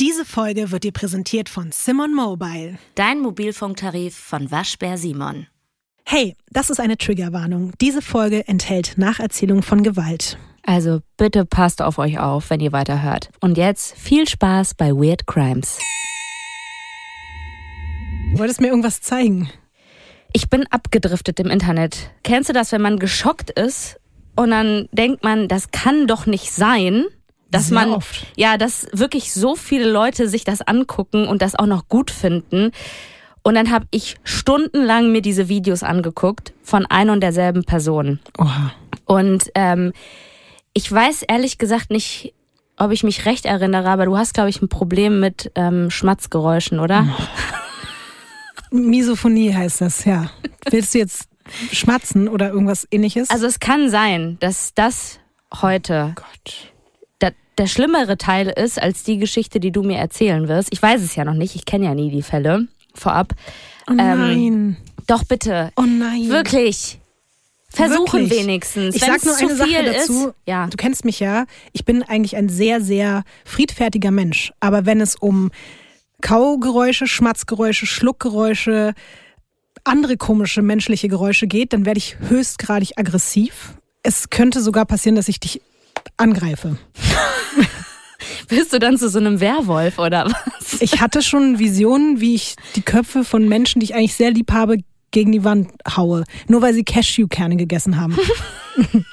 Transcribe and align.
Diese 0.00 0.24
Folge 0.24 0.70
wird 0.70 0.84
dir 0.84 0.92
präsentiert 0.92 1.50
von 1.50 1.72
Simon 1.72 2.14
Mobile. 2.14 2.78
Dein 2.94 3.20
Mobilfunktarif 3.20 4.16
von 4.16 4.50
Waschbär 4.50 4.96
Simon. 4.96 5.46
Hey, 6.06 6.36
das 6.48 6.70
ist 6.70 6.80
eine 6.80 6.96
Triggerwarnung. 6.96 7.72
Diese 7.82 8.00
Folge 8.00 8.48
enthält 8.48 8.96
Nacherzählung 8.96 9.62
von 9.62 9.82
Gewalt. 9.82 10.38
Also 10.62 11.00
bitte 11.18 11.44
passt 11.44 11.82
auf 11.82 11.98
euch 11.98 12.18
auf, 12.18 12.48
wenn 12.48 12.60
ihr 12.60 12.72
weiterhört. 12.72 13.28
Und 13.42 13.58
jetzt 13.58 13.94
viel 13.94 14.26
Spaß 14.26 14.72
bei 14.72 14.90
Weird 14.90 15.26
Crimes. 15.26 15.76
Du 18.32 18.38
wolltest 18.38 18.62
mir 18.62 18.68
irgendwas 18.68 19.02
zeigen. 19.02 19.50
Ich 20.32 20.48
bin 20.48 20.66
abgedriftet 20.70 21.38
im 21.40 21.50
Internet. 21.50 22.10
Kennst 22.22 22.48
du 22.48 22.54
das, 22.54 22.72
wenn 22.72 22.80
man 22.80 22.98
geschockt 22.98 23.50
ist 23.50 24.00
und 24.34 24.48
dann 24.48 24.88
denkt 24.92 25.24
man, 25.24 25.46
das 25.46 25.72
kann 25.72 26.06
doch 26.06 26.24
nicht 26.24 26.52
sein? 26.52 27.04
Dass 27.50 27.68
Sehr 27.68 27.74
man 27.74 27.90
oft. 27.90 28.26
ja, 28.36 28.56
dass 28.56 28.86
wirklich 28.92 29.32
so 29.32 29.56
viele 29.56 29.90
Leute 29.90 30.28
sich 30.28 30.44
das 30.44 30.60
angucken 30.62 31.26
und 31.26 31.42
das 31.42 31.54
auch 31.54 31.66
noch 31.66 31.88
gut 31.88 32.10
finden. 32.10 32.70
Und 33.42 33.54
dann 33.54 33.70
habe 33.70 33.86
ich 33.90 34.16
stundenlang 34.22 35.12
mir 35.12 35.22
diese 35.22 35.48
Videos 35.48 35.82
angeguckt 35.82 36.52
von 36.62 36.86
ein 36.86 37.10
und 37.10 37.20
derselben 37.20 37.64
Person. 37.64 38.20
Oha. 38.38 38.72
Und 39.06 39.50
ähm, 39.54 39.92
ich 40.74 40.90
weiß 40.90 41.22
ehrlich 41.22 41.58
gesagt 41.58 41.90
nicht, 41.90 42.34
ob 42.76 42.92
ich 42.92 43.02
mich 43.02 43.26
recht 43.26 43.46
erinnere, 43.46 43.88
aber 43.88 44.06
du 44.06 44.16
hast, 44.16 44.34
glaube 44.34 44.50
ich, 44.50 44.62
ein 44.62 44.68
Problem 44.68 45.20
mit 45.20 45.50
ähm, 45.54 45.90
Schmatzgeräuschen, 45.90 46.80
oder? 46.80 47.06
Misophonie 48.70 49.52
heißt 49.54 49.80
das, 49.80 50.04
ja. 50.04 50.30
Willst 50.70 50.94
du 50.94 50.98
jetzt 50.98 51.28
schmatzen 51.72 52.28
oder 52.28 52.50
irgendwas 52.50 52.86
ähnliches? 52.90 53.30
Also 53.30 53.46
es 53.46 53.58
kann 53.58 53.90
sein, 53.90 54.36
dass 54.40 54.72
das 54.74 55.18
heute 55.60 56.12
Gott. 56.14 56.72
Der, 57.60 57.66
schlimmere 57.66 58.16
Teil 58.16 58.48
ist 58.48 58.80
als 58.80 59.02
die 59.02 59.18
Geschichte, 59.18 59.60
die 59.60 59.70
du 59.70 59.82
mir 59.82 59.98
erzählen 59.98 60.48
wirst. 60.48 60.68
Ich 60.72 60.82
weiß 60.82 61.02
es 61.02 61.14
ja 61.16 61.24
noch 61.24 61.34
nicht, 61.34 61.54
ich 61.54 61.64
kenne 61.64 61.86
ja 61.86 61.94
nie 61.94 62.10
die 62.10 62.22
Fälle 62.22 62.68
vorab. 62.94 63.34
Oh 63.88 63.92
nein. 63.92 64.76
Doch 65.06 65.24
bitte, 65.24 65.72
oh 65.76 65.82
nein. 65.82 66.28
wirklich. 66.28 67.00
Versuchen 67.72 68.22
Wirklich? 68.22 68.40
wenigstens. 68.40 68.96
Ich 68.96 69.02
sag 69.02 69.18
es 69.18 69.24
nur 69.24 69.36
zu 69.36 69.46
eine 69.46 69.56
Sache 69.56 69.84
dazu. 69.84 70.26
ist, 70.28 70.34
ja. 70.44 70.66
Du 70.66 70.76
kennst 70.76 71.04
mich 71.04 71.20
ja. 71.20 71.46
Ich 71.72 71.84
bin 71.84 72.02
eigentlich 72.02 72.36
ein 72.36 72.48
sehr, 72.48 72.80
sehr 72.80 73.22
friedfertiger 73.44 74.10
Mensch. 74.10 74.52
Aber 74.58 74.86
wenn 74.86 75.00
es 75.00 75.14
um 75.14 75.52
Kaugeräusche, 76.20 77.06
Schmatzgeräusche, 77.06 77.86
Schluckgeräusche, 77.86 78.94
andere 79.84 80.16
komische 80.16 80.62
menschliche 80.62 81.06
Geräusche 81.06 81.46
geht, 81.46 81.72
dann 81.72 81.86
werde 81.86 81.98
ich 81.98 82.18
höchstgradig 82.18 82.98
aggressiv. 82.98 83.74
Es 84.02 84.30
könnte 84.30 84.60
sogar 84.60 84.84
passieren, 84.84 85.14
dass 85.14 85.28
ich 85.28 85.38
dich 85.38 85.62
angreife. 86.16 86.76
Bist 88.48 88.72
du 88.72 88.78
dann 88.78 88.98
zu 88.98 89.08
so 89.08 89.18
einem 89.18 89.40
Werwolf 89.40 89.98
oder 89.98 90.26
was? 90.26 90.80
Ich 90.80 91.00
hatte 91.00 91.22
schon 91.22 91.58
Visionen, 91.58 92.20
wie 92.20 92.34
ich 92.34 92.56
die 92.74 92.82
Köpfe 92.82 93.24
von 93.24 93.48
Menschen, 93.48 93.80
die 93.80 93.84
ich 93.84 93.94
eigentlich 93.94 94.14
sehr 94.14 94.30
lieb 94.30 94.52
habe, 94.52 94.78
gegen 95.10 95.32
die 95.32 95.44
Wand 95.44 95.70
haue. 95.96 96.24
Nur 96.48 96.62
weil 96.62 96.74
sie 96.74 96.84
Cashewkerne 96.84 97.56
gegessen 97.56 98.00
haben. 98.00 98.16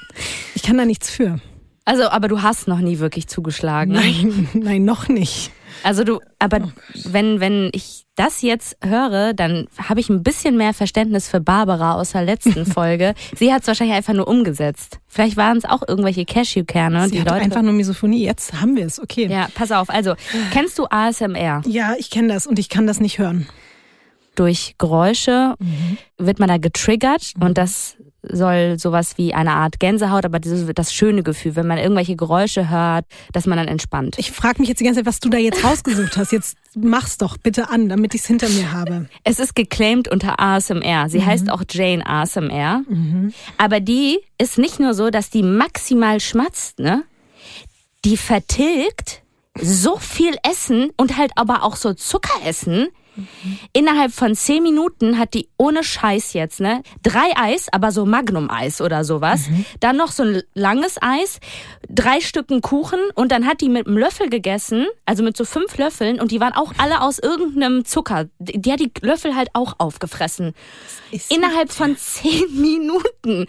ich 0.54 0.62
kann 0.62 0.76
da 0.76 0.84
nichts 0.84 1.10
für. 1.10 1.40
Also, 1.84 2.10
aber 2.10 2.28
du 2.28 2.42
hast 2.42 2.68
noch 2.68 2.80
nie 2.80 2.98
wirklich 2.98 3.28
zugeschlagen. 3.28 3.94
Nein, 3.94 4.48
nein, 4.52 4.84
noch 4.84 5.08
nicht. 5.08 5.50
Also 5.82 6.04
du, 6.04 6.20
aber 6.38 6.72
wenn, 7.04 7.40
wenn 7.40 7.70
ich 7.72 8.04
das 8.18 8.42
jetzt 8.42 8.76
höre, 8.84 9.32
dann 9.34 9.66
habe 9.88 10.00
ich 10.00 10.08
ein 10.08 10.22
bisschen 10.22 10.56
mehr 10.56 10.74
Verständnis 10.74 11.28
für 11.28 11.40
Barbara 11.40 11.94
aus 11.94 12.12
der 12.12 12.22
letzten 12.24 12.66
Folge. 12.72 13.14
Sie 13.36 13.52
hat 13.52 13.62
es 13.62 13.68
wahrscheinlich 13.68 13.96
einfach 13.96 14.14
nur 14.14 14.28
umgesetzt. 14.28 14.98
Vielleicht 15.06 15.36
waren 15.36 15.56
es 15.58 15.64
auch 15.64 15.82
irgendwelche 15.86 16.24
Cashewkerne. 16.24 17.04
Sie 17.06 17.12
die 17.12 17.20
hat 17.20 17.28
Leute. 17.30 17.40
einfach 17.42 17.62
nur 17.62 17.72
Misophonie. 17.72 18.24
Jetzt 18.24 18.60
haben 18.60 18.76
wir 18.76 18.86
es, 18.86 19.00
okay. 19.00 19.26
ja, 19.30 19.48
pass 19.54 19.72
auf. 19.72 19.90
Also, 19.90 20.14
kennst 20.52 20.78
du 20.78 20.86
ASMR? 20.90 21.62
Ja, 21.66 21.94
ich 21.98 22.10
kenne 22.10 22.28
das 22.32 22.46
und 22.46 22.58
ich 22.58 22.68
kann 22.68 22.86
das 22.86 23.00
nicht 23.00 23.18
hören. 23.18 23.46
Durch 24.34 24.76
Geräusche 24.78 25.54
Mhm. 25.58 25.98
wird 26.16 26.38
man 26.38 26.48
da 26.48 26.58
getriggert 26.58 27.32
und 27.40 27.58
das 27.58 27.96
soll 28.30 28.78
sowas 28.78 29.18
wie 29.18 29.34
eine 29.34 29.52
Art 29.52 29.80
Gänsehaut, 29.80 30.24
aber 30.24 30.38
dieses, 30.38 30.68
das 30.74 30.92
schöne 30.92 31.22
Gefühl, 31.22 31.56
wenn 31.56 31.66
man 31.66 31.78
irgendwelche 31.78 32.16
Geräusche 32.16 32.68
hört, 32.68 33.04
dass 33.32 33.46
man 33.46 33.58
dann 33.58 33.68
entspannt. 33.68 34.16
Ich 34.18 34.32
frage 34.32 34.60
mich 34.60 34.68
jetzt 34.68 34.80
die 34.80 34.84
ganze 34.84 35.00
Zeit, 35.00 35.06
was 35.06 35.20
du 35.20 35.28
da 35.28 35.38
jetzt 35.38 35.64
rausgesucht 35.64 36.16
hast. 36.16 36.32
Jetzt 36.32 36.56
mach's 36.74 37.18
doch 37.18 37.36
bitte 37.38 37.70
an, 37.70 37.88
damit 37.88 38.14
ich 38.14 38.22
es 38.22 38.26
hinter 38.26 38.48
mir 38.48 38.72
habe. 38.72 39.08
Es 39.24 39.38
ist 39.38 39.54
geclaimed 39.54 40.08
unter 40.08 40.40
ASMR. 40.40 41.04
Mhm. 41.04 41.08
Sie 41.08 41.24
heißt 41.24 41.50
auch 41.50 41.62
Jane 41.68 42.06
ASMR. 42.06 42.82
Aber 43.56 43.80
die 43.80 44.18
ist 44.38 44.58
nicht 44.58 44.80
nur 44.80 44.94
so, 44.94 45.10
dass 45.10 45.30
die 45.30 45.42
maximal 45.42 46.20
schmatzt, 46.20 46.78
ne? 46.78 47.04
Die 48.04 48.16
vertilgt 48.16 49.22
so 49.60 49.96
viel 49.96 50.36
Essen 50.48 50.90
und 50.96 51.16
halt 51.16 51.32
aber 51.34 51.64
auch 51.64 51.76
so 51.76 51.94
Zuckeressen. 51.94 52.88
Innerhalb 53.72 54.12
von 54.12 54.34
zehn 54.34 54.62
Minuten 54.62 55.18
hat 55.18 55.34
die 55.34 55.48
ohne 55.56 55.82
Scheiß 55.82 56.32
jetzt, 56.34 56.60
ne? 56.60 56.82
Drei 57.02 57.36
Eis, 57.36 57.66
aber 57.72 57.90
so 57.90 58.06
Magnum-Eis 58.06 58.80
oder 58.80 59.04
sowas. 59.04 59.48
Dann 59.80 59.96
noch 59.96 60.12
so 60.12 60.22
ein 60.22 60.42
langes 60.54 60.96
Eis, 61.00 61.40
drei 61.88 62.20
Stücken 62.20 62.60
Kuchen 62.60 63.00
und 63.14 63.32
dann 63.32 63.46
hat 63.46 63.60
die 63.60 63.68
mit 63.68 63.86
einem 63.86 63.98
Löffel 63.98 64.28
gegessen, 64.30 64.86
also 65.04 65.22
mit 65.22 65.36
so 65.36 65.44
fünf 65.44 65.76
Löffeln 65.78 66.20
und 66.20 66.30
die 66.30 66.40
waren 66.40 66.52
auch 66.52 66.72
alle 66.78 67.00
aus 67.00 67.18
irgendeinem 67.18 67.84
Zucker. 67.84 68.26
Die 68.38 68.60
die 68.60 68.72
hat 68.72 68.80
die 68.80 68.92
Löffel 69.00 69.34
halt 69.34 69.48
auch 69.54 69.74
aufgefressen. 69.78 70.52
Innerhalb 71.30 71.72
von 71.72 71.96
zehn 71.96 72.44
Minuten. 72.60 73.46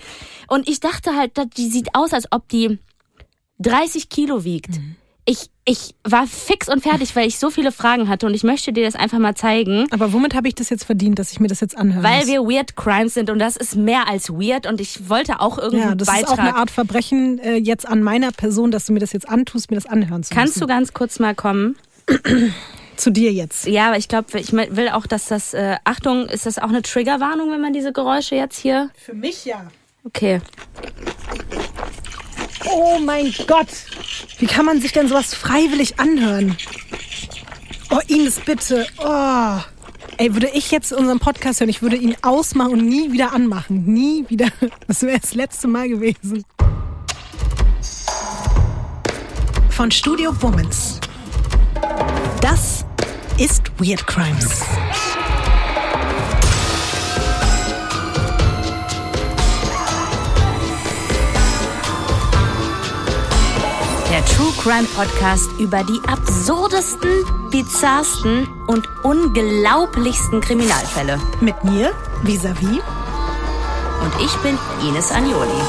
Und 0.47 0.69
ich 0.69 0.79
dachte 0.79 1.15
halt, 1.15 1.33
die 1.57 1.69
sieht 1.69 1.93
aus, 1.93 2.13
als 2.13 2.31
ob 2.31 2.47
die 2.47 2.79
30 3.59 4.09
Kilo 4.09 4.43
wiegt. 4.45 4.79
Ich, 5.29 5.51
ich 5.63 5.93
war 6.03 6.25
fix 6.25 6.67
und 6.69 6.81
fertig, 6.81 7.15
weil 7.15 7.27
ich 7.27 7.37
so 7.37 7.51
viele 7.51 7.71
Fragen 7.71 8.09
hatte 8.09 8.25
und 8.25 8.33
ich 8.33 8.41
möchte 8.41 8.73
dir 8.73 8.83
das 8.83 8.95
einfach 8.95 9.19
mal 9.19 9.35
zeigen. 9.35 9.85
Aber 9.91 10.11
womit 10.11 10.33
habe 10.33 10.47
ich 10.47 10.55
das 10.55 10.71
jetzt 10.71 10.85
verdient, 10.85 11.19
dass 11.19 11.31
ich 11.31 11.39
mir 11.39 11.47
das 11.47 11.59
jetzt 11.59 11.77
anhöre? 11.77 12.03
Weil 12.03 12.25
wir 12.25 12.41
Weird 12.41 12.75
Crimes 12.75 13.13
sind 13.13 13.29
und 13.29 13.37
das 13.37 13.55
ist 13.55 13.75
mehr 13.75 14.07
als 14.07 14.31
weird 14.31 14.65
und 14.65 14.81
ich 14.81 15.07
wollte 15.07 15.39
auch 15.39 15.59
ja, 15.59 15.65
irgendeinen 15.65 15.99
das 15.99 16.07
ist 16.07 16.13
auch 16.15 16.29
Beitrag. 16.29 16.39
eine 16.39 16.55
Art 16.55 16.71
Verbrechen 16.71 17.37
äh, 17.37 17.57
jetzt 17.57 17.87
an 17.87 18.01
meiner 18.01 18.31
Person, 18.31 18.71
dass 18.71 18.85
du 18.85 18.93
mir 18.93 18.97
das 19.01 19.13
jetzt 19.13 19.29
antust, 19.29 19.69
mir 19.69 19.77
das 19.77 19.85
anhören 19.85 20.23
zu 20.23 20.33
Kannst 20.33 20.55
du 20.55 20.61
müssen. 20.61 20.67
ganz 20.69 20.93
kurz 20.93 21.19
mal 21.19 21.35
kommen? 21.35 21.75
zu 22.95 23.11
dir 23.11 23.31
jetzt? 23.31 23.67
Ja, 23.67 23.89
aber 23.89 23.97
ich 23.97 24.07
glaube, 24.07 24.39
ich 24.39 24.51
will 24.51 24.89
auch, 24.89 25.05
dass 25.05 25.27
das, 25.27 25.53
äh, 25.53 25.75
Achtung, 25.83 26.25
ist 26.27 26.47
das 26.47 26.57
auch 26.57 26.69
eine 26.69 26.81
Triggerwarnung, 26.81 27.51
wenn 27.51 27.61
man 27.61 27.73
diese 27.73 27.93
Geräusche 27.93 28.33
jetzt 28.33 28.57
hier? 28.57 28.89
Für 28.97 29.13
mich 29.13 29.45
ja. 29.45 29.67
Okay. 30.03 30.41
Oh 32.69 32.99
mein 32.99 33.33
Gott! 33.47 33.67
Wie 34.39 34.47
kann 34.47 34.65
man 34.65 34.81
sich 34.81 34.91
denn 34.91 35.07
sowas 35.07 35.33
freiwillig 35.33 35.99
anhören? 35.99 36.57
Oh, 37.91 37.99
Ines, 38.07 38.39
bitte. 38.39 38.85
Oh. 38.99 39.59
Ey, 40.17 40.33
würde 40.33 40.49
ich 40.53 40.69
jetzt 40.71 40.91
unseren 40.91 41.19
Podcast 41.19 41.61
hören, 41.61 41.69
ich 41.69 41.81
würde 41.81 41.95
ihn 41.95 42.15
ausmachen 42.21 42.73
und 42.73 42.85
nie 42.85 43.11
wieder 43.11 43.33
anmachen. 43.33 43.85
Nie 43.85 44.25
wieder. 44.27 44.47
Das 44.87 45.01
wäre 45.01 45.19
das 45.19 45.33
letzte 45.33 45.67
Mal 45.67 45.87
gewesen. 45.87 46.43
Von 49.69 49.91
Studio 49.91 50.33
Womans. 50.41 50.99
Das 52.41 52.85
ist 53.37 53.71
Weird 53.79 54.05
Crimes. 54.05 54.61
Der 64.09 64.25
True 64.25 64.51
Crime 64.57 64.87
Podcast 64.95 65.51
über 65.59 65.83
die 65.83 66.01
absurdesten, 66.07 67.11
bizarrsten 67.51 68.47
und 68.65 68.89
unglaublichsten 69.03 70.41
Kriminalfälle. 70.41 71.19
Mit 71.41 71.63
mir, 71.63 71.93
vis-à-vis. 72.23 72.81
Und 74.01 74.25
ich 74.25 74.35
bin 74.37 74.57
Ines 74.81 75.11
Agnoli. 75.11 75.61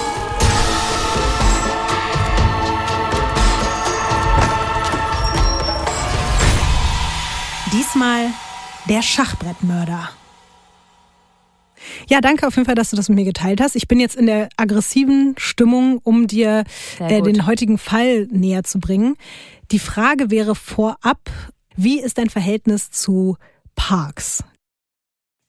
Diesmal 7.71 8.29
der 8.89 9.03
Schachbrettmörder. 9.03 10.09
Ja, 12.09 12.21
danke 12.21 12.47
auf 12.47 12.57
jeden 12.57 12.67
Fall, 12.67 12.75
dass 12.75 12.91
du 12.91 12.97
das 12.97 13.09
mit 13.09 13.17
mir 13.17 13.25
geteilt 13.25 13.61
hast. 13.61 13.77
Ich 13.77 13.89
bin 13.89 14.01
jetzt 14.01 14.17
in 14.17 14.27
der 14.27 14.49
aggressiven 14.57 15.35
Stimmung, 15.39 15.99
um 16.03 16.27
dir 16.27 16.65
äh, 16.99 17.23
den 17.23 17.47
heutigen 17.47 17.79
Fall 17.79 18.27
näher 18.31 18.65
zu 18.65 18.79
bringen. 18.79 19.17
Die 19.71 19.79
Frage 19.79 20.31
wäre 20.31 20.55
vorab, 20.55 21.31
wie 21.77 22.01
ist 22.01 22.19
dein 22.19 22.31
Verhältnis 22.31 22.91
zu 22.91 23.37
Parks? 23.77 24.45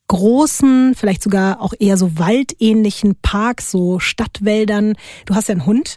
Großen, 0.08 0.94
vielleicht 0.94 1.22
sogar 1.22 1.60
auch 1.60 1.72
eher 1.78 1.96
so 1.96 2.18
waldähnlichen 2.18 3.16
Parks, 3.22 3.70
so 3.70 3.98
Stadtwäldern. 3.98 4.94
Du 5.24 5.34
hast 5.34 5.48
ja 5.48 5.52
einen 5.52 5.66
Hund. 5.66 5.96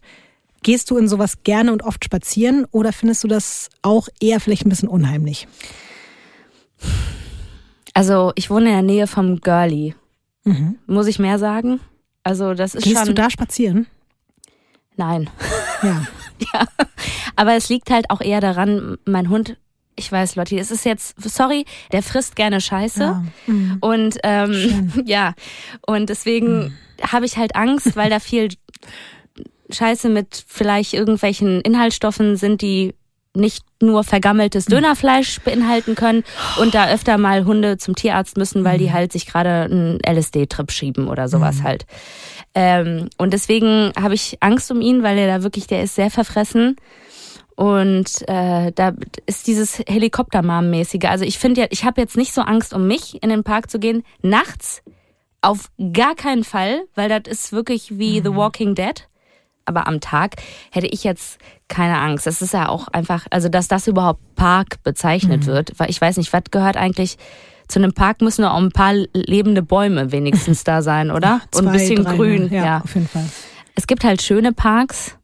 Gehst 0.64 0.90
du 0.90 0.98
in 0.98 1.08
sowas 1.08 1.44
gerne 1.44 1.72
und 1.72 1.84
oft 1.84 2.04
spazieren 2.04 2.66
oder 2.72 2.92
findest 2.92 3.24
du 3.24 3.28
das 3.28 3.70
auch 3.84 4.08
eher 4.20 4.40
vielleicht 4.40 4.66
ein 4.66 4.70
bisschen 4.70 4.90
unheimlich? 4.90 5.48
Also, 7.94 8.32
ich 8.36 8.50
wohne 8.50 8.70
in 8.70 8.74
der 8.74 8.82
Nähe 8.82 9.08
vom 9.08 9.42
Girlie. 9.42 9.94
Muss 10.88 11.08
ich 11.08 11.20
mehr 11.20 11.40
sagen? 11.40 11.80
Also, 12.24 12.54
das 12.54 12.76
ist 12.76 12.84
Gehst 12.84 12.98
schon. 12.98 13.08
du 13.08 13.14
da 13.14 13.30
spazieren? 13.30 13.88
Nein. 14.96 15.30
Ja. 15.84 16.08
ja. 16.54 16.68
Aber 17.36 17.54
es 17.54 17.70
liegt 17.70 17.90
halt 17.90 18.10
auch 18.10 18.22
eher 18.22 18.42
daran, 18.42 18.98
mein 19.06 19.30
Hund 19.30 19.58
ich 19.96 20.12
weiß, 20.12 20.36
Lotti, 20.36 20.60
es 20.60 20.72
ist 20.72 20.86
jetzt, 20.86 21.16
sorry, 21.22 21.66
der 21.92 22.04
frisst 22.04 22.36
gerne 22.36 22.60
Scheiße. 22.60 23.02
Ja. 23.02 23.24
Mhm. 23.48 23.78
Und 23.82 24.18
ähm, 24.24 24.92
ja, 25.06 25.34
und 25.86 26.10
deswegen 26.10 26.58
mhm. 26.58 26.74
habe 27.02 27.26
ich 27.26 27.38
halt 27.38 27.56
Angst, 27.56 27.96
weil 27.96 28.10
da 28.10 28.20
viel 28.20 28.50
Scheiße 29.70 30.10
mit 30.10 30.44
vielleicht 30.48 30.94
irgendwelchen 30.94 31.62
Inhaltsstoffen 31.62 32.36
sind, 32.36 32.62
die 32.62 32.94
nicht 33.36 33.64
nur 33.82 34.04
vergammeltes 34.04 34.66
Dönerfleisch 34.66 35.40
beinhalten 35.42 35.96
können 35.96 36.24
und 36.60 36.74
da 36.74 36.90
öfter 36.90 37.18
mal 37.18 37.46
Hunde 37.46 37.78
zum 37.78 37.96
Tierarzt 37.96 38.38
müssen, 38.38 38.64
weil 38.64 38.78
die 38.78 38.88
mhm. 38.88 38.94
halt 38.94 39.12
sich 39.12 39.26
gerade 39.26 39.64
einen 39.64 40.00
LSD-Trip 40.06 40.72
schieben 40.72 41.08
oder 41.08 41.28
sowas 41.28 41.58
mhm. 41.58 41.64
halt. 41.64 41.86
Ähm, 42.54 43.10
und 43.18 43.34
deswegen 43.34 43.92
habe 44.00 44.14
ich 44.14 44.38
Angst 44.40 44.72
um 44.72 44.82
ihn, 44.82 45.04
weil 45.04 45.18
er 45.18 45.28
da 45.28 45.44
wirklich, 45.44 45.68
der 45.68 45.84
ist 45.84 45.96
sehr 45.96 46.10
verfressen. 46.10 46.78
Und 47.56 48.28
äh, 48.28 48.72
da 48.74 48.94
ist 49.26 49.48
dieses 49.48 49.80
Helikoptermam-mäßige. 49.80 51.06
Also 51.06 51.24
ich 51.24 51.40
finde 51.40 51.62
ja, 51.62 51.68
ich 51.70 51.86
habe 51.86 52.02
jetzt 52.02 52.18
nicht 52.18 52.34
so 52.34 52.42
Angst 52.42 52.74
um 52.74 52.88
mich, 52.88 53.22
in 53.24 53.30
den 53.30 53.44
Park 53.44 53.70
zu 53.70 53.80
gehen. 53.80 54.04
Nachts 54.22 54.82
auf 55.42 55.70
gar 55.94 56.16
keinen 56.16 56.44
Fall, 56.44 56.84
weil 56.96 57.08
das 57.08 57.32
ist 57.32 57.52
wirklich 57.54 57.98
wie 57.98 58.20
mhm. 58.20 58.26
The 58.26 58.36
Walking 58.36 58.76
Dead. 58.76 59.08
Aber 59.66 59.88
am 59.88 60.00
Tag 60.00 60.36
hätte 60.72 60.88
ich 60.88 61.04
jetzt 61.04 61.40
keine 61.68 61.98
Angst. 62.00 62.28
Das 62.28 62.42
ist 62.42 62.54
ja 62.54 62.70
auch 62.70 62.88
einfach, 62.90 63.26
also 63.32 63.50
dass 63.50 63.68
das 63.68 63.88
überhaupt 63.88 64.36
Park 64.36 64.84
bezeichnet 64.84 65.42
mhm. 65.42 65.48
wird. 65.48 65.72
Weil 65.78 65.90
ich 65.90 66.00
weiß 66.00 66.18
nicht, 66.18 66.32
was 66.34 66.44
gehört 66.52 66.78
eigentlich 66.78 67.18
zu 67.68 67.80
einem 67.80 67.94
Park 67.94 68.22
müssen 68.22 68.42
nur 68.44 68.54
auch 68.54 68.62
ein 68.62 68.72
paar 68.72 68.94
lebende 69.14 69.62
Bäume 69.64 70.12
wenigstens 70.12 70.64
da 70.64 70.82
sein, 70.82 71.12
oder? 71.12 71.42
Zwei, 71.52 71.60
Und 71.60 71.68
ein 71.68 71.74
bisschen 71.74 72.04
drei, 72.04 72.16
grün. 72.16 72.54
Ja, 72.54 72.66
ja, 72.66 72.82
auf 72.84 72.94
jeden 72.94 73.08
Fall. 73.08 73.28
Es 73.76 73.88
gibt 73.88 74.04
halt 74.04 74.22
schöne 74.22 74.54
Parks, 74.54 75.18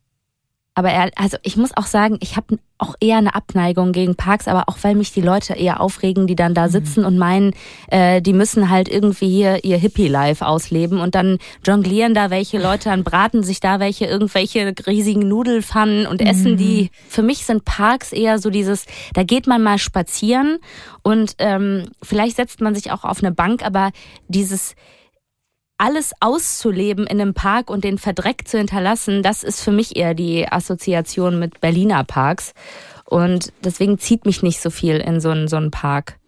aber 0.73 0.89
er, 0.89 1.11
also 1.15 1.37
ich 1.43 1.57
muss 1.57 1.75
auch 1.75 1.85
sagen, 1.85 2.17
ich 2.21 2.35
habe 2.35 2.57
auch 2.81 2.95
eher 2.99 3.17
eine 3.17 3.35
Abneigung 3.35 3.91
gegen 3.91 4.15
Parks, 4.15 4.47
aber 4.47 4.63
auch 4.67 4.77
weil 4.81 4.95
mich 4.95 5.13
die 5.13 5.21
Leute 5.21 5.53
eher 5.53 5.81
aufregen, 5.81 6.27
die 6.27 6.35
dann 6.35 6.53
da 6.53 6.67
mhm. 6.67 6.71
sitzen 6.71 7.01
mhm. 7.01 7.05
und 7.07 7.17
meinen, 7.17 7.53
äh, 7.89 8.21
die 8.21 8.33
müssen 8.33 8.69
halt 8.69 8.89
irgendwie 8.89 9.29
hier 9.29 9.63
ihr 9.63 9.77
Hippie-Life 9.77 10.45
ausleben 10.45 10.99
und 10.99 11.15
dann 11.15 11.37
jonglieren 11.65 12.13
da 12.13 12.29
welche 12.29 12.59
Leute, 12.59 12.89
dann 12.89 13.03
braten 13.03 13.43
sich 13.43 13.59
da 13.59 13.79
welche 13.79 14.05
irgendwelche 14.05 14.73
riesigen 14.87 15.27
Nudelfannen 15.27 16.07
und 16.07 16.21
mhm. 16.21 16.27
essen 16.27 16.57
die. 16.57 16.89
Für 17.07 17.21
mich 17.21 17.45
sind 17.45 17.65
Parks 17.65 18.11
eher 18.11 18.39
so 18.39 18.49
dieses, 18.49 18.85
da 19.13 19.23
geht 19.23 19.47
man 19.47 19.61
mal 19.61 19.77
spazieren 19.77 20.57
und 21.03 21.35
ähm, 21.37 21.85
vielleicht 22.01 22.37
setzt 22.37 22.61
man 22.61 22.75
sich 22.75 22.91
auch 22.91 23.03
auf 23.03 23.23
eine 23.23 23.31
Bank, 23.31 23.63
aber 23.63 23.91
dieses 24.27 24.75
alles 25.81 26.11
auszuleben 26.19 27.07
in 27.07 27.19
einem 27.19 27.33
Park 27.33 27.71
und 27.71 27.83
den 27.83 27.97
Verdreck 27.97 28.47
zu 28.47 28.59
hinterlassen, 28.59 29.23
das 29.23 29.41
ist 29.41 29.61
für 29.61 29.71
mich 29.71 29.95
eher 29.95 30.13
die 30.13 30.47
Assoziation 30.47 31.39
mit 31.39 31.59
Berliner 31.59 32.03
Parks. 32.03 32.53
Und 33.05 33.51
deswegen 33.63 33.97
zieht 33.97 34.27
mich 34.27 34.43
nicht 34.43 34.61
so 34.61 34.69
viel 34.69 34.97
in 34.97 35.19
so 35.19 35.29
einen, 35.29 35.47
so 35.47 35.57
einen 35.57 35.71
Park. 35.71 36.19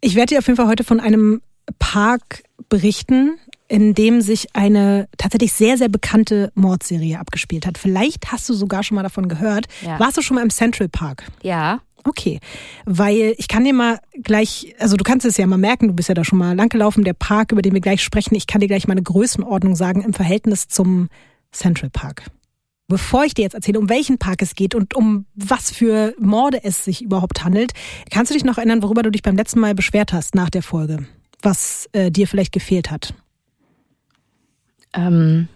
Ich 0.00 0.16
werde 0.16 0.34
dir 0.34 0.38
auf 0.40 0.48
jeden 0.48 0.56
Fall 0.56 0.66
heute 0.66 0.82
von 0.82 0.98
einem 0.98 1.40
Park 1.78 2.42
berichten, 2.68 3.38
in 3.72 3.94
dem 3.94 4.20
sich 4.20 4.48
eine 4.54 5.08
tatsächlich 5.16 5.54
sehr, 5.54 5.78
sehr 5.78 5.88
bekannte 5.88 6.52
Mordserie 6.54 7.18
abgespielt 7.18 7.64
hat. 7.64 7.78
Vielleicht 7.78 8.30
hast 8.30 8.46
du 8.50 8.52
sogar 8.52 8.82
schon 8.82 8.96
mal 8.96 9.02
davon 9.02 9.28
gehört. 9.28 9.64
Ja. 9.80 9.98
Warst 9.98 10.18
du 10.18 10.20
schon 10.20 10.34
mal 10.34 10.42
im 10.42 10.50
Central 10.50 10.90
Park? 10.90 11.24
Ja. 11.40 11.80
Okay, 12.04 12.40
weil 12.84 13.34
ich 13.38 13.48
kann 13.48 13.64
dir 13.64 13.72
mal 13.72 13.98
gleich, 14.22 14.74
also 14.78 14.98
du 14.98 15.04
kannst 15.04 15.24
es 15.24 15.38
ja 15.38 15.46
mal 15.46 15.56
merken, 15.56 15.88
du 15.88 15.94
bist 15.94 16.10
ja 16.10 16.14
da 16.14 16.22
schon 16.22 16.38
mal 16.38 16.54
langgelaufen, 16.54 17.02
der 17.02 17.14
Park, 17.14 17.52
über 17.52 17.62
den 17.62 17.72
wir 17.72 17.80
gleich 17.80 18.02
sprechen, 18.02 18.34
ich 18.34 18.46
kann 18.46 18.60
dir 18.60 18.66
gleich 18.66 18.86
mal 18.88 18.92
eine 18.92 19.04
Größenordnung 19.04 19.74
sagen 19.74 20.02
im 20.02 20.12
Verhältnis 20.12 20.68
zum 20.68 21.08
Central 21.50 21.88
Park. 21.88 22.24
Bevor 22.88 23.24
ich 23.24 23.32
dir 23.32 23.42
jetzt 23.42 23.54
erzähle, 23.54 23.78
um 23.78 23.88
welchen 23.88 24.18
Park 24.18 24.42
es 24.42 24.54
geht 24.54 24.74
und 24.74 24.94
um 24.94 25.24
was 25.34 25.70
für 25.70 26.14
Morde 26.18 26.62
es 26.62 26.84
sich 26.84 27.00
überhaupt 27.00 27.42
handelt, 27.42 27.72
kannst 28.10 28.30
du 28.30 28.34
dich 28.34 28.44
noch 28.44 28.58
erinnern, 28.58 28.82
worüber 28.82 29.02
du 29.02 29.10
dich 29.10 29.22
beim 29.22 29.36
letzten 29.36 29.60
Mal 29.60 29.74
beschwert 29.74 30.12
hast 30.12 30.34
nach 30.34 30.50
der 30.50 30.62
Folge? 30.62 31.06
Was 31.40 31.88
äh, 31.92 32.10
dir 32.10 32.28
vielleicht 32.28 32.52
gefehlt 32.52 32.90
hat? 32.90 33.14
Ähm, 34.94 35.48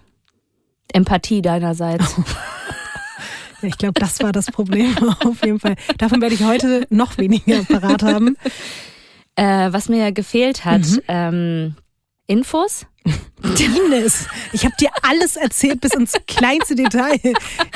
Empathie 0.92 1.42
deinerseits. 1.42 2.14
Ich 3.62 3.78
glaube, 3.78 3.98
das 3.98 4.20
war 4.20 4.32
das 4.32 4.46
Problem 4.46 4.94
auf 5.24 5.44
jeden 5.44 5.58
Fall. 5.58 5.76
Davon 5.98 6.20
werde 6.20 6.34
ich 6.34 6.44
heute 6.44 6.86
noch 6.90 7.18
weniger 7.18 7.64
parat 7.64 8.02
haben. 8.02 8.36
Äh, 9.34 9.72
was 9.72 9.88
mir 9.88 10.12
gefehlt 10.12 10.64
hat, 10.64 10.82
mhm. 10.82 11.00
ähm, 11.08 11.76
Infos. 12.26 12.86
Ines, 13.42 14.26
ich 14.52 14.64
habe 14.64 14.74
dir 14.80 14.88
alles 15.02 15.36
erzählt 15.36 15.80
bis 15.80 15.94
ins 15.94 16.14
kleinste 16.26 16.74
Detail. 16.74 17.20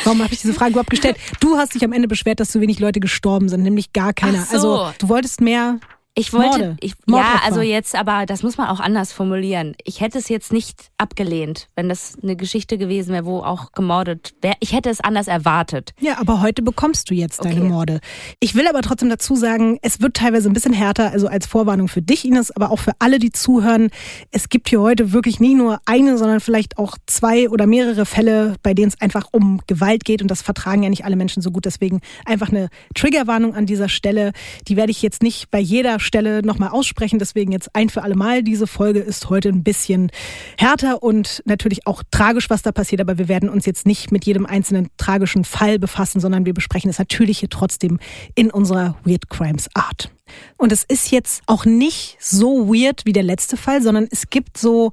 Warum 0.05 0.23
habe 0.23 0.35
ich 0.35 0.41
diese 0.41 0.55
Frage 0.55 0.73
überhaupt 0.73 0.91
gestellt? 0.91 1.17
Du 1.39 1.57
hast 1.57 1.75
dich 1.75 1.85
am 1.85 1.93
Ende 1.93 2.09
beschwert, 2.09 2.41
dass 2.41 2.51
so 2.51 2.61
wenig 2.61 2.81
Leute 2.81 2.99
gestorben 2.99 3.49
sind, 3.49 3.63
nämlich 3.63 3.93
gar 3.93 4.13
keiner. 4.13 4.45
So. 4.45 4.55
Also 4.55 4.93
du 4.99 5.09
wolltest 5.09 5.41
mehr 5.41 5.79
ich 6.15 6.33
wollte, 6.33 6.77
ich, 6.81 6.95
ja, 7.09 7.41
also 7.45 7.61
jetzt, 7.61 7.95
aber 7.95 8.27
das 8.27 8.43
muss 8.43 8.59
man 8.59 8.69
auch 8.69 8.81
anders 8.81 9.13
formulieren. 9.13 9.77
Ich 9.85 10.01
hätte 10.01 10.19
es 10.19 10.29
jetzt 10.29 10.53
nicht 10.53 10.91
abgelehnt, 10.99 11.69
wenn 11.77 11.89
das 11.89 12.19
eine 12.21 12.35
Geschichte 12.35 12.79
gewesen 12.79 13.13
wäre, 13.13 13.25
wo 13.25 13.39
auch 13.39 13.71
gemordet 13.73 14.35
wäre. 14.43 14.57
Ich 14.59 14.73
hätte 14.73 14.91
es 14.91 15.01
anders 15.01 15.29
erwartet. 15.29 15.93
Ja, 16.01 16.19
aber 16.19 16.43
heute 16.43 16.63
bekommst 16.63 17.11
du 17.11 17.15
jetzt 17.15 17.45
deine 17.45 17.61
okay. 17.61 17.69
Morde. 17.69 18.01
Ich 18.41 18.57
will 18.57 18.67
aber 18.67 18.83
trotzdem 18.83 19.09
dazu 19.09 19.37
sagen, 19.37 19.79
es 19.83 20.01
wird 20.01 20.15
teilweise 20.15 20.51
ein 20.51 20.53
bisschen 20.53 20.73
härter, 20.73 21.13
also 21.13 21.29
als 21.29 21.47
Vorwarnung 21.47 21.87
für 21.87 22.03
dich, 22.03 22.25
Ines, 22.25 22.51
aber 22.51 22.73
auch 22.73 22.81
für 22.81 22.93
alle, 22.99 23.21
die 23.21 23.31
zuhören. 23.31 23.91
Es 24.33 24.49
gibt 24.49 24.69
hier 24.69 24.81
heute 24.81 25.13
wirklich 25.13 25.39
nicht 25.39 25.57
nur 25.57 25.79
eine, 25.87 26.19
sondern 26.19 26.41
vielleicht 26.41 26.77
auch 26.77 26.99
zwei 27.07 27.49
oder 27.49 27.67
mehrere 27.67 28.05
Fälle, 28.05 28.57
bei 28.65 28.75
denen 28.75 28.89
es 28.89 29.01
einfach 29.01 29.29
um 29.31 29.61
Gewalt 29.69 30.05
geht 30.05 30.23
und 30.23 30.29
das 30.29 30.43
vertragen 30.43 30.83
ja 30.83 30.89
nicht 30.89 31.05
alle 31.05 31.17
Menschen 31.17 31.41
so 31.41 31.53
gut. 31.53 31.67
Deswegen 31.67 32.01
einfach 32.25 32.49
eine 32.49 32.69
Triggerwarnung 32.97 33.55
an 33.55 33.67
dieser 33.67 33.89
Stelle. 33.89 34.33
Die 34.67 34.77
werde 34.77 34.91
ich 34.91 35.03
jetzt 35.03 35.23
nicht 35.23 35.53
bei 35.53 35.61
jeder 35.61 36.00
Stelle 36.01 36.43
nochmal 36.43 36.71
aussprechen. 36.71 37.19
Deswegen 37.19 37.53
jetzt 37.53 37.75
ein 37.75 37.89
für 37.89 38.03
alle 38.03 38.17
Mal. 38.17 38.43
Diese 38.43 38.67
Folge 38.67 39.01
ist 39.01 39.29
heute 39.29 39.49
ein 39.49 39.63
bisschen 39.63 40.11
härter 40.59 41.03
und 41.03 41.43
natürlich 41.45 41.87
auch 41.87 42.03
tragisch, 42.11 42.51
was 42.51 42.63
da 42.63 42.73
passiert. 42.73 43.01
Aber 43.01 43.19
wir 43.19 43.29
werden 43.29 43.49
uns 43.49 43.67
jetzt 43.67 43.87
nicht 43.87 44.11
mit 44.11 44.25
jedem 44.25 44.47
einzelnen 44.47 44.89
tragischen 44.97 45.45
Fall 45.45 45.79
befassen, 45.79 46.21
sondern 46.21 46.47
wir 46.47 46.55
besprechen 46.55 46.91
es 46.91 46.99
natürlich 46.99 47.39
hier 47.39 47.51
trotzdem 47.51 47.99
in 48.35 48.51
unserer 48.51 48.97
Weird 49.05 49.29
Crimes 49.29 49.69
Art. 49.75 50.11
Und 50.57 50.73
es 50.73 50.85
ist 50.85 51.11
jetzt 51.11 51.43
auch 51.47 51.65
nicht 51.65 52.17
so 52.21 52.69
weird 52.69 53.05
wie 53.05 53.13
der 53.13 53.23
letzte 53.23 53.57
Fall, 53.57 53.83
sondern 53.83 54.09
es 54.11 54.31
gibt 54.31 54.59
so 54.59 54.93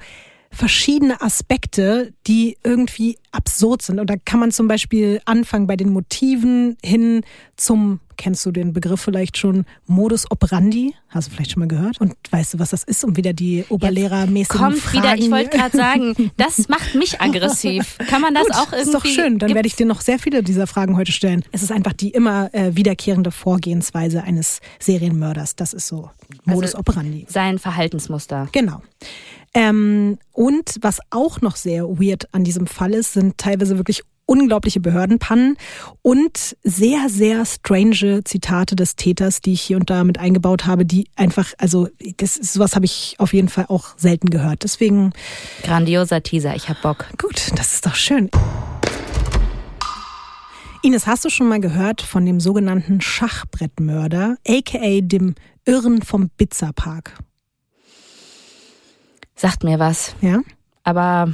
verschiedene 0.57 1.21
Aspekte, 1.21 2.13
die 2.25 2.57
irgendwie 2.63 3.17
absurd 3.31 3.83
sind. 3.83 3.99
Und 3.99 4.09
da 4.09 4.15
kann 4.17 4.39
man 4.39 4.51
zum 4.51 4.67
Beispiel 4.67 5.21
anfangen 5.25 5.67
bei 5.67 5.75
den 5.75 5.89
Motiven 5.89 6.77
hin 6.83 7.21
zum, 7.57 7.99
kennst 8.17 8.43
du 8.45 8.51
den 8.51 8.73
Begriff 8.73 8.99
vielleicht 8.99 9.37
schon, 9.37 9.65
Modus 9.85 10.29
operandi? 10.31 10.95
Hast 11.09 11.27
du 11.27 11.31
vielleicht 11.33 11.51
schon 11.51 11.59
mal 11.59 11.67
gehört? 11.67 12.01
Und 12.01 12.15
weißt 12.31 12.55
du, 12.55 12.59
was 12.59 12.71
das 12.71 12.83
ist, 12.83 13.03
um 13.05 13.15
wieder 13.15 13.33
die 13.33 13.65
Oberlehrermäßigen 13.69 14.59
Kommt 14.59 14.77
Fragen... 14.79 14.97
wieder, 14.97 15.17
ich 15.17 15.29
wollte 15.29 15.57
gerade 15.57 15.77
sagen, 15.77 16.31
das 16.37 16.67
macht 16.69 16.95
mich 16.95 17.21
aggressiv. 17.21 17.97
Kann 18.09 18.21
man 18.21 18.33
das 18.33 18.47
Gut, 18.47 18.55
auch 18.55 18.71
irgendwie... 18.73 18.81
ist 18.81 18.93
doch 18.93 19.05
schön, 19.05 19.37
dann 19.37 19.53
werde 19.53 19.67
ich 19.67 19.75
dir 19.75 19.85
noch 19.85 20.01
sehr 20.01 20.17
viele 20.17 20.41
dieser 20.41 20.65
Fragen 20.65 20.97
heute 20.97 21.11
stellen. 21.11 21.43
Es 21.51 21.61
ist 21.61 21.71
einfach 21.71 21.93
die 21.93 22.09
immer 22.09 22.51
äh, 22.53 22.75
wiederkehrende 22.75 23.29
Vorgehensweise 23.29 24.23
eines 24.23 24.59
Serienmörders. 24.79 25.55
Das 25.55 25.73
ist 25.73 25.87
so 25.87 26.09
Modus 26.45 26.73
also 26.73 26.79
operandi. 26.79 27.27
Sein 27.29 27.59
Verhaltensmuster. 27.59 28.49
Genau. 28.51 28.81
Ähm, 29.57 30.19
und 30.33 30.75
was 30.81 30.99
auch 31.09 31.41
noch 31.41 31.55
sehr 31.55 31.85
weird 31.87 32.31
an 32.31 32.43
diesem 32.43 32.67
Fall 32.67 32.93
ist, 32.93 33.13
sind 33.13 33.39
teilweise 33.39 33.77
wirklich 33.77 34.03
unglaubliche 34.27 34.79
Behördenpannen 34.79 35.57
und 36.03 36.55
sehr, 36.63 37.09
sehr 37.09 37.43
strange 37.43 38.23
Zitate 38.23 38.75
des 38.75 38.95
Täters, 38.95 39.41
die 39.41 39.53
ich 39.53 39.61
hier 39.61 39.77
und 39.77 39.89
da 39.89 40.03
mit 40.03 40.19
eingebaut 40.19 40.67
habe, 40.67 40.85
die 40.85 41.09
einfach, 41.15 41.53
also 41.57 41.87
das 42.17 42.35
sowas 42.35 42.75
habe 42.75 42.85
ich 42.85 43.15
auf 43.17 43.33
jeden 43.33 43.49
Fall 43.49 43.65
auch 43.69 43.97
selten 43.97 44.29
gehört. 44.29 44.61
Deswegen. 44.61 45.11
Grandioser 45.63 46.21
Teaser, 46.21 46.55
ich 46.55 46.69
hab 46.69 46.79
Bock. 46.83 47.07
Gut, 47.17 47.51
das 47.55 47.73
ist 47.73 47.85
doch 47.87 47.95
schön. 47.95 48.29
Ines, 50.83 51.07
hast 51.07 51.25
du 51.25 51.29
schon 51.29 51.47
mal 51.47 51.59
gehört 51.59 52.03
von 52.03 52.27
dem 52.27 52.39
sogenannten 52.39 53.01
Schachbrettmörder, 53.01 54.37
aka 54.47 55.01
dem 55.01 55.33
Irren 55.65 56.03
vom 56.03 56.29
Bitzerpark? 56.37 57.17
Sagt 59.37 59.63
mir 59.63 59.79
was. 59.79 60.15
Ja. 60.19 60.41
Aber 60.83 61.31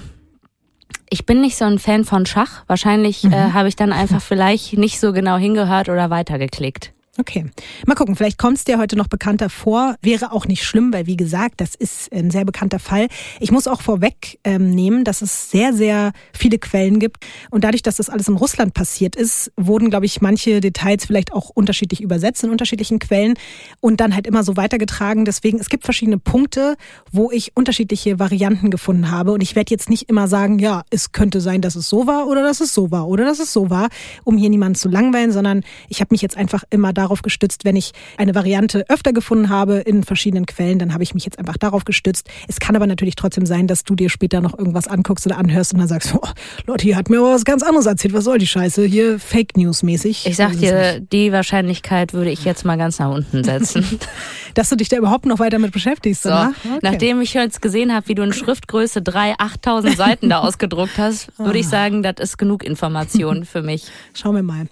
ich 1.10 1.25
bin 1.25 1.41
nicht 1.41 1.57
so 1.57 1.65
ein 1.65 1.79
Fan 1.79 2.05
von 2.05 2.27
Schach. 2.27 2.63
Wahrscheinlich 2.67 3.24
äh, 3.24 3.27
mhm. 3.27 3.33
äh, 3.33 3.51
habe 3.53 3.67
ich 3.67 3.75
dann 3.75 3.91
einfach 3.91 4.22
vielleicht 4.22 4.77
nicht 4.77 5.00
so 5.00 5.13
genau 5.13 5.38
hingehört 5.38 5.89
oder 5.89 6.10
weitergeklickt. 6.10 6.93
Okay. 7.20 7.46
Mal 7.86 7.93
gucken, 7.93 8.15
vielleicht 8.15 8.39
kommt 8.39 8.58
es 8.58 8.63
dir 8.63 8.79
heute 8.79 8.96
noch 8.96 9.08
bekannter 9.08 9.51
vor. 9.51 9.98
Wäre 10.01 10.32
auch 10.32 10.48
nicht 10.48 10.63
schlimm, 10.63 10.91
weil 10.91 11.05
wie 11.05 11.15
gesagt, 11.15 11.62
das 11.62 11.75
ist 11.75 12.12
ein 12.12 12.32
sehr 12.32 12.43
bekannter 12.43 12.79
Fall. 12.79 13.08
Ich 13.39 13.51
muss 13.51 13.67
auch 13.67 13.82
vorwegnehmen, 13.82 15.00
ähm, 15.00 15.03
dass 15.03 15.22
es 15.22 15.51
sehr, 15.51 15.74
sehr 15.74 16.12
viele 16.34 16.58
Quellen 16.58 16.98
gibt. 16.98 17.24
Und 17.51 17.65
dadurch, 17.65 17.84
dass 17.84 17.98
das 17.98 18.10
alles 18.10 18.29
in 18.29 18.36
Russland 18.36 18.74
passiert 18.74 19.15
ist, 19.15 19.51
wurden, 19.58 19.91
glaube 19.91 20.08
ich, 20.08 20.22
manche 20.22 20.60
Details 20.60 21.05
vielleicht 21.05 21.34
auch 21.34 21.50
unterschiedlich 21.50 22.01
übersetzt 22.01 22.43
in 22.43 22.50
unterschiedlichen 22.50 22.98
Quellen 22.98 23.36
und 23.79 24.00
dann 24.00 24.15
halt 24.15 24.25
immer 24.25 24.43
so 24.43 24.58
weitergetragen. 24.58 25.24
Deswegen, 25.24 25.60
es 25.60 25.70
gibt 25.70 25.84
verschiedene 25.84 26.17
Punkte, 26.17 26.77
wo 27.12 27.29
ich 27.29 27.55
unterschiedliche 27.55 28.17
Varianten 28.17 28.72
gefunden 28.72 29.12
habe. 29.12 29.34
Und 29.34 29.43
ich 29.43 29.55
werde 29.55 29.70
jetzt 29.70 29.88
nicht 29.88 30.10
immer 30.10 30.27
sagen, 30.27 30.58
ja, 30.58 30.82
es 30.89 31.12
könnte 31.12 31.41
sein, 31.41 31.62
dass 31.62 31.75
es 31.75 31.88
so 31.88 32.08
war 32.08 32.25
oder 32.25 32.41
dass 32.41 32.60
es 32.60 32.74
so 32.74 32.89
war 32.89 33.08
oder 33.08 33.24
dass 33.24 33.38
es 33.38 33.53
so 33.53 33.70
war, 33.70 33.89
um 34.24 34.36
hier 34.36 34.50
niemanden 34.50 34.74
zu 34.74 34.89
langweilen, 34.89 35.32
sondern 35.32 35.62
ich 35.89 36.01
habe 36.01 36.08
mich 36.10 36.24
jetzt 36.24 36.38
einfach 36.38 36.63
immer 36.72 36.91
da 36.91 37.02
darauf 37.03 37.22
gestützt, 37.22 37.65
wenn 37.65 37.75
ich 37.75 37.91
eine 38.17 38.36
Variante 38.36 38.86
öfter 38.89 39.13
gefunden 39.13 39.50
habe 39.50 39.75
in 39.75 40.03
verschiedenen 40.03 40.45
Quellen, 40.45 40.79
dann 40.79 40.93
habe 40.93 41.03
ich 41.03 41.13
mich 41.13 41.25
jetzt 41.25 41.39
einfach 41.39 41.57
darauf 41.57 41.86
gestützt. 41.86 42.29
Es 42.48 42.60
kann 42.60 42.75
aber 42.75 42.88
natürlich 42.88 43.15
trotzdem 43.15 43.45
sein, 43.45 43.67
dass 43.67 43.83
du 43.83 43.95
dir 43.95 44.10
später 44.10 44.41
noch 44.41 44.57
irgendwas 44.57 44.88
anguckst 44.88 45.25
oder 45.25 45.38
anhörst 45.38 45.74
und 45.74 45.79
dann 45.79 45.88
sagst, 45.88 46.13
oh, 46.15 46.27
Leute, 46.65 46.83
hier 46.83 46.95
hat 46.95 47.10
mir 47.10 47.19
aber 47.19 47.33
was 47.33 47.45
ganz 47.45 47.63
anderes 47.63 47.86
erzählt. 47.86 48.13
Was 48.13 48.24
soll 48.24 48.38
die 48.38 48.48
Scheiße? 48.48 48.86
Hier 48.86 49.19
Fake 49.19 49.57
News 49.57 49.83
mäßig. 49.83 50.25
Ich 50.25 50.36
sag 50.36 50.57
dir, 50.57 51.00
die 51.00 51.31
Wahrscheinlichkeit 51.31 52.13
würde 52.13 52.31
ich 52.31 52.45
jetzt 52.45 52.65
mal 52.65 52.77
ganz 52.77 53.00
nach 53.00 53.12
unten 53.12 53.43
setzen. 53.43 54.00
dass 54.53 54.69
du 54.69 54.75
dich 54.75 54.89
da 54.89 54.98
überhaupt 54.98 55.25
noch 55.25 55.39
weiter 55.39 55.60
mit 55.60 55.72
beschäftigst. 55.72 56.24
So, 56.24 56.31
okay. 56.31 56.79
nachdem 56.81 57.22
ich 57.22 57.33
jetzt 57.33 57.62
gesehen 57.62 57.93
habe, 57.93 58.07
wie 58.07 58.15
du 58.15 58.24
in 58.24 58.33
Schriftgröße 58.33 59.01
3, 59.01 59.36
8000 59.38 59.98
Seiten 59.98 60.29
da 60.29 60.39
ausgedruckt 60.39 60.98
hast, 60.98 61.38
würde 61.38 61.60
ich 61.60 61.67
ah. 61.67 61.69
sagen, 61.69 62.03
das 62.03 62.15
ist 62.19 62.38
genug 62.38 62.63
Information 62.63 63.45
für 63.45 63.62
mich. 63.62 63.86
Schauen 64.13 64.36
wir 64.36 64.43
mal. 64.43 64.67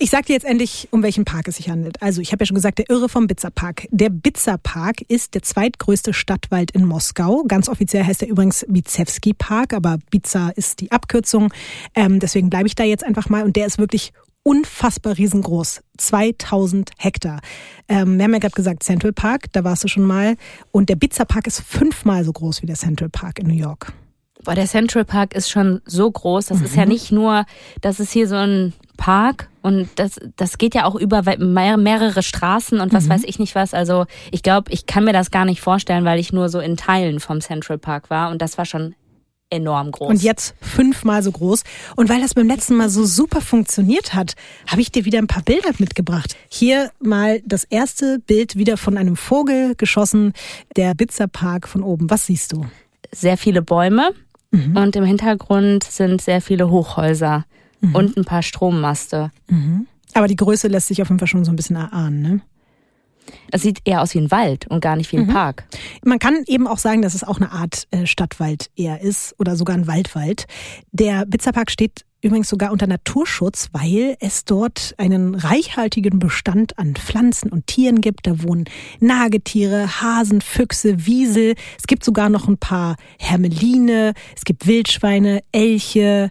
Ich 0.00 0.10
sag 0.10 0.26
dir 0.26 0.34
jetzt 0.34 0.44
endlich, 0.44 0.86
um 0.92 1.02
welchen 1.02 1.24
Park 1.24 1.48
es 1.48 1.56
sich 1.56 1.68
handelt. 1.68 2.00
Also, 2.00 2.20
ich 2.20 2.30
habe 2.30 2.42
ja 2.42 2.46
schon 2.46 2.54
gesagt, 2.54 2.78
der 2.78 2.88
Irre 2.88 3.08
vom 3.08 3.26
Bitzer 3.26 3.50
Park. 3.50 3.88
Der 3.90 4.10
Bitzer 4.10 4.56
Park 4.56 5.00
ist 5.08 5.34
der 5.34 5.42
zweitgrößte 5.42 6.12
Stadtwald 6.14 6.70
in 6.70 6.84
Moskau. 6.84 7.42
Ganz 7.48 7.68
offiziell 7.68 8.04
heißt 8.04 8.22
er 8.22 8.28
übrigens 8.28 8.64
Bizewski 8.68 9.34
Park, 9.34 9.72
aber 9.72 9.98
Bitzer 10.10 10.52
ist 10.54 10.80
die 10.80 10.92
Abkürzung. 10.92 11.52
Ähm, 11.96 12.20
deswegen 12.20 12.48
bleibe 12.48 12.68
ich 12.68 12.76
da 12.76 12.84
jetzt 12.84 13.02
einfach 13.02 13.28
mal. 13.28 13.42
Und 13.42 13.56
der 13.56 13.66
ist 13.66 13.78
wirklich 13.78 14.12
unfassbar 14.44 15.18
riesengroß. 15.18 15.82
2000 15.96 16.92
Hektar. 16.96 17.40
Ähm, 17.88 18.18
wir 18.18 18.24
haben 18.24 18.32
ja 18.34 18.38
gerade 18.38 18.54
gesagt 18.54 18.84
Central 18.84 19.12
Park, 19.12 19.46
da 19.50 19.64
warst 19.64 19.82
du 19.82 19.88
schon 19.88 20.04
mal. 20.04 20.36
Und 20.70 20.90
der 20.90 20.96
Bitzer 20.96 21.24
Park 21.24 21.48
ist 21.48 21.60
fünfmal 21.60 22.22
so 22.22 22.32
groß 22.32 22.62
wie 22.62 22.66
der 22.66 22.76
Central 22.76 23.08
Park 23.08 23.40
in 23.40 23.48
New 23.48 23.54
York. 23.54 23.92
Boah, 24.44 24.54
der 24.54 24.66
Central 24.66 25.04
Park 25.04 25.34
ist 25.34 25.50
schon 25.50 25.80
so 25.84 26.10
groß. 26.10 26.46
Das 26.46 26.58
mhm. 26.58 26.64
ist 26.64 26.76
ja 26.76 26.84
mhm. 26.84 26.88
nicht 26.92 27.12
nur, 27.12 27.44
das 27.80 28.00
ist 28.00 28.12
hier 28.12 28.28
so 28.28 28.36
ein 28.36 28.72
Park 28.96 29.48
und 29.62 29.88
das, 29.96 30.18
das 30.36 30.58
geht 30.58 30.74
ja 30.74 30.84
auch 30.84 30.94
über 30.94 31.22
mehrere 31.38 32.22
Straßen 32.22 32.80
und 32.80 32.92
was 32.92 33.04
mhm. 33.04 33.10
weiß 33.10 33.22
ich 33.24 33.38
nicht 33.38 33.54
was. 33.54 33.74
Also 33.74 34.06
ich 34.30 34.42
glaube, 34.42 34.70
ich 34.72 34.86
kann 34.86 35.04
mir 35.04 35.12
das 35.12 35.30
gar 35.30 35.44
nicht 35.44 35.60
vorstellen, 35.60 36.04
weil 36.04 36.18
ich 36.18 36.32
nur 36.32 36.48
so 36.48 36.60
in 36.60 36.76
Teilen 36.76 37.20
vom 37.20 37.40
Central 37.40 37.78
Park 37.78 38.10
war 38.10 38.30
und 38.30 38.42
das 38.42 38.58
war 38.58 38.64
schon 38.64 38.94
enorm 39.50 39.92
groß. 39.92 40.08
Und 40.08 40.22
jetzt 40.22 40.54
fünfmal 40.60 41.22
so 41.22 41.32
groß. 41.32 41.62
Und 41.96 42.08
weil 42.08 42.20
das 42.20 42.34
beim 42.34 42.46
letzten 42.46 42.76
Mal 42.76 42.90
so 42.90 43.06
super 43.06 43.40
funktioniert 43.40 44.14
hat, 44.14 44.34
habe 44.66 44.82
ich 44.82 44.92
dir 44.92 45.04
wieder 45.04 45.18
ein 45.18 45.26
paar 45.26 45.42
Bilder 45.42 45.70
mitgebracht. 45.78 46.36
Hier 46.50 46.90
mal 47.00 47.40
das 47.46 47.64
erste 47.64 48.18
Bild 48.18 48.56
wieder 48.56 48.76
von 48.76 48.98
einem 48.98 49.16
Vogel 49.16 49.74
geschossen, 49.76 50.34
der 50.76 50.94
Bitzerpark 50.94 51.66
von 51.66 51.82
oben. 51.82 52.10
Was 52.10 52.26
siehst 52.26 52.52
du? 52.52 52.66
Sehr 53.10 53.38
viele 53.38 53.62
Bäume 53.62 54.10
mhm. 54.50 54.76
und 54.76 54.96
im 54.96 55.04
Hintergrund 55.04 55.84
sind 55.84 56.20
sehr 56.20 56.40
viele 56.40 56.70
Hochhäuser 56.70 57.44
mhm. 57.80 57.94
und 57.94 58.16
ein 58.16 58.24
paar 58.24 58.42
Strommaste. 58.42 59.30
Mhm. 59.48 59.86
Aber 60.14 60.26
die 60.26 60.36
Größe 60.36 60.68
lässt 60.68 60.88
sich 60.88 61.02
auf 61.02 61.08
jeden 61.08 61.18
Fall 61.18 61.28
schon 61.28 61.44
so 61.44 61.52
ein 61.52 61.56
bisschen 61.56 61.76
erahnen, 61.76 62.22
ne? 62.22 62.40
Es 63.50 63.62
sieht 63.62 63.80
eher 63.84 64.02
aus 64.02 64.14
wie 64.14 64.18
ein 64.18 64.30
Wald 64.30 64.66
und 64.68 64.80
gar 64.80 64.96
nicht 64.96 65.10
wie 65.12 65.18
ein 65.18 65.26
mhm. 65.26 65.32
Park. 65.32 65.64
Man 66.04 66.18
kann 66.18 66.44
eben 66.46 66.66
auch 66.66 66.78
sagen, 66.78 67.02
dass 67.02 67.14
es 67.14 67.24
auch 67.24 67.36
eine 67.36 67.52
Art 67.52 67.86
äh, 67.90 68.06
Stadtwald 68.06 68.70
eher 68.76 69.00
ist 69.00 69.34
oder 69.38 69.56
sogar 69.56 69.76
ein 69.76 69.86
Waldwald. 69.86 70.46
Der 70.92 71.26
Bitzerpark 71.26 71.70
steht 71.70 72.04
übrigens 72.20 72.48
sogar 72.48 72.72
unter 72.72 72.86
Naturschutz, 72.86 73.68
weil 73.72 74.16
es 74.20 74.44
dort 74.44 74.94
einen 74.98 75.34
reichhaltigen 75.34 76.18
Bestand 76.18 76.78
an 76.78 76.94
Pflanzen 76.94 77.50
und 77.50 77.66
Tieren 77.66 78.00
gibt. 78.00 78.26
Da 78.26 78.42
wohnen 78.42 78.64
Nagetiere, 79.00 80.00
Hasen, 80.00 80.40
Füchse, 80.40 81.06
Wiesel. 81.06 81.54
Es 81.78 81.86
gibt 81.86 82.04
sogar 82.04 82.28
noch 82.28 82.48
ein 82.48 82.58
paar 82.58 82.96
Hermeline, 83.18 84.14
es 84.36 84.44
gibt 84.44 84.66
Wildschweine, 84.66 85.42
Elche, 85.52 86.30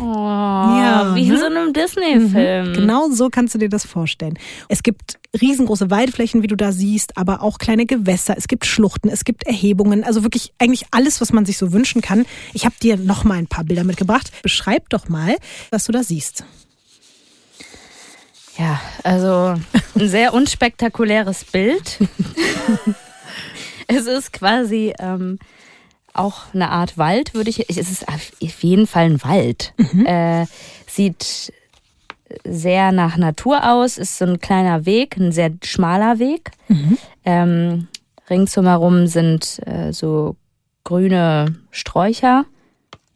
Oh, 0.00 0.04
ja, 0.04 1.12
wie 1.14 1.26
in 1.26 1.34
ne? 1.34 1.38
so 1.38 1.46
einem 1.46 1.72
Disney-Film. 1.72 2.70
Mhm. 2.70 2.74
Genau 2.74 3.08
so 3.10 3.28
kannst 3.30 3.54
du 3.54 3.58
dir 3.58 3.68
das 3.68 3.86
vorstellen. 3.86 4.38
Es 4.68 4.82
gibt 4.82 5.18
riesengroße 5.40 5.90
Weideflächen, 5.90 6.42
wie 6.42 6.46
du 6.46 6.56
da 6.56 6.72
siehst, 6.72 7.16
aber 7.16 7.42
auch 7.42 7.58
kleine 7.58 7.86
Gewässer. 7.86 8.34
Es 8.36 8.48
gibt 8.48 8.66
Schluchten, 8.66 9.08
es 9.08 9.24
gibt 9.24 9.44
Erhebungen. 9.44 10.04
Also 10.04 10.22
wirklich 10.22 10.52
eigentlich 10.58 10.86
alles, 10.90 11.20
was 11.20 11.32
man 11.32 11.44
sich 11.44 11.58
so 11.58 11.72
wünschen 11.72 12.02
kann. 12.02 12.26
Ich 12.52 12.64
habe 12.64 12.74
dir 12.82 12.96
noch 12.96 13.24
mal 13.24 13.38
ein 13.38 13.46
paar 13.46 13.64
Bilder 13.64 13.84
mitgebracht. 13.84 14.30
Beschreib 14.42 14.88
doch 14.90 15.08
mal, 15.08 15.36
was 15.70 15.84
du 15.84 15.92
da 15.92 16.02
siehst. 16.02 16.44
Ja, 18.58 18.80
also 19.02 19.54
ein 19.94 20.08
sehr 20.08 20.34
unspektakuläres 20.34 21.44
Bild. 21.44 21.98
es 23.86 24.06
ist 24.06 24.32
quasi 24.32 24.92
ähm, 24.98 25.38
auch 26.14 26.54
eine 26.54 26.70
Art 26.70 26.98
Wald, 26.98 27.34
würde 27.34 27.50
ich. 27.50 27.68
Es 27.70 27.76
ist 27.76 28.08
auf 28.08 28.62
jeden 28.62 28.86
Fall 28.86 29.04
ein 29.04 29.22
Wald. 29.22 29.72
Mhm. 29.76 30.06
Äh, 30.06 30.46
sieht 30.86 31.52
sehr 32.44 32.92
nach 32.92 33.16
Natur 33.16 33.70
aus, 33.70 33.98
ist 33.98 34.18
so 34.18 34.24
ein 34.24 34.40
kleiner 34.40 34.86
Weg, 34.86 35.16
ein 35.16 35.32
sehr 35.32 35.52
schmaler 35.62 36.18
Weg. 36.18 36.50
Mhm. 36.68 36.98
Ähm, 37.24 37.88
ringsumherum 38.30 39.06
sind 39.06 39.60
äh, 39.66 39.92
so 39.92 40.36
grüne 40.84 41.56
Sträucher. 41.70 42.44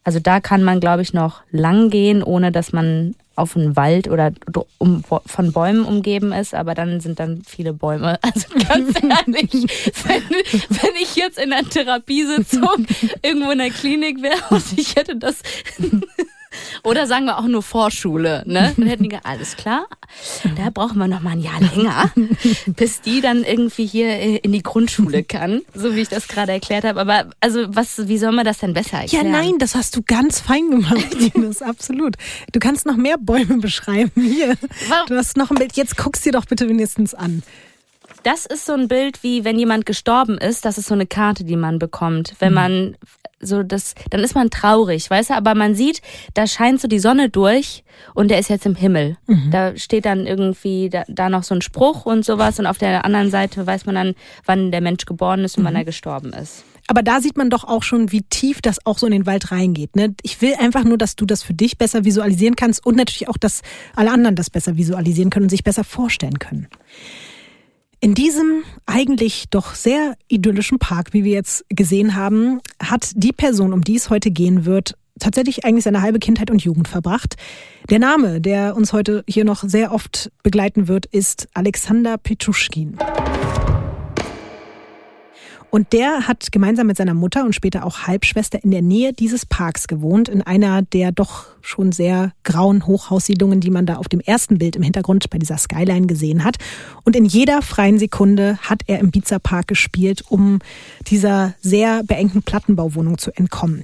Also 0.03 0.19
da 0.19 0.39
kann 0.39 0.63
man, 0.63 0.79
glaube 0.79 1.01
ich, 1.01 1.13
noch 1.13 1.41
lang 1.51 1.89
gehen, 1.89 2.23
ohne 2.23 2.51
dass 2.51 2.71
man 2.71 3.15
auf 3.37 3.55
einen 3.55 3.75
Wald 3.75 4.09
oder 4.09 4.33
um, 4.79 5.03
von 5.03 5.51
Bäumen 5.51 5.85
umgeben 5.85 6.31
ist, 6.33 6.55
aber 6.55 6.73
dann 6.73 6.99
sind 6.99 7.19
dann 7.19 7.43
viele 7.45 7.73
Bäume. 7.73 8.19
Also 8.27 8.47
ganz 8.67 8.95
ehrlich, 9.01 9.51
wenn, 10.05 10.23
wenn 10.69 10.95
ich 11.01 11.15
jetzt 11.15 11.39
in 11.39 11.53
einer 11.53 11.67
Therapiesitzung 11.67 12.85
irgendwo 13.21 13.51
in 13.51 13.59
der 13.59 13.69
Klinik 13.69 14.21
wäre 14.21 14.37
und 14.49 14.63
ich 14.75 14.95
hätte 14.95 15.15
das 15.15 15.41
oder 16.83 17.07
sagen 17.07 17.25
wir 17.25 17.37
auch 17.37 17.47
nur 17.47 17.63
Vorschule, 17.63 18.43
ne? 18.45 18.73
Dann 18.77 18.87
hätten 18.87 19.03
die 19.03 19.09
gesagt, 19.09 19.25
alles 19.25 19.55
klar, 19.55 19.87
da 20.55 20.69
brauchen 20.69 20.97
wir 20.97 21.07
noch 21.07 21.21
mal 21.21 21.31
ein 21.31 21.41
Jahr 21.41 21.59
länger, 21.59 22.11
bis 22.67 23.01
die 23.01 23.21
dann 23.21 23.43
irgendwie 23.43 23.85
hier 23.85 24.07
äh, 24.07 24.37
in 24.37 24.51
die 24.51 24.63
Grundschule 24.63 25.23
kann, 25.23 25.61
so 25.73 25.95
wie 25.95 26.01
ich 26.01 26.09
das 26.09 26.27
gerade 26.27 26.53
erklärt 26.53 26.85
habe. 26.85 26.99
Aber 27.01 27.29
also 27.41 27.65
was, 27.67 28.07
wie 28.07 28.17
soll 28.17 28.31
man 28.31 28.45
das 28.45 28.59
denn 28.59 28.73
besser 28.73 28.99
erklären? 28.99 29.25
Ja, 29.25 29.31
nein, 29.31 29.57
das 29.59 29.75
hast 29.75 29.95
du 29.95 30.01
ganz 30.01 30.39
fein 30.39 30.69
gemacht, 30.69 31.13
Ines, 31.35 31.61
absolut. 31.61 32.15
Du 32.53 32.59
kannst 32.59 32.85
noch 32.85 32.95
mehr 32.95 33.17
Bäume 33.17 33.57
beschreiben. 33.57 34.11
Hier, 34.15 34.55
du 35.07 35.15
hast 35.15 35.37
noch 35.37 35.51
ein 35.51 35.57
Bild. 35.57 35.75
Jetzt 35.75 35.97
guckst 35.97 36.25
dir 36.25 36.31
doch 36.31 36.45
bitte 36.45 36.67
wenigstens 36.69 37.13
an. 37.13 37.43
Das 38.27 38.45
ist 38.45 38.65
so 38.65 38.73
ein 38.73 38.89
Bild, 38.89 39.23
wie 39.23 39.45
wenn 39.45 39.57
jemand 39.57 39.85
gestorben 39.85 40.37
ist. 40.37 40.65
Das 40.65 40.77
ist 40.77 40.87
so 40.87 40.93
eine 40.93 41.07
Karte, 41.07 41.45
die 41.45 41.55
man 41.55 41.79
bekommt. 41.79 42.33
Wenn 42.39 42.49
mhm. 42.49 42.55
man 42.55 42.97
so 43.39 43.63
das, 43.63 43.95
dann 44.09 44.19
ist 44.19 44.35
man 44.35 44.49
traurig, 44.49 45.09
weißt 45.09 45.29
du, 45.29 45.35
aber 45.35 45.55
man 45.55 45.75
sieht, 45.75 46.01
da 46.33 46.45
scheint 46.45 46.81
so 46.81 46.89
die 46.89 46.99
Sonne 46.99 47.29
durch 47.29 47.85
und 48.15 48.29
der 48.29 48.39
ist 48.39 48.49
jetzt 48.49 48.65
im 48.65 48.75
Himmel. 48.75 49.15
Mhm. 49.27 49.49
Da 49.51 49.77
steht 49.77 50.03
dann 50.03 50.27
irgendwie 50.27 50.89
da, 50.89 51.05
da, 51.07 51.29
noch 51.29 51.43
so 51.43 51.55
ein 51.55 51.61
Spruch 51.61 52.05
und 52.05 52.25
sowas 52.25 52.59
und 52.59 52.65
auf 52.65 52.77
der 52.77 53.05
anderen 53.05 53.31
Seite 53.31 53.65
weiß 53.65 53.85
man 53.85 53.95
dann, 53.95 54.13
wann 54.43 54.71
der 54.71 54.81
Mensch 54.81 55.05
geboren 55.05 55.45
ist 55.45 55.55
und 55.55 55.63
mhm. 55.63 55.67
wann 55.67 55.75
er 55.77 55.85
gestorben 55.85 56.33
ist. 56.33 56.65
Aber 56.87 57.03
da 57.03 57.21
sieht 57.21 57.37
man 57.37 57.49
doch 57.49 57.63
auch 57.63 57.83
schon, 57.83 58.11
wie 58.11 58.23
tief 58.23 58.61
das 58.61 58.85
auch 58.85 58.97
so 58.97 59.05
in 59.05 59.13
den 59.13 59.25
Wald 59.25 59.53
reingeht. 59.53 59.95
Ne? 59.95 60.15
Ich 60.21 60.41
will 60.41 60.53
einfach 60.59 60.83
nur, 60.83 60.97
dass 60.97 61.15
du 61.15 61.25
das 61.25 61.43
für 61.43 61.53
dich 61.53 61.77
besser 61.77 62.03
visualisieren 62.03 62.57
kannst 62.57 62.85
und 62.85 62.97
natürlich 62.97 63.29
auch, 63.29 63.37
dass 63.37 63.61
alle 63.95 64.11
anderen 64.11 64.35
das 64.35 64.49
besser 64.49 64.75
visualisieren 64.75 65.29
können 65.29 65.43
und 65.45 65.49
sich 65.49 65.63
besser 65.63 65.85
vorstellen 65.85 66.39
können. 66.39 66.67
In 67.99 68.13
diesem 68.13 68.63
eigentlich 68.85 69.45
doch 69.49 69.73
sehr 69.73 70.15
idyllischen 70.27 70.77
Park, 70.77 71.13
wie 71.13 71.23
wir 71.23 71.33
jetzt 71.33 71.65
gesehen 71.69 72.15
haben, 72.15 72.59
hat 72.81 73.11
die 73.15 73.33
Person, 73.33 73.73
um 73.73 73.83
die 73.83 73.95
es 73.95 74.11
heute 74.11 74.29
gehen 74.29 74.65
wird, 74.65 74.95
tatsächlich 75.19 75.65
eigentlich 75.65 75.83
seine 75.83 76.03
halbe 76.03 76.19
Kindheit 76.19 76.51
und 76.51 76.63
Jugend 76.63 76.87
verbracht. 76.87 77.37
Der 77.89 77.97
Name, 77.97 78.39
der 78.39 78.75
uns 78.75 78.93
heute 78.93 79.23
hier 79.27 79.45
noch 79.45 79.63
sehr 79.63 79.91
oft 79.91 80.31
begleiten 80.43 80.87
wird, 80.87 81.07
ist 81.07 81.47
Alexander 81.55 82.19
Petruschkin. 82.19 82.97
Und 85.77 85.93
der 85.93 86.27
hat 86.27 86.51
gemeinsam 86.51 86.87
mit 86.87 86.97
seiner 86.97 87.13
Mutter 87.13 87.45
und 87.45 87.53
später 87.53 87.85
auch 87.85 88.07
Halbschwester 88.07 88.63
in 88.63 88.71
der 88.71 88.81
Nähe 88.81 89.13
dieses 89.13 89.45
Parks 89.45 89.87
gewohnt, 89.87 90.27
in 90.27 90.41
einer 90.41 90.81
der 90.81 91.11
doch 91.11 91.45
schon 91.61 91.91
sehr 91.91 92.31
grauen 92.43 92.87
Hochhaussiedlungen, 92.87 93.59
die 93.59 93.69
man 93.69 93.85
da 93.85 93.97
auf 93.97 94.07
dem 94.07 94.19
ersten 94.19 94.57
Bild 94.57 94.75
im 94.75 94.81
Hintergrund 94.81 95.29
bei 95.29 95.37
dieser 95.37 95.59
Skyline 95.59 96.07
gesehen 96.07 96.43
hat. 96.43 96.55
Und 97.03 97.15
in 97.15 97.25
jeder 97.25 97.61
freien 97.61 97.99
Sekunde 97.99 98.57
hat 98.63 98.81
er 98.87 98.97
im 98.97 99.11
Pizza 99.11 99.37
Park 99.37 99.67
gespielt, 99.67 100.23
um 100.29 100.57
dieser 101.05 101.53
sehr 101.61 102.03
beengten 102.03 102.41
Plattenbauwohnung 102.41 103.19
zu 103.19 103.29
entkommen. 103.37 103.83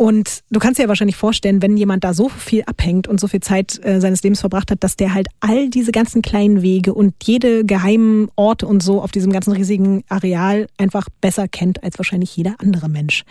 Und 0.00 0.44
du 0.48 0.60
kannst 0.60 0.78
dir 0.78 0.84
ja 0.84 0.88
wahrscheinlich 0.88 1.16
vorstellen, 1.16 1.60
wenn 1.60 1.76
jemand 1.76 2.04
da 2.04 2.14
so 2.14 2.28
viel 2.28 2.62
abhängt 2.62 3.08
und 3.08 3.18
so 3.18 3.26
viel 3.26 3.40
Zeit 3.40 3.84
äh, 3.84 4.00
seines 4.00 4.22
Lebens 4.22 4.38
verbracht 4.38 4.70
hat, 4.70 4.84
dass 4.84 4.94
der 4.94 5.12
halt 5.12 5.26
all 5.40 5.68
diese 5.70 5.90
ganzen 5.90 6.22
kleinen 6.22 6.62
Wege 6.62 6.94
und 6.94 7.14
jede 7.24 7.64
geheimen 7.64 8.30
Orte 8.36 8.68
und 8.68 8.80
so 8.80 9.02
auf 9.02 9.10
diesem 9.10 9.32
ganzen 9.32 9.52
riesigen 9.52 10.04
Areal 10.08 10.68
einfach 10.78 11.08
besser 11.20 11.48
kennt 11.48 11.82
als 11.82 11.98
wahrscheinlich 11.98 12.36
jeder 12.36 12.54
andere 12.58 12.88
Mensch. 12.88 13.24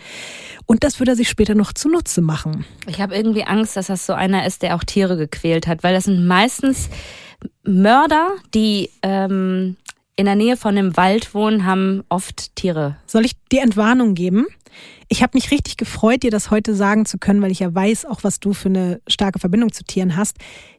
Und 0.66 0.84
das 0.84 0.98
würde 0.98 1.12
er 1.12 1.16
sich 1.16 1.30
später 1.30 1.54
noch 1.54 1.72
zunutze 1.72 2.20
machen. 2.20 2.66
Ich 2.86 3.00
habe 3.00 3.16
irgendwie 3.16 3.44
Angst, 3.44 3.74
dass 3.74 3.86
das 3.86 4.04
so 4.04 4.12
einer 4.12 4.46
ist, 4.46 4.60
der 4.60 4.76
auch 4.76 4.84
Tiere 4.84 5.16
gequält 5.16 5.66
hat, 5.66 5.82
weil 5.82 5.94
das 5.94 6.04
sind 6.04 6.26
meistens 6.26 6.90
Mörder, 7.64 8.32
die 8.54 8.90
ähm, 9.02 9.78
in 10.18 10.24
der 10.24 10.34
Nähe 10.34 10.56
von 10.56 10.76
einem 10.76 10.96
Wald 10.96 11.32
wohnen, 11.32 11.64
haben 11.64 12.02
oft 12.08 12.56
Tiere. 12.56 12.96
Soll 13.06 13.24
ich 13.24 13.32
dir 13.52 13.62
Entwarnung 13.62 14.14
geben? 14.14 14.46
Ich 15.08 15.22
habe 15.22 15.32
mich 15.34 15.50
richtig 15.50 15.76
gefreut, 15.76 16.22
dir 16.22 16.30
das 16.30 16.50
heute 16.50 16.74
sagen 16.74 17.06
zu 17.06 17.18
können, 17.18 17.40
weil 17.40 17.50
ich 17.50 17.60
ja 17.60 17.74
weiß, 17.74 18.04
auch 18.04 18.24
was 18.24 18.40
du 18.40 18.52
für 18.52 18.68
eine 18.68 19.00
starke 19.06 19.38
Verbindung 19.38 19.72
zu 19.72 19.84
Tieren 19.84 20.16
hast. 20.16 20.36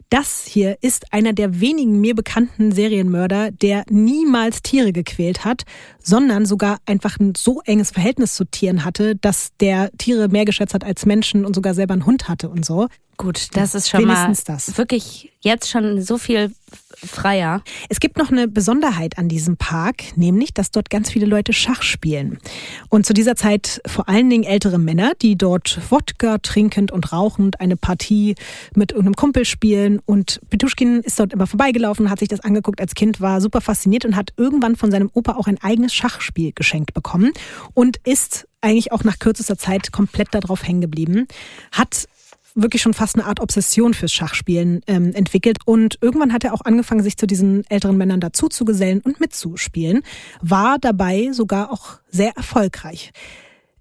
Das 0.09 0.45
hier 0.47 0.77
ist 0.81 1.13
einer 1.13 1.33
der 1.33 1.61
wenigen 1.61 2.01
mir 2.01 2.15
bekannten 2.15 2.71
Serienmörder, 2.71 3.51
der 3.51 3.83
niemals 3.89 4.63
Tiere 4.63 4.91
gequält 4.91 5.45
hat, 5.45 5.63
sondern 5.99 6.47
sogar 6.47 6.79
einfach 6.87 7.19
ein 7.19 7.33
so 7.35 7.61
enges 7.65 7.91
Verhältnis 7.91 8.33
zu 8.33 8.45
Tieren 8.45 8.85
hatte, 8.85 9.15
dass 9.15 9.49
der 9.59 9.91
Tiere 9.99 10.27
mehr 10.27 10.45
geschätzt 10.45 10.73
hat 10.73 10.83
als 10.83 11.05
Menschen 11.05 11.45
und 11.45 11.53
sogar 11.55 11.75
selber 11.75 11.93
einen 11.93 12.07
Hund 12.07 12.27
hatte 12.27 12.49
und 12.49 12.65
so. 12.65 12.87
Gut, 13.19 13.49
das 13.51 13.75
ist 13.75 13.89
schon 13.89 13.99
Wenigstens 14.03 14.47
mal 14.47 14.53
das. 14.53 14.77
wirklich 14.77 15.33
jetzt 15.41 15.69
schon 15.69 16.01
so 16.01 16.17
viel 16.17 16.53
freier. 16.95 17.63
Es 17.89 17.99
gibt 17.99 18.17
noch 18.17 18.31
eine 18.31 18.47
Besonderheit 18.47 19.17
an 19.17 19.27
diesem 19.27 19.57
Park, 19.57 20.15
nämlich, 20.15 20.53
dass 20.53 20.71
dort 20.71 20.89
ganz 20.89 21.11
viele 21.11 21.25
Leute 21.25 21.51
Schach 21.51 21.81
spielen. 21.81 22.39
Und 22.87 23.05
zu 23.05 23.13
dieser 23.13 23.35
Zeit 23.35 23.81
vor 23.85 24.07
allen 24.07 24.29
Dingen 24.29 24.45
ältere 24.45 24.77
Männer, 24.77 25.11
die 25.21 25.35
dort 25.37 25.79
Wodka 25.89 26.37
trinkend 26.37 26.93
und 26.93 27.11
rauchend 27.11 27.59
eine 27.59 27.75
Partie 27.75 28.35
mit 28.73 28.91
irgendeinem 28.91 29.15
Kumpel 29.15 29.43
spielen. 29.43 29.99
Und 30.05 30.39
Petuschkin 30.49 31.01
ist 31.01 31.19
dort 31.19 31.33
immer 31.33 31.45
vorbeigelaufen, 31.45 32.09
hat 32.09 32.19
sich 32.19 32.29
das 32.29 32.39
angeguckt 32.39 32.79
als 32.79 32.95
Kind, 32.95 33.19
war 33.19 33.41
super 33.41 33.59
fasziniert 33.59 34.05
und 34.05 34.15
hat 34.15 34.31
irgendwann 34.37 34.77
von 34.77 34.91
seinem 34.91 35.09
Opa 35.13 35.33
auch 35.33 35.47
ein 35.47 35.61
eigenes 35.61 35.93
Schachspiel 35.93 36.53
geschenkt 36.55 36.93
bekommen 36.93 37.33
und 37.73 37.97
ist 38.05 38.47
eigentlich 38.61 38.93
auch 38.93 39.03
nach 39.03 39.19
kürzester 39.19 39.57
Zeit 39.57 39.91
komplett 39.91 40.29
darauf 40.31 40.65
hängen 40.65 40.81
geblieben. 40.81 41.27
Hat 41.73 42.07
wirklich 42.55 42.81
schon 42.81 42.93
fast 42.93 43.15
eine 43.15 43.25
Art 43.25 43.39
Obsession 43.39 43.93
fürs 43.93 44.13
Schachspielen 44.13 44.81
ähm, 44.87 45.13
entwickelt. 45.13 45.57
Und 45.65 45.97
irgendwann 46.01 46.33
hat 46.33 46.43
er 46.43 46.53
auch 46.53 46.61
angefangen, 46.61 47.03
sich 47.03 47.17
zu 47.17 47.27
diesen 47.27 47.65
älteren 47.69 47.97
Männern 47.97 48.19
dazu 48.19 48.47
zu 48.47 48.65
gesellen 48.65 49.01
und 49.01 49.19
mitzuspielen. 49.19 50.03
War 50.41 50.77
dabei 50.79 51.31
sogar 51.31 51.71
auch 51.71 51.99
sehr 52.09 52.31
erfolgreich. 52.35 53.11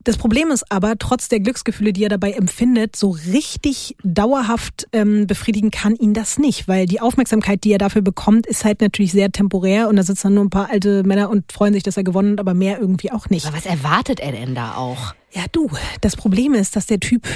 Das 0.08 0.16
Problem 0.16 0.50
ist 0.50 0.70
aber, 0.72 0.96
trotz 0.98 1.28
der 1.28 1.40
Glücksgefühle, 1.40 1.92
die 1.92 2.04
er 2.04 2.08
dabei 2.08 2.32
empfindet, 2.32 2.96
so 2.96 3.10
richtig 3.10 3.94
dauerhaft 4.02 4.86
ähm, 4.92 5.26
befriedigen 5.26 5.70
kann 5.70 5.96
ihn 5.96 6.14
das 6.14 6.38
nicht, 6.38 6.66
weil 6.66 6.86
die 6.86 7.02
Aufmerksamkeit, 7.02 7.62
die 7.62 7.72
er 7.72 7.78
dafür 7.78 8.00
bekommt, 8.00 8.46
ist 8.46 8.64
halt 8.64 8.80
natürlich 8.80 9.12
sehr 9.12 9.30
temporär 9.32 9.86
und 9.86 9.96
da 9.96 10.02
sitzen 10.02 10.28
dann 10.28 10.34
nur 10.34 10.44
ein 10.44 10.50
paar 10.50 10.70
alte 10.70 11.02
Männer 11.02 11.28
und 11.28 11.52
freuen 11.52 11.74
sich, 11.74 11.82
dass 11.82 11.98
er 11.98 12.04
gewonnen 12.04 12.32
hat, 12.32 12.40
aber 12.40 12.54
mehr 12.54 12.80
irgendwie 12.80 13.12
auch 13.12 13.28
nicht. 13.28 13.44
Aber 13.46 13.58
was 13.58 13.66
erwartet 13.66 14.20
er 14.20 14.32
denn 14.32 14.54
da 14.54 14.76
auch? 14.76 15.14
Ja, 15.32 15.42
du, 15.52 15.68
das 16.00 16.16
Problem 16.16 16.54
ist, 16.54 16.74
dass 16.74 16.86
der 16.86 17.00
Typ 17.00 17.28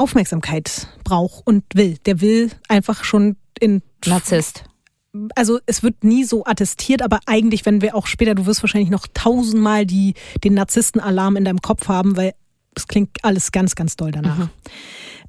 Aufmerksamkeit 0.00 0.88
braucht 1.04 1.46
und 1.46 1.64
will. 1.74 1.98
Der 2.06 2.20
will 2.20 2.50
einfach 2.68 3.04
schon 3.04 3.36
in 3.60 3.82
Narzisst. 4.06 4.64
Also 5.34 5.58
es 5.66 5.82
wird 5.82 6.04
nie 6.04 6.24
so 6.24 6.44
attestiert, 6.46 7.02
aber 7.02 7.18
eigentlich, 7.26 7.66
wenn 7.66 7.82
wir 7.82 7.94
auch 7.96 8.06
später, 8.06 8.34
du 8.34 8.46
wirst 8.46 8.62
wahrscheinlich 8.62 8.90
noch 8.90 9.06
tausendmal 9.12 9.84
die, 9.84 10.14
den 10.44 10.54
Narzisstenalarm 10.54 11.36
in 11.36 11.44
deinem 11.44 11.60
Kopf 11.60 11.88
haben, 11.88 12.16
weil 12.16 12.32
es 12.76 12.86
klingt 12.86 13.10
alles 13.22 13.50
ganz, 13.50 13.74
ganz 13.74 13.96
doll 13.96 14.12
danach. 14.12 14.38
Mhm. 14.38 14.50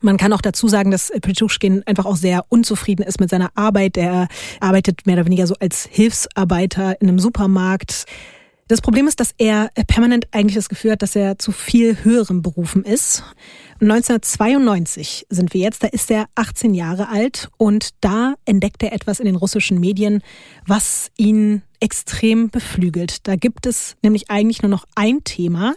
Man 0.01 0.18
kann 0.18 0.34
auch 0.34 0.42
dazu 0.42 0.68
sagen, 0.68 0.92
dass 0.92 1.12
Petruschkin 1.22 1.84
einfach 1.86 2.06
auch 2.06 2.16
sehr 2.16 2.46
unzufrieden 2.50 3.04
ist 3.04 3.20
mit 3.20 3.30
seiner 3.30 3.51
Arbeit. 3.56 3.98
Er 3.98 4.28
arbeitet 4.60 5.06
mehr 5.06 5.16
oder 5.16 5.25
weniger 5.25 5.48
so 5.48 5.56
als 5.60 5.88
Hilfsarbeiter 5.92 7.00
in 7.01 7.08
einem 7.08 7.20
Supermarkt. 7.20 8.06
Das 8.72 8.80
Problem 8.80 9.06
ist, 9.10 9.20
dass 9.20 9.34
er 9.38 9.70
permanent 9.88 10.30
eigentlich 10.32 10.56
das 10.56 10.70
Gefühl 10.70 10.94
hat, 10.94 11.01
dass 11.01 11.13
er 11.13 11.38
zu 11.38 11.51
viel 11.51 12.06
höherem 12.06 12.42
berufen 12.42 12.86
ist. 12.86 13.22
1992 13.82 15.25
sind 15.30 15.54
wir 15.54 15.60
jetzt, 15.60 15.84
da 15.84 15.88
ist 15.88 16.10
er 16.10 16.28
18 16.36 16.74
Jahre 16.74 17.10
alt 17.10 17.50
und 17.58 17.90
da 18.00 18.36
entdeckt 18.46 18.82
er 18.82 18.94
etwas 18.94 19.20
in 19.20 19.25
den 19.25 19.36
russischen 19.36 19.82
Medien, 19.82 20.24
was 20.66 21.12
ihn 21.18 21.63
extrem 21.82 22.50
beflügelt. 22.50 23.28
Da 23.28 23.36
gibt 23.36 23.66
es 23.66 23.98
nämlich 24.04 24.32
eigentlich 24.32 24.62
nur 24.62 24.72
noch 24.72 24.86
ein 24.96 25.25
Thema. 25.25 25.74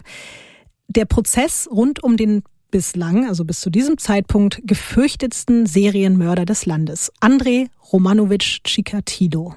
Der 0.87 1.03
Prozess 1.03 1.67
rund 1.69 2.01
um 2.01 2.15
den 2.15 2.43
bislang, 2.71 3.27
also 3.27 3.43
bis 3.43 3.59
zu 3.59 3.69
diesem 3.69 3.97
Zeitpunkt, 3.97 4.61
gefürchtetsten 4.63 5.65
Serienmörder 5.65 6.45
des 6.45 6.65
Landes, 6.65 7.11
Andrei 7.19 7.67
Romanowitsch 7.91 8.63
Chikatilo. 8.63 9.53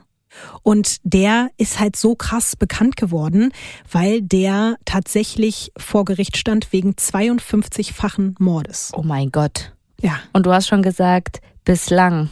Und 0.63 0.97
der 1.03 1.51
ist 1.57 1.81
halt 1.81 1.97
so 1.97 2.15
krass 2.15 2.57
bekannt 2.57 2.97
geworden, 2.97 3.53
weil 3.91 4.23
der 4.23 4.77
tatsächlich 4.85 5.73
vor 5.77 6.05
Gericht 6.05 6.37
stand 6.37 6.73
wegen 6.73 6.93
52-fachen 6.93 8.37
Mordes. 8.39 8.93
Oh 8.95 9.03
mein 9.03 9.31
Gott. 9.31 9.73
Ja. 10.01 10.21
Und 10.33 10.47
du 10.47 10.53
hast 10.53 10.69
schon 10.69 10.83
gesagt, 10.83 11.41
bislang. 11.65 12.31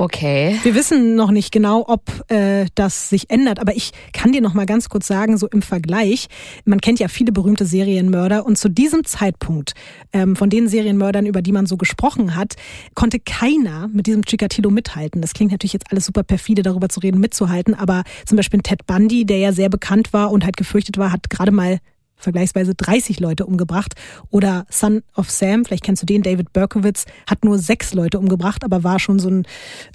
Okay. 0.00 0.56
Wir 0.62 0.76
wissen 0.76 1.16
noch 1.16 1.32
nicht 1.32 1.50
genau, 1.50 1.84
ob 1.88 2.30
äh, 2.30 2.66
das 2.76 3.08
sich 3.08 3.30
ändert, 3.30 3.58
aber 3.58 3.74
ich 3.74 3.90
kann 4.12 4.30
dir 4.30 4.40
noch 4.40 4.54
mal 4.54 4.64
ganz 4.64 4.88
kurz 4.88 5.08
sagen, 5.08 5.36
so 5.38 5.48
im 5.48 5.60
Vergleich, 5.60 6.28
man 6.64 6.80
kennt 6.80 7.00
ja 7.00 7.08
viele 7.08 7.32
berühmte 7.32 7.66
Serienmörder 7.66 8.46
und 8.46 8.56
zu 8.56 8.68
diesem 8.68 9.04
Zeitpunkt 9.04 9.72
ähm, 10.12 10.36
von 10.36 10.50
den 10.50 10.68
Serienmördern, 10.68 11.26
über 11.26 11.42
die 11.42 11.50
man 11.50 11.66
so 11.66 11.76
gesprochen 11.76 12.36
hat, 12.36 12.54
konnte 12.94 13.18
keiner 13.18 13.88
mit 13.88 14.06
diesem 14.06 14.24
Chikatilo 14.24 14.70
mithalten. 14.70 15.20
Das 15.20 15.34
klingt 15.34 15.50
natürlich 15.50 15.72
jetzt 15.72 15.90
alles 15.90 16.06
super 16.06 16.22
perfide, 16.22 16.62
darüber 16.62 16.88
zu 16.88 17.00
reden, 17.00 17.18
mitzuhalten, 17.18 17.74
aber 17.74 18.04
zum 18.24 18.36
Beispiel 18.36 18.60
Ted 18.60 18.86
Bundy, 18.86 19.26
der 19.26 19.38
ja 19.38 19.52
sehr 19.52 19.68
bekannt 19.68 20.12
war 20.12 20.30
und 20.30 20.44
halt 20.44 20.56
gefürchtet 20.56 20.96
war, 20.98 21.10
hat 21.10 21.28
gerade 21.28 21.50
mal 21.50 21.80
vergleichsweise 22.18 22.74
30 22.74 23.20
Leute 23.20 23.46
umgebracht. 23.46 23.94
Oder 24.30 24.66
Son 24.70 25.02
of 25.16 25.30
Sam, 25.30 25.64
vielleicht 25.64 25.84
kennst 25.84 26.02
du 26.02 26.06
den, 26.06 26.22
David 26.22 26.52
Berkowitz, 26.52 27.06
hat 27.28 27.44
nur 27.44 27.58
sechs 27.58 27.94
Leute 27.94 28.18
umgebracht, 28.18 28.64
aber 28.64 28.84
war 28.84 28.98
schon 28.98 29.18
so 29.18 29.28
ein, 29.28 29.46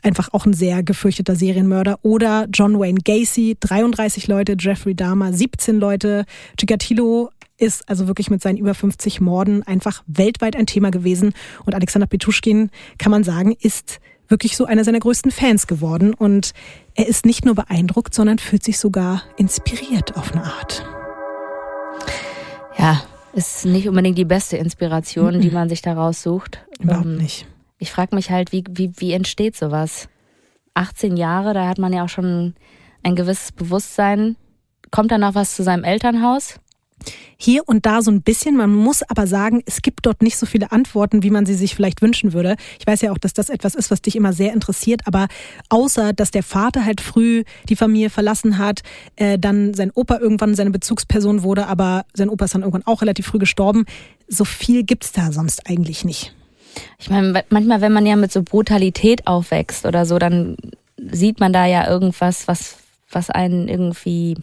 einfach 0.02 0.30
auch 0.34 0.46
ein 0.46 0.54
sehr 0.54 0.84
gefürchteter 0.84 1.36
Serienmörder. 1.36 2.00
Oder 2.02 2.48
John 2.52 2.80
Wayne 2.80 3.00
Gacy, 3.04 3.58
33 3.60 4.28
Leute, 4.28 4.56
Jeffrey 4.60 4.96
Dahmer, 4.96 5.34
17 5.34 5.80
Leute, 5.80 6.26
Chikatilo 6.58 7.30
ist 7.58 7.88
also 7.88 8.08
wirklich 8.08 8.30
mit 8.30 8.42
seinen 8.42 8.58
über 8.58 8.74
50 8.74 9.22
Morden 9.22 9.64
einfach 9.64 10.04
weltweit 10.08 10.56
ein 10.56 10.66
Thema 10.66 10.92
gewesen. 10.92 11.34
Und 11.66 11.76
Alexander 11.76 12.08
Petuschkin, 12.08 12.70
kann 12.98 13.12
man 13.12 13.24
sagen, 13.24 13.56
ist 13.60 14.00
wirklich 14.28 14.58
so 14.58 14.66
einer 14.66 14.84
seiner 14.84 15.00
größten 15.00 15.32
Fans 15.32 15.68
geworden. 15.68 16.14
Und 16.14 16.54
er 16.96 17.08
ist 17.08 17.26
nicht 17.26 17.46
nur 17.46 17.56
beeindruckt, 17.56 18.14
sondern 18.14 18.40
fühlt 18.40 18.64
sich 18.64 18.80
sogar 18.80 19.24
inspiriert 19.38 20.18
auf 20.18 20.32
eine 20.32 20.44
Art 20.44 21.03
ja, 22.78 23.04
ist 23.34 23.66
nicht 23.66 23.88
unbedingt 23.88 24.18
die 24.18 24.26
beste 24.26 24.58
Inspiration, 24.58 25.42
die 25.42 25.50
man 25.50 25.70
sich 25.70 25.82
da 25.82 25.94
raussucht. 25.94 26.66
Überhaupt 26.80 27.06
ähm, 27.06 27.18
nicht. 27.18 27.48
Ich 27.80 27.92
frage 27.92 28.16
mich 28.16 28.30
halt, 28.30 28.52
wie, 28.52 28.64
wie, 28.70 28.92
wie 28.98 29.14
entsteht 29.14 29.56
sowas? 29.56 30.08
18 30.76 31.18
Jahre, 31.18 31.54
da 31.54 31.68
hat 31.68 31.78
man 31.78 31.94
ja 31.94 32.04
auch 32.04 32.10
schon 32.10 32.56
ein 33.04 33.16
gewisses 33.16 33.52
Bewusstsein. 33.52 34.36
Kommt 34.92 35.12
da 35.12 35.18
noch 35.18 35.36
was 35.36 35.56
zu 35.56 35.64
seinem 35.64 35.84
Elternhaus? 35.84 36.60
Hier 37.38 37.68
und 37.68 37.86
da 37.86 38.02
so 38.02 38.12
ein 38.12 38.22
bisschen. 38.22 38.56
Man 38.58 38.74
muss 38.74 39.04
aber 39.04 39.28
sagen, 39.28 39.62
es 39.66 39.82
gibt 39.82 40.06
dort 40.06 40.22
nicht 40.22 40.38
so 40.38 40.46
viele 40.46 40.72
Antworten, 40.72 41.24
wie 41.24 41.30
man 41.30 41.46
sie 41.46 41.56
sich 41.56 41.76
vielleicht 41.76 42.02
wünschen 42.02 42.34
würde. 42.34 42.56
Ich 42.80 42.88
weiß 42.88 43.02
ja 43.02 43.12
auch, 43.12 43.18
dass 43.18 43.34
das 43.34 43.50
etwas 43.50 43.76
ist, 43.76 43.92
was 43.92 44.02
dich 44.02 44.16
immer 44.16 44.34
sehr 44.34 44.54
interessiert, 44.54 45.02
aber 45.06 45.28
außer, 45.70 46.14
dass 46.14 46.32
der 46.32 46.44
Vater 46.44 46.86
halt 46.86 47.02
früh 47.02 47.44
die 47.70 47.76
Familie 47.76 48.10
verlassen 48.10 48.58
hat, 48.58 48.82
äh, 49.16 49.38
dann 49.38 49.74
sein 49.74 49.92
Opa 49.94 50.20
irgendwann 50.20 50.56
seine 50.56 50.72
Bezugsperson 50.72 51.44
wurde, 51.44 51.68
aber 51.68 52.06
sein 52.14 52.30
Opa 52.30 52.46
ist 52.46 52.56
dann 52.56 52.62
irgendwann 52.62 52.88
auch 52.88 53.02
relativ 53.02 53.28
früh 53.28 53.40
gestorben. 53.40 53.86
So 54.28 54.46
viel 54.46 54.84
gibt's 54.84 55.12
da 55.12 55.32
sonst 55.32 55.70
eigentlich 55.70 56.06
nicht. 56.06 56.34
Ich 56.98 57.10
meine, 57.10 57.44
manchmal, 57.50 57.82
wenn 57.82 57.94
man 57.94 58.06
ja 58.06 58.16
mit 58.16 58.32
so 58.32 58.42
Brutalität 58.42 59.28
aufwächst 59.28 59.86
oder 59.86 60.06
so, 60.06 60.18
dann 60.18 60.58
sieht 60.98 61.40
man 61.40 61.54
da 61.54 61.66
ja 61.66 61.88
irgendwas, 61.88 62.48
was, 62.48 62.78
was 63.12 63.30
einen 63.30 63.68
irgendwie 63.68 64.36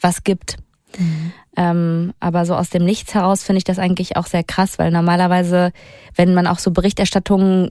was 0.00 0.24
gibt. 0.24 0.56
Mhm. 0.98 1.32
Ähm, 1.56 2.14
aber 2.18 2.46
so 2.46 2.54
aus 2.54 2.70
dem 2.70 2.84
Nichts 2.84 3.14
heraus 3.14 3.42
finde 3.42 3.58
ich 3.58 3.64
das 3.64 3.78
eigentlich 3.78 4.16
auch 4.16 4.26
sehr 4.26 4.42
krass, 4.42 4.78
weil 4.78 4.90
normalerweise, 4.90 5.72
wenn 6.16 6.34
man 6.34 6.46
auch 6.46 6.58
so 6.58 6.70
Berichterstattungen 6.70 7.70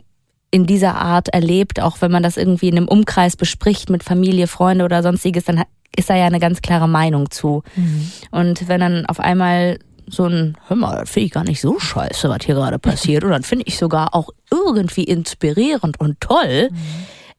in 0.52 0.66
dieser 0.66 0.96
Art 0.96 1.30
erlebt, 1.30 1.80
auch 1.82 2.02
wenn 2.02 2.12
man 2.12 2.24
das 2.24 2.38
irgendwie 2.38 2.68
in 2.68 2.78
einem 2.78 2.88
Umkreis 2.88 3.36
bespricht 3.36 3.90
mit 3.90 4.04
Familie, 4.04 4.48
Freunde 4.48 4.86
oder 4.86 5.02
sonstiges, 5.02 5.46
dann 5.46 5.64
ist 5.96 6.10
da 6.10 6.16
ja 6.16 6.26
eine 6.26 6.40
ganz 6.40 6.62
klare 6.62 6.88
Meinung 6.88 7.32
zu. 7.32 7.64
Mhm. 7.76 8.12
Und 8.32 8.68
wenn 8.68 8.82
dann 8.82 9.06
auf 9.08 9.20
einmal 9.20 9.80
so 10.08 10.26
ein, 10.26 10.58
hör 10.68 10.76
mal, 10.76 10.98
das 11.00 11.10
finde 11.10 11.26
ich 11.26 11.32
gar 11.32 11.44
nicht 11.44 11.62
so 11.62 11.80
scheiße, 11.80 12.30
was 12.30 12.46
hier 12.46 12.56
gerade 12.56 12.80
passiert, 12.80 13.24
und 13.24 13.32
dann 13.32 13.44
finde 13.44 13.66
ich 13.68 13.78
sogar 13.78 14.14
auch 14.14 14.30
irgendwie 14.52 15.06
inspirierend 15.06 16.00
und 16.00 16.20
toll. 16.20 16.70
Mhm 16.72 16.78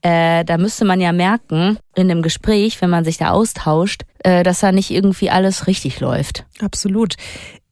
äh, 0.02 0.44
da 0.44 0.58
müsste 0.58 0.84
man 0.84 1.00
ja 1.00 1.12
merken, 1.12 1.78
in 1.94 2.08
dem 2.08 2.22
Gespräch, 2.22 2.82
wenn 2.82 2.90
man 2.90 3.04
sich 3.04 3.18
da 3.18 3.30
austauscht, 3.30 4.02
äh, 4.18 4.42
dass 4.42 4.60
da 4.60 4.72
nicht 4.72 4.90
irgendwie 4.90 5.30
alles 5.30 5.66
richtig 5.66 6.00
läuft. 6.00 6.44
Absolut. 6.60 7.14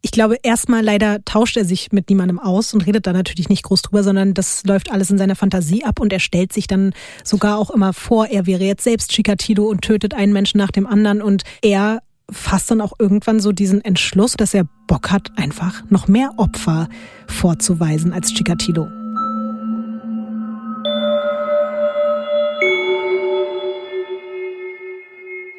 Ich 0.02 0.12
glaube, 0.12 0.36
erstmal 0.42 0.82
leider 0.82 1.22
tauscht 1.24 1.58
er 1.58 1.64
sich 1.64 1.92
mit 1.92 2.08
niemandem 2.08 2.38
aus 2.38 2.72
und 2.72 2.86
redet 2.86 3.06
da 3.06 3.12
natürlich 3.12 3.50
nicht 3.50 3.64
groß 3.64 3.82
drüber, 3.82 4.02
sondern 4.02 4.32
das 4.32 4.64
läuft 4.64 4.90
alles 4.90 5.10
in 5.10 5.18
seiner 5.18 5.36
Fantasie 5.36 5.84
ab 5.84 6.00
und 6.00 6.12
er 6.12 6.20
stellt 6.20 6.52
sich 6.52 6.66
dann 6.66 6.94
sogar 7.22 7.58
auch 7.58 7.70
immer 7.70 7.92
vor, 7.92 8.26
er 8.28 8.46
wäre 8.46 8.64
jetzt 8.64 8.84
selbst 8.84 9.10
Chikatilo 9.10 9.64
und 9.64 9.82
tötet 9.82 10.14
einen 10.14 10.32
Menschen 10.32 10.58
nach 10.58 10.70
dem 10.70 10.86
anderen 10.86 11.20
und 11.20 11.42
er 11.60 12.00
fasst 12.30 12.70
dann 12.70 12.80
auch 12.80 12.92
irgendwann 12.98 13.40
so 13.40 13.52
diesen 13.52 13.84
Entschluss, 13.84 14.34
dass 14.34 14.54
er 14.54 14.64
Bock 14.86 15.10
hat, 15.10 15.32
einfach 15.36 15.82
noch 15.90 16.08
mehr 16.08 16.32
Opfer 16.38 16.88
vorzuweisen 17.26 18.12
als 18.12 18.32
Chikatilo. 18.32 18.99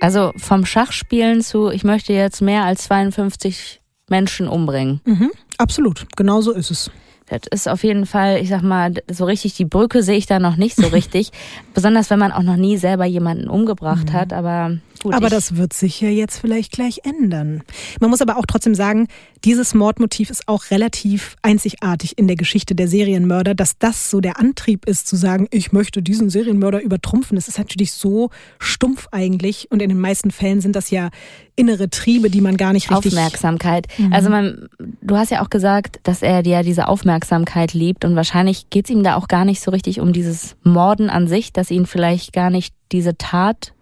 Also 0.02 0.34
vom 0.36 0.66
Schachspielen 0.66 1.42
zu, 1.42 1.70
ich 1.70 1.84
möchte 1.84 2.12
jetzt 2.12 2.42
mehr 2.42 2.64
als 2.64 2.86
52 2.86 3.82
Menschen 4.10 4.48
umbringen. 4.48 5.00
Mhm, 5.06 5.30
absolut, 5.60 6.08
genau 6.18 6.42
so 6.42 6.52
ist 6.52 6.72
es. 6.72 6.92
das 7.30 7.42
ist 7.52 7.70
auf 7.70 7.84
jeden 7.84 8.08
Fall, 8.08 8.42
ich 8.42 8.50
sag 8.50 8.64
mal, 8.64 8.96
so 9.10 9.26
richtig 9.26 9.54
die 9.54 9.64
Brücke 9.64 10.02
sehe 10.02 10.18
ich 10.18 10.26
da 10.26 10.40
noch 10.40 10.56
nicht 10.56 10.76
so 10.76 10.88
richtig. 10.92 11.32
Besonders 11.76 12.10
wenn 12.10 12.18
man 12.18 12.32
auch 12.32 12.42
noch 12.42 12.56
nie 12.56 12.78
selber 12.78 13.06
jemanden 13.06 13.48
umgebracht 13.48 14.10
mhm. 14.10 14.14
hat, 14.14 14.34
aber 14.34 14.80
Gut, 15.04 15.14
aber 15.14 15.30
das 15.30 15.56
wird 15.56 15.74
sich 15.74 16.00
ja 16.02 16.10
jetzt 16.10 16.40
vielleicht 16.40 16.72
gleich 16.72 17.02
ändern. 17.04 17.64
Man 18.00 18.10
muss 18.10 18.22
aber 18.22 18.38
auch 18.38 18.46
trotzdem 18.46 18.76
sagen, 18.76 19.08
dieses 19.44 19.74
Mordmotiv 19.74 20.30
ist 20.30 20.48
auch 20.48 20.70
relativ 20.70 21.36
einzigartig 21.42 22.18
in 22.18 22.28
der 22.28 22.36
Geschichte 22.36 22.76
der 22.76 22.88
Serienmörder, 22.88 23.56
dass 23.56 23.80
das 23.80 24.12
so 24.12 24.22
der 24.22 24.40
Antrieb 24.40 24.86
ist, 24.86 25.08
zu 25.08 25.16
sagen, 25.16 25.48
ich 25.50 25.72
möchte 25.72 26.04
diesen 26.04 26.30
Serienmörder 26.30 26.82
übertrumpfen. 26.82 27.36
Das 27.36 27.48
ist 27.48 27.58
natürlich 27.58 27.94
so 27.94 28.30
stumpf 28.60 29.08
eigentlich 29.12 29.72
und 29.72 29.82
in 29.82 29.90
den 29.90 30.00
meisten 30.00 30.30
Fällen 30.30 30.62
sind 30.62 30.76
das 30.76 30.92
ja 30.92 31.10
innere 31.56 31.90
Triebe, 31.90 32.30
die 32.30 32.42
man 32.42 32.58
gar 32.58 32.74
nicht 32.74 32.92
richtig... 32.92 33.14
Aufmerksamkeit. 33.14 33.88
Mhm. 33.98 34.14
Also 34.14 34.30
man, 34.30 34.70
du 35.02 35.16
hast 35.18 35.32
ja 35.32 35.44
auch 35.44 35.50
gesagt, 35.50 36.00
dass 36.04 36.22
er 36.22 36.46
ja 36.46 36.62
diese 36.62 36.88
Aufmerksamkeit 36.88 37.74
liebt 37.74 38.06
und 38.06 38.16
wahrscheinlich 38.16 38.70
geht 38.70 38.86
es 38.86 38.92
ihm 38.92 39.04
da 39.04 39.16
auch 39.16 39.28
gar 39.28 39.46
nicht 39.46 39.62
so 39.62 39.72
richtig 39.72 40.00
um 40.00 40.14
dieses 40.14 40.56
Morden 40.64 41.10
an 41.10 41.28
sich, 41.28 41.54
dass 41.54 41.72
ihn 41.72 41.88
vielleicht 41.88 42.34
gar 42.34 42.52
nicht 42.52 42.74
diese 42.92 43.18
Tat 43.18 43.74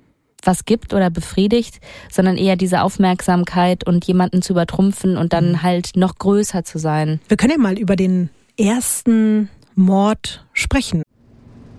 was 0.43 0.65
gibt 0.65 0.93
oder 0.93 1.09
befriedigt, 1.09 1.79
sondern 2.11 2.37
eher 2.37 2.55
diese 2.55 2.81
Aufmerksamkeit 2.81 3.85
und 3.85 4.05
jemanden 4.05 4.41
zu 4.41 4.53
übertrumpfen 4.53 5.17
und 5.17 5.33
dann 5.33 5.51
mhm. 5.51 5.63
halt 5.63 5.91
noch 5.95 6.15
größer 6.17 6.63
zu 6.63 6.79
sein. 6.79 7.19
Wir 7.27 7.37
können 7.37 7.53
ja 7.53 7.57
mal 7.57 7.77
über 7.77 7.95
den 7.95 8.29
ersten 8.57 9.49
Mord 9.75 10.45
sprechen. 10.53 11.03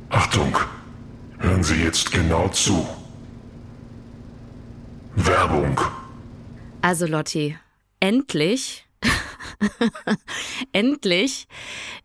Achtung, 0.09 0.57
hören 1.39 1.63
Sie 1.63 1.77
jetzt 1.77 2.11
genau 2.11 2.49
zu. 2.49 2.87
Werbung. 5.15 5.81
Also 6.83 7.07
Lotti, 7.07 7.57
endlich, 8.01 8.87
endlich 10.73 11.47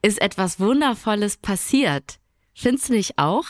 ist 0.02 0.22
etwas 0.22 0.60
Wundervolles 0.60 1.38
passiert. 1.38 2.20
Findest 2.54 2.90
du 2.90 2.94
nicht 2.94 3.18
auch? 3.18 3.46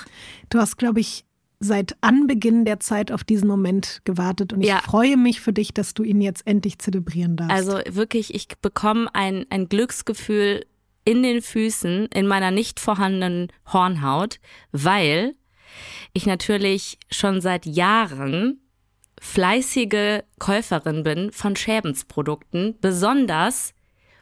Du 0.49 0.59
hast, 0.59 0.77
glaube 0.77 0.99
ich, 0.99 1.24
seit 1.59 1.95
Anbeginn 2.01 2.65
der 2.65 2.79
Zeit 2.79 3.11
auf 3.11 3.23
diesen 3.23 3.47
Moment 3.47 4.01
gewartet 4.03 4.53
und 4.53 4.61
ich 4.61 4.67
ja. 4.67 4.79
freue 4.79 5.17
mich 5.17 5.41
für 5.41 5.53
dich, 5.53 5.73
dass 5.73 5.93
du 5.93 6.03
ihn 6.03 6.21
jetzt 6.21 6.45
endlich 6.45 6.79
zelebrieren 6.79 7.37
darfst. 7.37 7.51
Also 7.51 7.79
wirklich, 7.95 8.33
ich 8.33 8.47
bekomme 8.61 9.07
ein, 9.13 9.45
ein 9.49 9.69
Glücksgefühl 9.69 10.65
in 11.05 11.23
den 11.23 11.41
Füßen, 11.41 12.07
in 12.07 12.27
meiner 12.27 12.51
nicht 12.51 12.79
vorhandenen 12.79 13.51
Hornhaut, 13.71 14.39
weil 14.71 15.35
ich 16.13 16.25
natürlich 16.25 16.97
schon 17.11 17.41
seit 17.41 17.65
Jahren 17.65 18.59
fleißige 19.21 20.23
Käuferin 20.39 21.03
bin 21.03 21.31
von 21.31 21.55
Schäbensprodukten, 21.55 22.75
besonders 22.81 23.74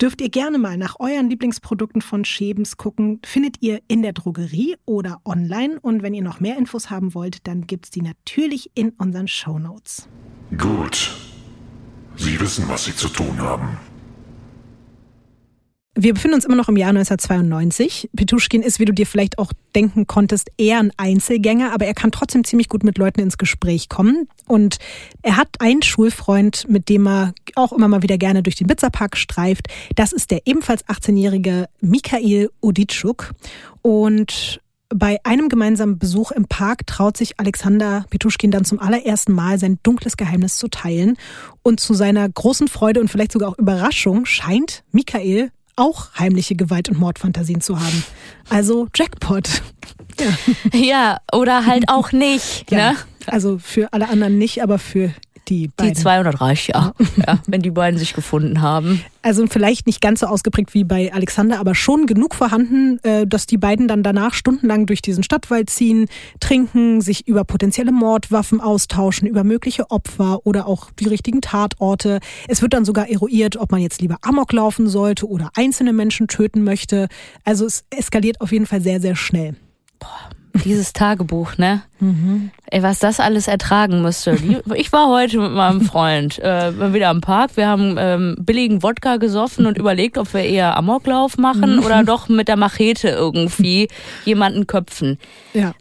dürft 0.00 0.20
ihr 0.20 0.28
gerne 0.28 0.58
mal 0.58 0.76
nach 0.76 0.96
euren 0.98 1.28
Lieblingsprodukten 1.28 2.02
von 2.02 2.24
Schebens 2.24 2.76
gucken. 2.76 3.20
Findet 3.24 3.56
ihr 3.60 3.80
in 3.88 4.02
der 4.02 4.12
Drogerie 4.12 4.76
oder 4.84 5.20
online. 5.24 5.78
Und 5.80 6.02
wenn 6.02 6.14
ihr 6.14 6.22
noch 6.22 6.40
mehr 6.40 6.56
Infos 6.56 6.90
haben 6.90 7.14
wollt, 7.14 7.46
dann 7.46 7.66
gibt 7.66 7.86
es 7.86 7.90
die 7.90 8.02
natürlich 8.02 8.70
in 8.74 8.90
unseren 8.90 9.28
Show 9.28 9.58
Notes. 9.58 10.08
Gut. 10.56 11.10
Sie 12.16 12.38
wissen, 12.38 12.68
was 12.68 12.84
Sie 12.84 12.94
zu 12.94 13.08
tun 13.08 13.38
haben. 13.40 13.76
Wir 15.96 16.12
befinden 16.12 16.34
uns 16.34 16.44
immer 16.44 16.56
noch 16.56 16.68
im 16.68 16.76
Jahr 16.76 16.88
1992. 16.88 18.10
Petuschkin 18.16 18.62
ist, 18.62 18.80
wie 18.80 18.84
du 18.84 18.92
dir 18.92 19.06
vielleicht 19.06 19.38
auch 19.38 19.52
denken 19.76 20.08
konntest, 20.08 20.50
eher 20.58 20.80
ein 20.80 20.90
Einzelgänger, 20.96 21.72
aber 21.72 21.86
er 21.86 21.94
kann 21.94 22.10
trotzdem 22.10 22.42
ziemlich 22.42 22.68
gut 22.68 22.82
mit 22.82 22.98
Leuten 22.98 23.20
ins 23.20 23.38
Gespräch 23.38 23.88
kommen. 23.88 24.28
Und 24.48 24.78
er 25.22 25.36
hat 25.36 25.60
einen 25.60 25.82
Schulfreund, 25.82 26.68
mit 26.68 26.88
dem 26.88 27.06
er 27.06 27.32
auch 27.54 27.72
immer 27.72 27.86
mal 27.86 28.02
wieder 28.02 28.18
gerne 28.18 28.42
durch 28.42 28.56
den 28.56 28.66
Pizzerpark 28.66 29.16
streift. 29.16 29.68
Das 29.94 30.12
ist 30.12 30.32
der 30.32 30.46
ebenfalls 30.46 30.84
18-jährige 30.86 31.68
Mikhail 31.80 32.50
Oditschuk. 32.60 33.30
Und 33.80 34.60
bei 34.88 35.18
einem 35.22 35.48
gemeinsamen 35.48 36.00
Besuch 36.00 36.32
im 36.32 36.46
Park 36.46 36.88
traut 36.88 37.16
sich 37.16 37.38
Alexander 37.38 38.04
Petuschkin 38.10 38.50
dann 38.50 38.64
zum 38.64 38.80
allerersten 38.80 39.32
Mal 39.32 39.60
sein 39.60 39.78
dunkles 39.84 40.16
Geheimnis 40.16 40.56
zu 40.56 40.66
teilen. 40.66 41.16
Und 41.62 41.78
zu 41.78 41.94
seiner 41.94 42.28
großen 42.28 42.66
Freude 42.66 43.00
und 43.00 43.08
vielleicht 43.08 43.30
sogar 43.30 43.50
auch 43.50 43.58
Überraschung 43.58 44.26
scheint 44.26 44.82
Michael 44.90 45.52
auch 45.76 46.14
heimliche 46.18 46.54
Gewalt- 46.54 46.88
und 46.88 46.98
Mordfantasien 46.98 47.60
zu 47.60 47.80
haben. 47.80 48.04
Also 48.48 48.88
Jackpot. 48.94 49.48
Ja, 50.20 50.78
ja 50.78 51.18
oder 51.32 51.66
halt 51.66 51.88
auch 51.88 52.12
nicht. 52.12 52.70
ja. 52.70 52.92
Ne? 52.92 52.96
Also 53.26 53.58
für 53.58 53.92
alle 53.92 54.08
anderen 54.08 54.38
nicht, 54.38 54.62
aber 54.62 54.78
für 54.78 55.12
die 55.48 55.68
beiden. 55.68 55.94
Die 55.94 56.00
200 56.00 56.40
reicht 56.40 56.68
ja, 56.68 56.92
ja, 57.16 57.38
wenn 57.46 57.62
die 57.62 57.70
beiden 57.70 57.98
sich 57.98 58.14
gefunden 58.14 58.60
haben. 58.60 59.02
Also 59.22 59.46
vielleicht 59.46 59.86
nicht 59.86 60.00
ganz 60.00 60.20
so 60.20 60.26
ausgeprägt 60.26 60.74
wie 60.74 60.84
bei 60.84 61.12
Alexander, 61.12 61.58
aber 61.58 61.74
schon 61.74 62.06
genug 62.06 62.34
vorhanden, 62.34 62.98
äh, 63.04 63.26
dass 63.26 63.46
die 63.46 63.56
beiden 63.56 63.88
dann 63.88 64.02
danach 64.02 64.34
stundenlang 64.34 64.86
durch 64.86 65.02
diesen 65.02 65.22
Stadtwald 65.22 65.70
ziehen, 65.70 66.06
trinken, 66.40 67.00
sich 67.00 67.26
über 67.26 67.44
potenzielle 67.44 67.92
Mordwaffen 67.92 68.60
austauschen, 68.60 69.26
über 69.26 69.44
mögliche 69.44 69.90
Opfer 69.90 70.40
oder 70.44 70.66
auch 70.66 70.90
die 70.92 71.08
richtigen 71.08 71.40
Tatorte. 71.40 72.20
Es 72.48 72.60
wird 72.60 72.74
dann 72.74 72.84
sogar 72.84 73.08
eruiert, 73.08 73.56
ob 73.56 73.72
man 73.72 73.80
jetzt 73.80 74.00
lieber 74.00 74.18
Amok 74.22 74.52
laufen 74.52 74.88
sollte 74.88 75.28
oder 75.28 75.50
einzelne 75.54 75.92
Menschen 75.92 76.28
töten 76.28 76.62
möchte. 76.64 77.08
Also 77.44 77.64
es 77.64 77.84
eskaliert 77.90 78.40
auf 78.40 78.52
jeden 78.52 78.66
Fall 78.66 78.80
sehr, 78.80 79.00
sehr 79.00 79.16
schnell. 79.16 79.56
Boah 79.98 80.33
dieses 80.62 80.92
Tagebuch, 80.92 81.58
ne? 81.58 81.82
Mhm. 82.00 82.50
Ey, 82.70 82.82
was 82.82 82.98
das 82.98 83.20
alles 83.20 83.48
ertragen 83.48 84.02
musste. 84.02 84.36
Ich 84.74 84.92
war 84.92 85.08
heute 85.08 85.38
mit 85.38 85.52
meinem 85.52 85.80
Freund 85.82 86.38
äh, 86.38 86.92
wieder 86.92 87.08
am 87.08 87.20
Park. 87.20 87.56
Wir 87.56 87.68
haben 87.68 87.96
ähm, 87.98 88.36
billigen 88.38 88.82
Wodka 88.82 89.16
gesoffen 89.16 89.66
und 89.66 89.78
überlegt, 89.78 90.18
ob 90.18 90.32
wir 90.32 90.42
eher 90.42 90.76
Amoklauf 90.76 91.36
machen 91.38 91.76
mhm. 91.76 91.84
oder 91.84 92.04
doch 92.04 92.28
mit 92.28 92.48
der 92.48 92.56
Machete 92.56 93.08
irgendwie 93.08 93.88
jemanden 94.24 94.66
köpfen. 94.66 95.18
Ja. 95.52 95.74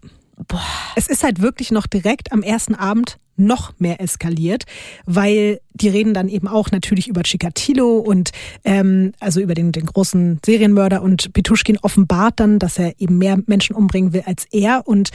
Boah. 0.47 0.62
Es 0.95 1.07
ist 1.07 1.23
halt 1.23 1.41
wirklich 1.41 1.71
noch 1.71 1.88
direkt 1.88 2.31
am 2.31 2.41
ersten 2.41 2.75
Abend 2.75 3.17
noch 3.36 3.74
mehr 3.80 4.02
eskaliert, 4.02 4.63
weil 5.06 5.60
die 5.74 5.89
reden 5.89 6.13
dann 6.13 6.30
eben 6.30 6.48
auch 6.48 6.72
natürlich 6.72 7.08
über 7.08 7.24
Chikatilo 7.24 7.98
und 7.98 8.32
ähm, 8.63 9.13
also 9.19 9.39
über 9.39 9.54
den, 9.54 9.72
den 9.72 9.86
großen 9.86 10.39
Serienmörder 10.46 11.02
und 11.02 11.34
Petuschkin 11.34 11.80
offenbart 11.80 12.39
dann, 12.39 12.60
dass 12.60 12.78
er 12.78 13.00
eben 13.00 13.17
mehr 13.17 13.39
Menschen 13.46 13.76
umbringen 13.76 14.13
will 14.13 14.24
als 14.26 14.46
er 14.52 14.88
und 14.88 15.10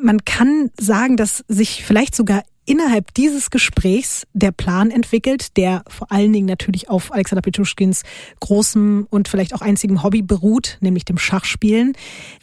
man 0.00 0.24
kann 0.24 0.70
sagen, 0.78 1.16
dass 1.16 1.44
sich 1.48 1.84
vielleicht 1.84 2.14
sogar 2.14 2.44
innerhalb 2.68 3.14
dieses 3.14 3.50
Gesprächs 3.50 4.26
der 4.34 4.52
Plan 4.52 4.90
entwickelt, 4.90 5.56
der 5.56 5.82
vor 5.88 6.12
allen 6.12 6.32
Dingen 6.32 6.46
natürlich 6.46 6.90
auf 6.90 7.12
Alexander 7.12 7.40
Petuschkins 7.40 8.02
großem 8.40 9.06
und 9.08 9.26
vielleicht 9.26 9.54
auch 9.54 9.62
einzigem 9.62 10.02
Hobby 10.02 10.22
beruht, 10.22 10.76
nämlich 10.80 11.06
dem 11.06 11.18
Schachspielen. 11.18 11.94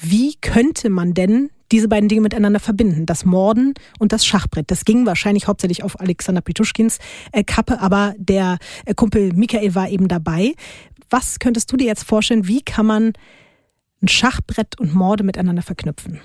Wie 0.02 0.36
könnte 0.42 0.90
man 0.90 1.14
denn 1.14 1.52
diese 1.72 1.88
beiden 1.88 2.10
Dinge 2.10 2.22
miteinander 2.22 2.60
verbinden. 2.60 3.06
Das 3.06 3.26
Morden 3.26 3.74
und 4.00 4.12
das 4.12 4.26
Schachbrett. 4.26 4.70
Das 4.72 4.86
ging 4.86 5.06
wahrscheinlich 5.06 5.48
hauptsächlich 5.48 5.84
auf 5.84 6.00
Alexander 6.00 6.42
Petuschkins 6.42 7.00
äh, 7.32 7.44
Kappe, 7.44 7.80
aber 7.80 8.14
der 8.18 8.58
äh, 8.86 8.94
Kumpel 8.94 9.34
Michael 9.34 9.76
war 9.76 9.90
eben 9.90 10.08
dabei. 10.08 10.54
Was 11.10 11.40
könntest 11.40 11.72
du 11.72 11.78
dir 11.78 11.88
jetzt 11.88 12.04
vorstellen, 12.04 12.48
wie 12.48 12.62
kann 12.62 12.86
man 12.86 13.14
ein 14.02 14.08
Schachbrett 14.08 14.80
und 14.80 14.94
Morde 14.94 15.24
miteinander 15.24 15.62
verknüpfen? 15.62 16.20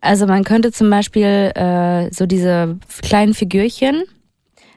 Also 0.00 0.26
man 0.26 0.44
könnte 0.44 0.72
zum 0.72 0.88
Beispiel 0.88 1.52
äh, 1.54 2.12
so 2.12 2.26
diese 2.26 2.78
kleinen 3.02 3.34
Figürchen, 3.34 4.04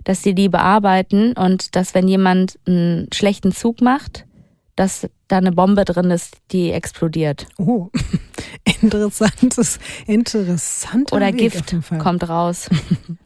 dass 0.03 0.21
sie 0.21 0.35
die 0.35 0.49
bearbeiten 0.49 1.33
und 1.33 1.75
dass 1.75 1.95
wenn 1.95 2.07
jemand 2.07 2.59
einen 2.67 3.07
schlechten 3.13 3.53
Zug 3.53 3.81
macht, 3.81 4.25
dass 4.75 5.09
da 5.33 5.37
eine 5.37 5.51
Bombe 5.51 5.83
drin 5.83 6.11
ist, 6.11 6.37
die 6.51 6.71
explodiert. 6.71 7.47
Oh, 7.57 7.89
interessantes, 8.81 9.79
interessanter 10.05 11.15
Oder 11.15 11.33
Weg 11.33 11.37
Gift 11.37 11.75
kommt 11.99 12.29
raus. 12.29 12.69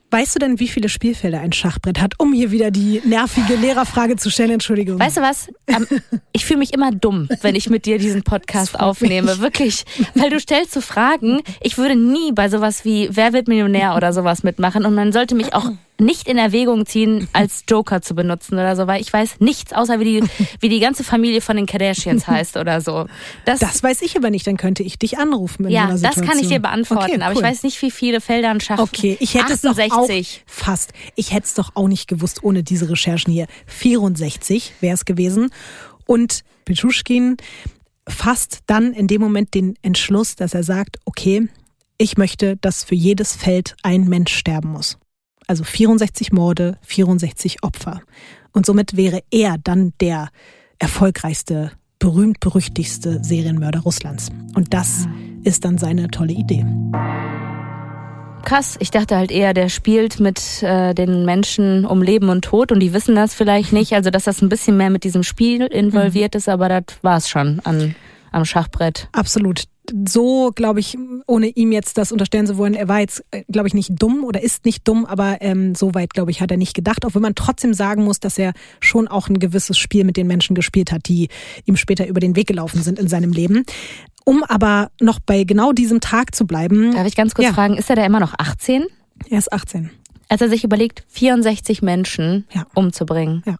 Weißt 0.10 0.36
du 0.36 0.40
denn, 0.40 0.58
wie 0.62 0.70
viele 0.70 0.88
Spielfelder 0.88 1.42
ein 1.42 1.52
Schachbrett 1.52 2.00
hat, 2.00 2.14
um 2.18 2.32
hier 2.32 2.50
wieder 2.52 2.72
die 2.72 3.02
nervige 3.04 3.56
Lehrerfrage 3.56 4.16
zu 4.16 4.32
stellen? 4.32 4.52
Entschuldigung. 4.52 4.98
Weißt 4.98 5.18
du 5.18 5.22
was? 5.22 5.50
Ich 6.32 6.46
fühle 6.46 6.60
mich 6.60 6.74
immer 6.74 6.92
dumm, 6.92 7.28
wenn 7.42 7.56
ich 7.56 7.68
mit 7.70 7.88
dir 7.88 7.98
diesen 7.98 8.22
Podcast 8.22 8.80
aufnehme. 8.80 9.32
Mich. 9.32 9.42
Wirklich. 9.42 9.86
Weil 10.14 10.30
du 10.30 10.40
stellst 10.40 10.72
so 10.72 10.82
Fragen. 10.82 11.42
Ich 11.62 11.80
würde 11.80 11.96
nie 11.96 12.32
bei 12.32 12.48
sowas 12.48 12.86
wie 12.86 13.10
Wer 13.12 13.34
wird 13.34 13.48
Millionär 13.48 13.96
oder 13.96 14.14
sowas 14.14 14.44
mitmachen. 14.44 14.86
Und 14.86 14.94
man 14.94 15.12
sollte 15.12 15.34
mich 15.34 15.56
auch 15.56 15.72
nicht 16.00 16.28
in 16.28 16.38
Erwägung 16.38 16.86
ziehen, 16.86 17.28
als 17.34 17.64
Joker 17.70 18.02
zu 18.02 18.16
benutzen 18.16 18.56
oder 18.56 18.76
so, 18.76 18.88
weil 18.88 19.02
ich 19.02 19.12
weiß 19.12 19.40
nichts, 19.40 19.74
außer 19.74 20.00
wie 20.00 20.22
die, 20.22 20.24
wie 20.60 20.70
die 20.70 20.80
ganze 20.80 21.04
Familie 21.04 21.42
von 21.42 21.56
den 21.56 21.66
Kardashians 21.66 22.28
heißt 22.28 22.58
oder 22.58 22.82
so. 22.82 23.06
Das, 23.46 23.60
das 23.60 23.82
weiß 23.84 24.02
ich 24.02 24.16
aber 24.16 24.30
nicht, 24.30 24.48
dann 24.48 24.58
könnte 24.58 24.84
ich 24.84 25.00
dich 25.00 25.18
anrufen. 25.18 25.66
In 25.66 25.72
ja, 25.72 25.96
das 25.96 26.22
kann 26.22 26.40
ich 26.40 26.48
dir 26.48 26.60
beantworten, 26.60 27.04
okay, 27.04 27.16
cool. 27.16 27.24
aber 27.24 27.36
ich 27.36 27.42
weiß 27.42 27.64
nicht, 27.64 27.82
wie 27.82 27.92
viele 27.92 28.22
Felder 28.22 28.50
ein 28.50 28.60
Schach 28.60 28.80
Okay, 28.80 29.18
ich 29.20 29.34
hätte 29.34 29.54
68. 29.54 29.86
es 29.86 29.90
doch 29.90 29.98
auch 29.98 30.10
fast. 30.46 30.94
Ich 31.16 31.34
hätte 31.34 31.46
es 31.46 31.54
doch 31.54 31.72
auch 31.76 31.88
nicht 31.88 32.08
gewusst 32.08 32.44
ohne 32.44 32.64
diese 32.64 32.90
Recherchen 32.90 33.32
hier. 33.32 33.48
64 33.68 34.74
wäre 34.82 34.94
es 34.94 35.06
gewesen. 35.06 35.50
Und 36.06 36.44
Petruschkin 36.66 37.38
fasst 38.08 38.60
dann 38.68 38.94
in 38.94 39.08
dem 39.08 39.22
Moment 39.22 39.54
den 39.54 39.78
Entschluss, 39.82 40.36
dass 40.36 40.54
er 40.54 40.64
sagt, 40.64 40.98
okay, 41.06 41.50
ich 41.98 42.18
möchte, 42.18 42.58
dass 42.58 42.84
für 42.84 42.96
jedes 42.96 43.36
Feld 43.36 43.76
ein 43.84 44.08
Mensch 44.08 44.34
sterben 44.36 44.70
muss. 44.70 44.98
Also 45.48 45.64
64 45.64 46.34
Morde, 46.34 46.78
64 46.82 47.64
Opfer. 47.64 48.02
Und 48.52 48.66
somit 48.66 48.98
wäre 48.98 49.24
er 49.32 49.58
dann 49.64 49.94
der 50.02 50.30
erfolgreichste, 50.78 51.72
berühmt-berüchtigste 52.00 53.24
Serienmörder 53.24 53.80
Russlands. 53.80 54.30
Und 54.56 54.74
das 54.74 55.08
ist 55.44 55.66
dann 55.66 55.78
seine 55.78 56.10
tolle 56.10 56.34
Idee. 56.34 56.66
Krass, 58.44 58.78
ich 58.80 58.92
dachte 58.92 59.16
halt 59.16 59.32
eher, 59.32 59.54
der 59.54 59.68
spielt 59.70 60.20
mit 60.20 60.64
äh, 60.64 60.94
den 60.94 61.26
Menschen 61.26 61.86
um 61.86 62.02
Leben 62.02 62.30
und 62.30 62.44
Tod 62.44 62.72
und 62.72 62.80
die 62.80 62.94
wissen 62.94 63.16
das 63.16 63.34
vielleicht 63.34 63.74
nicht. 63.74 63.94
Also, 63.94 64.10
dass 64.10 64.24
das 64.24 64.42
ein 64.42 64.50
bisschen 64.50 64.78
mehr 64.78 64.90
mit 64.90 65.04
diesem 65.04 65.24
Spiel 65.24 65.66
involviert 65.66 66.34
mhm. 66.34 66.38
ist, 66.38 66.50
aber 66.50 66.70
das 66.70 66.84
war 67.02 67.18
es 67.18 67.28
schon 67.28 67.60
an, 67.66 67.96
am 68.32 68.46
Schachbrett. 68.46 69.10
Absolut 69.12 69.64
so, 70.08 70.52
glaube 70.54 70.80
ich, 70.80 70.98
ohne 71.28 71.48
ihm 71.48 71.72
jetzt 71.72 71.98
das 71.98 72.12
unterstellen 72.12 72.48
zu 72.48 72.58
wollen, 72.58 72.74
er 72.74 72.88
war 72.88 73.00
jetzt, 73.00 73.24
äh, 73.32 73.44
glaube 73.52 73.68
ich, 73.68 73.74
nicht 73.74 73.92
dumm 73.98 74.24
oder 74.24 74.42
ist 74.42 74.66
nicht 74.66 74.88
dumm, 74.88 75.06
aber 75.06 75.38
ähm, 75.42 75.76
so 75.76 75.94
weit, 75.94 76.14
glaube 76.14 76.32
ich, 76.32 76.42
hat 76.42 76.52
er 76.52 76.58
nicht 76.58 76.74
gedacht. 76.74 77.06
Auch 77.06 77.16
wenn 77.16 77.22
man 77.22 77.36
trotzdem 77.36 77.74
sagen 77.74 78.04
muss, 78.04 78.20
dass 78.20 78.38
er 78.38 78.54
schon 78.80 79.08
auch 79.08 79.30
ein 79.30 79.40
gewisses 79.40 79.78
Spiel 79.78 80.04
mit 80.04 80.18
den 80.18 80.28
Menschen 80.28 80.56
gespielt 80.56 80.92
hat, 80.92 81.08
die 81.08 81.30
ihm 81.66 81.76
später 81.76 82.08
über 82.08 82.20
den 82.20 82.36
Weg 82.36 82.48
gelaufen 82.48 82.82
sind 82.82 83.00
in 83.00 83.08
seinem 83.08 83.32
Leben. 83.32 83.64
Um 84.26 84.44
aber 84.44 84.92
noch 85.00 85.20
bei 85.20 85.44
genau 85.44 85.72
diesem 85.72 86.02
Tag 86.02 86.36
zu 86.36 86.46
bleiben. 86.46 86.92
Darf 86.94 87.08
ich 87.08 87.16
ganz 87.16 87.34
kurz 87.34 87.48
ja. 87.48 87.54
fragen, 87.54 87.78
ist 87.78 87.90
er 87.90 87.96
da 87.96 88.06
immer 88.06 88.20
noch 88.20 88.34
18? 88.38 88.86
Er 89.30 89.40
ist 89.40 89.52
18. 89.54 89.90
Als 90.30 90.42
er 90.42 90.50
sich 90.50 90.64
überlegt, 90.64 91.06
64 91.08 91.82
Menschen 91.82 92.46
ja. 92.54 92.68
umzubringen. 92.74 93.44
Ja. 93.46 93.56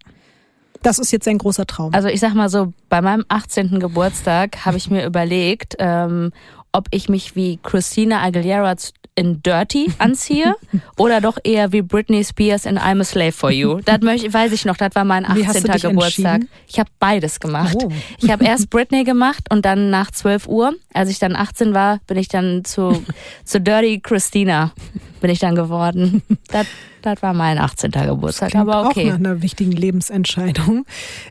Das 0.84 1.00
ist 1.00 1.12
jetzt 1.12 1.26
sein 1.26 1.38
großer 1.38 1.66
Traum. 1.66 1.94
Also 1.94 2.08
ich 2.08 2.20
sag 2.20 2.34
mal 2.34 2.50
so, 2.50 2.74
bei 2.90 3.02
meinem 3.02 3.26
18. 3.28 3.80
Geburtstag 3.80 4.66
habe 4.66 4.78
ich 4.78 4.90
mir 4.90 5.06
überlegt, 5.06 5.76
ähm, 5.80 6.32
ob 6.72 6.88
ich 6.92 7.10
mich 7.10 7.36
wie 7.36 7.60
Christina 7.64 8.22
Aguilera 8.22 8.76
in 9.18 9.42
Dirty 9.42 9.92
anziehe 9.98 10.56
oder 10.98 11.22
doch 11.22 11.40
eher 11.44 11.72
wie 11.72 11.82
Britney 11.82 12.24
Spears 12.24 12.66
in 12.66 12.78
I'm 12.78 13.02
a 13.02 13.04
Slave 13.04 13.32
for 13.32 13.50
You. 13.50 13.80
Das 13.84 14.00
möchte, 14.02 14.32
weiß 14.32 14.52
ich 14.52 14.64
noch, 14.64 14.78
das 14.78 14.94
war 14.94 15.06
mein 15.06 15.26
18. 15.26 15.64
Geburtstag. 15.64 16.44
Ich 16.68 16.80
habe 16.80 16.90
beides 17.00 17.40
gemacht. 17.40 17.78
Oh. 17.84 17.90
Ich 18.22 18.30
habe 18.30 18.46
erst 18.46 18.70
Britney 18.70 19.04
gemacht 19.04 19.46
und 19.50 19.66
dann 19.66 19.90
nach 19.90 20.12
12 20.12 20.48
Uhr, 20.48 20.76
als 20.94 21.10
ich 21.10 21.18
dann 21.18 21.36
18 21.36 21.74
war, 21.74 22.00
bin 22.06 22.18
ich 22.18 22.28
dann 22.28 22.64
zu, 22.64 23.04
zu 23.44 23.60
Dirty 23.60 24.00
Christina 24.00 24.72
bin 25.20 25.30
ich 25.30 25.40
dann 25.40 25.56
geworden. 25.56 26.22
Das 26.50 26.66
das 27.02 27.22
war 27.22 27.34
mein 27.34 27.58
18. 27.58 27.92
Geburtstag, 27.92 28.56
aber 28.56 28.88
okay. 28.88 29.06
Auch 29.06 29.12
nach 29.12 29.16
einer 29.16 29.42
wichtigen 29.42 29.72
Lebensentscheidung. 29.72 30.86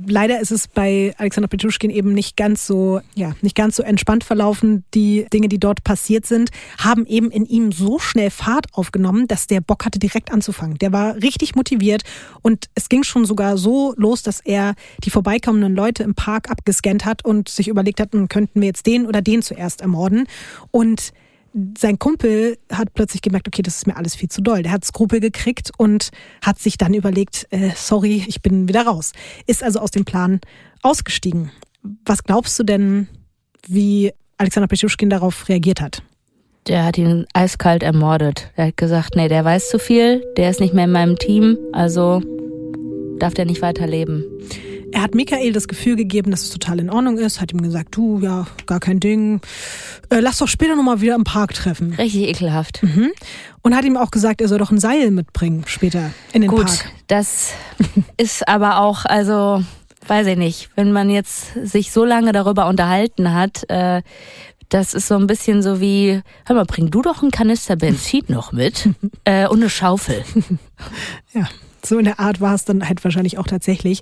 Leider 0.07 0.41
ist 0.41 0.51
es 0.51 0.69
bei 0.69 1.15
Alexander 1.19 1.49
Petruschkin 1.49 1.91
eben 1.91 2.13
nicht 2.13 2.37
ganz 2.37 2.67
so, 2.67 3.01
ja, 3.15 3.35
nicht 3.43 3.55
ganz 3.55 3.77
so 3.77 3.83
entspannt 3.83 4.25
verlaufen. 4.25 4.85
Die 4.95 5.27
Dinge, 5.33 5.49
die 5.49 5.59
dort 5.59 5.85
passiert 5.85 6.25
sind, 6.25 6.51
haben 6.79 7.05
eben 7.07 7.31
in 7.31 7.45
ihm 7.45 7.73
so 7.73 7.99
schnell 7.99 8.31
Fahrt 8.31 8.67
aufgenommen, 8.73 9.27
dass 9.29 9.49
der 9.49 9.61
Bock 9.61 9.85
hatte, 9.85 9.99
direkt 9.99 10.33
anzufangen. 10.33 10.79
Der 10.79 10.93
war 10.93 11.17
richtig 11.17 11.55
motiviert 11.57 12.03
und 12.43 12.67
es 12.75 12.89
ging 12.89 13.03
schon 13.03 13.25
sogar 13.27 13.59
so 13.59 13.93
los, 13.97 14.23
dass 14.23 14.41
er 14.41 14.75
die 15.05 15.11
vorbeikommenden 15.11 15.75
Leute 15.75 16.03
im 16.05 16.15
Park 16.15 16.51
abgescannt 16.51 17.05
hat 17.05 17.25
und 17.25 17.49
sich 17.49 17.69
überlegt 17.69 18.01
hat, 18.01 18.13
hm, 18.13 18.29
könnten 18.29 18.61
wir 18.61 18.69
jetzt 18.69 18.87
den 18.87 19.07
oder 19.07 19.21
den 19.21 19.43
zuerst 19.43 19.81
ermorden. 19.81 20.27
Und 20.71 21.13
sein 21.79 21.99
Kumpel 21.99 22.59
hat 22.71 22.93
plötzlich 22.93 23.23
gemerkt, 23.23 23.49
okay, 23.49 23.63
das 23.63 23.77
ist 23.77 23.87
mir 23.87 23.97
alles 23.97 24.15
viel 24.15 24.29
zu 24.29 24.43
doll. 24.43 24.63
Der 24.63 24.73
hat 24.73 24.85
Skrupel 24.85 25.21
gekriegt 25.21 25.71
und 25.79 26.11
hat 26.43 26.59
sich 26.59 26.77
dann 26.77 26.93
überlegt, 26.93 27.47
äh, 27.51 27.71
sorry, 27.75 28.25
ich 28.27 28.43
bin 28.43 28.69
wieder 28.69 28.87
raus. 28.87 29.13
Ist 29.47 29.63
also 29.63 29.81
aus 29.81 29.91
dem 29.91 30.05
Plan 30.05 30.41
ausgestiegen. 30.83 31.51
Was 32.05 32.25
glaubst 32.25 32.59
du 32.59 32.63
denn, 32.65 33.09
wie 33.67 34.13
Alexander 34.39 34.69
Peschuschkin 34.69 35.09
darauf 35.09 35.49
reagiert 35.49 35.81
hat? 35.81 36.03
Der 36.67 36.85
hat 36.85 36.99
ihn 36.99 37.27
eiskalt 37.33 37.83
ermordet. 37.83 38.51
Er 38.57 38.67
hat 38.67 38.77
gesagt, 38.77 39.15
nee, 39.15 39.29
der 39.29 39.45
weiß 39.45 39.71
zu 39.71 39.79
viel, 39.79 40.25
der 40.37 40.51
ist 40.51 40.61
nicht 40.61 40.75
mehr 40.75 40.85
in 40.85 40.93
meinem 40.93 41.17
Team, 41.17 41.57
also 41.73 42.21
darf 43.19 43.35
der 43.35 43.47
nicht 43.47 43.63
weiterleben. 43.63 44.25
Er 44.97 45.03
hat 45.03 45.15
Michael 45.15 45.53
das 45.53 45.69
Gefühl 45.69 45.95
gegeben, 45.95 46.31
dass 46.31 46.45
es 46.45 46.49
total 46.49 46.81
in 46.81 46.89
Ordnung 46.89 47.19
ist, 47.19 47.39
hat 47.39 47.53
ihm 47.53 47.61
gesagt, 47.61 47.95
du, 47.95 48.19
ja, 48.21 48.47
gar 48.65 48.81
kein 48.81 48.99
Ding. 48.99 49.43
Äh, 50.09 50.21
lass 50.21 50.39
doch 50.39 50.49
später 50.49 50.75
nochmal 50.75 51.03
wieder 51.03 51.15
im 51.15 51.25
Park 51.25 51.53
treffen. 51.53 51.93
Richtig 51.99 52.23
ekelhaft. 52.29 52.83
Mhm. 52.83 53.13
Und 53.61 53.77
hat 53.77 53.85
ihm 53.85 53.99
auch 53.99 54.11
gesagt, 54.11 54.41
er 54.41 54.49
soll 54.49 54.57
doch 54.57 54.71
ein 54.71 54.81
Seil 54.81 55.11
mitbringen 55.11 55.65
später 55.67 56.13
in 56.33 56.41
den 56.41 56.51
Gut, 56.51 56.65
Park. 56.65 56.85
Gut, 56.85 56.93
das 57.09 57.51
ist 58.17 58.49
aber 58.49 58.81
auch, 58.81 59.05
also, 59.05 59.63
weiß 60.07 60.29
ich 60.29 60.39
nicht, 60.39 60.71
wenn 60.77 60.93
man 60.93 61.11
jetzt 61.11 61.53
sich 61.63 61.93
so 61.93 62.07
lange 62.07 62.33
darüber 62.33 62.67
unterhalten 62.67 63.35
hat, 63.35 63.69
äh, 63.69 64.01
Das 64.71 64.95
ist 64.95 65.09
so 65.09 65.17
ein 65.17 65.27
bisschen 65.27 65.63
so 65.63 65.79
wie, 65.79 66.23
hör 66.47 66.57
mal, 66.57 66.65
bring 66.65 66.91
du 66.91 67.03
doch 67.03 67.21
einen 67.21 67.31
Kanister 67.31 67.77
Benzin 67.77 68.25
noch 68.29 68.53
mit 68.53 68.89
äh, 69.25 69.47
und 69.47 69.59
eine 69.59 69.69
Schaufel. 69.69 70.25
Ja, 71.35 71.47
so 71.89 71.99
in 71.99 72.05
der 72.05 72.21
Art 72.21 72.41
war 72.41 72.55
es 72.55 72.65
dann 72.65 72.89
halt 72.89 73.03
wahrscheinlich 73.05 73.39
auch 73.39 73.47
tatsächlich. 73.47 74.01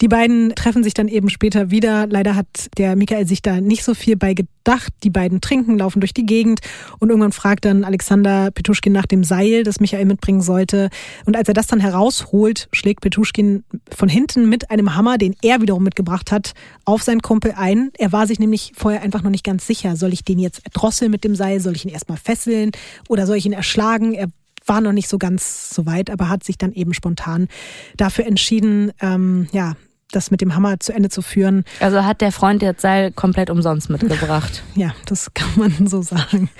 Die 0.00 0.08
beiden 0.08 0.54
treffen 0.54 0.82
sich 0.82 0.94
dann 0.94 1.08
eben 1.08 1.28
später 1.28 1.70
wieder. 1.70 2.06
Leider 2.06 2.34
hat 2.34 2.46
der 2.78 2.96
Michael 2.96 3.26
sich 3.26 3.42
da 3.42 3.60
nicht 3.60 3.84
so 3.84 3.94
viel 3.94 4.16
bei 4.16 4.34
gedacht. 4.34 4.92
Die 5.04 5.10
beiden 5.10 5.40
trinken, 5.40 5.78
laufen 5.78 6.00
durch 6.00 6.14
die 6.14 6.26
Gegend 6.26 6.60
und 6.98 7.10
irgendwann 7.10 7.32
fragt 7.32 7.64
dann 7.64 7.84
Alexander 7.84 8.50
Petuschkin 8.50 8.92
nach 8.92 9.06
dem 9.06 9.22
Seil, 9.22 9.62
das 9.62 9.80
Michael 9.80 10.06
mitbringen 10.06 10.42
sollte. 10.42 10.90
Und 11.24 11.36
als 11.36 11.48
er 11.48 11.54
das 11.54 11.66
dann 11.68 11.80
herausholt, 11.80 12.68
schlägt 12.72 13.00
Petuschkin 13.00 13.64
von 13.94 14.08
hinten 14.08 14.48
mit 14.48 14.70
einem 14.70 14.96
Hammer, 14.96 15.18
den 15.18 15.36
er 15.42 15.60
wiederum 15.60 15.84
mitgebracht 15.84 16.32
hat, 16.32 16.52
auf 16.84 17.02
seinen 17.02 17.22
Kumpel 17.22 17.54
ein. 17.56 17.90
Er 17.96 18.12
war 18.12 18.26
sich 18.26 18.38
nämlich 18.38 18.72
vorher 18.76 19.02
einfach 19.02 19.22
noch 19.22 19.30
nicht 19.30 19.44
ganz 19.44 19.66
sicher. 19.66 19.96
Soll 19.96 20.12
ich 20.12 20.24
den 20.24 20.38
jetzt 20.38 20.64
erdrosseln 20.64 21.10
mit 21.10 21.24
dem 21.24 21.36
Seil? 21.36 21.60
Soll 21.60 21.76
ich 21.76 21.84
ihn 21.84 21.92
erstmal 21.92 22.18
fesseln? 22.18 22.72
Oder 23.08 23.26
soll 23.26 23.36
ich 23.36 23.46
ihn 23.46 23.52
erschlagen? 23.52 24.14
Er 24.14 24.28
war 24.66 24.80
noch 24.80 24.92
nicht 24.92 25.08
so 25.08 25.18
ganz 25.18 25.70
so 25.70 25.86
weit, 25.86 26.10
aber 26.10 26.28
hat 26.28 26.44
sich 26.44 26.58
dann 26.58 26.72
eben 26.72 26.94
spontan 26.94 27.48
dafür 27.96 28.26
entschieden, 28.26 28.92
ähm, 29.00 29.48
ja, 29.52 29.74
das 30.12 30.30
mit 30.30 30.40
dem 30.40 30.54
Hammer 30.54 30.78
zu 30.78 30.92
Ende 30.92 31.08
zu 31.08 31.20
führen. 31.20 31.64
Also 31.80 32.04
hat 32.04 32.20
der 32.20 32.30
Freund 32.30 32.62
jetzt 32.62 32.80
Seil 32.80 33.12
komplett 33.12 33.50
umsonst 33.50 33.90
mitgebracht. 33.90 34.62
Ja, 34.74 34.94
das 35.06 35.32
kann 35.32 35.48
man 35.56 35.86
so 35.86 36.02
sagen. 36.02 36.50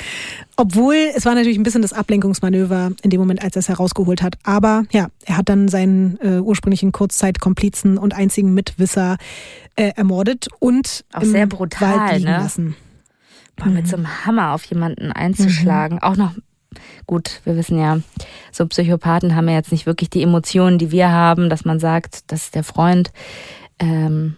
Obwohl, 0.57 0.97
es 1.15 1.27
war 1.27 1.35
natürlich 1.35 1.59
ein 1.59 1.63
bisschen 1.63 1.83
das 1.83 1.93
Ablenkungsmanöver 1.93 2.93
in 3.03 3.11
dem 3.11 3.21
Moment, 3.21 3.43
als 3.43 3.57
er 3.57 3.61
es 3.61 3.69
herausgeholt 3.69 4.23
hat. 4.23 4.39
Aber 4.43 4.85
ja, 4.91 5.09
er 5.25 5.37
hat 5.37 5.49
dann 5.51 5.69
seinen 5.69 6.19
äh, 6.21 6.41
ursprünglichen 6.41 6.93
Kurzzeitkomplizen 6.93 7.99
und 7.99 8.15
einzigen 8.15 8.55
Mitwisser 8.55 9.19
äh, 9.77 9.93
ermordet 9.97 10.49
und 10.61 11.05
auch 11.13 11.23
sehr 11.25 11.47
brutal, 11.47 11.99
Wald 11.99 12.13
liegen 12.15 12.31
ne? 12.31 12.39
lassen. 12.39 12.77
Boah, 13.57 13.67
mit 13.67 13.87
so 13.87 13.97
einem 13.97 14.25
Hammer 14.25 14.53
auf 14.53 14.65
jemanden 14.65 15.13
einzuschlagen. 15.13 15.99
Auch 16.01 16.17
noch, 16.17 16.35
gut, 17.07 17.41
wir 17.45 17.57
wissen 17.57 17.79
ja, 17.79 18.01
so 18.53 18.67
Psychopathen 18.67 19.35
haben 19.37 19.49
ja 19.49 19.55
jetzt 19.55 19.73
nicht 19.73 19.87
wirklich 19.87 20.11
die 20.11 20.23
Emotionen, 20.23 20.79
die 20.79 20.91
wir 20.91 21.11
haben, 21.11 21.51
dass 21.51 21.65
man 21.65 21.79
sagt, 21.79 22.31
das 22.31 22.45
ist 22.45 22.55
der 22.55 22.65
Freund. 22.65 23.13
Ähm, 23.79 24.37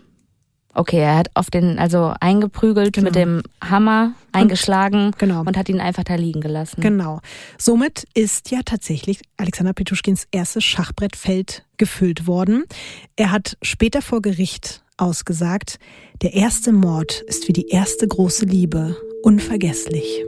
okay, 0.74 0.98
er 0.98 1.16
hat 1.16 1.30
auf 1.34 1.50
den, 1.50 1.78
also 1.78 2.14
eingeprügelt 2.20 2.94
Genau. 2.94 3.06
mit 3.06 3.14
dem 3.14 3.42
Hammer, 3.62 4.12
eingeschlagen 4.32 5.12
genau. 5.18 5.40
und 5.40 5.56
hat 5.56 5.68
ihn 5.68 5.80
einfach 5.80 6.04
da 6.04 6.14
liegen 6.14 6.40
gelassen. 6.40 6.80
Genau. 6.80 7.20
Somit 7.58 8.04
ist 8.14 8.50
ja 8.50 8.60
tatsächlich 8.64 9.20
Alexander 9.36 9.72
Petuschkins 9.72 10.26
erstes 10.30 10.64
Schachbrettfeld 10.64 11.64
gefüllt 11.76 12.26
worden. 12.26 12.64
Er 13.16 13.30
hat 13.30 13.56
später 13.62 14.02
vor 14.02 14.22
Gericht 14.22 14.82
ausgesagt, 14.96 15.78
der 16.22 16.34
erste 16.34 16.72
Mord 16.72 17.22
ist 17.26 17.48
wie 17.48 17.52
die 17.52 17.68
erste 17.68 18.06
große 18.06 18.44
Liebe, 18.44 18.96
unvergesslich. 19.22 20.24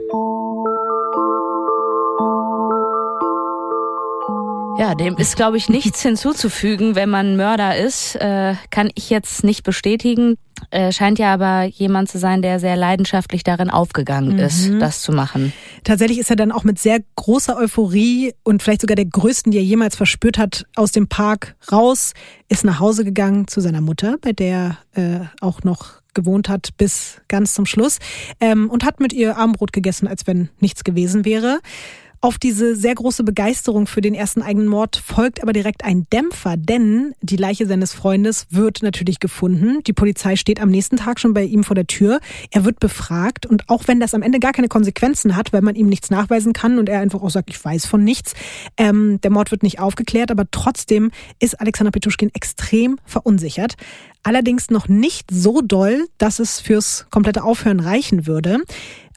Ja, 4.77 4.95
dem 4.95 5.17
ist, 5.17 5.35
glaube 5.35 5.57
ich, 5.57 5.69
nichts 5.69 6.01
hinzuzufügen, 6.03 6.95
wenn 6.95 7.09
man 7.09 7.35
Mörder 7.35 7.77
ist. 7.77 8.15
Äh, 8.15 8.55
kann 8.69 8.89
ich 8.95 9.09
jetzt 9.09 9.43
nicht 9.43 9.63
bestätigen. 9.63 10.37
Äh, 10.69 10.91
scheint 10.91 11.19
ja 11.19 11.33
aber 11.33 11.63
jemand 11.63 12.09
zu 12.09 12.19
sein, 12.19 12.41
der 12.41 12.59
sehr 12.59 12.75
leidenschaftlich 12.75 13.43
darin 13.43 13.69
aufgegangen 13.69 14.37
ist, 14.37 14.71
das 14.79 15.01
zu 15.01 15.11
machen. 15.11 15.53
Tatsächlich 15.83 16.19
ist 16.19 16.29
er 16.29 16.35
dann 16.35 16.51
auch 16.51 16.63
mit 16.63 16.77
sehr 16.77 16.99
großer 17.15 17.57
Euphorie 17.57 18.33
und 18.43 18.61
vielleicht 18.61 18.81
sogar 18.81 18.95
der 18.95 19.05
größten, 19.05 19.51
die 19.51 19.57
er 19.57 19.63
jemals 19.63 19.95
verspürt 19.95 20.37
hat, 20.37 20.65
aus 20.75 20.91
dem 20.91 21.07
Park 21.07 21.55
raus, 21.71 22.13
ist 22.47 22.63
nach 22.63 22.79
Hause 22.79 23.03
gegangen 23.03 23.47
zu 23.47 23.59
seiner 23.59 23.81
Mutter, 23.81 24.17
bei 24.21 24.33
der 24.33 24.77
er 24.93 25.21
äh, 25.21 25.25
auch 25.41 25.63
noch 25.63 26.01
gewohnt 26.13 26.49
hat 26.49 26.69
bis 26.77 27.21
ganz 27.27 27.53
zum 27.53 27.65
Schluss 27.65 27.99
ähm, 28.39 28.69
und 28.69 28.83
hat 28.83 28.99
mit 28.99 29.13
ihr 29.13 29.37
Abendbrot 29.37 29.73
gegessen, 29.73 30.07
als 30.07 30.27
wenn 30.27 30.49
nichts 30.59 30.83
gewesen 30.83 31.25
wäre. 31.25 31.59
Auf 32.23 32.37
diese 32.37 32.75
sehr 32.75 32.93
große 32.93 33.23
Begeisterung 33.23 33.87
für 33.87 34.01
den 34.01 34.13
ersten 34.13 34.43
eigenen 34.43 34.67
Mord 34.67 34.95
folgt 34.95 35.41
aber 35.41 35.53
direkt 35.53 35.83
ein 35.83 36.05
Dämpfer, 36.13 36.55
denn 36.55 37.15
die 37.21 37.35
Leiche 37.35 37.65
seines 37.65 37.93
Freundes 37.93 38.45
wird 38.51 38.83
natürlich 38.83 39.19
gefunden. 39.19 39.81
Die 39.87 39.93
Polizei 39.93 40.35
steht 40.35 40.59
am 40.61 40.69
nächsten 40.69 40.97
Tag 40.97 41.19
schon 41.19 41.33
bei 41.33 41.43
ihm 41.43 41.63
vor 41.63 41.73
der 41.73 41.87
Tür. 41.87 42.19
Er 42.51 42.63
wird 42.63 42.79
befragt 42.79 43.47
und 43.47 43.69
auch 43.69 43.87
wenn 43.87 43.99
das 43.99 44.13
am 44.13 44.21
Ende 44.21 44.37
gar 44.37 44.51
keine 44.51 44.67
Konsequenzen 44.67 45.35
hat, 45.35 45.51
weil 45.51 45.63
man 45.63 45.73
ihm 45.73 45.87
nichts 45.87 46.11
nachweisen 46.11 46.53
kann 46.53 46.77
und 46.77 46.89
er 46.89 46.99
einfach 46.99 47.23
auch 47.23 47.31
sagt, 47.31 47.49
ich 47.49 47.65
weiß 47.65 47.87
von 47.87 48.03
nichts, 48.03 48.35
ähm, 48.77 49.19
der 49.21 49.31
Mord 49.31 49.49
wird 49.49 49.63
nicht 49.63 49.79
aufgeklärt, 49.79 50.29
aber 50.29 50.45
trotzdem 50.51 51.09
ist 51.39 51.59
Alexander 51.59 51.89
Petuschkin 51.89 52.29
extrem 52.35 52.99
verunsichert. 53.03 53.77
Allerdings 54.21 54.69
noch 54.69 54.87
nicht 54.87 55.31
so 55.31 55.61
doll, 55.61 56.05
dass 56.19 56.37
es 56.37 56.59
fürs 56.59 57.07
komplette 57.09 57.43
Aufhören 57.43 57.79
reichen 57.79 58.27
würde. 58.27 58.59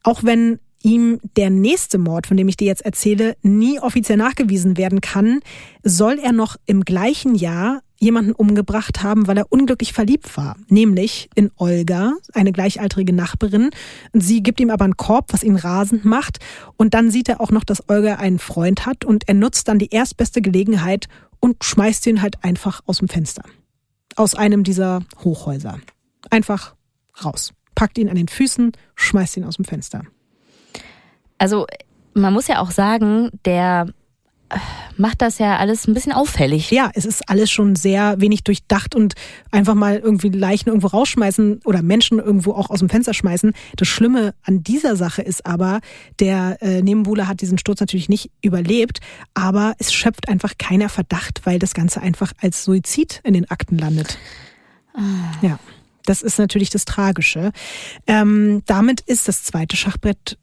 Auch 0.02 0.24
wenn 0.24 0.58
ihm 0.84 1.18
der 1.36 1.50
nächste 1.50 1.98
Mord, 1.98 2.26
von 2.26 2.36
dem 2.36 2.48
ich 2.48 2.56
dir 2.56 2.66
jetzt 2.66 2.84
erzähle, 2.84 3.36
nie 3.42 3.80
offiziell 3.80 4.18
nachgewiesen 4.18 4.76
werden 4.76 5.00
kann, 5.00 5.40
soll 5.82 6.18
er 6.18 6.32
noch 6.32 6.56
im 6.66 6.84
gleichen 6.84 7.34
Jahr 7.34 7.80
jemanden 7.98 8.32
umgebracht 8.32 9.02
haben, 9.02 9.26
weil 9.26 9.38
er 9.38 9.50
unglücklich 9.50 9.94
verliebt 9.94 10.36
war, 10.36 10.56
nämlich 10.68 11.30
in 11.34 11.50
Olga, 11.56 12.14
eine 12.34 12.52
gleichaltrige 12.52 13.14
Nachbarin. 13.14 13.70
Sie 14.12 14.42
gibt 14.42 14.60
ihm 14.60 14.70
aber 14.70 14.84
einen 14.84 14.96
Korb, 14.96 15.32
was 15.32 15.42
ihn 15.42 15.56
rasend 15.56 16.04
macht. 16.04 16.38
Und 16.76 16.92
dann 16.92 17.10
sieht 17.10 17.28
er 17.28 17.40
auch 17.40 17.50
noch, 17.50 17.64
dass 17.64 17.88
Olga 17.88 18.16
einen 18.16 18.38
Freund 18.38 18.84
hat 18.84 19.04
und 19.04 19.26
er 19.26 19.34
nutzt 19.34 19.68
dann 19.68 19.78
die 19.78 19.90
erstbeste 19.90 20.42
Gelegenheit 20.42 21.06
und 21.40 21.64
schmeißt 21.64 22.06
ihn 22.06 22.20
halt 22.20 22.44
einfach 22.44 22.82
aus 22.86 22.98
dem 22.98 23.08
Fenster. 23.08 23.42
Aus 24.16 24.34
einem 24.34 24.64
dieser 24.64 25.00
Hochhäuser. 25.22 25.80
Einfach 26.30 26.74
raus. 27.24 27.52
Packt 27.74 27.98
ihn 27.98 28.08
an 28.08 28.16
den 28.16 28.28
Füßen, 28.28 28.72
schmeißt 28.96 29.38
ihn 29.38 29.44
aus 29.44 29.56
dem 29.56 29.64
Fenster. 29.64 30.02
Also 31.38 31.66
man 32.14 32.32
muss 32.32 32.46
ja 32.46 32.60
auch 32.60 32.70
sagen, 32.70 33.30
der 33.44 33.86
äh, 34.48 34.58
macht 34.96 35.22
das 35.22 35.38
ja 35.38 35.56
alles 35.56 35.88
ein 35.88 35.94
bisschen 35.94 36.12
auffällig. 36.12 36.70
Ja, 36.70 36.90
es 36.94 37.04
ist 37.04 37.28
alles 37.28 37.50
schon 37.50 37.74
sehr 37.74 38.20
wenig 38.20 38.44
durchdacht 38.44 38.94
und 38.94 39.14
einfach 39.50 39.74
mal 39.74 39.98
irgendwie 39.98 40.28
Leichen 40.28 40.68
irgendwo 40.68 40.88
rausschmeißen 40.88 41.62
oder 41.64 41.82
Menschen 41.82 42.18
irgendwo 42.18 42.52
auch 42.52 42.70
aus 42.70 42.78
dem 42.78 42.88
Fenster 42.88 43.14
schmeißen. 43.14 43.52
Das 43.76 43.88
Schlimme 43.88 44.34
an 44.42 44.62
dieser 44.62 44.96
Sache 44.96 45.22
ist 45.22 45.44
aber, 45.44 45.80
der 46.20 46.58
äh, 46.62 46.82
Nebenbuhler 46.82 47.26
hat 47.26 47.40
diesen 47.40 47.58
Sturz 47.58 47.80
natürlich 47.80 48.08
nicht 48.08 48.30
überlebt, 48.42 49.00
aber 49.34 49.74
es 49.78 49.92
schöpft 49.92 50.28
einfach 50.28 50.54
keiner 50.58 50.88
Verdacht, 50.88 51.40
weil 51.44 51.58
das 51.58 51.74
Ganze 51.74 52.00
einfach 52.00 52.32
als 52.40 52.64
Suizid 52.64 53.20
in 53.24 53.34
den 53.34 53.50
Akten 53.50 53.78
landet. 53.78 54.18
Ja. 55.42 55.58
Das 56.06 56.22
ist 56.22 56.38
natürlich 56.38 56.70
das 56.70 56.84
Tragische. 56.84 57.50
Ähm, 58.06 58.62
damit 58.66 59.00
ist 59.00 59.26
das 59.26 59.42
zweite 59.42 59.76
Schachbrett 59.76 60.38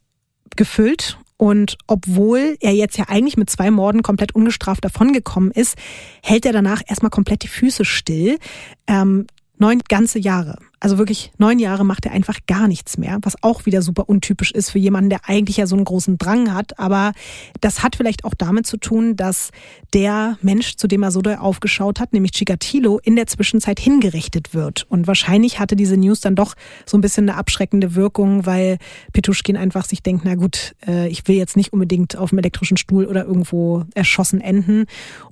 gefüllt. 0.56 1.18
Und 1.36 1.76
obwohl 1.88 2.56
er 2.60 2.72
jetzt 2.72 2.96
ja 2.98 3.06
eigentlich 3.08 3.36
mit 3.36 3.50
zwei 3.50 3.70
Morden 3.70 4.02
komplett 4.02 4.34
ungestraft 4.34 4.84
davongekommen 4.84 5.50
ist, 5.50 5.76
hält 6.22 6.46
er 6.46 6.52
danach 6.52 6.82
erstmal 6.86 7.10
komplett 7.10 7.42
die 7.42 7.48
Füße 7.48 7.84
still. 7.84 8.38
Ähm, 8.86 9.26
neun 9.58 9.80
ganze 9.88 10.18
Jahre. 10.18 10.58
Also 10.82 10.98
wirklich 10.98 11.30
neun 11.38 11.60
Jahre 11.60 11.84
macht 11.84 12.06
er 12.06 12.12
einfach 12.12 12.40
gar 12.48 12.66
nichts 12.66 12.98
mehr, 12.98 13.18
was 13.22 13.40
auch 13.40 13.66
wieder 13.66 13.82
super 13.82 14.08
untypisch 14.08 14.50
ist 14.50 14.70
für 14.70 14.80
jemanden, 14.80 15.10
der 15.10 15.28
eigentlich 15.28 15.58
ja 15.58 15.68
so 15.68 15.76
einen 15.76 15.84
großen 15.84 16.18
Drang 16.18 16.52
hat. 16.52 16.76
Aber 16.80 17.12
das 17.60 17.84
hat 17.84 17.94
vielleicht 17.94 18.24
auch 18.24 18.34
damit 18.34 18.66
zu 18.66 18.78
tun, 18.78 19.14
dass 19.14 19.52
der 19.94 20.38
Mensch, 20.42 20.74
zu 20.74 20.88
dem 20.88 21.04
er 21.04 21.12
so 21.12 21.22
doll 21.22 21.36
aufgeschaut 21.36 22.00
hat, 22.00 22.12
nämlich 22.12 22.32
Chikatilo, 22.32 22.98
in 22.98 23.14
der 23.14 23.28
Zwischenzeit 23.28 23.78
hingerichtet 23.78 24.54
wird. 24.54 24.84
Und 24.88 25.06
wahrscheinlich 25.06 25.60
hatte 25.60 25.76
diese 25.76 25.96
News 25.96 26.20
dann 26.20 26.34
doch 26.34 26.56
so 26.84 26.98
ein 26.98 27.00
bisschen 27.00 27.30
eine 27.30 27.38
abschreckende 27.38 27.94
Wirkung, 27.94 28.44
weil 28.44 28.78
Petuschkin 29.12 29.56
einfach 29.56 29.84
sich 29.84 30.02
denkt, 30.02 30.24
na 30.24 30.34
gut, 30.34 30.74
äh, 30.84 31.06
ich 31.06 31.28
will 31.28 31.36
jetzt 31.36 31.56
nicht 31.56 31.72
unbedingt 31.72 32.16
auf 32.16 32.30
dem 32.30 32.38
elektrischen 32.38 32.76
Stuhl 32.76 33.06
oder 33.06 33.24
irgendwo 33.24 33.84
erschossen 33.94 34.40
enden. 34.40 34.86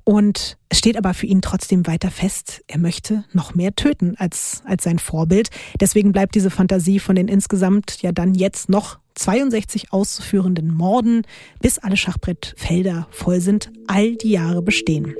Und 0.05 0.59
es 0.69 0.79
steht 0.79 0.97
aber 0.97 1.15
für 1.15 1.27
ihn 1.27 1.43
trotzdem 1.43 1.89
weiter 1.89 2.13
fest, 2.13 2.63
er 2.69 2.79
möchte 2.79 3.25
noch 3.33 3.57
mehr 3.57 3.75
töten 3.75 4.15
als, 4.17 4.63
als 4.65 4.85
sein 4.85 5.01
Vorbild. 5.01 5.40
Deswegen 5.81 6.13
bleibt 6.13 6.35
diese 6.35 6.51
Fantasie 6.51 6.99
von 6.99 7.17
den 7.17 7.29
insgesamt 7.29 8.03
ja 8.03 8.13
dann 8.13 8.35
jetzt 8.35 8.69
noch 8.69 8.99
62 9.15 9.93
auszuführenden 9.93 10.75
Morden, 10.75 11.23
bis 11.61 11.79
alle 11.79 11.97
Schachbrettfelder 11.97 13.07
voll 13.11 13.41
sind, 13.41 13.71
all 13.87 14.17
die 14.17 14.31
Jahre 14.31 14.63
bestehen. 14.63 15.15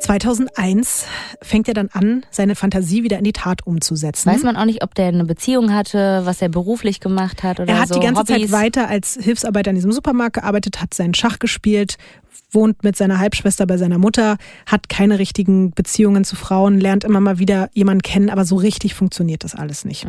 ...2001 0.00 1.04
fängt 1.40 1.68
er 1.68 1.74
dann 1.74 1.88
an, 1.92 2.24
seine 2.30 2.56
Fantasie 2.56 3.04
wieder 3.04 3.18
in 3.18 3.24
die 3.24 3.32
Tat 3.32 3.66
umzusetzen. 3.66 4.30
Weiß 4.30 4.42
man 4.42 4.56
auch 4.56 4.64
nicht, 4.64 4.82
ob 4.82 4.94
der 4.94 5.06
eine 5.06 5.24
Beziehung 5.24 5.72
hatte, 5.72 6.22
was 6.24 6.42
er 6.42 6.48
beruflich 6.48 7.00
gemacht 7.00 7.42
hat 7.42 7.60
oder 7.60 7.72
Er 7.72 7.80
hat 7.80 7.88
so. 7.88 7.94
die 7.94 8.00
ganze 8.00 8.20
Hobbys. 8.20 8.50
Zeit 8.50 8.52
weiter 8.52 8.88
als 8.88 9.18
Hilfsarbeiter 9.20 9.70
in 9.70 9.76
diesem 9.76 9.92
Supermarkt 9.92 10.34
gearbeitet, 10.34 10.80
hat 10.80 10.92
seinen 10.94 11.14
Schach 11.14 11.38
gespielt, 11.38 11.96
wohnt 12.50 12.84
mit 12.84 12.96
seiner 12.96 13.18
Halbschwester 13.18 13.66
bei 13.66 13.76
seiner 13.76 13.98
Mutter, 13.98 14.36
hat 14.66 14.88
keine 14.88 15.18
richtigen 15.18 15.72
Beziehungen 15.72 16.24
zu 16.24 16.36
Frauen, 16.36 16.80
lernt 16.80 17.04
immer 17.04 17.20
mal 17.20 17.38
wieder 17.38 17.70
jemanden 17.72 18.02
kennen, 18.02 18.30
aber 18.30 18.44
so 18.44 18.56
richtig 18.56 18.94
funktioniert 18.94 19.44
das 19.44 19.54
alles 19.54 19.84
nicht. 19.84 20.06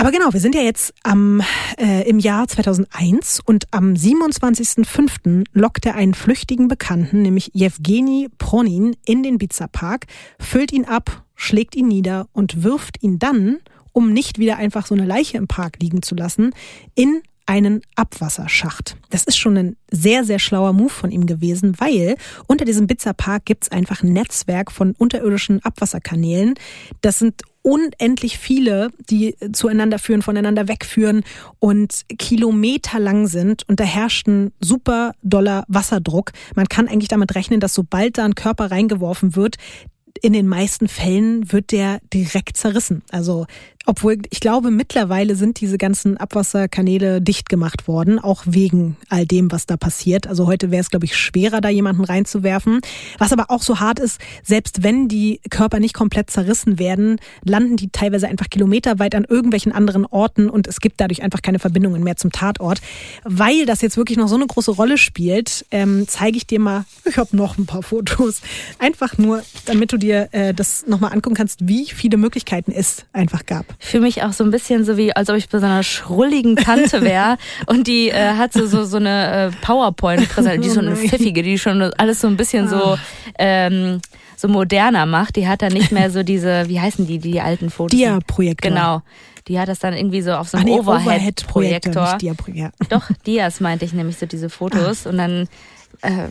Aber 0.00 0.12
genau, 0.12 0.32
wir 0.32 0.40
sind 0.40 0.54
ja 0.54 0.62
jetzt 0.62 0.94
am, 1.02 1.42
äh, 1.78 2.08
im 2.08 2.20
Jahr 2.20 2.48
2001 2.48 3.40
und 3.44 3.66
am 3.70 3.92
27.05. 3.92 5.44
lockt 5.52 5.84
er 5.84 5.94
einen 5.94 6.14
flüchtigen 6.14 6.68
Bekannten, 6.68 7.20
nämlich 7.20 7.50
Jewgeni 7.52 8.30
Pronin, 8.38 8.96
in 9.04 9.22
den 9.22 9.36
Bizarpark, 9.36 10.06
füllt 10.38 10.72
ihn 10.72 10.86
ab, 10.86 11.26
schlägt 11.34 11.76
ihn 11.76 11.88
nieder 11.88 12.28
und 12.32 12.62
wirft 12.62 13.02
ihn 13.02 13.18
dann, 13.18 13.58
um 13.92 14.14
nicht 14.14 14.38
wieder 14.38 14.56
einfach 14.56 14.86
so 14.86 14.94
eine 14.94 15.04
Leiche 15.04 15.36
im 15.36 15.48
Park 15.48 15.76
liegen 15.82 16.00
zu 16.00 16.14
lassen, 16.14 16.54
in 16.94 17.20
einen 17.44 17.82
Abwasserschacht. 17.94 18.96
Das 19.10 19.24
ist 19.24 19.36
schon 19.36 19.58
ein 19.58 19.76
sehr, 19.90 20.24
sehr 20.24 20.38
schlauer 20.38 20.72
Move 20.72 20.88
von 20.88 21.10
ihm 21.10 21.26
gewesen, 21.26 21.74
weil 21.78 22.14
unter 22.46 22.64
diesem 22.64 22.86
Bizarpark 22.86 23.44
gibt 23.44 23.64
es 23.64 23.70
einfach 23.70 24.02
ein 24.02 24.14
Netzwerk 24.14 24.72
von 24.72 24.92
unterirdischen 24.92 25.62
Abwasserkanälen. 25.62 26.54
Das 27.02 27.18
sind 27.18 27.42
unendlich 27.70 28.36
viele, 28.36 28.90
die 29.08 29.36
zueinander 29.52 30.00
führen, 30.00 30.22
voneinander 30.22 30.66
wegführen 30.66 31.22
und 31.60 32.02
kilometerlang 32.18 33.28
sind 33.28 33.62
und 33.68 33.78
da 33.78 33.84
herrscht 33.84 34.26
ein 34.26 34.50
super 34.58 35.12
doller 35.22 35.64
Wasserdruck. 35.68 36.32
Man 36.56 36.66
kann 36.66 36.88
eigentlich 36.88 37.08
damit 37.08 37.36
rechnen, 37.36 37.60
dass 37.60 37.72
sobald 37.72 38.18
da 38.18 38.24
ein 38.24 38.34
Körper 38.34 38.72
reingeworfen 38.72 39.36
wird, 39.36 39.54
in 40.20 40.32
den 40.32 40.48
meisten 40.48 40.88
Fällen 40.88 41.52
wird 41.52 41.70
der 41.70 42.00
direkt 42.12 42.56
zerrissen. 42.56 43.02
Also 43.12 43.46
obwohl 43.86 44.18
ich 44.30 44.40
glaube, 44.40 44.70
mittlerweile 44.70 45.34
sind 45.36 45.60
diese 45.60 45.78
ganzen 45.78 46.18
Abwasserkanäle 46.18 47.22
dicht 47.22 47.48
gemacht 47.48 47.88
worden, 47.88 48.18
auch 48.18 48.42
wegen 48.46 48.96
all 49.08 49.26
dem, 49.26 49.50
was 49.50 49.64
da 49.64 49.76
passiert. 49.78 50.26
Also 50.26 50.46
heute 50.46 50.70
wäre 50.70 50.82
es, 50.82 50.90
glaube 50.90 51.06
ich, 51.06 51.16
schwerer, 51.16 51.62
da 51.62 51.70
jemanden 51.70 52.04
reinzuwerfen. 52.04 52.80
Was 53.18 53.32
aber 53.32 53.50
auch 53.50 53.62
so 53.62 53.80
hart 53.80 53.98
ist, 53.98 54.20
selbst 54.42 54.82
wenn 54.82 55.08
die 55.08 55.40
Körper 55.48 55.80
nicht 55.80 55.94
komplett 55.94 56.30
zerrissen 56.30 56.78
werden, 56.78 57.18
landen 57.42 57.76
die 57.76 57.88
teilweise 57.88 58.28
einfach 58.28 58.50
kilometerweit 58.50 59.14
an 59.14 59.24
irgendwelchen 59.24 59.72
anderen 59.72 60.04
Orten 60.04 60.50
und 60.50 60.66
es 60.66 60.80
gibt 60.80 61.00
dadurch 61.00 61.22
einfach 61.22 61.40
keine 61.40 61.58
Verbindungen 61.58 62.02
mehr 62.02 62.16
zum 62.16 62.32
Tatort. 62.32 62.82
Weil 63.24 63.64
das 63.64 63.80
jetzt 63.80 63.96
wirklich 63.96 64.18
noch 64.18 64.28
so 64.28 64.36
eine 64.36 64.46
große 64.46 64.72
Rolle 64.72 64.98
spielt, 64.98 65.64
ähm, 65.70 66.04
zeige 66.06 66.36
ich 66.36 66.46
dir 66.46 66.60
mal, 66.60 66.84
ich 67.06 67.16
habe 67.16 67.34
noch 67.34 67.56
ein 67.56 67.66
paar 67.66 67.82
Fotos. 67.82 68.42
Einfach 68.78 69.16
nur, 69.16 69.42
damit 69.64 69.92
du 69.92 69.96
dir 69.96 70.28
äh, 70.32 70.52
das 70.52 70.86
nochmal 70.86 71.12
angucken 71.12 71.36
kannst, 71.36 71.66
wie 71.66 71.86
viele 71.86 72.18
Möglichkeiten 72.18 72.72
es 72.72 73.06
einfach 73.12 73.46
gab 73.46 73.69
fühle 73.78 74.04
mich 74.04 74.22
auch 74.22 74.32
so 74.32 74.44
ein 74.44 74.50
bisschen 74.50 74.84
so 74.84 74.96
wie, 74.96 75.14
als 75.14 75.30
ob 75.30 75.36
ich 75.36 75.48
bei 75.48 75.58
so 75.58 75.66
einer 75.66 75.82
schrulligen 75.82 76.56
Tante 76.56 77.02
wäre 77.02 77.36
und 77.66 77.86
die 77.86 78.10
äh, 78.10 78.34
hat 78.34 78.52
so, 78.52 78.66
so, 78.66 78.84
so 78.84 78.96
eine 78.96 79.52
äh, 79.52 79.64
PowerPoint-Präsentation, 79.64 80.62
die 80.62 80.68
ist 80.68 80.74
so 80.74 80.80
eine 80.80 80.96
pfiffige, 80.96 81.42
die 81.42 81.58
schon 81.58 81.82
alles 81.82 82.20
so 82.20 82.26
ein 82.26 82.36
bisschen 82.36 82.68
so, 82.68 82.76
ah. 82.76 82.98
ähm, 83.38 84.00
so 84.36 84.48
moderner 84.48 85.06
macht. 85.06 85.36
Die 85.36 85.46
hat 85.46 85.62
dann 85.62 85.72
nicht 85.72 85.92
mehr 85.92 86.10
so 86.10 86.22
diese, 86.22 86.68
wie 86.68 86.80
heißen 86.80 87.06
die, 87.06 87.18
die 87.18 87.40
alten 87.40 87.70
Fotos? 87.70 87.98
Dia-Projektor. 87.98 88.70
Genau. 88.70 89.02
Die 89.48 89.58
hat 89.58 89.68
das 89.68 89.78
dann 89.78 89.94
irgendwie 89.94 90.22
so 90.22 90.32
auf 90.32 90.48
so 90.48 90.58
einem 90.58 90.66
nee, 90.66 90.78
Overhead-Projektor. 90.80 92.18
Overhead 92.20 92.72
Doch, 92.88 93.10
Dias 93.26 93.60
meinte 93.60 93.84
ich 93.84 93.92
nämlich 93.92 94.18
so 94.18 94.26
diese 94.26 94.48
Fotos. 94.50 95.06
Ah. 95.06 95.10
Und 95.10 95.18
dann 95.18 95.48
äh, 96.02 96.28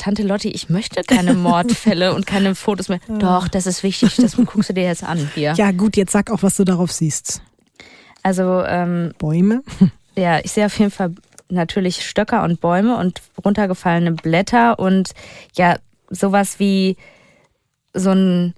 Tante 0.00 0.22
Lotti, 0.22 0.48
ich 0.48 0.70
möchte 0.70 1.02
keine 1.02 1.34
Mordfälle 1.34 2.14
und 2.14 2.26
keine 2.26 2.54
Fotos 2.54 2.88
mehr. 2.88 3.00
Doch, 3.18 3.48
das 3.48 3.66
ist 3.66 3.82
wichtig, 3.82 4.16
das 4.16 4.34
guckst 4.34 4.70
du 4.70 4.72
dir 4.72 4.84
jetzt 4.84 5.04
an 5.04 5.30
hier. 5.34 5.52
Ja 5.58 5.72
gut, 5.72 5.94
jetzt 5.94 6.12
sag 6.12 6.30
auch, 6.30 6.42
was 6.42 6.56
du 6.56 6.64
darauf 6.64 6.90
siehst. 6.90 7.42
Also 8.22 8.64
ähm, 8.64 9.12
Bäume? 9.18 9.62
Ja, 10.16 10.40
ich 10.42 10.50
sehe 10.50 10.66
auf 10.66 10.76
jeden 10.78 10.90
Fall 10.90 11.14
natürlich 11.48 12.04
Stöcker 12.04 12.42
und 12.42 12.60
Bäume 12.60 12.96
und 12.96 13.22
runtergefallene 13.42 14.12
Blätter 14.12 14.78
und 14.78 15.12
ja, 15.54 15.76
sowas 16.10 16.58
wie 16.58 16.96
so 17.94 18.10
ein 18.10 18.54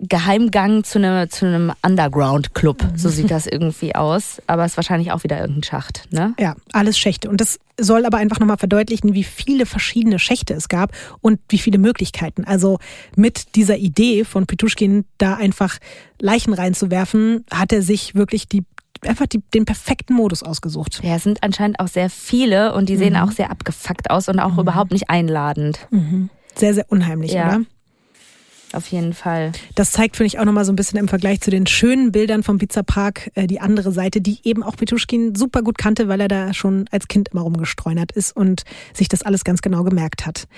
Geheimgang 0.00 0.84
zu 0.84 0.98
einem, 0.98 1.30
zu 1.30 1.46
einem 1.46 1.72
Underground-Club. 1.82 2.84
So 2.94 3.08
sieht 3.08 3.30
das 3.30 3.46
irgendwie 3.46 3.94
aus. 3.94 4.42
Aber 4.46 4.64
es 4.64 4.72
ist 4.72 4.76
wahrscheinlich 4.76 5.12
auch 5.12 5.24
wieder 5.24 5.40
irgendein 5.40 5.62
Schacht, 5.62 6.04
ne? 6.10 6.34
Ja, 6.38 6.56
alles 6.72 6.98
Schächte. 6.98 7.30
Und 7.30 7.40
das 7.40 7.58
soll 7.80 8.04
aber 8.04 8.18
einfach 8.18 8.38
nochmal 8.38 8.58
verdeutlichen, 8.58 9.14
wie 9.14 9.24
viele 9.24 9.64
verschiedene 9.64 10.18
Schächte 10.18 10.52
es 10.52 10.68
gab 10.68 10.92
und 11.20 11.40
wie 11.48 11.58
viele 11.58 11.78
Möglichkeiten. 11.78 12.44
Also 12.44 12.78
mit 13.16 13.54
dieser 13.56 13.78
Idee 13.78 14.24
von 14.24 14.46
Petuschkin, 14.46 15.04
da 15.16 15.36
einfach 15.36 15.78
Leichen 16.20 16.52
reinzuwerfen, 16.52 17.46
hat 17.50 17.72
er 17.72 17.80
sich 17.80 18.14
wirklich 18.14 18.46
die 18.46 18.64
einfach 19.06 19.26
die, 19.26 19.40
den 19.54 19.64
perfekten 19.64 20.12
Modus 20.14 20.42
ausgesucht. 20.42 21.00
Ja, 21.02 21.16
es 21.16 21.22
sind 21.22 21.42
anscheinend 21.42 21.78
auch 21.80 21.88
sehr 21.88 22.10
viele 22.10 22.74
und 22.74 22.88
die 22.88 22.96
sehen 22.96 23.14
mhm. 23.14 23.20
auch 23.20 23.30
sehr 23.30 23.50
abgefuckt 23.50 24.10
aus 24.10 24.28
und 24.28 24.40
auch 24.40 24.54
mhm. 24.54 24.60
überhaupt 24.60 24.90
nicht 24.90 25.08
einladend. 25.08 25.86
Mhm. 25.90 26.30
Sehr, 26.56 26.74
sehr 26.74 26.86
unheimlich, 26.88 27.32
ja. 27.32 27.46
oder? 27.46 27.60
Auf 28.72 28.86
jeden 28.88 29.14
Fall. 29.14 29.52
Das 29.74 29.92
zeigt, 29.92 30.16
finde 30.16 30.28
ich, 30.28 30.38
auch 30.38 30.44
nochmal 30.44 30.64
so 30.64 30.72
ein 30.72 30.76
bisschen 30.76 30.98
im 30.98 31.08
Vergleich 31.08 31.40
zu 31.40 31.50
den 31.50 31.66
schönen 31.66 32.12
Bildern 32.12 32.42
vom 32.42 32.58
Pizza 32.58 32.82
Park 32.82 33.30
äh, 33.34 33.46
die 33.46 33.60
andere 33.60 33.92
Seite, 33.92 34.20
die 34.20 34.40
eben 34.44 34.62
auch 34.62 34.76
Petuschkin 34.76 35.34
super 35.34 35.62
gut 35.62 35.78
kannte, 35.78 36.08
weil 36.08 36.20
er 36.20 36.28
da 36.28 36.52
schon 36.52 36.86
als 36.90 37.08
Kind 37.08 37.30
immer 37.30 37.42
rumgestreunert 37.42 38.12
ist 38.12 38.36
und 38.36 38.64
sich 38.92 39.08
das 39.08 39.22
alles 39.22 39.44
ganz 39.44 39.62
genau 39.62 39.84
gemerkt 39.84 40.26
hat. 40.26 40.48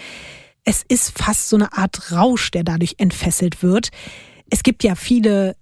Es 0.64 0.82
ist 0.88 1.16
fast 1.16 1.48
so 1.48 1.56
eine 1.56 1.72
Art 1.72 2.12
Rausch, 2.12 2.50
der 2.50 2.64
dadurch 2.64 2.96
entfesselt 2.98 3.62
wird. 3.62 3.90
Es 4.50 4.62
gibt 4.62 4.82
ja 4.82 4.96
viele 4.96 5.54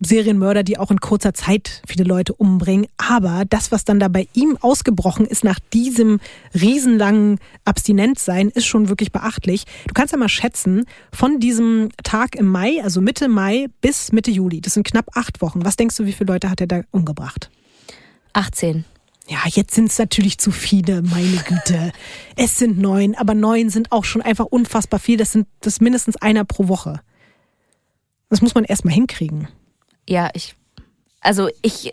Serienmörder, 0.00 0.62
die 0.62 0.78
auch 0.78 0.90
in 0.90 1.00
kurzer 1.00 1.32
Zeit 1.32 1.82
viele 1.86 2.04
Leute 2.04 2.34
umbringen. 2.34 2.86
Aber 2.98 3.44
das, 3.48 3.72
was 3.72 3.84
dann 3.84 3.98
da 3.98 4.08
bei 4.08 4.28
ihm 4.34 4.58
ausgebrochen 4.60 5.24
ist 5.24 5.42
nach 5.42 5.58
diesem 5.72 6.20
riesenlangen 6.54 7.38
Abstinenzsein, 7.64 8.50
ist 8.50 8.66
schon 8.66 8.88
wirklich 8.88 9.10
beachtlich. 9.10 9.64
Du 9.86 9.94
kannst 9.94 10.12
ja 10.12 10.18
mal 10.18 10.28
schätzen, 10.28 10.84
von 11.12 11.40
diesem 11.40 11.88
Tag 12.02 12.34
im 12.34 12.46
Mai, 12.46 12.82
also 12.82 13.00
Mitte 13.00 13.28
Mai 13.28 13.68
bis 13.80 14.12
Mitte 14.12 14.30
Juli, 14.30 14.60
das 14.60 14.74
sind 14.74 14.86
knapp 14.86 15.16
acht 15.16 15.40
Wochen. 15.40 15.64
Was 15.64 15.76
denkst 15.76 15.96
du, 15.96 16.04
wie 16.04 16.12
viele 16.12 16.32
Leute 16.32 16.50
hat 16.50 16.60
er 16.60 16.66
da 16.66 16.82
umgebracht? 16.90 17.50
18. 18.34 18.84
Ja, 19.28 19.38
jetzt 19.46 19.74
sind 19.74 19.86
es 19.86 19.98
natürlich 19.98 20.38
zu 20.38 20.52
viele, 20.52 21.02
meine 21.02 21.42
Güte. 21.48 21.90
es 22.36 22.58
sind 22.58 22.78
neun, 22.78 23.14
aber 23.14 23.34
neun 23.34 23.70
sind 23.70 23.92
auch 23.92 24.04
schon 24.04 24.20
einfach 24.22 24.44
unfassbar 24.44 25.00
viel. 25.00 25.16
Das 25.16 25.32
sind 25.32 25.48
das 25.60 25.80
mindestens 25.80 26.16
einer 26.16 26.44
pro 26.44 26.68
Woche. 26.68 27.00
Das 28.28 28.42
muss 28.42 28.54
man 28.54 28.64
erstmal 28.64 28.94
hinkriegen 28.94 29.48
ja, 30.08 30.30
ich, 30.34 30.54
also 31.20 31.48
ich, 31.62 31.90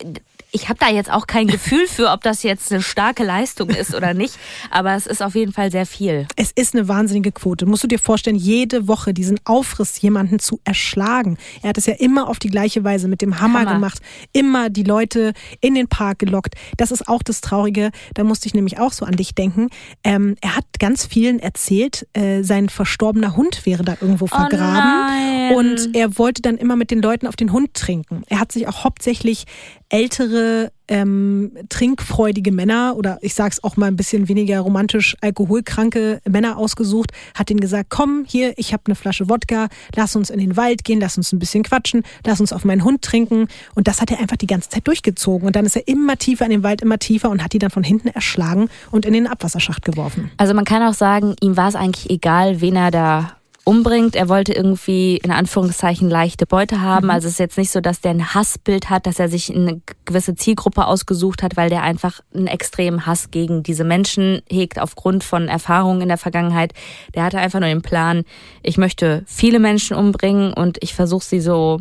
ich 0.54 0.70
habe 0.70 0.78
da 0.80 0.88
jetzt 0.90 1.12
auch 1.12 1.26
kein 1.26 1.48
Gefühl 1.48 1.88
für, 1.88 2.12
ob 2.12 2.22
das 2.22 2.44
jetzt 2.44 2.72
eine 2.72 2.84
starke 2.84 3.24
Leistung 3.24 3.70
ist 3.70 3.96
oder 3.96 4.14
nicht, 4.14 4.38
aber 4.70 4.94
es 4.94 5.08
ist 5.08 5.24
auf 5.24 5.34
jeden 5.34 5.52
Fall 5.52 5.72
sehr 5.72 5.88
viel. 5.88 6.28
Es 6.36 6.52
ist 6.52 6.76
eine 6.76 6.88
wahnsinnige 6.88 7.32
Quote. 7.32 7.66
Musst 7.66 7.84
du 7.84 7.88
dir 7.88 7.98
vorstellen, 7.98 8.36
jede 8.36 8.88
Woche 8.88 9.16
diesen 9.16 9.40
Aufriss, 9.46 10.00
jemanden 10.00 10.38
zu 10.38 10.60
erschlagen. 10.64 11.38
Er 11.64 11.70
hat 11.70 11.80
es 11.80 11.88
ja 11.88 11.96
immer 11.96 12.30
auf 12.30 12.38
die 12.38 12.50
gleiche 12.50 12.84
Weise 12.84 13.08
mit 13.08 13.24
dem 13.24 13.42
Hammer, 13.42 13.62
Hammer, 13.62 13.74
gemacht, 13.74 14.00
immer 14.32 14.70
die 14.70 14.84
Leute 14.84 15.34
in 15.60 15.74
den 15.74 15.88
Park 15.88 16.20
gelockt. 16.20 16.54
Das 16.78 16.92
ist 16.92 17.08
auch 17.08 17.24
das 17.24 17.42
Traurige. 17.42 17.90
Da 18.14 18.24
musste 18.24 18.48
ich 18.48 18.54
nämlich 18.54 18.78
auch 18.80 18.94
so 18.94 19.06
an 19.06 19.16
dich 19.16 19.34
denken. 19.34 19.70
Ähm, 20.04 20.36
er 20.42 20.56
hat 20.56 20.66
ganz 20.78 21.08
vielen 21.08 21.40
erzählt, 21.40 22.08
äh, 22.14 22.44
sein 22.44 22.70
verstorbener 22.70 23.36
Hund 23.36 23.66
wäre 23.66 23.84
da 23.84 23.98
irgendwo 24.00 24.26
oh 24.26 24.28
vergraben. 24.28 25.52
Oh 25.52 25.58
und 25.58 25.96
er 25.96 26.20
wollte 26.20 26.44
dann 26.44 26.58
immer 26.58 26.76
mit 26.76 26.92
den 26.92 27.02
Leuten 27.02 27.26
auf 27.26 27.36
den 27.36 27.52
Hund 27.52 27.74
trinken. 27.74 28.22
Er 28.28 28.40
hat 28.40 28.52
sich 28.52 28.68
auch 28.68 28.84
hauptsächlich 28.84 29.46
ältere 29.94 30.72
ähm, 30.88 31.52
trinkfreudige 31.70 32.52
Männer 32.52 32.96
oder 32.98 33.20
ich 33.22 33.36
sag's 33.36 33.64
auch 33.64 33.78
mal 33.78 33.86
ein 33.86 33.96
bisschen 33.96 34.28
weniger 34.28 34.60
romantisch 34.60 35.16
alkoholkranke 35.22 36.20
Männer 36.28 36.58
ausgesucht, 36.58 37.12
hat 37.36 37.52
ihnen 37.52 37.60
gesagt, 37.60 37.92
komm 37.92 38.26
hier, 38.28 38.54
ich 38.58 38.74
habe 38.74 38.84
eine 38.88 38.96
Flasche 38.96 39.30
Wodka, 39.30 39.68
lass 39.96 40.16
uns 40.16 40.32
in 40.32 40.40
den 40.40 40.58
Wald 40.58 40.84
gehen, 40.84 41.00
lass 41.00 41.16
uns 41.18 41.32
ein 41.32 41.38
bisschen 41.38 41.64
quatschen, 41.64 42.02
lass 42.26 42.42
uns 42.42 42.52
auf 42.52 42.66
meinen 42.66 42.84
Hund 42.84 43.04
trinken 43.04 43.48
und 43.76 43.88
das 43.88 44.02
hat 44.02 44.10
er 44.10 44.20
einfach 44.20 44.36
die 44.36 44.48
ganze 44.48 44.70
Zeit 44.70 44.88
durchgezogen 44.88 45.46
und 45.46 45.56
dann 45.56 45.68
ist 45.68 45.76
er 45.76 45.88
immer 45.88 46.18
tiefer 46.18 46.46
in 46.46 46.52
den 46.52 46.64
Wald, 46.64 46.82
immer 46.82 46.98
tiefer 46.98 47.30
und 47.30 47.44
hat 47.44 47.54
die 47.54 47.60
dann 47.60 47.70
von 47.70 47.84
hinten 47.84 48.08
erschlagen 48.08 48.70
und 48.90 49.06
in 49.06 49.14
den 49.14 49.28
Abwasserschacht 49.28 49.86
geworfen. 49.86 50.32
Also 50.38 50.56
man 50.56 50.66
kann 50.66 50.82
auch 50.82 50.96
sagen, 50.96 51.36
ihm 51.40 51.56
war 51.56 51.70
es 51.70 51.76
eigentlich 51.76 52.10
egal, 52.10 52.62
wen 52.62 52.76
er 52.76 52.90
da 52.90 53.38
umbringt. 53.66 54.16
Er 54.16 54.28
wollte 54.28 54.54
irgendwie 54.54 55.18
in 55.18 55.32
Anführungszeichen 55.32 56.10
leichte 56.10 56.46
Beute 56.46 56.82
haben. 56.82 57.06
Mhm. 57.06 57.12
Also 57.12 57.28
es 57.28 57.34
ist 57.34 57.40
jetzt 57.40 57.58
nicht 57.58 57.72
so, 57.72 57.80
dass 57.80 58.02
der 58.02 58.12
ein 58.12 58.34
Hassbild 58.34 58.90
hat, 58.90 59.06
dass 59.06 59.20
er 59.20 59.30
sich 59.30 59.54
eine 59.54 59.82
gewisse 60.06 60.36
Zielgruppe 60.36 60.86
ausgesucht 60.86 61.44
hat, 61.44 61.56
weil 61.56 61.70
der 61.70 61.84
einfach 61.84 62.20
einen 62.34 62.48
extremen 62.48 63.06
Hass 63.06 63.32
gegen 63.32 63.64
diese 63.64 63.84
Menschen 63.84 64.42
hegt 64.50 64.80
aufgrund 64.80 65.24
von 65.24 65.48
Erfahrungen 65.48 66.02
in 66.02 66.10
der 66.10 66.18
Vergangenheit. 66.18 66.74
Der 67.16 67.24
hatte 67.24 67.40
einfach 67.40 67.60
nur 67.60 67.70
den 67.70 67.82
Plan, 67.82 68.24
ich 68.62 68.78
möchte 68.78 69.24
viele 69.26 69.60
Menschen 69.60 69.96
umbringen 69.96 70.54
und 70.54 70.78
ich 70.82 70.94
versuche 70.94 71.24
sie 71.24 71.40
so, 71.40 71.80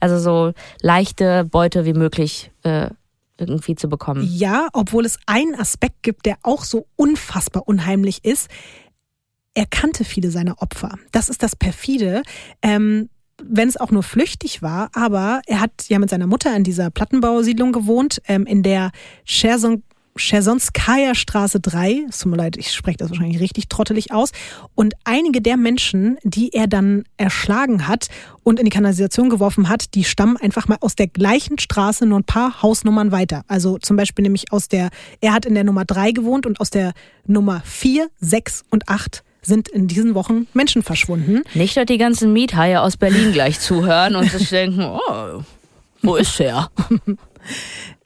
also 0.00 0.18
so 0.18 0.52
leichte 0.80 1.44
Beute 1.44 1.84
wie 1.84 1.92
möglich 1.92 2.50
äh, 2.64 2.90
irgendwie 3.38 3.76
zu 3.76 3.88
bekommen. 3.88 4.28
Ja, 4.28 4.68
obwohl 4.72 5.04
es 5.04 5.18
einen 5.26 5.54
Aspekt 5.54 6.02
gibt, 6.02 6.26
der 6.26 6.38
auch 6.42 6.64
so 6.64 6.86
unfassbar 6.96 7.62
unheimlich 7.66 8.24
ist 8.24 8.48
er 9.58 9.66
kannte 9.66 10.04
viele 10.04 10.30
seiner 10.30 10.62
Opfer. 10.62 10.94
Das 11.10 11.28
ist 11.28 11.42
das 11.42 11.56
perfide. 11.56 12.22
Ähm, 12.62 13.08
wenn 13.42 13.68
es 13.68 13.76
auch 13.76 13.90
nur 13.90 14.04
flüchtig 14.04 14.62
war, 14.62 14.88
aber 14.92 15.42
er 15.46 15.60
hat 15.60 15.72
ja 15.88 15.98
mit 15.98 16.10
seiner 16.10 16.28
Mutter 16.28 16.54
in 16.56 16.62
dieser 16.62 16.90
Plattenbausiedlung 16.90 17.72
gewohnt, 17.72 18.22
ähm, 18.28 18.46
in 18.46 18.62
der 18.62 18.92
Chersonskaya 19.24 21.16
Straße 21.16 21.58
3. 21.58 22.06
Es 22.08 22.20
tut 22.20 22.30
mir 22.30 22.36
leid, 22.36 22.56
ich 22.56 22.72
spreche 22.72 22.98
das 22.98 23.10
wahrscheinlich 23.10 23.40
richtig 23.40 23.68
trottelig 23.68 24.12
aus. 24.12 24.30
Und 24.76 24.94
einige 25.02 25.42
der 25.42 25.56
Menschen, 25.56 26.18
die 26.22 26.52
er 26.52 26.68
dann 26.68 27.02
erschlagen 27.16 27.88
hat 27.88 28.06
und 28.44 28.60
in 28.60 28.64
die 28.64 28.70
Kanalisation 28.70 29.28
geworfen 29.28 29.68
hat, 29.68 29.94
die 29.94 30.04
stammen 30.04 30.36
einfach 30.36 30.68
mal 30.68 30.78
aus 30.82 30.94
der 30.94 31.08
gleichen 31.08 31.58
Straße, 31.58 32.06
nur 32.06 32.20
ein 32.20 32.24
paar 32.24 32.62
Hausnummern 32.62 33.10
weiter. 33.10 33.42
Also 33.48 33.76
zum 33.78 33.96
Beispiel 33.96 34.22
nämlich 34.22 34.52
aus 34.52 34.68
der, 34.68 34.90
er 35.20 35.32
hat 35.32 35.46
in 35.46 35.54
der 35.54 35.64
Nummer 35.64 35.84
3 35.84 36.12
gewohnt 36.12 36.46
und 36.46 36.60
aus 36.60 36.70
der 36.70 36.92
Nummer 37.26 37.60
4, 37.64 38.08
6 38.20 38.64
und 38.70 38.88
8 38.88 39.24
sind 39.42 39.68
in 39.68 39.86
diesen 39.86 40.14
Wochen 40.14 40.46
Menschen 40.52 40.82
verschwunden. 40.82 41.42
Nicht, 41.54 41.76
dass 41.76 41.86
die 41.86 41.98
ganzen 41.98 42.32
Miethaie 42.32 42.80
aus 42.80 42.96
Berlin 42.96 43.32
gleich 43.32 43.60
zuhören 43.60 44.16
und 44.16 44.30
sich 44.30 44.48
denken, 44.50 44.82
oh, 44.82 45.42
wo 46.02 46.16
ist 46.16 46.38
er? 46.40 46.70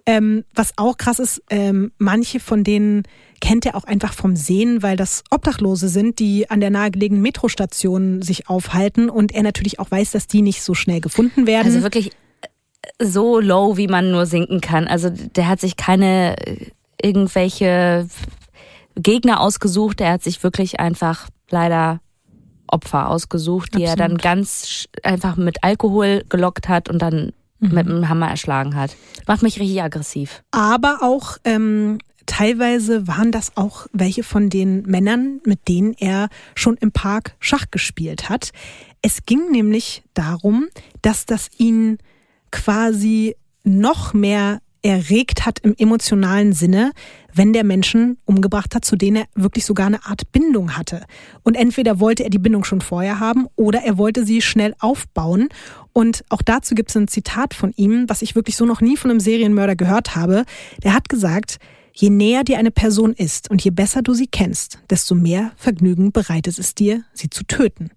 Ähm, 0.04 0.44
was 0.52 0.72
auch 0.78 0.96
krass 0.96 1.20
ist, 1.20 1.42
ähm, 1.48 1.92
manche 1.96 2.40
von 2.40 2.64
denen 2.64 3.04
kennt 3.40 3.66
er 3.66 3.76
auch 3.76 3.84
einfach 3.84 4.12
vom 4.12 4.34
Sehen, 4.34 4.82
weil 4.82 4.96
das 4.96 5.22
Obdachlose 5.30 5.88
sind, 5.88 6.18
die 6.18 6.50
an 6.50 6.60
der 6.60 6.70
nahegelegenen 6.70 7.22
Metrostation 7.22 8.22
sich 8.22 8.48
aufhalten 8.48 9.08
und 9.08 9.32
er 9.32 9.42
natürlich 9.42 9.78
auch 9.78 9.90
weiß, 9.90 10.10
dass 10.10 10.26
die 10.26 10.42
nicht 10.42 10.62
so 10.62 10.74
schnell 10.74 11.00
gefunden 11.00 11.46
werden. 11.46 11.66
Also 11.66 11.82
wirklich 11.82 12.10
so 12.98 13.38
low, 13.38 13.76
wie 13.76 13.86
man 13.86 14.10
nur 14.10 14.26
sinken 14.26 14.60
kann. 14.60 14.88
Also 14.88 15.10
der 15.10 15.48
hat 15.48 15.60
sich 15.60 15.76
keine 15.76 16.36
äh, 16.46 16.70
irgendwelche 17.00 18.08
Gegner 18.96 19.40
ausgesucht, 19.40 20.00
er 20.00 20.12
hat 20.12 20.22
sich 20.22 20.42
wirklich 20.42 20.80
einfach 20.80 21.28
leider 21.50 22.00
Opfer 22.66 23.08
ausgesucht, 23.08 23.74
die 23.74 23.84
Absolut. 23.84 24.00
er 24.00 24.08
dann 24.08 24.18
ganz 24.18 24.86
einfach 25.02 25.36
mit 25.36 25.62
Alkohol 25.62 26.24
gelockt 26.28 26.68
hat 26.68 26.88
und 26.88 27.00
dann 27.00 27.32
mhm. 27.60 27.74
mit 27.74 27.86
dem 27.86 28.08
Hammer 28.08 28.28
erschlagen 28.28 28.74
hat. 28.74 28.96
Macht 29.26 29.42
mich 29.42 29.60
richtig 29.60 29.82
aggressiv. 29.82 30.42
Aber 30.50 30.98
auch 31.02 31.36
ähm, 31.44 31.98
teilweise 32.26 33.06
waren 33.06 33.30
das 33.30 33.56
auch 33.56 33.86
welche 33.92 34.22
von 34.22 34.48
den 34.48 34.82
Männern, 34.82 35.40
mit 35.44 35.68
denen 35.68 35.94
er 35.98 36.28
schon 36.54 36.76
im 36.76 36.92
Park 36.92 37.36
Schach 37.40 37.66
gespielt 37.70 38.28
hat. 38.28 38.52
Es 39.02 39.26
ging 39.26 39.50
nämlich 39.50 40.02
darum, 40.14 40.68
dass 41.02 41.26
das 41.26 41.48
ihn 41.58 41.98
quasi 42.50 43.36
noch 43.64 44.14
mehr 44.14 44.60
erregt 44.82 45.46
hat 45.46 45.60
im 45.60 45.74
emotionalen 45.78 46.52
Sinne, 46.52 46.92
wenn 47.34 47.52
der 47.52 47.64
Menschen 47.64 48.18
umgebracht 48.24 48.74
hat, 48.74 48.84
zu 48.84 48.96
denen 48.96 49.16
er 49.16 49.26
wirklich 49.34 49.64
sogar 49.64 49.86
eine 49.86 50.04
Art 50.04 50.30
Bindung 50.32 50.76
hatte. 50.76 51.04
Und 51.42 51.54
entweder 51.54 52.00
wollte 52.00 52.24
er 52.24 52.30
die 52.30 52.38
Bindung 52.38 52.64
schon 52.64 52.80
vorher 52.80 53.20
haben 53.20 53.46
oder 53.56 53.82
er 53.82 53.98
wollte 53.98 54.24
sie 54.24 54.42
schnell 54.42 54.74
aufbauen. 54.78 55.48
Und 55.92 56.24
auch 56.28 56.42
dazu 56.42 56.74
gibt 56.74 56.90
es 56.90 56.96
ein 56.96 57.08
Zitat 57.08 57.54
von 57.54 57.72
ihm, 57.76 58.04
was 58.08 58.22
ich 58.22 58.34
wirklich 58.34 58.56
so 58.56 58.64
noch 58.64 58.80
nie 58.80 58.96
von 58.96 59.10
einem 59.10 59.20
Serienmörder 59.20 59.76
gehört 59.76 60.16
habe. 60.16 60.44
Der 60.82 60.94
hat 60.94 61.08
gesagt, 61.08 61.58
je 61.92 62.10
näher 62.10 62.44
dir 62.44 62.58
eine 62.58 62.70
Person 62.70 63.12
ist 63.12 63.50
und 63.50 63.62
je 63.62 63.70
besser 63.70 64.02
du 64.02 64.14
sie 64.14 64.26
kennst, 64.26 64.78
desto 64.90 65.14
mehr 65.14 65.52
Vergnügen 65.56 66.12
bereitet 66.12 66.58
es 66.58 66.74
dir, 66.74 67.02
sie 67.12 67.30
zu 67.30 67.44
töten. 67.44 67.90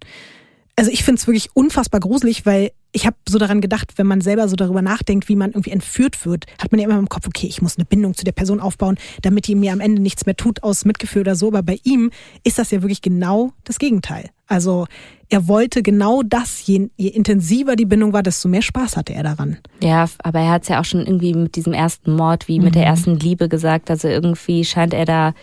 Also 0.78 0.90
ich 0.90 1.02
finde 1.04 1.18
es 1.18 1.26
wirklich 1.26 1.48
unfassbar 1.54 2.00
gruselig, 2.00 2.44
weil 2.44 2.70
ich 2.92 3.06
habe 3.06 3.16
so 3.26 3.38
daran 3.38 3.62
gedacht, 3.62 3.94
wenn 3.96 4.06
man 4.06 4.20
selber 4.20 4.46
so 4.46 4.56
darüber 4.56 4.82
nachdenkt, 4.82 5.28
wie 5.28 5.36
man 5.36 5.50
irgendwie 5.50 5.70
entführt 5.70 6.26
wird, 6.26 6.44
hat 6.62 6.70
man 6.70 6.78
ja 6.78 6.86
immer 6.86 6.98
im 6.98 7.08
Kopf, 7.08 7.26
okay, 7.26 7.46
ich 7.46 7.62
muss 7.62 7.78
eine 7.78 7.86
Bindung 7.86 8.14
zu 8.14 8.24
der 8.24 8.32
Person 8.32 8.60
aufbauen, 8.60 8.96
damit 9.22 9.46
die 9.46 9.54
mir 9.54 9.72
am 9.72 9.80
Ende 9.80 10.02
nichts 10.02 10.26
mehr 10.26 10.36
tut 10.36 10.62
aus 10.62 10.84
Mitgefühl 10.84 11.22
oder 11.22 11.34
so. 11.34 11.48
Aber 11.48 11.62
bei 11.62 11.78
ihm 11.82 12.10
ist 12.44 12.58
das 12.58 12.70
ja 12.70 12.82
wirklich 12.82 13.00
genau 13.00 13.52
das 13.64 13.78
Gegenteil. 13.78 14.28
Also 14.46 14.86
er 15.30 15.48
wollte 15.48 15.82
genau 15.82 16.22
das, 16.22 16.66
je, 16.66 16.90
je 16.96 17.08
intensiver 17.08 17.74
die 17.74 17.86
Bindung 17.86 18.12
war, 18.12 18.22
desto 18.22 18.48
mehr 18.48 18.62
Spaß 18.62 18.98
hatte 18.98 19.14
er 19.14 19.22
daran. 19.22 19.56
Ja, 19.82 20.08
aber 20.18 20.40
er 20.40 20.50
hat 20.50 20.62
es 20.62 20.68
ja 20.68 20.80
auch 20.80 20.84
schon 20.84 21.00
irgendwie 21.00 21.32
mit 21.32 21.56
diesem 21.56 21.72
ersten 21.72 22.14
Mord, 22.14 22.48
wie 22.48 22.58
mhm. 22.58 22.66
mit 22.66 22.74
der 22.74 22.82
mhm. 22.82 22.88
ersten 22.88 23.18
Liebe 23.18 23.48
gesagt. 23.48 23.90
Also 23.90 24.08
irgendwie 24.08 24.64
scheint 24.64 24.92
er 24.92 25.06
da, 25.06 25.34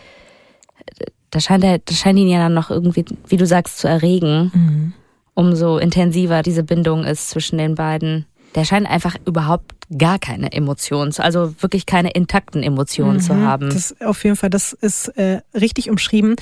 da 1.31 1.39
scheint 1.39 1.63
er, 1.63 1.79
das 1.79 1.97
scheint 1.97 2.19
ihn 2.19 2.29
ja 2.29 2.38
dann 2.38 2.53
noch 2.53 2.69
irgendwie, 2.69 3.03
wie 3.27 3.38
du 3.38 3.47
sagst, 3.47 3.79
zu 3.79 3.88
erregen. 3.88 4.51
Mhm 4.53 4.93
umso 5.34 5.77
intensiver 5.77 6.41
diese 6.41 6.63
Bindung 6.63 7.03
ist 7.03 7.29
zwischen 7.29 7.57
den 7.57 7.75
beiden. 7.75 8.25
Der 8.55 8.65
scheint 8.65 8.88
einfach 8.88 9.15
überhaupt 9.25 9.73
gar 9.97 10.19
keine 10.19 10.51
Emotionen, 10.51 11.13
also 11.17 11.55
wirklich 11.59 11.86
keine 11.86 12.11
intakten 12.11 12.61
Emotionen 12.61 13.17
mhm, 13.17 13.21
zu 13.21 13.36
haben. 13.36 13.69
Das 13.69 13.99
auf 14.01 14.23
jeden 14.23 14.36
Fall, 14.36 14.49
das 14.51 14.73
ist 14.73 15.07
äh, 15.17 15.41
richtig 15.55 15.89
umschrieben. 15.89 16.36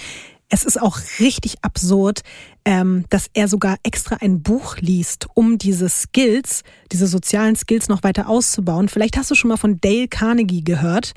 Es 0.54 0.66
ist 0.66 0.82
auch 0.82 1.00
richtig 1.22 1.56
absurd, 1.62 2.24
ähm, 2.66 3.06
dass 3.10 3.28
er 3.34 3.48
sogar 3.48 3.78
extra 3.84 4.18
ein 4.20 4.42
Buch 4.42 4.76
liest, 4.78 5.28
um 5.34 5.58
diese 5.58 5.88
Skills, 5.88 6.64
diese 6.92 7.08
sozialen 7.08 7.56
Skills 7.56 7.88
noch 7.88 8.04
weiter 8.04 8.28
auszubauen. 8.28 8.90
Vielleicht 8.90 9.16
hast 9.16 9.32
du 9.32 9.36
schon 9.36 9.48
mal 9.48 9.58
von 9.58 9.80
Dale 9.80 10.10
Carnegie 10.10 10.64
gehört. 10.66 11.14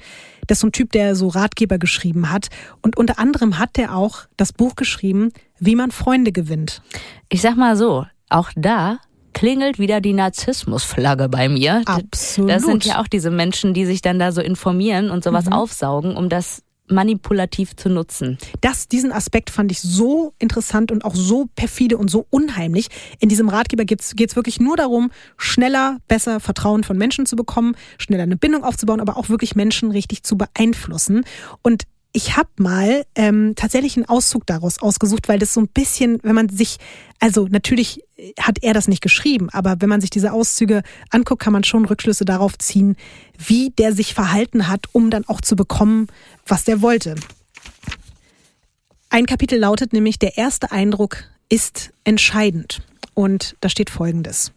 Das 0.46 0.58
ist 0.58 0.60
so 0.60 0.68
ein 0.68 0.72
Typ, 0.72 0.92
der 0.92 1.16
so 1.16 1.26
Ratgeber 1.26 1.78
geschrieben 1.78 2.30
hat. 2.30 2.48
Und 2.80 2.96
unter 2.96 3.18
anderem 3.18 3.58
hat 3.58 3.76
der 3.76 3.96
auch 3.96 4.20
das 4.36 4.52
Buch 4.52 4.76
geschrieben, 4.76 5.32
wie 5.64 5.76
man 5.76 5.90
Freunde 5.90 6.32
gewinnt. 6.32 6.82
Ich 7.28 7.40
sag 7.40 7.56
mal 7.56 7.76
so, 7.76 8.06
auch 8.28 8.50
da 8.56 8.98
klingelt 9.32 9.78
wieder 9.78 10.00
die 10.00 10.12
Narzissmusflagge 10.12 11.28
bei 11.28 11.48
mir. 11.48 11.82
Absolut. 11.86 12.50
Das 12.50 12.62
sind 12.62 12.84
ja 12.84 13.00
auch 13.00 13.08
diese 13.08 13.30
Menschen, 13.30 13.74
die 13.74 13.84
sich 13.84 14.00
dann 14.00 14.18
da 14.18 14.32
so 14.32 14.40
informieren 14.40 15.10
und 15.10 15.24
sowas 15.24 15.46
mhm. 15.46 15.52
aufsaugen, 15.54 16.16
um 16.16 16.28
das 16.28 16.62
manipulativ 16.86 17.76
zu 17.76 17.88
nutzen. 17.88 18.38
Das, 18.60 18.88
diesen 18.88 19.10
Aspekt 19.10 19.50
fand 19.50 19.72
ich 19.72 19.80
so 19.80 20.34
interessant 20.38 20.92
und 20.92 21.04
auch 21.04 21.14
so 21.14 21.46
perfide 21.56 21.96
und 21.96 22.10
so 22.10 22.26
unheimlich. 22.30 22.88
In 23.20 23.28
diesem 23.28 23.48
Ratgeber 23.48 23.84
geht 23.84 24.02
es 24.02 24.36
wirklich 24.36 24.60
nur 24.60 24.76
darum, 24.76 25.10
schneller, 25.36 25.98
besser 26.08 26.40
Vertrauen 26.40 26.84
von 26.84 26.98
Menschen 26.98 27.24
zu 27.26 27.36
bekommen, 27.36 27.74
schneller 27.98 28.24
eine 28.24 28.36
Bindung 28.36 28.64
aufzubauen, 28.64 29.00
aber 29.00 29.16
auch 29.16 29.30
wirklich 29.30 29.56
Menschen 29.56 29.90
richtig 29.90 30.24
zu 30.24 30.36
beeinflussen. 30.36 31.24
Und 31.62 31.84
ich 32.16 32.36
habe 32.36 32.48
mal 32.58 33.04
ähm, 33.16 33.54
tatsächlich 33.56 33.96
einen 33.96 34.08
Auszug 34.08 34.46
daraus 34.46 34.80
ausgesucht, 34.80 35.28
weil 35.28 35.40
das 35.40 35.52
so 35.52 35.60
ein 35.60 35.66
bisschen, 35.66 36.20
wenn 36.22 36.36
man 36.36 36.48
sich, 36.48 36.78
also 37.18 37.48
natürlich 37.50 38.04
hat 38.40 38.58
er 38.62 38.72
das 38.72 38.86
nicht 38.86 39.02
geschrieben, 39.02 39.50
aber 39.50 39.76
wenn 39.80 39.88
man 39.88 40.00
sich 40.00 40.10
diese 40.10 40.32
Auszüge 40.32 40.82
anguckt, 41.10 41.42
kann 41.42 41.52
man 41.52 41.64
schon 41.64 41.84
Rückschlüsse 41.84 42.24
darauf 42.24 42.56
ziehen, 42.56 42.96
wie 43.36 43.70
der 43.70 43.92
sich 43.92 44.14
verhalten 44.14 44.68
hat, 44.68 44.86
um 44.92 45.10
dann 45.10 45.24
auch 45.26 45.40
zu 45.40 45.56
bekommen, 45.56 46.06
was 46.46 46.62
der 46.62 46.82
wollte. 46.82 47.16
Ein 49.10 49.26
Kapitel 49.26 49.58
lautet 49.58 49.92
nämlich, 49.92 50.20
der 50.20 50.38
erste 50.38 50.70
Eindruck 50.70 51.24
ist 51.48 51.90
entscheidend. 52.04 52.82
Und 53.14 53.56
da 53.60 53.68
steht 53.68 53.90
Folgendes. 53.90 54.52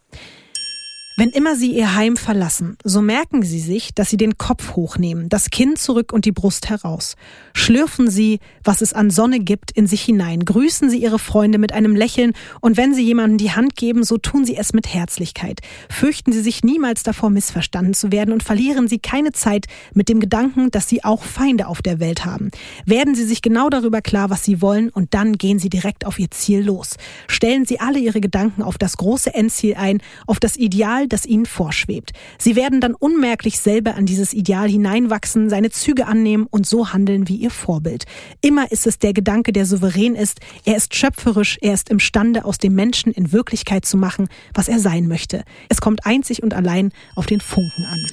Wenn 1.19 1.31
immer 1.31 1.55
Sie 1.55 1.71
Ihr 1.75 1.95
Heim 1.95 2.15
verlassen, 2.15 2.77
so 2.83 3.01
merken 3.01 3.41
Sie 3.41 3.59
sich, 3.59 3.95
dass 3.95 4.11
Sie 4.11 4.17
den 4.17 4.37
Kopf 4.37 4.75
hochnehmen, 4.75 5.29
das 5.29 5.49
Kinn 5.49 5.75
zurück 5.75 6.13
und 6.13 6.25
die 6.25 6.31
Brust 6.31 6.69
heraus. 6.69 7.15
Schlürfen 7.55 8.07
Sie, 8.07 8.39
was 8.63 8.81
es 8.81 8.93
an 8.93 9.09
Sonne 9.09 9.39
gibt, 9.39 9.71
in 9.71 9.87
sich 9.87 10.03
hinein. 10.03 10.45
Grüßen 10.45 10.91
Sie 10.91 10.99
Ihre 10.99 11.17
Freunde 11.17 11.57
mit 11.57 11.73
einem 11.73 11.95
Lächeln 11.95 12.33
und 12.61 12.77
wenn 12.77 12.93
Sie 12.93 13.01
jemandem 13.01 13.39
die 13.39 13.51
Hand 13.51 13.75
geben, 13.75 14.03
so 14.03 14.19
tun 14.19 14.45
Sie 14.45 14.57
es 14.57 14.73
mit 14.73 14.93
Herzlichkeit. 14.93 15.61
Fürchten 15.89 16.33
Sie 16.33 16.41
sich 16.41 16.63
niemals 16.63 17.01
davor, 17.01 17.31
missverstanden 17.31 17.95
zu 17.95 18.11
werden 18.11 18.31
und 18.31 18.43
verlieren 18.43 18.87
Sie 18.87 18.99
keine 18.99 19.31
Zeit 19.31 19.65
mit 19.95 20.09
dem 20.09 20.19
Gedanken, 20.19 20.69
dass 20.69 20.87
Sie 20.87 21.03
auch 21.03 21.23
Feinde 21.23 21.65
auf 21.65 21.81
der 21.81 21.99
Welt 21.99 22.25
haben. 22.25 22.51
Werden 22.85 23.15
Sie 23.15 23.25
sich 23.25 23.41
genau 23.41 23.71
darüber 23.71 24.03
klar, 24.03 24.29
was 24.29 24.43
Sie 24.43 24.61
wollen 24.61 24.89
und 24.89 25.15
dann 25.15 25.39
gehen 25.39 25.57
Sie 25.57 25.69
direkt 25.69 26.05
auf 26.05 26.19
Ihr 26.19 26.29
Ziel 26.29 26.63
los. 26.63 26.95
Stellen 27.27 27.65
Sie 27.65 27.79
alle 27.79 27.97
Ihre 27.97 28.21
Gedanken 28.21 28.61
auf 28.61 28.77
das 28.77 28.97
große 28.97 29.33
Endziel 29.33 29.73
ein, 29.73 29.99
auf 30.27 30.39
das 30.39 30.57
Ideal, 30.57 31.06
das 31.09 31.25
ihnen 31.25 31.45
vorschwebt. 31.45 32.11
Sie 32.37 32.55
werden 32.55 32.81
dann 32.81 32.93
unmerklich 32.93 33.59
selber 33.59 33.95
an 33.95 34.05
dieses 34.05 34.33
Ideal 34.33 34.69
hineinwachsen, 34.69 35.49
seine 35.49 35.69
Züge 35.69 36.07
annehmen 36.07 36.47
und 36.49 36.65
so 36.65 36.93
handeln 36.93 37.27
wie 37.27 37.35
ihr 37.35 37.51
Vorbild. 37.51 38.05
Immer 38.41 38.71
ist 38.71 38.87
es 38.87 38.99
der 38.99 39.13
Gedanke, 39.13 39.53
der 39.53 39.65
souverän 39.65 40.15
ist. 40.15 40.39
Er 40.65 40.75
ist 40.77 40.95
schöpferisch, 40.95 41.57
er 41.61 41.73
ist 41.73 41.89
imstande, 41.89 42.45
aus 42.45 42.57
dem 42.57 42.73
Menschen 42.73 43.11
in 43.11 43.31
Wirklichkeit 43.31 43.85
zu 43.85 43.97
machen, 43.97 44.27
was 44.53 44.67
er 44.67 44.79
sein 44.79 45.07
möchte. 45.07 45.43
Es 45.69 45.81
kommt 45.81 46.05
einzig 46.05 46.43
und 46.43 46.53
allein 46.53 46.91
auf 47.15 47.25
den 47.25 47.41
Funken 47.41 47.85
an. 47.85 48.05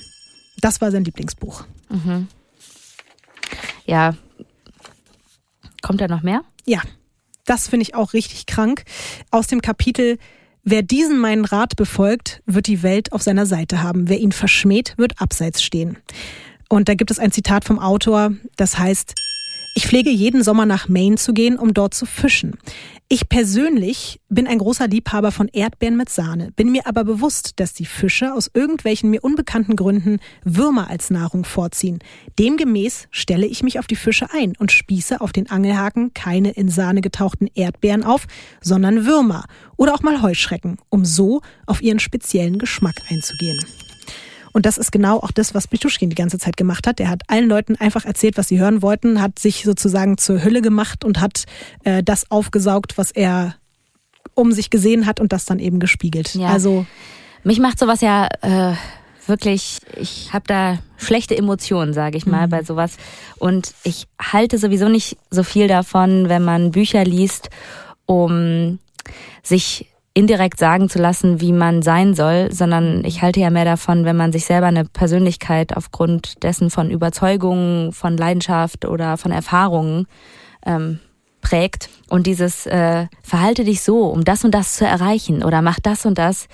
Das 0.61 0.81
war 0.81 0.91
sein 0.91 1.05
Lieblingsbuch. 1.05 1.65
Mhm. 1.91 2.29
Ja. 3.87 4.15
Kommt 5.83 6.01
da 6.01 6.09
noch 6.09 6.23
mehr? 6.23 6.43
Ja. 6.65 6.81
Das 7.45 7.69
finde 7.69 7.83
ich 7.83 7.95
auch 7.95 8.15
richtig 8.15 8.47
krank. 8.47 8.85
Aus 9.31 9.47
dem 9.47 9.61
Kapitel 9.61 10.19
Wer 10.67 10.83
diesen 10.83 11.19
meinen 11.19 11.45
Rat 11.45 11.77
befolgt, 11.77 12.41
wird 12.47 12.69
die 12.69 12.83
Welt 12.83 13.13
auf 13.13 13.21
seiner 13.21 13.45
Seite 13.45 13.83
haben. 13.83 14.09
Wer 14.09 14.19
ihn 14.19 14.33
verschmäht, 14.33 14.95
wird 14.97 15.21
abseits 15.21 15.63
stehen. 15.63 15.99
Und 16.71 16.89
da 16.89 16.95
gibt 16.95 17.11
es 17.11 17.19
ein 17.19 17.33
Zitat 17.33 17.67
vom 17.67 17.79
Autor, 17.79 18.33
das 18.57 18.79
heißt, 18.79 19.15
ich 19.77 19.87
pflege 19.87 20.09
jeden 20.09 20.43
Sommer 20.43 20.65
nach 20.65 20.89
Maine 20.89 21.17
zu 21.17 21.35
gehen, 21.35 21.59
um 21.59 21.75
dort 21.75 21.95
zu 21.95 22.07
fischen. 22.07 22.57
Ich 23.11 23.29
persönlich 23.29 24.19
bin 24.31 24.47
ein 24.47 24.59
großer 24.59 24.89
Liebhaber 24.89 25.31
von 25.31 25.49
Erdbeeren 25.49 25.97
mit 25.97 26.09
Sahne, 26.09 26.53
bin 26.57 26.73
mir 26.73 26.87
aber 26.87 27.05
bewusst, 27.05 27.61
dass 27.61 27.75
die 27.75 27.85
Fische 27.85 28.33
aus 28.33 28.51
irgendwelchen 28.55 29.11
mir 29.11 29.23
unbekannten 29.23 29.77
Gründen 29.77 30.21
Würmer 30.43 30.89
als 30.89 31.11
Nahrung 31.11 31.45
vorziehen. 31.45 31.99
Demgemäß 32.39 33.09
stelle 33.11 33.47
ich 33.47 33.63
mich 33.63 33.79
auf 33.79 33.87
die 33.87 33.95
Fische 33.95 34.29
ein 34.33 34.55
und 34.59 34.73
spieße 34.73 35.21
auf 35.21 35.33
den 35.33 35.51
Angelhaken 35.51 36.15
keine 36.15 36.53
in 36.53 36.71
Sahne 36.71 37.03
getauchten 37.03 37.49
Erdbeeren 37.55 38.05
auf, 38.05 38.27
sondern 38.63 39.05
Würmer 39.05 39.45
oder 39.77 39.95
auch 39.95 40.03
mal 40.03 40.23
Heuschrecken, 40.23 40.79
um 40.89 41.05
so 41.05 41.43
auf 41.67 41.83
ihren 41.83 42.01
speziellen 42.01 42.59
Geschmack 42.59 42.97
einzugehen. 43.11 43.63
Und 44.55 44.67
das 44.67 44.79
ist 44.79 44.93
genau 44.93 45.19
auch 45.19 45.33
das, 45.33 45.53
was 45.53 45.67
Pituschkin 45.67 46.09
die 46.09 46.15
ganze 46.15 46.39
Zeit 46.39 46.57
gemacht 46.57 46.87
hat. 46.87 47.01
Der 47.01 47.11
hat 47.11 47.23
allen 47.27 47.49
Leuten 47.49 47.75
einfach 47.77 48.05
erzählt, 48.05 48.39
was 48.39 48.49
sie 48.49 48.61
hören 48.61 48.83
wollten, 48.83 49.21
hat 49.21 49.39
sich 49.39 49.65
sozusagen 49.65 50.17
zur 50.17 50.45
Hülle 50.45 50.63
gemacht 50.63 51.05
und 51.05 51.21
hat 51.21 51.45
äh, 51.83 52.05
das 52.05 52.31
aufgesaugt, 52.31 52.97
was 52.97 53.11
er 53.11 53.57
um 54.35 54.53
sich 54.53 54.71
gesehen 54.71 55.07
hat 55.07 55.19
und 55.19 55.33
das 55.33 55.45
dann 55.45 55.59
eben 55.59 55.81
gespiegelt. 55.81 56.37
Ja. 56.37 56.49
Also 56.49 56.87
Mich 57.43 57.59
macht 57.59 57.81
sowas 57.81 58.01
ja 58.01 58.29
äh, 58.43 58.75
wirklich, 59.27 59.81
ich 59.97 60.33
habe 60.33 60.45
da 60.47 60.79
schlechte 60.97 61.37
Emotionen, 61.37 61.93
sage 61.93 62.17
ich 62.17 62.25
mal, 62.25 62.47
bei 62.47 62.63
sowas. 62.63 62.97
Und 63.39 63.75
ich 63.83 64.07
halte 64.21 64.59
sowieso 64.59 64.89
nicht 64.89 65.17
so 65.31 65.43
viel 65.43 65.67
davon, 65.67 66.29
wenn 66.29 66.45
man 66.45 66.71
Bücher 66.71 67.05
liest, 67.05 67.51
um 68.07 68.79
sich 69.43 69.89
indirekt 70.15 70.61
sagen 70.61 70.89
zu 70.89 71.01
lassen, 71.01 71.41
wie 71.41 71.53
man 71.53 71.83
sein 71.83 72.15
soll, 72.15 72.53
sondern 72.53 73.05
ich 73.05 73.21
halte 73.21 73.41
ja 73.41 73.51
mehr 73.51 73.65
davon, 73.65 74.05
wenn 74.05 74.17
man 74.17 74.33
sich 74.33 74.45
selber 74.45 74.67
eine 74.67 74.85
Persönlichkeit 74.85 75.77
aufgrund 75.77 76.43
dessen 76.45 76.71
von 76.71 76.89
Überzeugungen, 76.89 77.93
von 77.93 78.17
Leidenschaft 78.17 78.85
oder 78.85 79.17
von 79.17 79.33
Erfahrungen 79.33 80.07
ähm, 80.65 81.01
prägt 81.41 81.91
und 82.09 82.29
dieses 82.29 82.65
äh, 82.67 83.07
verhalte 83.23 83.65
dich 83.65 83.83
so, 83.83 84.07
um 84.07 84.25
das 84.25 84.45
und 84.45 84.53
das 84.53 84.77
zu 84.77 84.87
erreichen 84.87 85.43
oder 85.43 85.63
mach 85.63 85.81
das 85.81 86.07
und 86.07 86.17
das. 86.17 86.47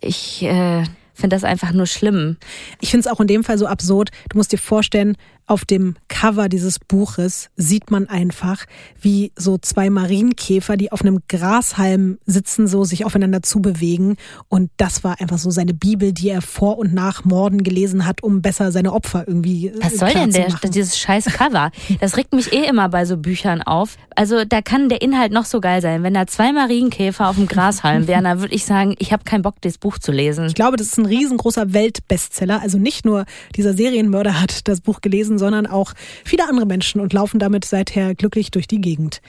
Ich 0.00 0.44
äh, 0.44 0.84
finde 1.12 1.34
das 1.34 1.44
einfach 1.44 1.72
nur 1.72 1.86
schlimm. 1.86 2.36
Ich 2.80 2.90
finde 2.90 3.08
es 3.08 3.12
auch 3.12 3.20
in 3.20 3.26
dem 3.26 3.42
Fall 3.42 3.58
so 3.58 3.66
absurd. 3.66 4.10
Du 4.28 4.38
musst 4.38 4.52
dir 4.52 4.58
vorstellen, 4.58 5.16
auf 5.46 5.64
dem 5.64 5.96
Cover 6.08 6.48
dieses 6.48 6.78
Buches 6.78 7.50
sieht 7.56 7.90
man 7.90 8.08
einfach, 8.08 8.64
wie 9.00 9.32
so 9.36 9.58
zwei 9.58 9.90
Marienkäfer, 9.90 10.76
die 10.76 10.90
auf 10.90 11.02
einem 11.02 11.20
Grashalm 11.28 12.18
sitzen, 12.26 12.66
so 12.66 12.84
sich 12.84 13.04
aufeinander 13.04 13.42
zubewegen. 13.42 14.16
Und 14.48 14.70
das 14.76 15.04
war 15.04 15.20
einfach 15.20 15.38
so 15.38 15.50
seine 15.50 15.74
Bibel, 15.74 16.12
die 16.12 16.30
er 16.30 16.42
vor 16.42 16.78
und 16.78 16.94
nach 16.94 17.24
Morden 17.24 17.62
gelesen 17.62 18.06
hat, 18.06 18.22
um 18.22 18.42
besser 18.42 18.72
seine 18.72 18.92
Opfer 18.92 19.24
irgendwie. 19.26 19.68
äh, 19.68 19.78
Was 19.80 19.98
soll 19.98 20.12
denn 20.12 20.32
der, 20.32 20.48
dieses 20.64 20.98
scheiß 20.98 21.26
Cover? 21.26 21.70
Das 22.00 22.16
regt 22.16 22.32
mich 22.32 22.52
eh 22.52 22.66
immer 22.66 22.88
bei 22.88 23.04
so 23.04 23.16
Büchern 23.16 23.62
auf. 23.62 23.96
Also 24.14 24.44
da 24.44 24.62
kann 24.62 24.88
der 24.88 25.02
Inhalt 25.02 25.32
noch 25.32 25.44
so 25.44 25.60
geil 25.60 25.80
sein. 25.82 26.02
Wenn 26.02 26.14
da 26.14 26.26
zwei 26.26 26.52
Marienkäfer 26.52 27.28
auf 27.28 27.36
dem 27.36 27.46
Grashalm 27.46 28.06
wären, 28.06 28.24
dann 28.24 28.40
würde 28.40 28.54
ich 28.54 28.64
sagen, 28.64 28.94
ich 28.98 29.12
habe 29.12 29.24
keinen 29.24 29.42
Bock, 29.42 29.56
das 29.60 29.78
Buch 29.78 29.98
zu 29.98 30.12
lesen. 30.12 30.46
Ich 30.46 30.54
glaube, 30.54 30.76
das 30.76 30.88
ist 30.88 30.98
ein 30.98 31.06
riesengroßer 31.06 31.72
Weltbestseller. 31.72 32.60
Also 32.62 32.78
nicht 32.78 33.04
nur 33.04 33.26
dieser 33.54 33.74
Serienmörder 33.74 34.40
hat 34.40 34.66
das 34.68 34.80
Buch 34.80 35.00
gelesen, 35.00 35.35
sondern 35.38 35.66
auch 35.66 35.92
viele 36.24 36.48
andere 36.48 36.66
Menschen 36.66 37.00
und 37.00 37.12
laufen 37.12 37.38
damit 37.38 37.64
seither 37.64 38.14
glücklich 38.14 38.50
durch 38.50 38.66
die 38.66 38.80
Gegend. 38.80 39.20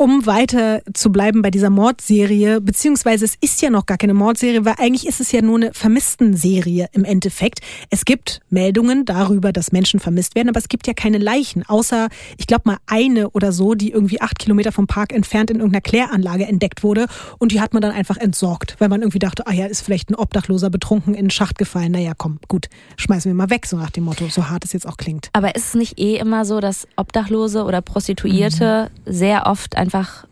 Um 0.00 0.24
weiter 0.24 0.80
zu 0.94 1.12
bleiben 1.12 1.42
bei 1.42 1.50
dieser 1.50 1.68
Mordserie, 1.68 2.62
beziehungsweise 2.62 3.26
es 3.26 3.34
ist 3.42 3.60
ja 3.60 3.68
noch 3.68 3.84
gar 3.84 3.98
keine 3.98 4.14
Mordserie, 4.14 4.64
weil 4.64 4.76
eigentlich 4.78 5.06
ist 5.06 5.20
es 5.20 5.30
ja 5.30 5.42
nur 5.42 5.56
eine 5.56 5.74
Vermisstenserie 5.74 6.88
im 6.92 7.04
Endeffekt. 7.04 7.60
Es 7.90 8.06
gibt 8.06 8.40
Meldungen 8.48 9.04
darüber, 9.04 9.52
dass 9.52 9.72
Menschen 9.72 10.00
vermisst 10.00 10.36
werden, 10.36 10.48
aber 10.48 10.58
es 10.58 10.70
gibt 10.70 10.86
ja 10.86 10.94
keine 10.94 11.18
Leichen, 11.18 11.68
außer, 11.68 12.08
ich 12.38 12.46
glaube 12.46 12.62
mal 12.64 12.78
eine 12.86 13.28
oder 13.28 13.52
so, 13.52 13.74
die 13.74 13.90
irgendwie 13.90 14.22
acht 14.22 14.38
Kilometer 14.38 14.72
vom 14.72 14.86
Park 14.86 15.12
entfernt 15.12 15.50
in 15.50 15.58
irgendeiner 15.58 15.82
Kläranlage 15.82 16.46
entdeckt 16.46 16.82
wurde 16.82 17.06
und 17.36 17.52
die 17.52 17.60
hat 17.60 17.74
man 17.74 17.82
dann 17.82 17.92
einfach 17.92 18.16
entsorgt, 18.16 18.76
weil 18.78 18.88
man 18.88 19.02
irgendwie 19.02 19.18
dachte, 19.18 19.46
ah 19.46 19.52
ja, 19.52 19.66
ist 19.66 19.82
vielleicht 19.82 20.08
ein 20.08 20.14
Obdachloser 20.14 20.70
betrunken 20.70 21.12
in 21.12 21.26
den 21.26 21.30
Schacht 21.30 21.58
gefallen. 21.58 21.92
Naja, 21.92 22.14
komm, 22.16 22.38
gut, 22.48 22.70
schmeißen 22.96 23.30
wir 23.30 23.36
mal 23.36 23.50
weg, 23.50 23.66
so 23.66 23.76
nach 23.76 23.90
dem 23.90 24.04
Motto, 24.04 24.28
so 24.30 24.48
hart 24.48 24.64
es 24.64 24.72
jetzt 24.72 24.88
auch 24.88 24.96
klingt. 24.96 25.28
Aber 25.34 25.54
ist 25.56 25.66
es 25.66 25.74
nicht 25.74 26.00
eh 26.00 26.16
immer 26.16 26.46
so, 26.46 26.60
dass 26.60 26.88
Obdachlose 26.96 27.64
oder 27.64 27.82
Prostituierte 27.82 28.90
sehr 29.04 29.46
oft 29.46 29.76
einfach 29.90 30.26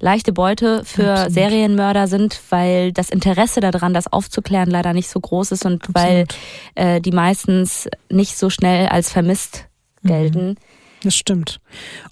leichte 0.00 0.32
Beute 0.32 0.84
für 0.84 1.10
Absolut. 1.12 1.32
Serienmörder 1.32 2.06
sind, 2.06 2.40
weil 2.50 2.92
das 2.92 3.10
Interesse 3.10 3.60
daran, 3.60 3.94
das 3.94 4.06
aufzuklären, 4.06 4.70
leider 4.70 4.92
nicht 4.92 5.08
so 5.08 5.18
groß 5.18 5.52
ist 5.52 5.64
und 5.64 5.86
weil 5.92 6.26
äh, 6.74 7.00
die 7.00 7.10
meistens 7.10 7.88
nicht 8.10 8.36
so 8.36 8.50
schnell 8.50 8.88
als 8.88 9.10
vermisst 9.10 9.66
gelten. 10.04 10.56
Das 11.02 11.14
stimmt. 11.14 11.60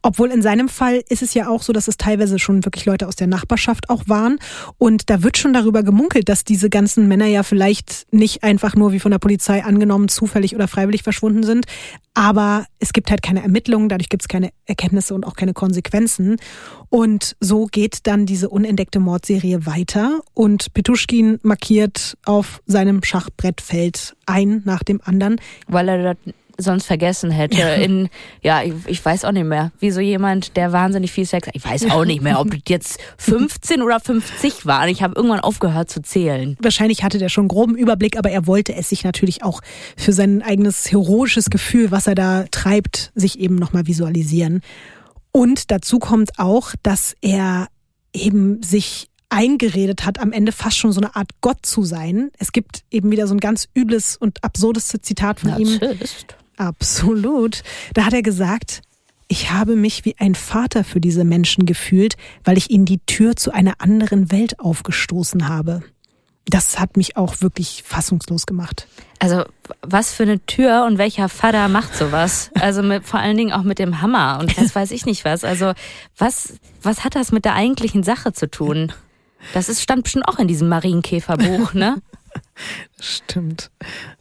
Obwohl 0.02 0.30
in 0.30 0.42
seinem 0.42 0.68
Fall 0.68 1.02
ist 1.08 1.22
es 1.22 1.34
ja 1.34 1.48
auch 1.48 1.62
so, 1.62 1.72
dass 1.72 1.88
es 1.88 1.96
teilweise 1.96 2.38
schon 2.38 2.64
wirklich 2.64 2.84
Leute 2.84 3.08
aus 3.08 3.16
der 3.16 3.26
Nachbarschaft 3.26 3.90
auch 3.90 4.04
waren. 4.06 4.38
Und 4.78 5.10
da 5.10 5.22
wird 5.24 5.38
schon 5.38 5.52
darüber 5.52 5.82
gemunkelt, 5.82 6.28
dass 6.28 6.44
diese 6.44 6.70
ganzen 6.70 7.08
Männer 7.08 7.26
ja 7.26 7.42
vielleicht 7.42 8.06
nicht 8.12 8.44
einfach 8.44 8.76
nur 8.76 8.92
wie 8.92 9.00
von 9.00 9.10
der 9.10 9.18
Polizei 9.18 9.64
angenommen 9.64 10.08
zufällig 10.08 10.54
oder 10.54 10.68
freiwillig 10.68 11.02
verschwunden 11.02 11.42
sind. 11.42 11.66
Aber 12.14 12.64
es 12.78 12.92
gibt 12.92 13.10
halt 13.10 13.22
keine 13.22 13.42
Ermittlungen, 13.42 13.88
dadurch 13.88 14.08
gibt 14.08 14.22
es 14.22 14.28
keine 14.28 14.50
Erkenntnisse 14.66 15.14
und 15.14 15.26
auch 15.26 15.34
keine 15.34 15.52
Konsequenzen. 15.52 16.36
Und 16.88 17.36
so 17.40 17.66
geht 17.66 18.06
dann 18.06 18.24
diese 18.24 18.48
unentdeckte 18.48 19.00
Mordserie 19.00 19.66
weiter. 19.66 20.20
Und 20.32 20.72
Petuschkin 20.74 21.40
markiert 21.42 22.16
auf 22.24 22.62
seinem 22.66 23.02
Schachbrettfeld 23.02 24.16
ein 24.26 24.62
nach 24.64 24.84
dem 24.84 25.00
anderen. 25.04 25.40
weil 25.66 25.88
er 25.88 26.14
das 26.14 26.34
sonst 26.58 26.86
vergessen 26.86 27.30
hätte. 27.30 27.60
In, 27.82 28.08
ja, 28.42 28.62
ich, 28.62 28.74
ich 28.86 29.04
weiß 29.04 29.24
auch 29.24 29.32
nicht 29.32 29.46
mehr. 29.46 29.72
Wie 29.78 29.90
so 29.90 30.00
jemand, 30.00 30.56
der 30.56 30.72
wahnsinnig 30.72 31.12
viel 31.12 31.26
Sex 31.26 31.46
hat. 31.48 31.56
Ich 31.56 31.64
weiß 31.64 31.90
auch 31.90 32.04
nicht 32.04 32.22
mehr, 32.22 32.40
ob 32.40 32.50
das 32.50 32.60
jetzt 32.68 33.00
15 33.18 33.82
oder 33.82 34.00
50 34.00 34.66
waren. 34.66 34.88
Ich 34.88 35.02
habe 35.02 35.14
irgendwann 35.16 35.40
aufgehört 35.40 35.90
zu 35.90 36.02
zählen. 36.02 36.56
Wahrscheinlich 36.60 37.02
hatte 37.02 37.18
der 37.18 37.28
schon 37.28 37.42
einen 37.42 37.48
groben 37.48 37.76
Überblick, 37.76 38.18
aber 38.18 38.30
er 38.30 38.46
wollte 38.46 38.74
es 38.74 38.88
sich 38.88 39.04
natürlich 39.04 39.42
auch 39.42 39.60
für 39.96 40.12
sein 40.12 40.42
eigenes 40.42 40.90
heroisches 40.90 41.50
Gefühl, 41.50 41.90
was 41.90 42.06
er 42.06 42.14
da 42.14 42.44
treibt, 42.50 43.12
sich 43.14 43.38
eben 43.38 43.56
nochmal 43.56 43.86
visualisieren. 43.86 44.62
Und 45.32 45.70
dazu 45.70 45.98
kommt 45.98 46.38
auch, 46.38 46.72
dass 46.82 47.14
er 47.20 47.68
eben 48.14 48.62
sich 48.62 49.08
eingeredet 49.28 50.04
hat, 50.04 50.20
am 50.20 50.32
Ende 50.32 50.52
fast 50.52 50.78
schon 50.78 50.92
so 50.92 51.00
eine 51.00 51.16
Art 51.16 51.30
Gott 51.40 51.66
zu 51.66 51.82
sein. 51.82 52.30
Es 52.38 52.52
gibt 52.52 52.84
eben 52.90 53.10
wieder 53.10 53.26
so 53.26 53.34
ein 53.34 53.40
ganz 53.40 53.68
übles 53.76 54.16
und 54.16 54.42
absurdes 54.44 54.88
Zitat 54.88 55.40
von 55.40 55.58
ihm. 55.58 55.78
Absolut. 56.56 57.62
Da 57.94 58.04
hat 58.04 58.12
er 58.12 58.22
gesagt, 58.22 58.82
ich 59.28 59.50
habe 59.50 59.76
mich 59.76 60.04
wie 60.04 60.16
ein 60.18 60.34
Vater 60.34 60.84
für 60.84 61.00
diese 61.00 61.24
Menschen 61.24 61.66
gefühlt, 61.66 62.16
weil 62.44 62.56
ich 62.56 62.70
ihnen 62.70 62.84
die 62.84 63.00
Tür 63.06 63.36
zu 63.36 63.52
einer 63.52 63.74
anderen 63.78 64.30
Welt 64.30 64.60
aufgestoßen 64.60 65.48
habe. 65.48 65.82
Das 66.48 66.78
hat 66.78 66.96
mich 66.96 67.16
auch 67.16 67.40
wirklich 67.40 67.82
fassungslos 67.84 68.46
gemacht. 68.46 68.86
Also, 69.18 69.44
was 69.82 70.12
für 70.12 70.22
eine 70.22 70.38
Tür 70.46 70.84
und 70.86 70.96
welcher 70.96 71.28
Vater 71.28 71.66
macht 71.68 71.96
sowas? 71.96 72.50
Also 72.54 72.84
mit, 72.84 73.04
vor 73.04 73.18
allen 73.18 73.36
Dingen 73.36 73.52
auch 73.52 73.64
mit 73.64 73.80
dem 73.80 74.00
Hammer 74.00 74.38
und 74.40 74.56
was 74.56 74.74
weiß 74.74 74.92
ich 74.92 75.06
nicht 75.06 75.24
was. 75.24 75.42
Also, 75.42 75.72
was, 76.16 76.54
was 76.82 77.02
hat 77.02 77.16
das 77.16 77.32
mit 77.32 77.44
der 77.44 77.54
eigentlichen 77.54 78.04
Sache 78.04 78.32
zu 78.32 78.48
tun? 78.48 78.92
Das 79.54 79.68
ist, 79.68 79.82
stand 79.82 80.04
bestimmt 80.04 80.28
auch 80.28 80.38
in 80.38 80.46
diesem 80.46 80.68
Marienkäferbuch, 80.68 81.74
ne? 81.74 82.00
Stimmt. 83.00 83.70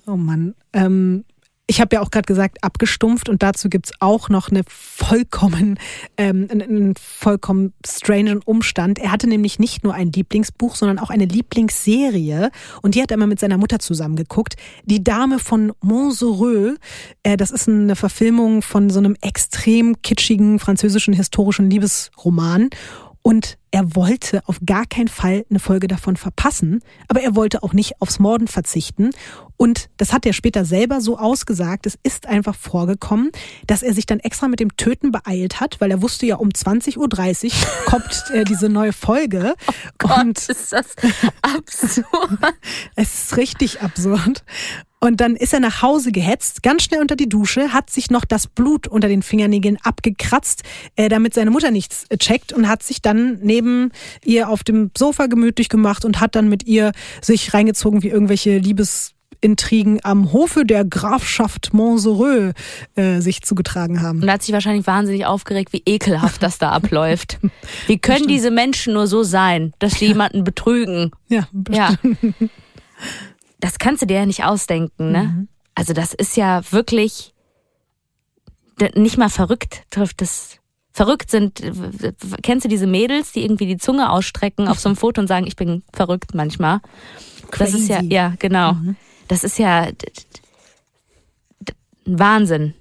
Oh 0.07 0.15
Mann. 0.15 0.55
Ähm, 0.73 1.25
ich 1.68 1.82
habe 1.82 1.95
ja 1.95 2.01
auch 2.01 2.11
gerade 2.11 2.28
gesagt, 2.28 2.63
abgestumpft 2.63 3.28
und 3.28 3.41
dazu 3.41 3.70
gibt's 3.70 3.91
auch 3.99 4.30
noch 4.30 4.49
eine 4.49 4.61
vollkommen, 4.68 5.80
ähm, 6.18 6.47
einen, 6.51 6.93
vollkommen 6.95 7.74
strangen 7.86 8.41
Umstand. 8.45 8.99
Er 8.99 9.11
hatte 9.11 9.28
nämlich 9.28 9.57
nicht 9.57 9.84
nur 9.84 9.93
ein 9.93 10.11
Lieblingsbuch, 10.11 10.76
sondern 10.76 10.99
auch 10.99 11.09
eine 11.09 11.26
Lieblingsserie 11.26 12.51
und 12.82 12.95
die 12.95 13.01
hat 13.01 13.11
er 13.11 13.16
immer 13.16 13.28
mit 13.28 13.39
seiner 13.39 13.57
Mutter 13.57 13.80
zusammengeguckt. 13.80 14.55
Die 14.86 15.03
Dame 15.03 15.39
von 15.39 15.74
Montserrat, 15.82 16.78
äh, 17.24 17.38
das 17.38 17.49
ist 17.49 17.68
eine 17.68 17.95
Verfilmung 17.95 18.61
von 18.61 18.89
so 18.89 18.99
einem 18.99 19.16
extrem 19.22 20.01
kitschigen 20.03 20.59
französischen 20.59 21.13
historischen 21.13 21.70
Liebesroman 21.70 22.70
und 23.24 23.57
er 23.76 23.93
wollte 23.93 24.41
auf 24.47 24.61
gar 24.65 24.86
keinen 24.86 25.09
Fall 25.09 25.45
eine 25.49 25.59
Folge 25.59 25.89
davon 25.89 26.15
verpassen, 26.15 26.82
aber 27.09 27.21
er 27.21 27.36
wollte 27.36 27.61
auch 27.61 27.73
nicht 27.73 28.01
aufs 28.01 28.19
Morden 28.19 28.47
verzichten. 28.47 29.09
Und 29.57 29.89
das 29.97 30.13
hat 30.13 30.26
er 30.26 30.32
später 30.32 30.63
selber 30.63 31.01
so 31.01 31.17
ausgesagt. 31.17 31.86
Es 31.86 31.99
ist 32.01 32.26
einfach 32.26 32.55
vorgekommen, 32.55 33.32
dass 33.67 33.84
er 33.84 33.93
sich 33.93 34.05
dann 34.05 34.21
extra 34.21 34.47
mit 34.47 34.61
dem 34.61 34.78
Töten 34.78 35.11
beeilt 35.11 35.59
hat, 35.59 35.82
weil 35.82 35.91
er 35.91 36.01
wusste 36.01 36.26
ja, 36.26 36.38
um 36.38 36.51
20.30 36.51 36.97
Uhr 36.97 37.51
kommt 37.86 38.23
äh, 38.34 38.45
diese 38.45 38.69
neue 38.69 38.93
Folge. 38.93 39.55
Gott, 39.97 40.47
ist 40.47 40.71
das 40.71 40.95
absurd. 41.41 42.05
Es 42.95 43.26
ist 43.26 43.38
richtig 43.38 43.82
absurd. 43.82 44.45
Und 45.05 45.21
dann 45.21 45.36
ist 45.36 45.53
er 45.53 45.59
nach 45.59 45.84
Hause 45.84 46.11
gehetzt, 46.11 46.63
ganz 46.63 46.82
schnell 46.82 46.99
unter 46.99 47.15
die 47.15 47.30
Dusche, 47.30 47.73
hat 47.73 47.91
sich 47.91 48.09
noch 48.09 48.26
das 48.26 48.47
Blut 48.47 48.88
unter 48.88 49.07
den 49.07 49.21
Fingernägeln 49.21 49.78
abgekratzt, 49.84 50.63
äh, 50.95 51.09
damit 51.09 51.36
seine 51.36 51.51
Mutter 51.51 51.69
nichts 51.69 52.05
äh, 52.09 52.17
checkt 52.17 52.53
und 52.53 52.67
hat 52.67 52.82
sich 52.82 53.03
dann 53.03 53.38
neben 53.43 53.64
ihr 54.24 54.49
auf 54.49 54.63
dem 54.63 54.91
Sofa 54.97 55.28
gemütlich 55.28 55.70
gemacht 55.70 56.05
und 56.05 56.20
hat 56.20 56.36
dann 56.36 56.49
mit 56.49 56.66
ihr 56.68 56.91
sich 57.22 57.53
reingezogen 57.53 58.03
wie 58.03 58.09
irgendwelche 58.09 58.57
Liebesintrigen 58.57 59.99
am 60.03 60.32
Hofe 60.34 60.66
der 60.66 60.86
Grafschaft 60.86 61.74
Montserrat 61.74 62.55
äh, 62.95 63.20
sich 63.20 63.41
zugetragen 63.41 64.01
haben. 64.01 64.22
Und 64.22 64.32
hat 64.32 64.43
sich 64.43 64.53
wahrscheinlich 64.53 64.88
wahnsinnig 64.88 65.26
aufgeregt, 65.26 65.74
wie 65.74 65.84
ekelhaft 65.86 66.41
das 66.43 66.57
da 66.57 66.72
abläuft. 66.72 67.39
Wie 67.88 67.99
können 67.99 68.28
diese 68.28 68.51
Menschen 68.51 68.93
nur 68.93 69.07
so 69.07 69.24
sein, 69.24 69.74
dass 69.80 69.93
sie 69.99 70.07
jemanden 70.07 70.43
betrügen? 70.43 71.11
Ja, 71.28 71.47
Ja. 71.70 71.93
Das 73.59 73.80
kannst 73.80 74.01
du 74.01 74.05
dir 74.05 74.18
ja 74.18 74.26
nicht 74.26 74.43
ausdenken, 74.43 75.11
ne? 75.11 75.47
Also 75.74 75.93
das 75.93 76.13
ist 76.13 76.38
ja 76.38 76.61
wirklich 76.72 77.34
nicht 78.95 79.18
mal 79.18 79.30
verrückt 79.30 79.84
trifft 79.89 80.22
es. 80.22 80.57
Verrückt 80.98 81.30
sind, 81.30 81.62
kennst 82.41 82.64
du 82.64 82.70
diese 82.70 82.88
Mädels, 82.88 83.34
die 83.34 83.41
irgendwie 83.43 83.66
die 83.66 83.76
Zunge 83.76 84.10
ausstrecken 84.10 84.70
auf 84.70 84.80
so 84.80 84.88
einem 84.88 84.96
Foto 84.96 85.20
und 85.20 85.28
sagen, 85.28 85.46
ich 85.46 85.58
bin 85.58 85.84
verrückt 85.91 86.34
manchmal? 86.34 86.80
Das 87.58 87.74
ist 87.74 87.89
ja, 87.89 87.98
Crazy. 87.98 88.14
ja, 88.14 88.34
genau. 88.39 88.78
Das 89.28 89.43
ist 89.43 89.60
ja 89.60 89.89
Wahnsinn. 92.06 92.74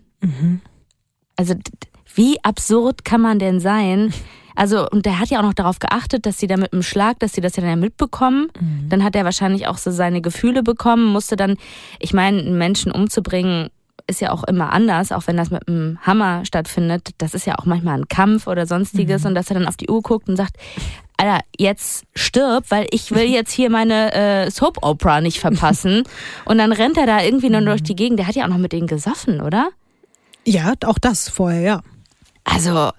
Also 1.37 1.55
d- 1.55 1.61
d- 1.63 1.89
wie 2.15 2.39
absurd 2.45 3.05
kann 3.05 3.21
man 3.21 3.39
denn 3.41 3.59
sein? 3.61 4.13
Also, 4.55 4.89
und 4.89 5.05
der 5.05 5.19
hat 5.19 5.31
ja 5.31 5.41
auch 5.41 5.45
noch 5.45 5.55
darauf 5.55 5.81
geachtet, 5.81 6.27
dass 6.27 6.39
sie 6.39 6.47
da 6.47 6.57
mit 6.57 6.73
dem 6.73 6.83
Schlag, 6.85 7.19
dass 7.19 7.33
sie 7.33 7.41
das 7.41 7.57
ja 7.57 7.63
dann 7.63 7.71
ja 7.71 7.77
mitbekommen. 7.77 8.47
Dann 8.89 9.03
hat 9.03 9.17
er 9.17 9.25
wahrscheinlich 9.25 9.67
auch 9.67 9.79
so 9.79 9.91
seine 9.91 10.21
Gefühle 10.21 10.63
bekommen, 10.63 11.07
musste 11.07 11.35
dann, 11.35 11.57
ich 11.99 12.15
meine, 12.15 12.39
einen 12.39 12.57
Menschen 12.57 12.93
umzubringen, 12.93 13.71
ist 14.07 14.21
ja 14.21 14.31
auch 14.31 14.45
immer 14.45 14.73
anders, 14.73 15.13
auch 15.13 15.27
wenn 15.27 15.37
das 15.37 15.51
mit 15.51 15.67
einem 15.67 15.99
Hammer 16.03 16.45
stattfindet. 16.45 17.11
Das 17.19 17.35
ist 17.35 17.47
ja 17.47 17.59
auch 17.59 17.65
manchmal 17.65 17.99
ein 17.99 18.09
Kampf 18.09 18.47
oder 18.47 18.67
sonstiges. 18.67 19.25
Und 19.25 19.35
dass 19.35 19.51
er 19.51 19.55
dann 19.55 19.67
auf 19.67 19.77
die 19.77 19.89
Uhr 19.89 20.03
guckt 20.03 20.29
und 20.29 20.37
sagt, 20.37 20.57
Alter, 21.17 21.41
jetzt 21.57 22.05
stirb, 22.15 22.71
weil 22.71 22.87
ich 22.91 23.13
will 23.13 23.25
jetzt 23.25 23.53
hier 23.53 23.71
meine 23.71 24.13
äh, 24.13 24.51
Soap 24.51 24.79
Opera 24.83 25.21
nicht 25.21 25.41
verpassen. 25.41 26.03
und 26.45 26.59
dann 26.59 26.73
rennt 26.73 26.99
er 26.99 27.07
da 27.07 27.23
irgendwie 27.23 27.51
nur 27.51 27.63
durch 27.63 27.83
die 27.83 27.97
Gegend. 27.97 28.19
Der 28.19 28.27
hat 28.27 28.35
ja 28.35 28.45
auch 28.45 28.49
noch 28.49 28.59
mit 28.59 28.73
denen 28.73 28.87
gesoffen, 28.87 29.41
oder? 29.41 29.71
Ja, 30.45 30.75
auch 30.85 30.99
das 30.99 31.29
vorher, 31.29 31.61
ja. 31.61 31.81
Also, 32.45 32.91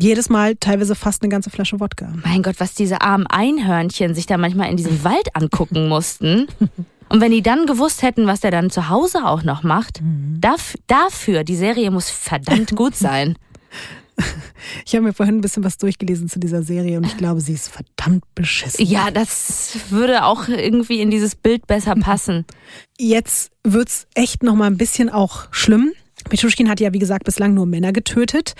Jedes 0.00 0.28
Mal 0.28 0.54
teilweise 0.54 0.94
fast 0.94 1.22
eine 1.22 1.28
ganze 1.28 1.50
Flasche 1.50 1.80
Wodka. 1.80 2.12
mein 2.24 2.44
Gott, 2.44 2.54
was 2.58 2.74
diese 2.74 3.00
armen 3.00 3.26
Einhörnchen 3.26 4.14
sich 4.14 4.26
da 4.26 4.38
manchmal 4.38 4.70
in 4.70 4.76
diesem 4.76 5.02
Wald 5.02 5.34
angucken 5.34 5.88
mussten. 5.88 6.46
Und 7.08 7.20
wenn 7.20 7.32
die 7.32 7.42
dann 7.42 7.66
gewusst 7.66 8.02
hätten, 8.02 8.26
was 8.26 8.40
der 8.40 8.50
dann 8.50 8.70
zu 8.70 8.88
Hause 8.88 9.26
auch 9.26 9.42
noch 9.42 9.62
macht, 9.62 10.00
darf, 10.02 10.74
dafür, 10.86 11.44
die 11.44 11.56
Serie 11.56 11.90
muss 11.90 12.10
verdammt 12.10 12.76
gut 12.76 12.94
sein. 12.94 13.36
Ich 14.86 14.94
habe 14.94 15.04
mir 15.04 15.12
vorhin 15.12 15.36
ein 15.36 15.40
bisschen 15.40 15.64
was 15.64 15.78
durchgelesen 15.78 16.28
zu 16.28 16.38
dieser 16.38 16.62
Serie 16.62 16.98
und 16.98 17.06
ich 17.06 17.16
glaube, 17.16 17.40
sie 17.40 17.52
ist 17.52 17.68
verdammt 17.68 18.24
beschissen. 18.34 18.84
Ja, 18.84 19.10
das 19.10 19.76
würde 19.90 20.24
auch 20.24 20.48
irgendwie 20.48 21.00
in 21.00 21.10
dieses 21.10 21.34
Bild 21.34 21.66
besser 21.66 21.94
passen. 22.00 22.44
Jetzt 22.98 23.50
wird's 23.64 24.06
echt 24.14 24.42
noch 24.42 24.54
mal 24.54 24.66
ein 24.66 24.78
bisschen 24.78 25.10
auch 25.10 25.48
schlimm. 25.50 25.92
Petruschkin 26.28 26.68
hat 26.68 26.80
ja, 26.80 26.92
wie 26.92 26.98
gesagt, 26.98 27.24
bislang 27.24 27.54
nur 27.54 27.66
Männer 27.66 27.92
getötet. 27.92 28.54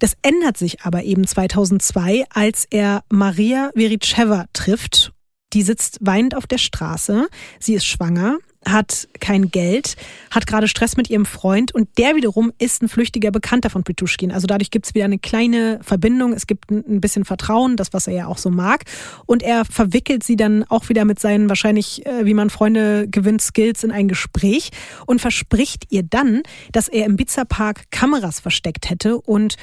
Das 0.00 0.16
ändert 0.22 0.56
sich 0.56 0.82
aber 0.82 1.04
eben 1.04 1.26
2002, 1.26 2.24
als 2.28 2.66
er 2.70 3.04
Maria 3.08 3.70
Veritscheva 3.74 4.46
trifft. 4.52 5.13
Die 5.54 5.62
sitzt 5.62 5.98
weinend 6.00 6.36
auf 6.36 6.46
der 6.46 6.58
Straße. 6.58 7.28
Sie 7.60 7.74
ist 7.74 7.86
schwanger, 7.86 8.38
hat 8.66 9.08
kein 9.20 9.50
Geld, 9.50 9.96
hat 10.30 10.46
gerade 10.46 10.68
Stress 10.68 10.96
mit 10.96 11.10
ihrem 11.10 11.26
Freund 11.26 11.74
und 11.74 11.88
der 11.98 12.16
wiederum 12.16 12.52
ist 12.58 12.82
ein 12.82 12.88
flüchtiger 12.88 13.30
Bekannter 13.30 13.70
von 13.70 13.84
Petruschkin. 13.84 14.32
Also 14.32 14.46
dadurch 14.46 14.70
gibt's 14.70 14.94
wieder 14.94 15.04
eine 15.04 15.18
kleine 15.18 15.78
Verbindung. 15.82 16.32
Es 16.32 16.46
gibt 16.46 16.70
ein 16.70 17.00
bisschen 17.00 17.24
Vertrauen, 17.24 17.76
das, 17.76 17.92
was 17.92 18.06
er 18.06 18.14
ja 18.14 18.26
auch 18.26 18.38
so 18.38 18.50
mag. 18.50 18.84
Und 19.26 19.42
er 19.42 19.64
verwickelt 19.64 20.24
sie 20.24 20.36
dann 20.36 20.64
auch 20.64 20.88
wieder 20.88 21.04
mit 21.04 21.20
seinen 21.20 21.48
wahrscheinlich, 21.48 22.04
äh, 22.06 22.24
wie 22.24 22.34
man 22.34 22.50
Freunde 22.50 23.06
gewinnt, 23.08 23.42
Skills 23.42 23.84
in 23.84 23.92
ein 23.92 24.08
Gespräch 24.08 24.70
und 25.06 25.20
verspricht 25.20 25.86
ihr 25.90 26.02
dann, 26.02 26.42
dass 26.72 26.88
er 26.88 27.06
im 27.06 27.14
Ibiza 27.14 27.44
Park 27.44 27.84
Kameras 27.90 28.40
versteckt 28.40 28.90
hätte 28.90 29.20
und 29.20 29.56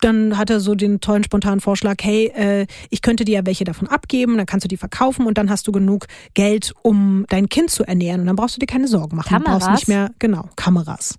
dann 0.00 0.38
hat 0.38 0.50
er 0.50 0.60
so 0.60 0.74
den 0.74 1.00
tollen 1.00 1.24
spontanen 1.24 1.60
Vorschlag, 1.60 1.96
hey, 2.02 2.26
äh, 2.34 2.66
ich 2.90 3.02
könnte 3.02 3.24
dir 3.24 3.36
ja 3.36 3.46
welche 3.46 3.64
davon 3.64 3.88
abgeben, 3.88 4.36
dann 4.36 4.46
kannst 4.46 4.64
du 4.64 4.68
die 4.68 4.76
verkaufen 4.76 5.26
und 5.26 5.38
dann 5.38 5.50
hast 5.50 5.66
du 5.66 5.72
genug 5.72 6.06
Geld, 6.34 6.72
um 6.82 7.24
dein 7.28 7.48
Kind 7.48 7.70
zu 7.70 7.84
ernähren 7.84 8.20
und 8.20 8.26
dann 8.26 8.36
brauchst 8.36 8.56
du 8.56 8.60
dir 8.60 8.66
keine 8.66 8.88
Sorgen 8.88 9.16
machen. 9.16 9.28
Du 9.36 9.44
brauchst 9.44 9.60
Kameras? 9.66 9.80
nicht 9.80 9.88
mehr, 9.88 10.10
genau, 10.18 10.48
Kameras. 10.56 11.18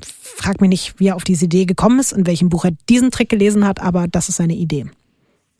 Frag 0.00 0.60
mich 0.60 0.70
nicht, 0.70 1.00
wie 1.00 1.08
er 1.08 1.16
auf 1.16 1.24
diese 1.24 1.46
Idee 1.46 1.64
gekommen 1.64 1.98
ist, 1.98 2.12
in 2.12 2.26
welchem 2.26 2.48
Buch 2.48 2.64
er 2.64 2.70
diesen 2.88 3.10
Trick 3.10 3.28
gelesen 3.28 3.66
hat, 3.66 3.80
aber 3.80 4.06
das 4.06 4.28
ist 4.28 4.36
seine 4.36 4.54
Idee. 4.54 4.86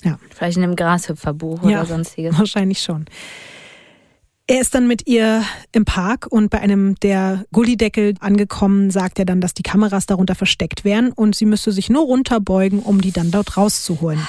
Ja. 0.04 0.18
Vielleicht 0.30 0.56
in 0.56 0.62
einem 0.62 0.76
Grashüpferbuch 0.76 1.62
Ja. 1.68 1.80
oder 1.80 1.86
sonstiges. 1.86 2.38
Wahrscheinlich 2.38 2.80
schon. 2.80 3.06
Er 4.50 4.62
ist 4.62 4.74
dann 4.74 4.86
mit 4.86 5.06
ihr 5.06 5.44
im 5.72 5.84
Park 5.84 6.26
und 6.30 6.48
bei 6.48 6.58
einem 6.58 6.94
der 7.00 7.44
Gullideckel 7.52 8.14
angekommen, 8.18 8.90
sagt 8.90 9.18
er 9.18 9.26
dann, 9.26 9.42
dass 9.42 9.52
die 9.52 9.62
Kameras 9.62 10.06
darunter 10.06 10.34
versteckt 10.34 10.86
wären 10.86 11.12
und 11.12 11.36
sie 11.36 11.44
müsste 11.44 11.70
sich 11.70 11.90
nur 11.90 12.04
runterbeugen, 12.04 12.80
um 12.80 13.02
die 13.02 13.12
dann 13.12 13.30
dort 13.30 13.58
rauszuholen. 13.58 14.26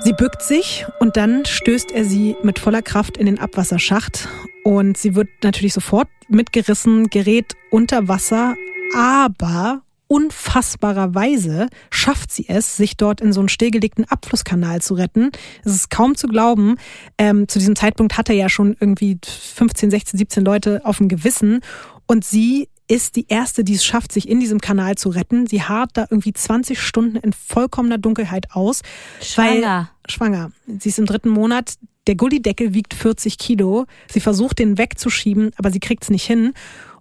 Sie 0.00 0.12
bückt 0.12 0.42
sich 0.42 0.84
und 1.00 1.16
dann 1.16 1.46
stößt 1.46 1.90
er 1.90 2.04
sie 2.04 2.36
mit 2.42 2.58
voller 2.58 2.82
Kraft 2.82 3.16
in 3.16 3.24
den 3.24 3.38
Abwasserschacht 3.38 4.28
und 4.62 4.98
sie 4.98 5.14
wird 5.14 5.28
natürlich 5.42 5.72
sofort 5.72 6.08
mitgerissen, 6.28 7.08
gerät 7.08 7.54
unter 7.70 8.08
Wasser, 8.08 8.56
aber 8.94 9.80
unfassbarerweise 10.12 11.68
schafft 11.88 12.32
sie 12.32 12.46
es, 12.46 12.76
sich 12.76 12.98
dort 12.98 13.22
in 13.22 13.32
so 13.32 13.40
einen 13.40 13.48
stillgelegten 13.48 14.04
Abflusskanal 14.04 14.82
zu 14.82 14.92
retten. 14.92 15.30
Es 15.64 15.74
ist 15.74 15.88
kaum 15.88 16.16
zu 16.16 16.28
glauben. 16.28 16.76
Ähm, 17.16 17.48
zu 17.48 17.58
diesem 17.58 17.74
Zeitpunkt 17.76 18.18
hat 18.18 18.28
er 18.28 18.34
ja 18.34 18.50
schon 18.50 18.76
irgendwie 18.78 19.18
15, 19.24 19.90
16, 19.90 20.18
17 20.18 20.44
Leute 20.44 20.82
auf 20.84 20.98
dem 20.98 21.08
Gewissen 21.08 21.60
und 22.06 22.26
sie 22.26 22.68
ist 22.88 23.16
die 23.16 23.24
erste, 23.28 23.64
die 23.64 23.72
es 23.72 23.86
schafft, 23.86 24.12
sich 24.12 24.28
in 24.28 24.38
diesem 24.38 24.60
Kanal 24.60 24.96
zu 24.96 25.08
retten. 25.08 25.46
Sie 25.46 25.62
harrt 25.62 25.92
da 25.94 26.06
irgendwie 26.10 26.34
20 26.34 26.78
Stunden 26.78 27.16
in 27.16 27.32
vollkommener 27.32 27.96
Dunkelheit 27.96 28.52
aus. 28.52 28.82
Schwanger. 29.22 29.88
Weil, 30.04 30.12
schwanger. 30.12 30.52
Sie 30.78 30.90
ist 30.90 30.98
im 30.98 31.06
dritten 31.06 31.30
Monat. 31.30 31.76
Der 32.06 32.16
Gullideckel 32.16 32.74
wiegt 32.74 32.92
40 32.92 33.38
Kilo. 33.38 33.86
Sie 34.10 34.20
versucht, 34.20 34.58
den 34.58 34.76
wegzuschieben, 34.76 35.52
aber 35.56 35.70
sie 35.70 35.80
kriegt 35.80 36.02
es 36.02 36.10
nicht 36.10 36.26
hin. 36.26 36.52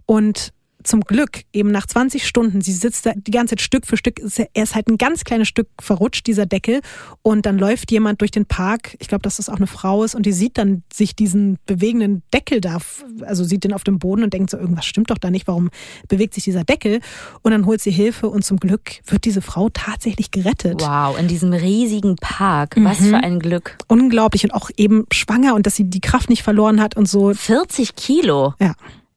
Und 0.05 0.53
zum 0.84 1.02
Glück, 1.02 1.42
eben 1.54 1.72
nach 1.72 1.86
20 1.86 2.28
Stunden, 2.28 2.62
sie 2.62 2.74
sitzt 2.74 3.06
da 3.06 3.14
die 3.16 3.32
ganze 3.32 3.56
Zeit 3.56 3.62
Stück 3.62 3.88
für 3.88 3.98
Stück, 3.98 4.20
ist 4.20 4.40
er 4.40 4.64
ist 4.64 4.76
halt 4.76 4.88
ein 4.88 4.98
ganz 4.98 5.24
kleines 5.24 5.48
Stück 5.48 5.68
verrutscht, 5.80 6.28
dieser 6.28 6.46
Deckel. 6.46 6.82
Und 7.22 7.46
dann 7.46 7.58
läuft 7.58 7.92
jemand 7.92 8.22
durch 8.22 8.32
den 8.32 8.46
Park, 8.46 8.96
ich 9.00 9.08
glaube, 9.08 9.22
dass 9.22 9.38
das 9.38 9.50
auch 9.50 9.58
eine 9.58 9.68
Frau 9.68 10.04
ist, 10.04 10.16
und 10.16 10.26
die 10.26 10.32
sieht 10.32 10.58
dann 10.58 10.84
sich 10.92 11.16
diesen 11.16 11.58
bewegenden 11.66 12.24
Deckel 12.34 12.62
da, 12.62 12.80
also 13.22 13.44
sieht 13.44 13.64
den 13.64 13.74
auf 13.74 13.84
dem 13.84 14.00
Boden 14.00 14.24
und 14.24 14.34
denkt 14.34 14.50
so, 14.50 14.58
irgendwas 14.58 14.86
stimmt 14.86 15.10
doch 15.10 15.18
da 15.18 15.30
nicht, 15.30 15.48
warum 15.48 15.70
bewegt 16.08 16.34
sich 16.34 16.44
dieser 16.44 16.64
Deckel? 16.64 17.00
Und 17.42 17.52
dann 17.52 17.66
holt 17.66 17.82
sie 17.82 17.92
Hilfe 17.92 18.30
und 18.30 18.44
zum 18.44 18.58
Glück 18.58 19.00
wird 19.06 19.26
diese 19.26 19.42
Frau 19.42 19.70
tatsächlich 19.70 20.32
gerettet. 20.32 20.82
Wow, 20.82 21.18
in 21.20 21.28
diesem 21.28 21.54
riesigen 21.54 22.16
Park. 22.16 22.76
Was 22.78 23.00
für 23.00 23.18
ein 23.18 23.40
Glück. 23.40 23.78
Unglaublich 23.88 24.44
und 24.44 24.52
auch 24.52 24.70
eben 24.78 25.06
schwanger 25.12 25.56
und 25.56 25.66
dass 25.66 25.76
sie 25.76 25.90
die 25.90 26.02
Kraft 26.02 26.30
nicht 26.30 26.44
verloren 26.44 26.82
hat 26.82 26.96
und 26.96 27.08
so. 27.08 27.34
40 27.34 27.96
Kilo. 27.96 28.54
Ja. 28.60 28.74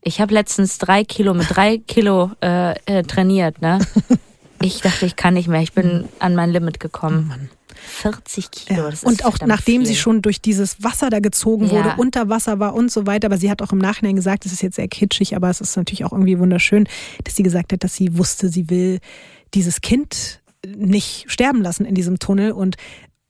Ich 0.07 0.21
habe 0.21 0.35
letztens 0.35 0.79
drei 0.79 1.03
Kilo 1.03 1.35
mit 1.35 1.47
drei 1.49 1.79
Kilo 1.79 2.31
äh, 2.43 2.75
äh, 2.87 3.03
trainiert, 3.03 3.61
ne? 3.61 3.79
Ich 4.63 4.81
dachte, 4.81 5.05
ich 5.05 5.17
kann 5.17 5.35
nicht 5.35 5.47
mehr. 5.47 5.61
Ich 5.61 5.75
bin 5.75 6.09
an 6.21 6.35
mein 6.35 6.49
Limit 6.51 6.81
gekommen. 6.81 7.51
40 7.75 8.51
Kilo. 8.51 8.89
Ja. 8.89 8.95
Und 9.03 9.27
auch 9.27 9.37
nachdem 9.45 9.83
viel. 9.83 9.87
sie 9.89 9.97
schon 9.97 10.23
durch 10.23 10.41
dieses 10.41 10.83
Wasser 10.83 11.11
da 11.11 11.19
gezogen 11.21 11.67
Ja. 11.67 11.73
wurde, 11.73 11.95
unter 11.99 12.31
Wasser 12.31 12.61
war 12.61 12.75
und 12.75 12.91
so 12.91 13.07
weiter, 13.07 13.27
aber 13.27 13.37
sie 13.37 13.51
hat 13.51 13.61
auch 13.61 13.73
im 13.73 13.79
Nachhinein 13.79 14.17
gesagt, 14.17 14.47
es 14.47 14.53
ist 14.53 14.63
jetzt 14.63 14.77
sehr 14.77 14.89
kitschig, 14.89 15.37
aber 15.37 15.51
es 15.51 15.61
ist 15.61 15.77
natürlich 15.77 16.07
auch 16.07 16.13
irgendwie 16.13 16.39
wunderschön, 16.39 16.89
dass 17.25 17.37
sie 17.37 17.43
gesagt 17.43 17.75
hat, 17.75 17.85
dass 17.85 17.95
sie 17.95 18.17
wusste, 18.17 18.49
sie 18.49 18.71
will 18.71 19.01
dieses 19.53 19.83
Kind 19.83 20.41
nicht 20.67 21.27
sterben 21.31 21.61
lassen 21.61 21.85
in 21.85 21.95
diesem 21.95 22.19
Tunnel 22.19 22.53
und 22.53 22.77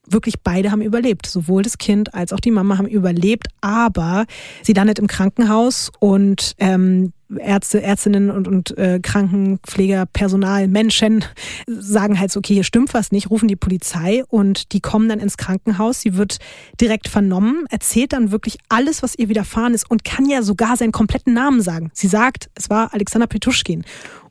wirklich 0.07 0.41
beide 0.41 0.71
haben 0.71 0.81
überlebt. 0.81 1.25
Sowohl 1.25 1.63
das 1.63 1.77
Kind 1.77 2.13
als 2.13 2.33
auch 2.33 2.39
die 2.39 2.51
Mama 2.51 2.77
haben 2.77 2.87
überlebt, 2.87 3.47
aber 3.61 4.25
sie 4.61 4.73
landet 4.73 4.99
im 4.99 5.07
Krankenhaus 5.07 5.91
und 5.99 6.55
ähm, 6.59 7.13
Ärzte, 7.39 7.81
Ärztinnen 7.81 8.29
und, 8.29 8.47
und 8.47 8.77
äh, 8.77 8.99
Krankenpfleger, 9.01 10.05
Personal, 10.05 10.67
Menschen 10.67 11.25
sagen 11.67 12.19
halt 12.19 12.31
so, 12.31 12.39
okay, 12.39 12.53
hier 12.53 12.63
stimmt 12.63 12.93
was 12.93 13.11
nicht, 13.11 13.29
rufen 13.29 13.47
die 13.47 13.55
Polizei 13.55 14.23
und 14.27 14.73
die 14.73 14.79
kommen 14.79 15.09
dann 15.09 15.19
ins 15.19 15.37
Krankenhaus. 15.37 16.01
Sie 16.01 16.17
wird 16.17 16.37
direkt 16.79 17.07
vernommen, 17.07 17.65
erzählt 17.71 18.13
dann 18.13 18.31
wirklich 18.31 18.57
alles, 18.69 19.01
was 19.01 19.17
ihr 19.17 19.27
widerfahren 19.27 19.73
ist 19.73 19.89
und 19.89 20.03
kann 20.03 20.29
ja 20.29 20.43
sogar 20.43 20.77
seinen 20.77 20.91
kompletten 20.91 21.33
Namen 21.33 21.61
sagen. 21.61 21.89
Sie 21.93 22.07
sagt, 22.07 22.49
es 22.55 22.69
war 22.69 22.93
Alexander 22.93 23.27
Petuschkin. 23.27 23.83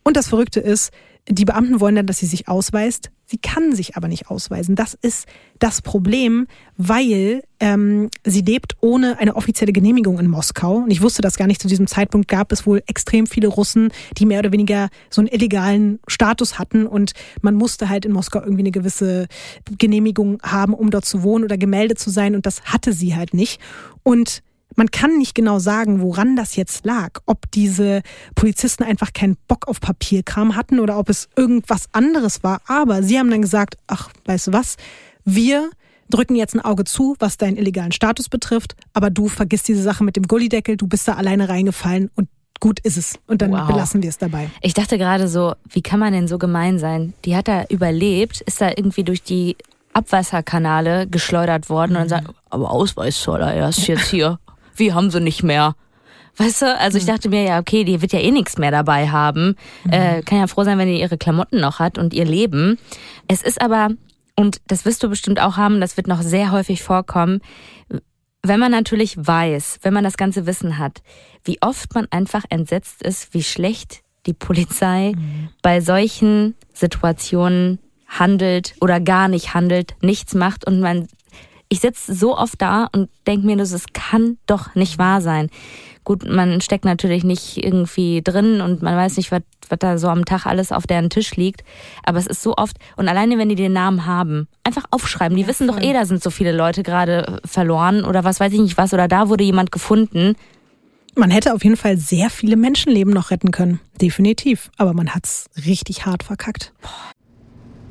Und 0.05 0.17
das 0.17 0.29
Verrückte 0.29 0.61
ist, 0.61 0.93
die 1.29 1.47
Beamten 1.47 1.81
wollen 1.81 1.95
dann, 1.95 2.07
dass 2.07 2.19
sie 2.19 2.27
sich 2.27 2.49
ausweist. 2.49 3.11
Sie 3.25 3.39
kann 3.39 3.75
sich 3.75 3.97
aber 3.97 4.09
nicht 4.09 4.29
ausweisen. 4.29 4.75
Das 4.75 4.93
ist 4.93 5.27
das 5.59 5.81
Problem, 5.81 6.47
weil 6.77 7.43
ähm, 7.61 8.11
sie 8.25 8.43
lebt 8.43 8.77
ohne 8.81 9.19
eine 9.19 9.35
offizielle 9.35 9.73
Genehmigung 9.73 10.19
in 10.19 10.29
Moskau. 10.29 10.77
Und 10.77 10.91
ich 10.91 11.01
wusste 11.01 11.23
das 11.23 11.37
gar 11.37 11.47
nicht. 11.47 11.63
Zu 11.63 11.69
diesem 11.69 11.87
Zeitpunkt 11.87 12.29
gab 12.29 12.53
es 12.53 12.67
wohl 12.67 12.83
extrem 12.87 13.27
viele 13.27 13.49
Russen, 13.49 13.89
die 14.19 14.27
mehr 14.27 14.41
oder 14.41 14.53
weniger 14.53 14.91
so 15.09 15.23
einen 15.23 15.29
illegalen 15.29 15.99
Status 16.07 16.59
hatten. 16.59 16.87
Und 16.87 17.13
man 17.41 17.55
musste 17.55 17.89
halt 17.89 18.05
in 18.05 18.13
Moskau 18.13 18.41
irgendwie 18.41 18.63
eine 18.63 18.71
gewisse 18.71 19.27
Genehmigung 19.79 20.43
haben, 20.43 20.75
um 20.75 20.91
dort 20.91 21.07
zu 21.07 21.23
wohnen 21.23 21.45
oder 21.45 21.57
gemeldet 21.57 21.99
zu 21.99 22.11
sein. 22.11 22.35
Und 22.35 22.45
das 22.45 22.65
hatte 22.65 22.93
sie 22.93 23.17
halt 23.17 23.33
nicht. 23.33 23.61
Und 24.03 24.43
man 24.77 24.91
kann 24.91 25.19
nicht 25.19 25.35
genau 25.35 25.59
sagen, 25.61 26.01
woran 26.01 26.35
das 26.37 26.57
jetzt 26.57 26.85
lag. 26.85 27.21
Ob 27.27 27.51
diese 27.53 28.03
Polizisten 28.35 28.83
einfach 28.83 29.13
keinen 29.13 29.37
Bock 29.47 29.69
auf 29.69 29.81
Papierkram 29.81 30.57
hatten 30.57 30.81
oder 30.81 30.99
ob 30.99 31.09
es 31.09 31.29
irgendwas 31.37 31.87
anderes 31.93 32.43
war. 32.43 32.61
Aber 32.67 33.03
sie 33.03 33.19
haben 33.19 33.31
dann 33.31 33.43
gesagt, 33.43 33.77
ach, 33.87 34.11
weißt 34.25 34.49
du 34.49 34.53
was, 34.53 34.77
wir 35.25 35.71
drücken 36.11 36.35
jetzt 36.37 36.55
ein 36.55 36.61
Auge 36.61 36.85
zu, 36.85 37.15
was 37.19 37.37
deinen 37.39 37.57
illegalen 37.57 37.93
Status 37.93 38.29
betrifft, 38.29 38.75
aber 38.93 39.11
du 39.11 39.29
vergisst 39.29 39.69
diese 39.69 39.83
Sache 39.83 40.05
mit 40.05 40.17
dem 40.17 40.25
Gullideckel, 40.25 40.77
du 40.77 40.87
bist 40.87 41.09
da 41.09 41.15
alleine 41.15 41.49
reingefallen 41.49 42.11
und 42.15 42.29
gut 42.61 42.81
ist 42.81 42.97
es. 42.97 43.19
Und 43.27 43.43
dann 43.43 43.53
Wow. 43.53 43.67
belassen 43.69 44.03
wir 44.03 44.09
es 44.11 44.19
dabei. 44.19 44.51
Ich 44.61 44.75
dachte 44.75 44.99
gerade 44.99 45.29
so, 45.29 45.55
wie 45.71 45.83
kann 45.83 46.01
man 46.01 46.13
denn 46.13 46.29
so 46.29 46.37
gemein 46.39 46.79
sein? 46.79 47.15
Die 47.25 47.37
hat 47.37 47.49
da 47.49 47.65
überlebt, 47.69 48.41
ist 48.43 48.61
da 48.61 48.69
irgendwie 48.69 49.05
durch 49.05 49.23
die 49.23 49.57
Abwasserkanale 49.93 51.07
geschleudert 51.07 51.69
worden 51.69 51.93
und 51.93 52.03
dann 52.03 52.09
sagt, 52.09 52.29
aber 52.51 52.71
Ausweis 52.71 53.19
zuallererst 53.21 53.87
jetzt 53.89 54.09
hier. 54.11 54.39
Wie 54.77 54.93
haben 54.93 55.11
sie 55.11 55.21
nicht 55.21 55.43
mehr? 55.43 55.75
Weißt 56.37 56.63
du, 56.63 56.79
also 56.79 56.99
ich 56.99 57.07
dachte 57.07 57.29
mir 57.29 57.43
ja, 57.45 57.61
okay, 57.61 57.85
die 57.85 58.03
wird 58.03 58.13
ja 58.13 58.19
eh 58.19 58.33
nichts 58.33 58.59
mehr 58.59 58.73
dabei 58.73 59.09
haben. 59.09 59.55
Äh, 59.89 60.23
kann 60.23 60.39
ja 60.39 60.47
froh 60.49 60.65
sein, 60.65 60.79
wenn 60.79 60.89
die 60.89 61.01
ihre 61.01 61.17
Klamotten 61.17 61.61
noch 61.61 61.79
hat 61.79 61.97
und 61.97 62.13
ihr 62.13 62.25
Leben. 62.25 62.79
Es 63.29 63.43
ist 63.43 63.61
aber, 63.61 63.91
und 64.35 64.61
das 64.67 64.85
wirst 64.85 65.03
du 65.03 65.09
bestimmt 65.09 65.41
auch 65.41 65.57
haben, 65.57 65.81
das 65.81 65.97
wird 65.97 66.09
noch 66.09 66.23
sehr 66.23 66.51
häufig 66.51 66.83
vorkommen, 66.83 67.41
wenn 68.43 68.61
man 68.61 68.73
natürlich 68.73 69.17
weiß, 69.17 69.79
wenn 69.83 69.95
man 69.95 70.05
das 70.05 70.17
ganze 70.17 70.45
Wissen 70.47 70.79
hat, 70.79 71.03
wie 71.45 71.63
oft 71.63 71.95
man 71.95 72.07
einfach 72.11 72.45
entsetzt 72.51 73.03
ist, 73.03 73.33
wie 73.33 73.43
schlecht 73.43 74.03
die 74.27 74.35
Polizei 74.35 75.13
mhm. 75.17 75.49
bei 75.63 75.81
solchen 75.81 76.55
Situationen 76.73 77.79
handelt 78.07 78.75
oder 78.81 79.01
gar 79.01 79.29
nicht 79.29 79.55
handelt, 79.55 79.95
nichts 80.03 80.35
macht 80.35 80.67
und 80.67 80.81
man 80.81 81.09
ich 81.69 81.81
sitze 81.81 82.15
so 82.15 82.37
oft 82.37 82.61
da 82.61 82.89
und 82.93 83.09
denke 83.27 83.47
mir, 83.47 83.57
das 83.57 83.75
kann 83.93 84.39
doch 84.47 84.75
nicht 84.75 84.99
wahr 84.99 85.21
sein. 85.21 85.51
Gut, 86.05 86.29
man 86.29 86.61
steckt 86.61 86.85
natürlich 86.85 87.25
nicht 87.25 87.57
irgendwie 87.57 88.21
drin 88.23 88.61
und 88.61 88.83
man 88.83 88.95
weiß 88.95 89.17
nicht, 89.17 89.33
was, 89.33 89.41
was 89.71 89.79
da 89.79 89.97
so 89.97 90.09
am 90.09 90.27
Tag 90.27 90.45
alles 90.45 90.71
auf 90.71 90.87
deren 90.87 91.09
Tisch 91.09 91.35
liegt. 91.37 91.65
Aber 92.05 92.19
es 92.19 92.27
ist 92.27 92.43
so 92.43 92.55
oft, 92.57 92.77
und 92.97 93.09
alleine 93.09 93.39
wenn 93.39 93.49
die 93.49 93.55
den 93.55 93.73
Namen 93.73 94.05
haben, 94.05 94.47
einfach 94.65 94.85
aufschreiben. 94.91 95.37
Die 95.37 95.43
ja, 95.43 95.49
wissen 95.49 95.67
voll. 95.69 95.81
doch 95.81 95.83
eh, 95.83 95.95
da 95.95 96.05
sind 96.05 96.23
so 96.23 96.31
viele 96.31 96.53
Leute 96.53 96.83
gerade 96.83 97.41
verloren 97.45 98.05
oder 98.05 98.23
was 98.23 98.39
weiß 98.39 98.53
ich 98.53 98.61
nicht 98.61 98.77
was 98.77 98.93
oder 98.93 99.09
da 99.09 99.31
wurde 99.31 99.45
jemand 99.45 99.73
gefunden. 99.73 100.37
Man 101.17 101.31
hätte 101.31 101.55
auf 101.55 101.65
jeden 101.65 101.77
Fall 101.77 101.97
sehr 101.97 102.29
viele 102.29 102.57
Menschenleben 102.57 103.15
noch 103.15 103.31
retten 103.31 103.51
können. 103.51 103.81
Definitiv. 104.01 104.71
Aber 104.77 104.93
man 104.93 105.15
hat's 105.15 105.47
richtig 105.65 106.05
hart 106.05 106.23
verkackt. 106.23 106.73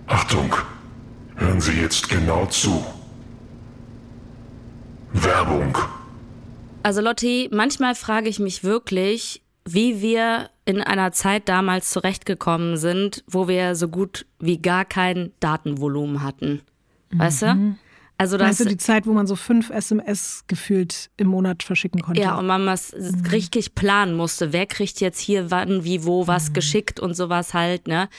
Achtung. 0.07 0.53
Hören 1.35 1.59
Sie 1.61 1.71
jetzt 1.71 2.09
genau 2.09 2.45
zu. 2.45 2.83
Werbung. 5.13 5.77
Also 6.83 7.01
Lotti, 7.01 7.49
manchmal 7.51 7.95
frage 7.95 8.29
ich 8.29 8.39
mich 8.39 8.63
wirklich, 8.63 9.41
wie 9.65 10.01
wir 10.01 10.49
in 10.65 10.81
einer 10.81 11.11
Zeit 11.11 11.47
damals 11.47 11.89
zurechtgekommen 11.89 12.77
sind, 12.77 13.23
wo 13.27 13.47
wir 13.47 13.75
so 13.75 13.87
gut 13.87 14.25
wie 14.39 14.61
gar 14.61 14.85
kein 14.85 15.31
Datenvolumen 15.39 16.23
hatten. 16.23 16.61
Weißt 17.11 17.43
mhm. 17.43 17.47
du? 17.47 17.75
Also 18.17 18.37
das, 18.37 18.45
Meinst 18.45 18.59
du 18.61 18.65
die 18.65 18.77
Zeit, 18.77 19.05
wo 19.07 19.13
man 19.13 19.27
so 19.27 19.35
fünf 19.35 19.69
SMS 19.69 20.45
gefühlt 20.47 21.09
im 21.17 21.27
Monat 21.27 21.63
verschicken 21.63 22.01
konnte? 22.01 22.21
Ja, 22.21 22.37
und 22.37 22.45
man 22.45 22.65
was 22.65 22.93
mhm. 22.93 23.25
richtig 23.31 23.75
planen 23.75 24.15
musste. 24.15 24.53
Wer 24.53 24.65
kriegt 24.65 25.01
jetzt 25.01 25.19
hier 25.19 25.51
wann, 25.51 25.83
wie, 25.83 26.05
wo 26.05 26.27
was 26.27 26.49
mhm. 26.49 26.53
geschickt 26.53 26.99
und 26.99 27.15
sowas 27.15 27.53
halt, 27.53 27.87
ne? 27.87 28.09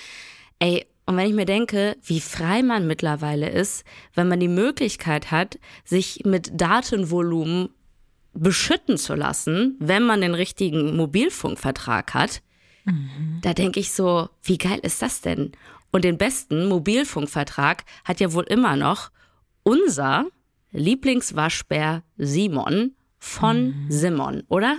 Ey, 0.59 0.87
und 1.07 1.17
wenn 1.17 1.29
ich 1.29 1.35
mir 1.35 1.45
denke, 1.45 1.97
wie 2.03 2.21
frei 2.21 2.63
man 2.63 2.87
mittlerweile 2.87 3.51
ist, 3.51 3.85
wenn 4.15 4.29
man 4.29 4.41
die 4.41 4.49
Möglichkeit 4.49 5.31
hat, 5.31 5.59
sich 5.85 6.23
mit 6.25 6.51
Datenvolumen 6.55 7.69
beschütten 8.33 8.97
zu 8.97 9.15
lassen, 9.15 9.77
wenn 9.79 10.03
man 10.03 10.23
den 10.23 10.35
richtigen 10.35 10.97
Mobilfunkvertrag 10.97 12.15
hat, 12.15 12.43
mhm. 12.85 13.39
da 13.43 13.53
denke 13.53 13.81
ich 13.81 13.93
so, 13.93 14.29
wie 14.43 14.59
geil 14.59 14.81
ist 14.83 15.03
das 15.03 15.21
denn? 15.21 15.53
Und 15.93 16.05
den 16.05 16.19
besten 16.19 16.67
Mobilfunkvertrag 16.69 17.85
hat 18.05 18.21
ja 18.21 18.33
wohl 18.33 18.45
immer 18.45 18.77
noch 18.77 19.11
unser 19.63 20.27
Lieblingswaschbär 20.73 22.03
Simon 22.17 22.93
von 23.19 23.67
mhm. 23.67 23.87
Simon, 23.91 24.43
oder? 24.49 24.79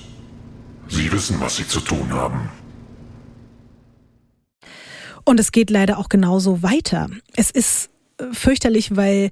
Sie 0.91 1.09
wissen, 1.11 1.39
was 1.39 1.55
Sie 1.55 1.67
zu 1.67 1.79
tun 1.79 2.11
haben. 2.11 2.49
Und 5.23 5.39
es 5.39 5.53
geht 5.53 5.69
leider 5.69 5.97
auch 5.97 6.09
genauso 6.09 6.61
weiter. 6.63 7.09
Es 7.35 7.49
ist 7.49 7.89
äh, 8.17 8.25
fürchterlich, 8.33 8.95
weil 8.97 9.29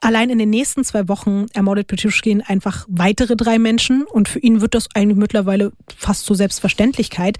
allein 0.00 0.30
in 0.30 0.38
den 0.38 0.50
nächsten 0.50 0.84
zwei 0.84 1.08
Wochen 1.08 1.46
ermordet 1.54 1.88
Petuschkin 1.88 2.42
einfach 2.42 2.86
weitere 2.88 3.34
drei 3.34 3.58
Menschen 3.58 4.04
und 4.04 4.28
für 4.28 4.38
ihn 4.38 4.60
wird 4.60 4.74
das 4.74 4.88
eigentlich 4.94 5.18
mittlerweile 5.18 5.72
fast 5.96 6.24
zur 6.24 6.36
Selbstverständlichkeit. 6.36 7.38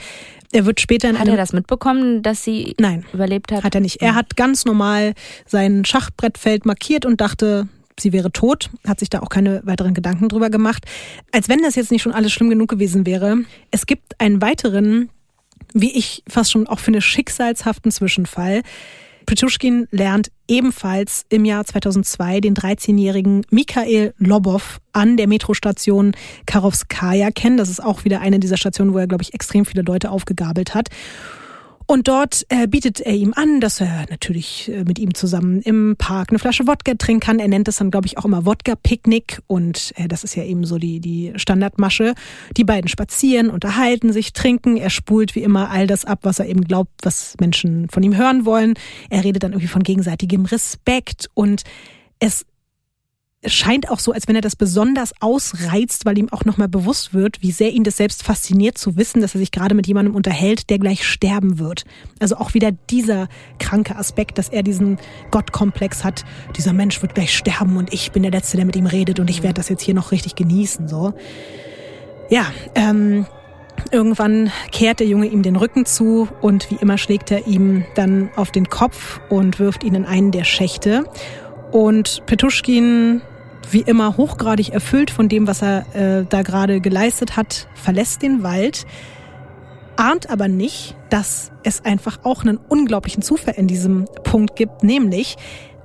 Er 0.53 0.67
wird 0.67 0.81
später 0.81 1.09
in 1.09 1.19
Hat 1.19 1.29
er 1.29 1.37
das 1.37 1.53
mitbekommen, 1.53 2.23
dass 2.23 2.43
sie 2.43 2.75
Nein, 2.79 3.05
überlebt 3.13 3.53
hat? 3.53 3.63
Hat 3.63 3.75
er 3.75 3.81
nicht. 3.81 4.03
Er 4.03 4.15
hat 4.15 4.37
ganz 4.37 4.65
normal 4.65 5.15
sein 5.47 5.85
Schachbrettfeld 5.85 6.67
markiert 6.67 7.07
und 7.07 7.21
dachte, 7.21 7.69
sie 7.99 8.13
wäre 8.13 8.33
tot, 8.33 8.71
hat 8.87 9.01
sich 9.01 9.11
da 9.11 9.21
auch 9.21 9.29
keine 9.29 9.61
weiteren 9.65 9.95
Gedanken 9.95 10.29
drüber 10.29 10.51
gemacht. 10.51 10.85
Als 11.31 11.49
wenn 11.49 11.63
das 11.63 11.75
jetzt 11.75 11.91
nicht 11.91 12.03
schon 12.03 12.13
alles 12.13 12.33
schlimm 12.33 12.51
genug 12.51 12.69
gewesen 12.69 13.07
wäre. 13.07 13.39
Es 13.71 13.87
gibt 13.87 14.21
einen 14.21 14.41
weiteren, 14.41 15.11
wie 15.73 15.97
ich 15.97 16.23
fast 16.29 16.53
schon 16.53 16.67
auch 16.67 16.81
finde, 16.81 17.01
schicksalshaften 17.01 17.91
Zwischenfall. 17.91 18.63
Pritushkin 19.27 19.87
lernt 19.91 20.31
ebenfalls 20.49 21.25
im 21.29 21.45
Jahr 21.45 21.65
2002 21.65 22.41
den 22.41 22.55
13-jährigen 22.55 23.47
Mikhail 23.51 24.15
Lobov 24.19 24.81
an 24.93 25.17
der 25.17 25.29
Metrostation 25.29 26.13
Karovskaya 26.47 27.31
kennen. 27.31 27.57
Das 27.57 27.69
ist 27.69 27.83
auch 27.83 28.05
wieder 28.05 28.21
eine 28.21 28.41
dieser 28.41 28.57
Stationen, 28.57 28.93
wo 28.93 28.99
er, 28.99 29.07
glaube 29.07 29.23
ich, 29.23 29.35
extrem 29.35 29.65
viele 29.65 29.83
Leute 29.83 30.11
aufgegabelt 30.11 30.75
hat. 30.75 30.89
Und 31.87 32.09
dort 32.09 32.47
äh, 32.49 32.67
bietet 32.67 33.01
er 33.01 33.15
ihm 33.15 33.33
an, 33.35 33.61
dass 33.61 33.81
er 33.81 34.07
natürlich 34.11 34.71
äh, 34.71 34.85
mit 34.85 34.99
ihm 34.99 35.15
zusammen 35.15 35.61
im 35.63 35.97
Park 35.97 36.31
eine 36.31 36.39
Flasche 36.39 36.67
Wodka 36.67 36.95
trinken 36.95 37.21
kann. 37.21 37.39
Er 37.39 37.49
nennt 37.49 37.69
es 37.69 37.77
dann, 37.77 37.91
glaube 37.91 38.07
ich, 38.07 38.19
auch 38.19 38.25
immer 38.25 38.47
Wodka-Picknick. 38.47 39.41
Und 39.47 39.93
äh, 39.97 40.09
das 40.09 40.25
ist 40.25 40.35
ja 40.35 40.45
eben 40.45 40.65
so 40.65 40.79
die, 40.79 41.01
die 41.01 41.33
Standardmasche. 41.37 42.15
Die 42.57 42.65
beiden 42.65 42.89
spazieren, 42.89 43.51
unterhalten 43.51 44.13
sich, 44.13 44.33
trinken. 44.33 44.77
Er 44.77 44.91
spult 44.91 45.35
wie 45.35 45.43
immer 45.43 45.71
all 45.71 45.87
das 45.87 46.05
ab, 46.05 46.21
was 46.23 46.39
er 46.39 46.47
eben 46.47 46.65
glaubt, 46.65 46.93
was 47.03 47.35
Menschen 47.41 47.89
von 47.89 48.03
ihm 48.03 48.17
hören 48.17 48.45
wollen. 48.45 48.75
Er 49.11 49.25
redet 49.25 49.43
dann 49.43 49.53
irgendwie 49.53 49.69
von 49.69 49.83
gegenseitigem 49.83 50.45
Respekt. 50.45 51.29
Und 51.35 51.63
es 52.19 52.47
scheint 53.45 53.91
auch 53.91 53.99
so, 53.99 54.13
als 54.13 54.29
wenn 54.29 54.37
er 54.37 54.41
das 54.41 54.55
besonders 54.55 55.13
ausreizt, 55.21 56.07
weil 56.07 56.17
ihm 56.19 56.33
auch 56.33 56.45
nochmal 56.45 56.69
bewusst 56.69 57.13
wird, 57.13 57.43
wie 57.43 57.51
sehr 57.51 57.73
ihn 57.73 57.83
das 57.83 57.97
selbst 57.97 58.23
fasziniert 58.23 58.79
zu 58.79 58.97
wissen, 58.97 59.21
dass 59.21 59.35
er 59.35 59.41
sich 59.41 59.51
gerade 59.51 59.75
mit 59.75 59.87
jemandem 59.87 60.15
unterhält, 60.15 60.71
der 60.71 60.79
gleich 60.79 61.05
sterben 61.05 61.59
wird. 61.59 61.85
Also 62.21 62.37
auch 62.37 62.55
wieder 62.55 62.71
dieser 62.71 63.29
kranke 63.59 63.97
Aspekt, 63.97 64.39
dass 64.39 64.49
er 64.49 64.63
diesen 64.63 64.99
Gottkomplex 65.31 66.05
hat. 66.05 66.25
Dieser 66.57 66.73
Mensch 66.73 67.03
wird 67.03 67.15
gleich 67.15 67.37
sterben 67.37 67.77
und 67.77 67.93
ich 67.93 68.13
bin 68.13 68.23
der 68.23 68.33
Letzte, 68.33 68.57
der 68.57 68.67
mit 68.67 68.77
ihm 68.77 68.87
redet 68.87 69.19
und 69.19 69.29
ich 69.29 69.43
werde 69.43 69.55
das 69.55 69.69
jetzt 69.69 69.83
hier 69.83 69.95
noch 69.95 70.13
richtig 70.13 70.37
genießen, 70.37 70.87
so. 70.87 71.15
Ja, 72.31 72.47
ähm, 72.75 73.27
Irgendwann 73.91 74.53
kehrt 74.71 75.01
der 75.01 75.07
Junge 75.07 75.27
ihm 75.27 75.43
den 75.43 75.57
Rücken 75.57 75.87
zu 75.87 76.29
und 76.41 76.71
wie 76.71 76.77
immer 76.77 76.99
schlägt 76.99 77.31
er 77.31 77.47
ihm 77.47 77.85
dann 77.95 78.31
auf 78.37 78.53
den 78.53 78.69
Kopf 78.69 79.21
und 79.29 79.59
wirft 79.59 79.83
ihn 79.83 79.95
in 79.95 80.05
einen 80.05 80.31
der 80.31 80.45
Schächte. 80.45 81.05
Und 81.73 82.25
Petuschkin 82.27 83.23
wie 83.71 83.81
immer 83.81 84.17
hochgradig 84.17 84.71
erfüllt 84.71 85.11
von 85.11 85.29
dem, 85.29 85.47
was 85.47 85.63
er 85.63 85.87
äh, 85.95 86.25
da 86.29 86.43
gerade 86.43 86.81
geleistet 86.81 87.37
hat, 87.37 87.69
verlässt 87.75 88.23
den 88.23 88.43
Wald, 88.43 88.87
ahnt 89.97 90.31
aber 90.31 90.49
nicht, 90.49 90.97
dass 91.11 91.53
es 91.63 91.85
einfach 91.85 92.21
auch 92.25 92.43
einen 92.43 92.57
unglaublichen 92.57 93.23
Zufall 93.23 93.55
in 93.57 93.67
diesem 93.67 94.07
Punkt 94.25 94.57
gibt, 94.57 94.83
nämlich 94.83 95.37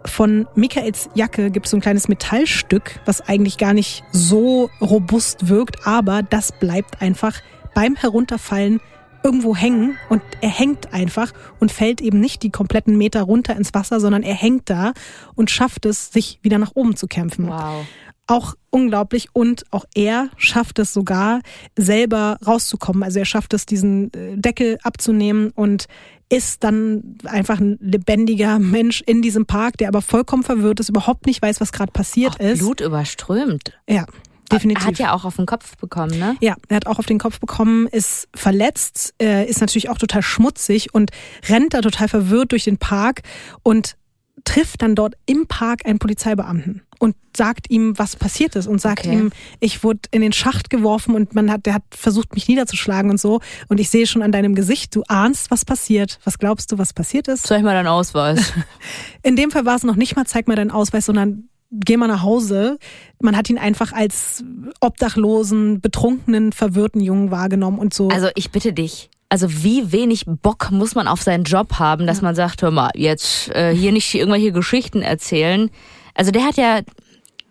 von 0.06 0.48
Michaels 0.56 1.10
Jacke 1.16 1.52
gibt 1.52 1.66
es 1.66 1.72
so 1.72 1.78
ein 1.78 1.82
kleines 1.82 2.08
Metallstück, 2.08 3.00
was 3.06 3.22
eigentlich 3.22 3.58
gar 3.58 3.74
nicht 3.74 4.04
so 4.12 4.70
robust 4.80 5.50
wirkt, 5.50 5.86
aber 5.86 6.24
das 6.24 6.54
bleibt 6.54 7.02
einfach 7.02 7.42
beim 7.74 7.96
Herunterfallen 7.96 8.80
irgendwo 9.28 9.58
hängen 9.58 9.98
und 10.08 10.22
er 10.40 10.50
hängt 10.50 10.94
einfach 10.94 11.34
und 11.60 11.70
fällt 11.70 12.00
eben 12.00 12.22
nicht 12.22 12.44
die 12.44 12.50
kompletten 12.50 12.98
Meter 12.98 13.24
runter 13.24 13.58
ins 13.58 13.74
Wasser, 13.74 14.00
sondern 14.00 14.24
er 14.24 14.34
hängt 14.34 14.70
da 14.70 14.94
und 15.36 15.52
schafft 15.52 15.86
es, 15.86 16.14
sich 16.14 16.40
wieder 16.44 16.58
nach 16.60 16.72
oben 16.76 16.96
zu 16.96 17.08
kämpfen. 17.08 17.50
Wow. 17.50 17.86
Auch 18.26 18.56
unglaublich 18.70 19.28
und 19.34 19.66
auch 19.72 19.84
er 19.96 20.30
schafft 20.38 20.80
es 20.80 20.94
sogar 20.94 21.42
selber 21.78 22.38
rauszukommen. 22.46 23.04
Also 23.04 23.20
er 23.20 23.26
schafft 23.26 23.54
es, 23.54 23.66
diesen 23.66 24.14
äh, 24.14 24.38
Deckel 24.38 24.78
abzunehmen 24.82 25.52
und 25.52 25.88
ist 26.30 26.64
dann 26.64 27.18
einfach 27.26 27.60
ein 27.60 27.78
lebendiger 27.82 28.60
Mensch 28.60 29.02
in 29.06 29.22
diesem 29.22 29.46
Park, 29.46 29.78
der 29.78 29.90
aber 29.90 30.02
vollkommen 30.02 30.44
verwirrt 30.44 30.80
ist, 30.80 30.90
überhaupt 30.90 31.26
nicht 31.26 31.42
weiß, 31.42 31.60
was 31.60 31.74
gerade 31.74 31.92
passiert 31.92 32.36
Auch 32.36 32.46
ist. 32.46 32.60
Blut 32.60 32.82
überströmt. 32.82 33.78
Ja, 33.90 34.06
definitiv. 34.52 34.84
Er 34.84 34.88
hat 34.88 35.00
ja 35.00 35.14
auch 35.14 35.26
auf 35.26 35.36
den 35.36 35.46
Kopf 35.46 35.78
bekommen, 35.78 36.18
ne? 36.18 36.36
Ja, 36.42 36.56
er 36.68 36.76
hat 36.78 36.88
auch 36.88 37.00
auf 37.00 37.06
den 37.06 37.20
Kopf 37.20 37.40
bekommen, 37.40 37.88
ist 37.88 38.28
verletzt, 38.36 39.14
äh, 39.22 39.46
ist 39.48 39.62
natürlich 39.62 39.90
auch 39.90 39.98
total 39.98 40.22
schmutzig 40.22 40.94
und 40.94 41.12
rennt 41.50 41.74
da 41.74 41.82
total 41.82 42.08
verwirrt 42.08 42.52
durch 42.52 42.64
den 42.64 42.78
Park 42.78 43.22
und 43.64 43.96
trifft 44.44 44.82
dann 44.82 44.96
dort 44.96 45.16
im 45.26 45.48
Park 45.48 45.86
einen 45.86 46.00
Polizeibeamten 46.00 46.84
und 47.00 47.16
sagt 47.36 47.70
ihm, 47.70 47.98
was 48.00 48.16
passiert 48.16 48.56
ist 48.56 48.68
und 48.68 48.80
sagt 48.80 49.00
Okay. 49.06 49.14
ihm, 49.14 49.32
ich 49.60 49.84
wurde 49.84 50.00
in 50.12 50.22
den 50.22 50.32
Schacht 50.32 50.70
geworfen 50.70 51.16
und 51.16 51.36
man 51.36 51.52
hat, 51.52 51.66
der 51.66 51.74
hat 51.76 51.84
versucht, 51.92 52.34
mich 52.34 52.48
niederzuschlagen 52.48 53.12
und 53.12 53.20
so. 53.20 53.42
Und 53.68 53.80
ich 53.80 53.90
sehe 53.90 54.08
schon 54.08 54.22
an 54.24 54.32
deinem 54.32 54.56
Gesicht, 54.56 54.96
du 54.96 55.04
ahnst, 55.08 55.52
was 55.52 55.66
passiert. 55.66 56.20
Was 56.24 56.40
glaubst 56.40 56.72
du, 56.72 56.78
was 56.78 56.94
passiert 56.94 57.28
ist? 57.28 57.46
Zeig 57.46 57.64
mal 57.64 57.74
deinen 57.74 57.88
Ausweis. 57.88 58.54
In 59.24 59.36
dem 59.36 59.52
Fall 59.52 59.66
war 59.66 59.76
es 59.76 59.84
noch 59.84 59.96
nicht 59.96 60.16
mal, 60.16 60.26
zeig 60.26 60.48
mal 60.48 60.56
deinen 60.56 60.72
Ausweis, 60.72 61.06
sondern 61.06 61.50
geh 61.72 61.98
mal 61.98 62.08
nach 62.08 62.24
Hause. 62.24 62.78
Man 63.22 63.36
hat 63.36 63.50
ihn 63.50 63.58
einfach 63.58 63.94
als 63.94 64.44
obdachlosen, 64.80 65.82
betrunkenen, 65.82 66.52
verwirrten 66.52 67.02
Jungen 67.02 67.32
wahrgenommen 67.32 67.80
und 67.80 67.94
so. 67.94 68.10
Also 68.10 68.30
ich 68.36 68.52
bitte 68.52 68.74
dich. 68.74 69.10
Also 69.30 69.64
wie 69.64 69.92
wenig 69.92 70.26
Bock 70.26 70.72
muss 70.72 70.96
man 70.96 71.08
auf 71.08 71.22
seinen 71.22 71.44
Job 71.44 71.80
haben, 71.80 72.08
dass 72.08 72.22
man 72.22 72.34
sagt, 72.36 72.62
hör 72.62 72.72
mal, 72.72 72.92
jetzt 72.96 73.50
äh, 73.50 73.76
hier 73.76 73.92
nicht 73.92 74.14
irgendwelche 74.14 74.54
Geschichten 74.54 75.02
erzählen. 75.02 75.70
Also 76.14 76.32
der 76.32 76.46
hat 76.46 76.56
ja, 76.56 76.80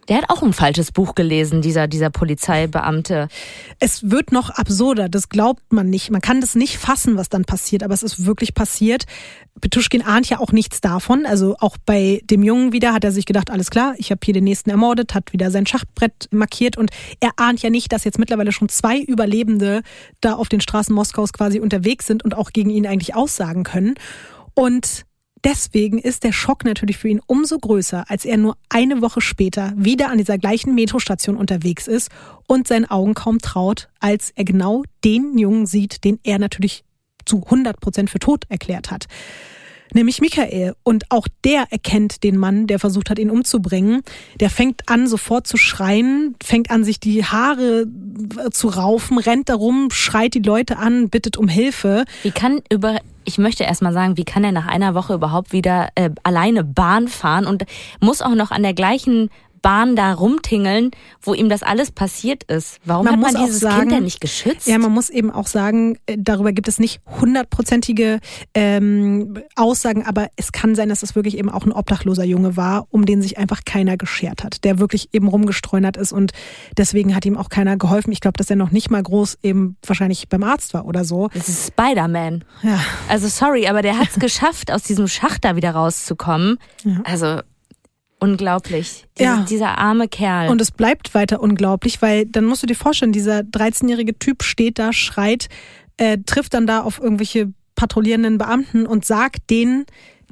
der 0.09 0.19
hat 0.19 0.31
auch 0.31 0.43
ein 0.43 0.53
falsches 0.53 0.93
Buch 0.93 1.15
gelesen, 1.15 1.63
dieser, 1.63 1.89
dieser 1.89 2.11
Polizeibeamte. 2.11 3.29
es 3.81 4.11
wird 4.11 4.33
noch 4.33 4.51
absurder, 4.51 5.09
das 5.09 5.29
glaubt 5.29 5.73
man 5.73 5.91
nicht. 5.91 6.11
Man 6.11 6.21
kann 6.21 6.41
das 6.41 6.55
nicht 6.55 6.79
fassen, 6.79 7.17
was 7.17 7.29
dann 7.29 7.45
passiert, 7.45 7.83
aber 7.83 7.95
es 7.95 8.03
ist 8.03 8.25
wirklich 8.25 8.55
passiert. 8.55 9.05
Petuschkin 9.61 10.03
ahnt 10.03 10.29
ja 10.29 10.39
auch 10.39 10.53
nichts 10.53 10.81
davon. 10.81 11.27
Also 11.27 11.57
auch 11.59 11.77
bei 11.85 12.21
dem 12.25 12.43
Jungen 12.43 12.73
wieder 12.73 12.93
hat 12.93 13.05
er 13.05 13.13
sich 13.13 13.27
gedacht, 13.27 13.51
alles 13.51 13.71
klar, 13.71 13.95
ich 13.97 14.11
habe 14.11 14.21
hier 14.25 14.35
den 14.35 14.45
nächsten 14.45 14.71
ermordet, 14.71 15.15
hat 15.15 15.33
wieder 15.33 15.51
sein 15.51 15.67
Schachbrett 15.67 16.29
markiert 16.31 16.77
und 16.77 16.91
er 17.21 17.31
ahnt 17.37 17.63
ja 17.63 17.71
nicht, 17.71 17.93
dass 17.93 18.05
jetzt 18.05 18.19
mittlerweile 18.19 18.53
schon 18.53 18.69
zwei 18.69 19.01
Überlebende 19.01 19.83
da 20.21 20.35
auf 20.35 20.49
den 20.49 20.61
Straßen 20.61 20.95
Moskaus 20.95 21.33
quasi 21.33 21.59
unterwegs 21.59 22.07
sind 22.07 22.25
und 22.25 22.37
auch 22.37 22.51
gegen 22.53 22.71
ihn 22.71 22.87
eigentlich 22.87 23.15
aussagen 23.15 23.65
können. 23.65 23.95
Und 24.55 25.05
Deswegen 25.47 26.01
ist 26.01 26.25
der 26.25 26.33
Schock 26.33 26.65
natürlich 26.65 26.99
für 26.99 27.09
ihn 27.09 27.21
umso 27.25 27.57
größer, 27.57 28.11
als 28.11 28.25
er 28.25 28.37
nur 28.37 28.57
eine 28.69 29.01
Woche 29.01 29.21
später 29.21 29.73
wieder 29.77 30.11
an 30.11 30.19
dieser 30.19 30.39
gleichen 30.39 30.75
Metrostation 30.75 31.37
unterwegs 31.37 31.87
ist 31.87 32.11
und 32.49 32.67
seinen 32.67 32.87
Augen 32.87 33.15
kaum 33.15 33.39
traut, 33.39 33.89
als 34.01 34.33
er 34.35 34.43
genau 34.43 34.83
den 35.05 35.39
Jungen 35.39 35.67
sieht, 35.67 36.03
den 36.03 36.19
er 36.25 36.41
natürlich 36.41 36.83
zu 37.27 37.45
100 37.45 37.79
Prozent 37.79 38.11
für 38.11 38.19
tot 38.19 38.43
erklärt 38.49 38.91
hat. 38.91 39.07
Nämlich 39.95 40.21
Michael. 40.21 40.75
Und 40.83 41.13
auch 41.13 41.29
der 41.45 41.67
erkennt 41.71 42.25
den 42.25 42.39
Mann, 42.39 42.67
der 42.67 42.81
versucht 42.81 43.09
hat, 43.09 43.21
ihn 43.21 43.31
umzubringen. 43.31 44.03
Der 44.41 44.51
fängt 44.51 44.89
an, 44.89 45.07
sofort 45.07 45.47
zu 45.47 45.57
schreien, 45.57 46.35
fängt 46.43 46.73
an, 46.73 46.83
sich 46.83 46.99
die 46.99 47.25
Haare 47.25 47.87
zu 48.51 48.67
raufen, 48.67 49.19
rennt 49.19 49.49
darum, 49.49 49.91
schreit 49.93 50.35
die 50.35 50.41
Leute 50.41 50.77
an, 50.79 51.09
bittet 51.09 51.37
um 51.37 51.47
Hilfe. 51.47 52.05
Wie 52.25 52.33
kann 52.33 52.63
über, 52.69 52.99
ich 53.27 53.39
möchte 53.39 53.65
erst 53.65 53.83
mal 53.83 53.93
sagen, 53.93 54.17
wie 54.17 54.25
kann 54.25 54.45
er 54.45 54.53
nach 54.53 54.67
einer 54.67 54.95
Woche 54.95 55.15
überhaupt 55.15 55.53
wieder 55.53 55.89
äh, 55.97 56.11
alleine 56.23 56.65
Bahn 56.65 57.09
fahren 57.09 57.47
und 57.47 57.67
muss 58.01 58.23
auch 58.23 58.35
noch 58.35 58.51
an 58.51 58.63
der 58.63 58.73
gleichen 58.73 59.31
Bahn 59.67 59.97
da 59.97 60.13
rumtingeln, 60.13 60.93
wo 61.21 61.35
ihm 61.35 61.49
das 61.49 61.65
alles 61.65 61.91
passiert 61.91 62.45
ist. 62.45 62.79
Warum 62.85 63.05
Man 63.07 63.15
hat 63.25 63.33
man 63.33 63.45
dieses 63.45 63.59
sagen- 63.61 63.81
Kind 63.81 63.93
denn 63.93 64.05
nicht 64.05 64.21
geschützt? 64.21 64.69
Ja, 64.69 64.79
man 64.79 64.93
muss 64.93 65.11
eben 65.11 65.33
auch 65.33 65.49
sagen, 65.49 65.99
äh, 66.07 66.17
darüber 66.17 66.53
gibt 66.53 66.69
es 66.69 66.79
nicht 66.79 67.01
hundertprozentige 67.21 68.21
ähm, 68.55 69.39
Aussagen, 69.57 70.05
aber 70.07 70.29
es 70.37 70.53
kann 70.53 70.75
sein, 70.75 70.89
dass 70.89 71.03
es 71.03 71.15
wirklich 71.15 71.37
eben 71.39 71.51
auch 71.51 71.65
ein 71.65 71.73
obdachloser 71.73 72.25
Junge 72.25 72.57
war, 72.57 72.87
um 72.91 73.07
den 73.07 73.23
sich 73.23 73.39
einfach 73.39 73.63
keiner 73.65 73.97
geschert 73.97 74.45
hat, 74.45 74.65
der 74.65 74.79
wirklich 74.79 75.09
eben 75.13 75.29
rumgestreunert 75.29 75.97
ist 75.97 76.13
und 76.13 76.33
deswegen 76.77 77.15
hat 77.15 77.25
ihm 77.27 77.37
auch 77.37 77.49
keiner 77.49 77.77
geholfen. 77.77 78.13
Ich 78.13 78.21
glaube, 78.21 78.37
dass 78.39 78.49
er 78.51 78.57
noch 78.57 78.71
nicht 78.71 78.91
mal 78.91 79.03
groß 79.03 79.39
eben 79.43 79.77
wahrscheinlich 79.85 80.29
beim 80.29 80.45
Arzt 80.45 80.75
war 80.75 80.87
oder 80.87 81.05
so. 81.05 81.29
das 81.35 81.49
ist 81.49 81.67
Spider-Man. 81.69 82.45
Ja, 82.63 82.79
Also 83.09 83.29
sorry, 83.29 83.67
aber 83.67 83.83
der 83.83 83.99
hat 83.99 84.09
es 84.11 84.15
geschafft, 84.21 84.71
aus 84.71 84.83
diesem 84.83 85.09
Schacht 85.09 85.45
da 85.45 85.57
wieder 85.57 85.73
rauszukommen. 85.73 86.59
Ja. 86.85 87.01
Also 87.05 87.41
unglaublich. 88.21 89.07
Dieser, 89.19 89.25
Ja. 89.37 89.47
dieser 89.49 89.79
arme 89.79 90.09
Kerl. 90.09 90.49
Und 90.51 90.61
es 90.61 90.71
bleibt 90.71 91.15
weiter 91.15 91.41
unglaublich, 91.41 92.01
weil 92.03 92.27
dann 92.27 92.45
musst 92.45 92.63
du 92.63 92.67
dir 92.67 92.75
vorstellen, 92.75 93.13
dieser 93.13 93.41
13-jährige 93.41 94.19
Typ 94.19 94.43
steht 94.43 94.79
da, 94.79 94.93
schreit, 94.93 95.49
äh, 95.97 96.19
trifft 96.25 96.55
dann 96.55 96.67
da 96.67 96.83
auf 96.83 96.99
irgendwelche 97.01 97.53
patrouillierenden 97.75 98.39
Beamten 98.39 98.87
und 98.87 99.05
sagt 99.05 99.51
denen, 99.51 99.85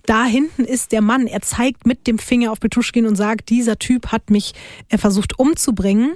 da 0.06 0.24
hinten 0.24 0.64
ist 0.64 0.92
der 0.92 1.00
Mann. 1.00 1.26
Er 1.26 1.40
zeigt 1.40 1.86
mit 1.86 2.06
dem 2.06 2.18
Finger 2.18 2.52
auf 2.52 2.60
Petuschkin 2.60 3.06
und 3.06 3.16
sagt, 3.16 3.48
dieser 3.48 3.78
Typ 3.78 4.12
hat 4.12 4.30
mich 4.30 4.52
äh, 4.88 4.98
versucht 4.98 5.38
umzubringen. 5.38 6.14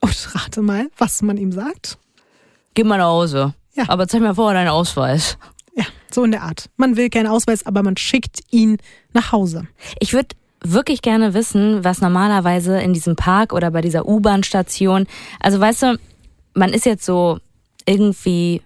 Und 0.00 0.28
rate 0.34 0.62
mal, 0.62 0.90
was 0.98 1.22
man 1.22 1.36
ihm 1.36 1.52
sagt. 1.52 1.98
Geh 2.74 2.84
mal 2.84 2.98
nach 2.98 3.06
Hause. 3.06 3.54
Ja. 3.74 3.84
Aber 3.88 4.06
zeig 4.08 4.20
mir 4.20 4.34
vorher 4.34 4.58
deinen 4.60 4.68
Ausweis. 4.72 5.38
Ja, 5.76 5.84
so 6.10 6.22
in 6.24 6.30
der 6.32 6.42
Art. 6.42 6.70
Man 6.76 6.96
will 6.96 7.08
keinen 7.10 7.26
Ausweis, 7.26 7.66
aber 7.66 7.82
man 7.82 7.96
schickt 7.96 8.40
ihn 8.50 8.78
nach 9.12 9.32
Hause. 9.32 9.66
Ich 10.00 10.12
würde 10.12 10.28
wirklich 10.64 11.02
gerne 11.02 11.34
wissen, 11.34 11.84
was 11.84 12.00
normalerweise 12.00 12.80
in 12.80 12.92
diesem 12.92 13.16
Park 13.16 13.52
oder 13.52 13.70
bei 13.70 13.80
dieser 13.80 14.06
U-Bahn-Station, 14.06 15.06
also 15.40 15.60
weißt 15.60 15.82
du, 15.82 15.98
man 16.54 16.72
ist 16.72 16.86
jetzt 16.86 17.04
so 17.04 17.38
irgendwie 17.86 18.62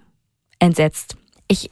entsetzt. 0.58 1.16
Ich 1.48 1.70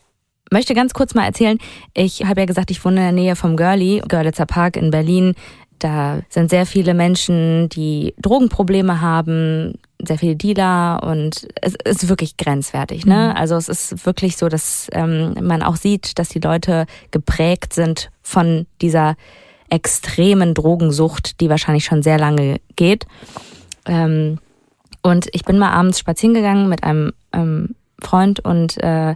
möchte 0.51 0.74
ganz 0.74 0.95
kurz 0.95 1.14
mal 1.14 1.24
erzählen, 1.24 1.59
ich 1.95 2.24
habe 2.24 2.41
ja 2.41 2.47
gesagt, 2.47 2.70
ich 2.70 2.85
wohne 2.85 2.97
in 2.97 3.03
der 3.03 3.12
Nähe 3.12 3.37
vom 3.37 3.57
Görli, 3.57 4.03
Görlitzer 4.07 4.47
Park 4.47 4.77
in 4.77 4.91
Berlin. 4.91 5.35
Da 5.79 6.22
sind 6.31 6.49
sehr 6.49 6.64
viele 6.64 6.95
Menschen, 6.95 7.68
die 7.68 8.14
Drogenprobleme 8.18 9.03
haben, 9.03 9.74
sehr 10.03 10.18
viele 10.18 10.35
Dealer 10.35 11.03
und 11.03 11.47
es 11.61 11.74
ist 11.85 12.09
wirklich 12.09 12.39
grenzwertig. 12.39 13.05
Ne? 13.05 13.37
Also 13.37 13.57
es 13.57 13.68
ist 13.68 14.07
wirklich 14.07 14.39
so, 14.39 14.49
dass 14.49 14.89
ähm, 14.93 15.35
man 15.43 15.62
auch 15.62 15.77
sieht, 15.77 16.18
dass 16.18 16.31
die 16.31 16.39
Leute 16.39 16.87
geprägt 17.11 17.74
sind 17.74 18.11
von 18.22 18.66
dieser 18.81 19.16
extremen 19.71 20.55
Drogensucht, 20.55 21.41
die 21.41 21.51
wahrscheinlich 21.51 21.85
schon 21.85 22.03
sehr 22.03 22.19
lange 22.19 22.61
geht. 22.77 23.07
Ähm, 23.87 24.39
und 25.03 25.29
ich 25.33 25.45
bin 25.45 25.59
mal 25.59 25.71
abends 25.71 25.99
spazieren 25.99 26.35
gegangen 26.35 26.69
mit 26.69 26.83
einem 26.83 27.12
ähm, 27.33 27.75
Freund 28.01 28.41
und 28.41 28.83
äh, 28.83 29.14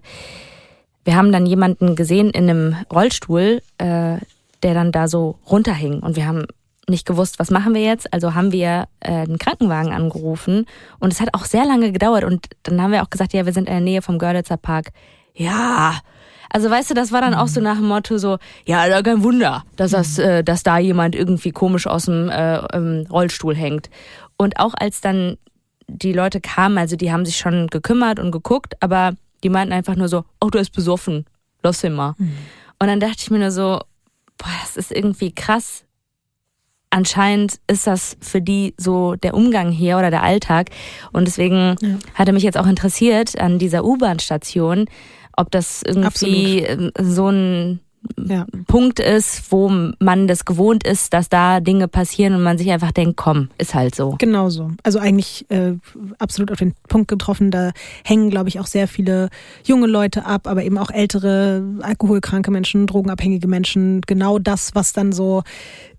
wir 1.04 1.16
haben 1.16 1.32
dann 1.32 1.46
jemanden 1.46 1.96
gesehen 1.96 2.30
in 2.30 2.48
einem 2.48 2.76
Rollstuhl, 2.92 3.62
äh, 3.78 4.18
der 4.62 4.74
dann 4.74 4.92
da 4.92 5.08
so 5.08 5.38
runterhing. 5.50 6.00
Und 6.00 6.16
wir 6.16 6.26
haben 6.26 6.46
nicht 6.88 7.06
gewusst, 7.06 7.38
was 7.38 7.50
machen 7.50 7.74
wir 7.74 7.82
jetzt. 7.82 8.12
Also 8.12 8.34
haben 8.34 8.52
wir 8.52 8.86
äh, 9.00 9.12
einen 9.12 9.38
Krankenwagen 9.38 9.92
angerufen. 9.92 10.66
Und 10.98 11.12
es 11.12 11.20
hat 11.20 11.34
auch 11.34 11.44
sehr 11.44 11.64
lange 11.64 11.92
gedauert. 11.92 12.24
Und 12.24 12.46
dann 12.64 12.80
haben 12.82 12.92
wir 12.92 13.02
auch 13.02 13.10
gesagt, 13.10 13.32
ja, 13.32 13.46
wir 13.46 13.52
sind 13.52 13.68
in 13.68 13.74
der 13.74 13.80
Nähe 13.80 14.02
vom 14.02 14.18
Görlitzer 14.18 14.56
Park. 14.56 14.92
Ja, 15.34 16.00
Also 16.50 16.68
weißt 16.68 16.90
du, 16.90 16.94
das 16.94 17.12
war 17.12 17.20
dann 17.20 17.34
auch 17.34 17.48
so 17.48 17.60
nach 17.60 17.76
dem 17.76 17.86
Motto 17.86 18.18
so, 18.18 18.38
ja, 18.66 19.02
kein 19.02 19.22
Wunder, 19.22 19.64
dass 19.76 19.92
das, 19.92 20.18
äh, 20.18 20.42
dass 20.42 20.62
da 20.62 20.78
jemand 20.78 21.14
irgendwie 21.14 21.52
komisch 21.52 21.86
aus 21.86 22.06
dem 22.06 22.28
äh, 22.28 22.58
ähm, 22.76 23.06
Rollstuhl 23.10 23.54
hängt. 23.54 23.88
Und 24.36 24.58
auch 24.58 24.74
als 24.76 25.00
dann 25.00 25.38
die 25.86 26.12
Leute 26.12 26.40
kamen, 26.40 26.78
also 26.78 26.96
die 26.96 27.12
haben 27.12 27.24
sich 27.24 27.36
schon 27.36 27.68
gekümmert 27.68 28.18
und 28.18 28.32
geguckt, 28.32 28.74
aber 28.80 29.12
die 29.42 29.48
meinten 29.48 29.72
einfach 29.72 29.96
nur 29.96 30.08
so, 30.08 30.24
oh, 30.40 30.48
du 30.50 30.58
bist 30.58 30.72
besoffen, 30.72 31.24
lass 31.62 31.84
ihn 31.84 31.94
mal. 31.94 32.14
Mhm. 32.18 32.36
Und 32.78 32.88
dann 32.88 33.00
dachte 33.00 33.16
ich 33.18 33.30
mir 33.30 33.38
nur 33.38 33.50
so, 33.50 33.80
boah, 34.38 34.50
das 34.62 34.76
ist 34.76 34.92
irgendwie 34.92 35.32
krass. 35.32 35.84
Anscheinend 36.90 37.60
ist 37.68 37.86
das 37.86 38.16
für 38.20 38.42
die 38.42 38.74
so 38.76 39.14
der 39.14 39.34
Umgang 39.34 39.70
hier 39.70 39.96
oder 39.96 40.10
der 40.10 40.24
Alltag. 40.24 40.70
Und 41.12 41.26
deswegen 41.26 41.76
ja. 41.80 41.98
hatte 42.14 42.32
mich 42.32 42.42
jetzt 42.42 42.58
auch 42.58 42.66
interessiert 42.66 43.38
an 43.38 43.58
dieser 43.60 43.84
U-Bahn-Station, 43.84 44.86
ob 45.40 45.50
das 45.50 45.82
irgendwie 45.84 46.66
Absolut. 46.66 46.92
so 46.98 47.28
ein 47.28 47.80
ja. 48.16 48.46
Punkt 48.66 48.98
ist, 48.98 49.52
wo 49.52 49.68
man 49.98 50.26
das 50.26 50.44
gewohnt 50.44 50.84
ist, 50.84 51.12
dass 51.12 51.28
da 51.28 51.60
Dinge 51.60 51.88
passieren 51.88 52.34
und 52.34 52.42
man 52.42 52.58
sich 52.58 52.70
einfach 52.70 52.92
denkt, 52.92 53.16
komm, 53.16 53.50
ist 53.58 53.74
halt 53.74 53.94
so. 53.94 54.16
Genau 54.18 54.48
so. 54.48 54.70
Also 54.82 54.98
eigentlich 54.98 55.46
äh, 55.50 55.74
absolut 56.18 56.50
auf 56.50 56.58
den 56.58 56.74
Punkt 56.88 57.08
getroffen. 57.08 57.50
Da 57.50 57.72
hängen, 58.04 58.30
glaube 58.30 58.48
ich, 58.48 58.58
auch 58.58 58.66
sehr 58.66 58.88
viele 58.88 59.28
junge 59.64 59.86
Leute 59.86 60.24
ab, 60.24 60.46
aber 60.46 60.64
eben 60.64 60.78
auch 60.78 60.90
ältere, 60.90 61.62
alkoholkranke 61.82 62.50
Menschen, 62.50 62.86
drogenabhängige 62.86 63.48
Menschen. 63.48 64.00
Genau 64.02 64.38
das, 64.38 64.74
was 64.74 64.92
dann 64.92 65.12
so 65.12 65.42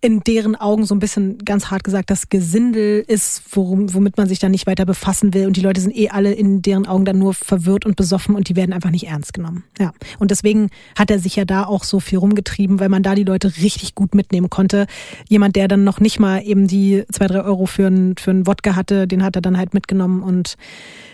in 0.04 0.22
deren 0.22 0.56
Augen 0.56 0.86
so 0.86 0.95
ein 0.95 0.99
bisschen 0.99 1.38
ganz 1.45 1.68
hart 1.68 1.84
gesagt 1.84 2.10
das 2.10 2.30
Gesindel 2.30 3.04
ist, 3.08 3.43
worum, 3.52 3.93
womit 3.93 4.18
man 4.18 4.28
sich 4.28 4.39
dann 4.39 4.49
nicht 4.49 4.66
weiter 4.66 4.86
befassen 4.86 5.36
will. 5.36 5.45
Und 5.45 5.58
die 5.58 5.62
Leute 5.62 5.80
sind 5.80 5.95
eh 5.95 6.10
alle 6.10 6.34
in 6.34 6.64
deren 6.64 6.88
Augen 6.88 7.06
dann 7.06 7.20
nur 7.20 7.36
verwirrt 7.36 7.86
und 7.86 7.95
besoffen 7.95 8.36
und 8.36 8.49
die 8.49 8.56
werden 8.56 8.74
einfach 8.74 8.89
nicht 8.89 9.08
ernst 9.08 9.34
genommen. 9.34 9.64
Ja. 9.80 9.93
Und 10.18 10.32
deswegen 10.32 10.72
hat 10.97 11.12
er 11.12 11.20
sich 11.20 11.36
ja 11.36 11.45
da 11.45 11.66
auch 11.66 11.84
so 11.84 11.99
viel 11.99 12.18
rumgetrieben, 12.18 12.80
weil 12.80 12.89
man 12.89 13.04
da 13.04 13.14
die 13.14 13.24
Leute 13.24 13.56
richtig 13.58 13.93
gut 13.93 14.16
mitnehmen 14.16 14.49
konnte. 14.49 14.88
Jemand, 15.30 15.56
der 15.56 15.68
dann 15.68 15.84
noch 15.84 15.99
nicht 15.99 16.20
mal 16.20 16.41
eben 16.43 16.68
die 16.68 17.04
zwei, 17.12 17.28
drei 17.28 17.43
Euro 17.43 17.68
für 17.68 17.86
einen 17.86 18.18
für 18.18 18.32
einen 18.32 18.47
Wodka 18.47 18.76
hatte, 18.76 19.08
den 19.08 19.24
hat 19.24 19.36
er 19.36 19.43
dann 19.43 19.58
halt 19.58 19.76
mitgenommen 19.76 20.24
und 20.24 20.56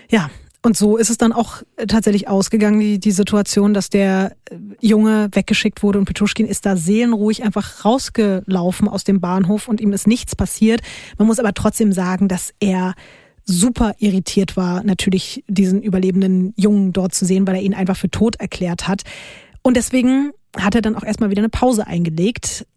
ja, 0.10 0.30
und 0.68 0.76
so 0.76 0.97
ist 0.97 1.09
es 1.09 1.18
dann 1.18 1.32
auch 1.32 1.63
tatsächlich 1.88 2.28
ausgegangen, 2.28 2.82
die, 2.82 2.99
die 2.99 3.11
Situation, 3.11 3.74
dass 3.74 3.89
der 3.89 4.36
Junge 4.82 5.30
weggeschickt 5.32 5.82
wurde 5.82 5.97
und 5.97 6.03
Petruschkin 6.03 6.45
ist 6.45 6.65
da 6.65 6.76
seelenruhig 6.76 7.43
einfach 7.43 7.86
rausgelaufen 7.86 8.89
aus 8.89 9.05
dem 9.05 9.22
Bahnhof 9.22 9.70
und 9.70 9.80
ihm 9.80 9.93
ist 9.93 10.07
nichts 10.07 10.36
passiert. 10.36 10.82
Man 11.18 11.26
muss 11.26 11.39
aber 11.39 11.53
trotzdem 11.53 11.93
sagen, 11.93 12.28
dass 12.28 12.53
er 12.59 12.95
super 13.45 13.95
irritiert 13.99 14.57
war, 14.57 14.84
natürlich 14.84 15.45
diesen 15.47 15.82
überlebenden 15.82 16.53
Jungen 16.57 16.91
dort 16.91 17.15
zu 17.15 17.24
sehen, 17.24 17.47
weil 17.47 17.55
er 17.55 17.61
ihn 17.61 17.74
einfach 17.74 17.95
für 17.95 18.11
tot 18.11 18.36
erklärt 18.36 18.89
hat. 18.89 19.03
Und 19.61 19.78
deswegen 19.78 20.32
hat 20.57 20.76
er 20.76 20.82
dann 20.82 20.97
auch 20.97 21.03
erstmal 21.03 21.30
wieder 21.30 21.41
eine 21.41 21.49
Pause 21.49 21.88
eingelegt. 21.88 22.68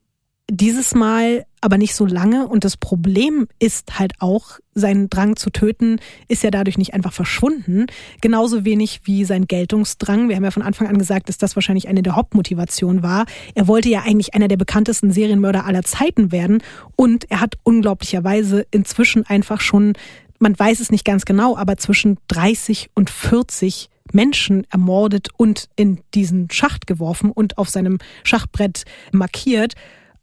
Dieses 0.50 0.96
Mal 0.96 1.46
aber 1.60 1.78
nicht 1.78 1.94
so 1.94 2.06
lange. 2.06 2.48
Und 2.48 2.64
das 2.64 2.76
Problem 2.76 3.46
ist 3.60 3.98
halt 3.98 4.14
auch, 4.18 4.58
sein 4.74 5.08
Drang 5.10 5.36
zu 5.36 5.50
töten 5.50 6.00
ist 6.26 6.42
ja 6.42 6.50
dadurch 6.50 6.76
nicht 6.76 6.92
einfach 6.92 7.12
verschwunden. 7.12 7.86
Genauso 8.20 8.64
wenig 8.64 9.02
wie 9.04 9.24
sein 9.24 9.46
Geltungsdrang. 9.46 10.28
Wir 10.28 10.36
haben 10.36 10.44
ja 10.44 10.50
von 10.50 10.62
Anfang 10.62 10.88
an 10.88 10.98
gesagt, 10.98 11.28
dass 11.28 11.38
das 11.38 11.56
wahrscheinlich 11.56 11.86
eine 11.86 12.02
der 12.02 12.16
Hauptmotivationen 12.16 13.02
war. 13.02 13.26
Er 13.54 13.68
wollte 13.68 13.90
ja 13.90 14.02
eigentlich 14.02 14.34
einer 14.34 14.48
der 14.48 14.56
bekanntesten 14.56 15.12
Serienmörder 15.12 15.66
aller 15.66 15.82
Zeiten 15.82 16.32
werden. 16.32 16.62
Und 16.96 17.30
er 17.30 17.40
hat 17.40 17.54
unglaublicherweise 17.62 18.66
inzwischen 18.72 19.24
einfach 19.26 19.60
schon, 19.60 19.92
man 20.40 20.58
weiß 20.58 20.80
es 20.80 20.90
nicht 20.90 21.04
ganz 21.04 21.24
genau, 21.24 21.56
aber 21.56 21.76
zwischen 21.76 22.18
30 22.28 22.90
und 22.94 23.10
40 23.10 23.88
Menschen 24.12 24.66
ermordet 24.70 25.28
und 25.36 25.68
in 25.76 26.00
diesen 26.14 26.50
Schacht 26.50 26.88
geworfen 26.88 27.30
und 27.30 27.58
auf 27.58 27.68
seinem 27.68 27.98
Schachbrett 28.24 28.84
markiert. 29.12 29.74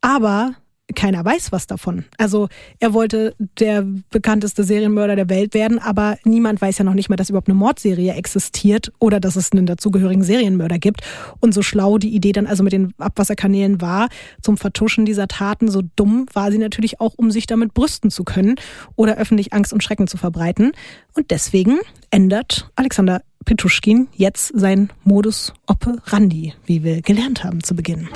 Aber 0.02 0.56
keiner 0.96 1.24
weiß 1.24 1.52
was 1.52 1.68
davon. 1.68 2.06
Also 2.18 2.48
er 2.80 2.94
wollte 2.94 3.36
der 3.60 3.86
bekannteste 4.10 4.64
Serienmörder 4.64 5.16
der 5.16 5.30
Welt 5.30 5.54
werden, 5.54 5.80
aber 5.80 6.18
niemand 6.24 6.62
weiß 6.62 6.78
ja 6.78 6.86
noch 6.86 6.94
nicht 6.94 7.10
mal, 7.10 7.18
dass 7.18 7.30
überhaupt 7.30 7.50
eine 7.50 7.58
Mordserie 7.58 8.14
existiert 8.14 8.92
oder 9.00 9.20
dass 9.20 9.36
es 9.36 9.52
einen 9.52 9.66
dazugehörigen 9.66 10.24
Serienmörder 10.24 10.80
gibt. 10.80 11.02
Und 11.40 11.54
so 11.54 11.62
schlau 11.62 11.98
die 11.98 12.16
Idee 12.16 12.32
dann 12.32 12.48
also 12.48 12.64
mit 12.64 12.74
den 12.74 12.94
Abwasserkanälen 12.98 13.82
war, 13.82 14.08
zum 14.42 14.58
Vertuschen 14.58 15.06
dieser 15.06 15.28
Taten, 15.28 15.70
so 15.70 15.82
dumm 15.96 16.26
war 16.34 16.52
sie 16.52 16.58
natürlich 16.58 17.02
auch, 17.02 17.14
um 17.18 17.32
sich 17.32 17.48
damit 17.48 17.74
brüsten 17.74 18.10
zu 18.10 18.24
können 18.24 18.56
oder 18.96 19.18
öffentlich 19.18 19.54
Angst 19.54 19.74
und 19.74 19.84
Schrecken 19.84 20.08
zu 20.08 20.18
verbreiten. 20.18 20.72
Und 21.14 21.32
deswegen 21.32 21.80
ändert 22.12 22.72
Alexander 22.76 23.22
Petuschkin 23.46 24.08
jetzt 24.16 24.52
sein 24.58 24.90
Modus 25.04 25.54
operandi, 25.68 26.54
wie 26.66 26.84
wir 26.84 27.02
gelernt 27.02 27.44
haben 27.44 27.64
zu 27.64 27.76
Beginn. 27.76 28.10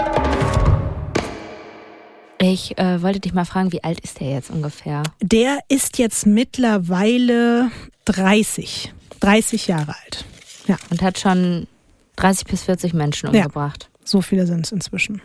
Ich 2.44 2.76
äh, 2.80 3.04
wollte 3.04 3.20
dich 3.20 3.34
mal 3.34 3.46
fragen, 3.46 3.72
wie 3.72 3.84
alt 3.84 4.00
ist 4.00 4.20
der 4.20 4.32
jetzt 4.32 4.50
ungefähr? 4.50 5.04
Der 5.22 5.60
ist 5.68 6.00
jetzt 6.00 6.26
mittlerweile 6.26 7.70
30. 8.06 8.92
30 9.20 9.68
Jahre 9.68 9.94
alt. 10.04 10.26
Ja. 10.66 10.78
Und 10.90 11.04
hat 11.04 11.20
schon 11.20 11.68
30 12.16 12.48
bis 12.48 12.64
40 12.64 12.94
Menschen 12.96 13.30
umgebracht. 13.30 13.90
Ja, 13.94 14.00
so 14.04 14.22
viele 14.22 14.48
sind 14.48 14.66
es 14.66 14.72
inzwischen. 14.72 15.22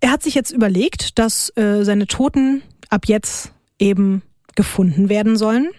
Er 0.00 0.10
hat 0.10 0.22
sich 0.22 0.34
jetzt 0.34 0.50
überlegt, 0.50 1.18
dass 1.18 1.56
äh, 1.56 1.84
seine 1.84 2.06
Toten 2.06 2.62
ab 2.90 3.06
jetzt 3.06 3.52
eben 3.78 4.20
gefunden 4.54 5.08
werden 5.08 5.38
sollen. 5.38 5.70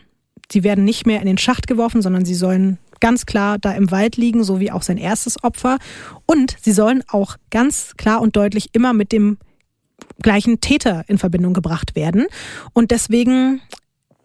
Sie 0.52 0.64
werden 0.64 0.86
nicht 0.86 1.06
mehr 1.06 1.20
in 1.20 1.28
den 1.28 1.38
Schacht 1.38 1.68
geworfen, 1.68 2.02
sondern 2.02 2.26
sie 2.26 2.36
sollen 2.36 2.80
ganz 3.00 3.28
klar 3.28 3.60
da 3.60 3.74
im 3.74 3.92
Wald 3.92 4.18
liegen, 4.18 4.44
so 4.44 4.60
wie 4.60 4.72
auch 4.72 4.82
sein 4.82 4.98
erstes 4.98 5.44
Opfer. 5.44 5.78
Und 6.26 6.56
sie 6.62 6.72
sollen 6.72 7.04
auch 7.10 7.38
ganz 7.52 7.94
klar 7.96 8.22
und 8.22 8.36
deutlich 8.36 8.70
immer 8.74 8.94
mit 8.94 9.12
dem 9.12 9.38
gleichen 10.22 10.62
Täter 10.62 11.04
in 11.08 11.18
Verbindung 11.18 11.54
gebracht 11.54 11.96
werden. 11.96 12.26
Und 12.74 12.92
deswegen 12.92 13.62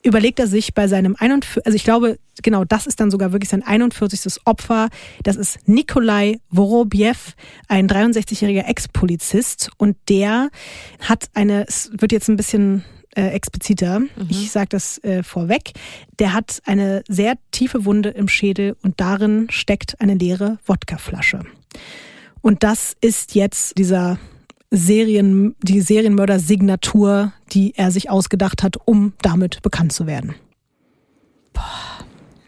überlegt 0.03 0.39
er 0.39 0.47
sich 0.47 0.75
bei 0.75 0.89
seinem 0.89 1.17
41, 1.19 1.67
also 1.67 1.77
ich 1.77 1.85
glaube, 1.85 2.19
genau 2.43 2.65
das 2.65 2.87
ist 2.87 3.01
dann 3.01 3.11
sogar 3.11 3.33
wirklich 3.33 3.51
sein 3.51 3.63
41. 3.63 4.41
Opfer. 4.45 4.89
Das 5.23 5.37
ist 5.37 5.59
Nikolai 5.67 6.39
Vorobjew, 6.51 7.15
ein 7.69 7.89
63-jähriger 7.89 8.67
Ex-Polizist. 8.67 9.71
Und 9.77 9.97
der 10.09 10.51
hat 11.01 11.29
eine, 11.35 11.67
es 11.67 11.91
wird 11.93 12.13
jetzt 12.13 12.29
ein 12.29 12.37
bisschen 12.37 12.85
äh, 13.15 13.29
expliziter, 13.29 14.01
mhm. 14.01 14.09
ich 14.29 14.51
sage 14.51 14.69
das 14.71 15.03
äh, 15.03 15.23
vorweg, 15.23 15.73
der 16.19 16.35
hat 16.35 16.63
eine 16.67 17.03
sehr 17.09 17.35
tiefe 17.51 17.85
Wunde 17.85 18.11
im 18.11 18.29
Schädel 18.29 18.77
und 18.83 19.01
darin 19.01 19.49
steckt 19.51 20.01
eine 20.01 20.15
leere 20.15 20.59
Wodkaflasche. 20.67 21.41
Und 22.41 22.63
das 22.63 22.97
ist 23.01 23.35
jetzt 23.35 23.79
dieser 23.79 24.19
Serien, 24.71 25.55
die 25.63 25.81
Serienmörder-Signatur, 25.81 27.33
die 27.53 27.75
er 27.77 27.91
sich 27.91 28.11
ausgedacht 28.11 28.63
hat, 28.63 28.77
um 28.85 29.15
damit 29.23 29.63
bekannt 29.63 29.93
zu 29.93 30.07
werden. 30.07 30.35
Boah. 31.53 31.63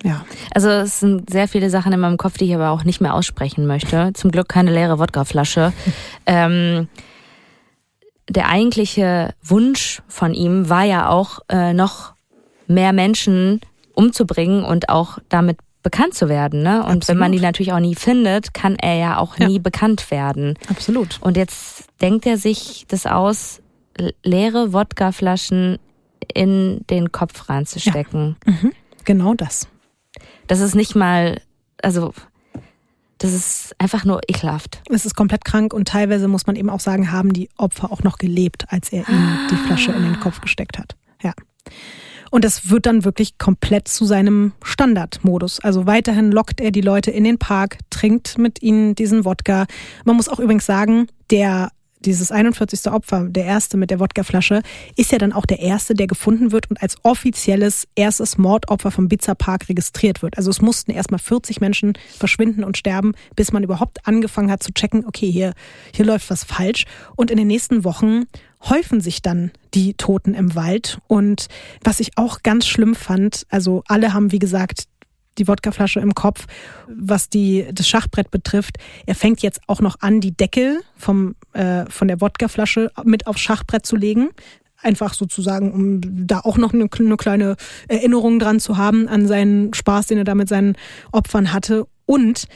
Ja. 0.02 0.24
Also 0.54 0.68
es 0.70 1.00
sind 1.00 1.30
sehr 1.30 1.48
viele 1.48 1.68
Sachen 1.70 1.92
in 1.92 2.00
meinem 2.00 2.16
Kopf, 2.16 2.38
die 2.38 2.46
ich 2.46 2.54
aber 2.54 2.70
auch 2.70 2.84
nicht 2.84 3.00
mehr 3.00 3.14
aussprechen 3.14 3.66
möchte. 3.66 4.12
Zum 4.14 4.30
Glück 4.30 4.48
keine 4.48 4.72
leere 4.72 4.98
Wodkaflasche. 4.98 5.72
ähm, 6.26 6.88
der 8.28 8.48
eigentliche 8.48 9.34
Wunsch 9.42 10.02
von 10.08 10.34
ihm 10.34 10.68
war 10.68 10.84
ja 10.84 11.08
auch, 11.08 11.40
äh, 11.48 11.72
noch 11.74 12.14
mehr 12.66 12.92
Menschen 12.92 13.60
umzubringen 13.94 14.64
und 14.64 14.88
auch 14.88 15.18
damit 15.28 15.58
bekannt 15.82 16.14
zu 16.14 16.28
werden. 16.28 16.62
Ne? 16.62 16.78
Und 16.80 16.98
Absolut. 16.98 17.08
wenn 17.08 17.18
man 17.18 17.32
die 17.32 17.40
natürlich 17.40 17.72
auch 17.72 17.80
nie 17.80 17.94
findet, 17.94 18.54
kann 18.54 18.76
er 18.76 18.96
ja 18.96 19.18
auch 19.18 19.38
ja. 19.38 19.48
nie 19.48 19.58
bekannt 19.58 20.10
werden. 20.10 20.58
Absolut. 20.68 21.18
Und 21.20 21.36
jetzt 21.36 21.84
denkt 22.00 22.26
er 22.26 22.36
sich 22.36 22.84
das 22.88 23.06
aus, 23.06 23.62
leere 24.22 24.72
Wodkaflaschen 24.72 25.78
in 26.32 26.84
den 26.88 27.12
Kopf 27.12 27.48
reinzustecken. 27.48 28.36
Ja. 28.46 28.52
Mhm. 28.52 28.72
Genau 29.04 29.34
das. 29.34 29.68
Das 30.46 30.60
ist 30.60 30.74
nicht 30.74 30.94
mal, 30.94 31.40
also 31.82 32.12
das 33.18 33.32
ist 33.34 33.74
einfach 33.78 34.04
nur 34.04 34.20
ekelhaft. 34.28 34.82
Es 34.88 35.04
ist 35.04 35.14
komplett 35.14 35.44
krank 35.44 35.72
und 35.74 35.88
teilweise 35.88 36.28
muss 36.28 36.46
man 36.46 36.56
eben 36.56 36.70
auch 36.70 36.80
sagen, 36.80 37.12
haben 37.12 37.32
die 37.32 37.50
Opfer 37.56 37.92
auch 37.92 38.02
noch 38.02 38.18
gelebt, 38.18 38.64
als 38.68 38.90
er 38.90 39.08
ihm 39.08 39.38
die 39.50 39.56
Flasche 39.56 39.92
in 39.92 40.02
den 40.02 40.20
Kopf 40.20 40.40
gesteckt 40.40 40.78
hat. 40.78 40.96
Ja. 41.22 41.32
Und 42.30 42.44
das 42.44 42.70
wird 42.70 42.86
dann 42.86 43.04
wirklich 43.04 43.38
komplett 43.38 43.88
zu 43.88 44.04
seinem 44.04 44.52
Standardmodus. 44.62 45.60
Also 45.60 45.86
weiterhin 45.86 46.30
lockt 46.30 46.60
er 46.60 46.70
die 46.70 46.80
Leute 46.80 47.10
in 47.10 47.24
den 47.24 47.38
Park, 47.38 47.78
trinkt 47.90 48.38
mit 48.38 48.62
ihnen 48.62 48.94
diesen 48.94 49.24
Wodka. 49.24 49.66
Man 50.04 50.16
muss 50.16 50.28
auch 50.28 50.38
übrigens 50.38 50.64
sagen, 50.64 51.08
der 51.30 51.70
dieses 52.00 52.32
41. 52.32 52.90
Opfer, 52.90 53.26
der 53.28 53.44
erste 53.44 53.76
mit 53.76 53.90
der 53.90 54.00
Wodkaflasche, 54.00 54.62
ist 54.96 55.12
ja 55.12 55.18
dann 55.18 55.32
auch 55.32 55.46
der 55.46 55.60
erste, 55.60 55.94
der 55.94 56.06
gefunden 56.06 56.52
wird 56.52 56.70
und 56.70 56.82
als 56.82 56.96
offizielles 57.02 57.86
erstes 57.94 58.38
Mordopfer 58.38 58.90
vom 58.90 59.08
Bizza 59.08 59.34
Park 59.34 59.68
registriert 59.68 60.22
wird. 60.22 60.36
Also 60.36 60.50
es 60.50 60.60
mussten 60.60 60.90
erstmal 60.90 61.18
40 61.18 61.60
Menschen 61.60 61.94
verschwinden 62.18 62.64
und 62.64 62.76
sterben, 62.76 63.12
bis 63.36 63.52
man 63.52 63.62
überhaupt 63.62 64.06
angefangen 64.06 64.50
hat 64.50 64.62
zu 64.62 64.72
checken, 64.72 65.04
okay, 65.06 65.30
hier, 65.30 65.52
hier 65.94 66.04
läuft 66.04 66.30
was 66.30 66.44
falsch. 66.44 66.84
Und 67.16 67.30
in 67.30 67.36
den 67.36 67.48
nächsten 67.48 67.84
Wochen 67.84 68.24
häufen 68.68 69.00
sich 69.00 69.22
dann 69.22 69.50
die 69.74 69.94
Toten 69.94 70.34
im 70.34 70.54
Wald. 70.54 70.98
Und 71.06 71.46
was 71.82 72.00
ich 72.00 72.16
auch 72.16 72.42
ganz 72.42 72.66
schlimm 72.66 72.94
fand, 72.94 73.46
also 73.50 73.82
alle 73.86 74.12
haben, 74.12 74.32
wie 74.32 74.38
gesagt, 74.38 74.84
die 75.38 75.48
Wodkaflasche 75.48 76.00
im 76.00 76.14
Kopf, 76.14 76.46
was 76.88 77.28
die, 77.28 77.66
das 77.72 77.88
Schachbrett 77.88 78.30
betrifft. 78.30 78.76
Er 79.06 79.14
fängt 79.14 79.42
jetzt 79.42 79.60
auch 79.66 79.80
noch 79.80 79.96
an, 80.00 80.20
die 80.20 80.36
Deckel 80.36 80.80
vom, 80.96 81.34
äh, 81.52 81.84
von 81.88 82.08
der 82.08 82.20
Wodkaflasche 82.20 82.90
mit 83.04 83.26
aufs 83.26 83.40
Schachbrett 83.40 83.86
zu 83.86 83.96
legen. 83.96 84.30
Einfach 84.82 85.14
sozusagen, 85.14 85.72
um 85.72 86.26
da 86.26 86.40
auch 86.40 86.56
noch 86.56 86.72
eine, 86.72 86.88
eine 86.98 87.16
kleine 87.16 87.56
Erinnerung 87.88 88.38
dran 88.38 88.60
zu 88.60 88.76
haben 88.76 89.08
an 89.08 89.26
seinen 89.26 89.74
Spaß, 89.74 90.06
den 90.06 90.18
er 90.18 90.24
da 90.24 90.34
mit 90.34 90.48
seinen 90.48 90.76
Opfern 91.12 91.52
hatte. 91.52 91.86
Und 92.06 92.46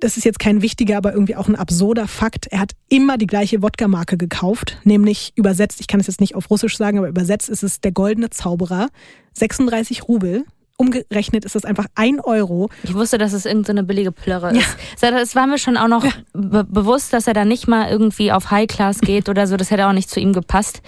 das 0.00 0.16
ist 0.16 0.24
jetzt 0.24 0.38
kein 0.38 0.62
wichtiger, 0.62 0.96
aber 0.96 1.12
irgendwie 1.12 1.36
auch 1.36 1.48
ein 1.48 1.56
absurder 1.56 2.08
Fakt. 2.08 2.46
Er 2.46 2.60
hat 2.60 2.72
immer 2.88 3.18
die 3.18 3.26
gleiche 3.26 3.62
Wodka-Marke 3.62 4.16
gekauft, 4.16 4.78
nämlich 4.84 5.32
übersetzt, 5.36 5.80
ich 5.80 5.86
kann 5.86 6.00
es 6.00 6.06
jetzt 6.06 6.20
nicht 6.20 6.34
auf 6.34 6.50
Russisch 6.50 6.76
sagen, 6.76 6.98
aber 6.98 7.08
übersetzt 7.08 7.50
ist 7.50 7.62
es 7.62 7.80
der 7.80 7.92
Goldene 7.92 8.30
Zauberer, 8.30 8.88
36 9.34 10.08
Rubel. 10.08 10.44
Umgerechnet 10.80 11.44
ist 11.44 11.54
das 11.54 11.66
einfach 11.66 11.86
ein 11.94 12.20
Euro. 12.20 12.70
Ich 12.84 12.94
wusste, 12.94 13.18
dass 13.18 13.34
es 13.34 13.44
irgendeine 13.44 13.82
so 13.82 13.86
billige 13.86 14.12
Plörre 14.12 14.56
ist. 14.56 14.76
Ja. 15.02 15.10
Das 15.10 15.34
war 15.34 15.46
mir 15.46 15.58
schon 15.58 15.76
auch 15.76 15.88
noch 15.88 16.04
ja. 16.04 16.12
be 16.32 16.64
bewusst, 16.64 17.12
dass 17.12 17.26
er 17.26 17.34
da 17.34 17.44
nicht 17.44 17.68
mal 17.68 17.90
irgendwie 17.90 18.32
auf 18.32 18.50
High 18.50 18.66
Class 18.66 19.00
geht 19.00 19.28
oder 19.28 19.46
so. 19.46 19.58
Das 19.58 19.70
hätte 19.70 19.86
auch 19.86 19.92
nicht 19.92 20.08
zu 20.08 20.20
ihm 20.20 20.32
gepasst. 20.32 20.80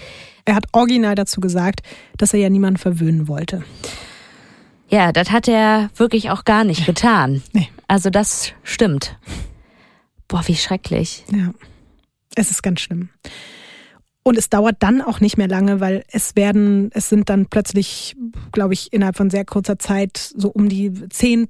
Er 0.46 0.54
hat 0.54 0.64
original 0.72 1.14
dazu 1.14 1.40
gesagt, 1.40 1.80
dass 2.16 2.32
er 2.32 2.40
ja 2.40 2.48
niemanden 2.48 2.78
verwöhnen 2.78 3.28
wollte. 3.28 3.64
Ja, 4.88 5.12
das 5.12 5.30
hat 5.30 5.46
er 5.46 5.90
wirklich 5.96 6.30
auch 6.30 6.44
gar 6.44 6.64
nicht 6.64 6.86
getan. 6.86 7.42
Nee. 7.52 7.68
Also 7.86 8.08
das 8.08 8.52
stimmt. 8.62 9.18
Boah, 10.26 10.42
wie 10.46 10.56
schrecklich. 10.56 11.24
Ja, 11.30 11.52
es 12.34 12.50
ist 12.50 12.62
ganz 12.62 12.80
schlimm. 12.80 13.10
Und 14.24 14.38
es 14.38 14.48
dauert 14.48 14.76
dann 14.78 15.02
auch 15.02 15.20
nicht 15.20 15.36
mehr 15.36 15.48
lange, 15.48 15.80
weil 15.80 16.04
es 16.08 16.36
werden, 16.36 16.90
es 16.94 17.08
sind 17.08 17.28
dann 17.28 17.46
plötzlich, 17.46 18.14
glaube 18.52 18.74
ich, 18.74 18.92
innerhalb 18.92 19.16
von 19.16 19.30
sehr 19.30 19.44
kurzer 19.44 19.80
Zeit 19.80 20.16
so 20.16 20.48
um 20.48 20.68
die 20.68 20.92
zehn 21.08 21.48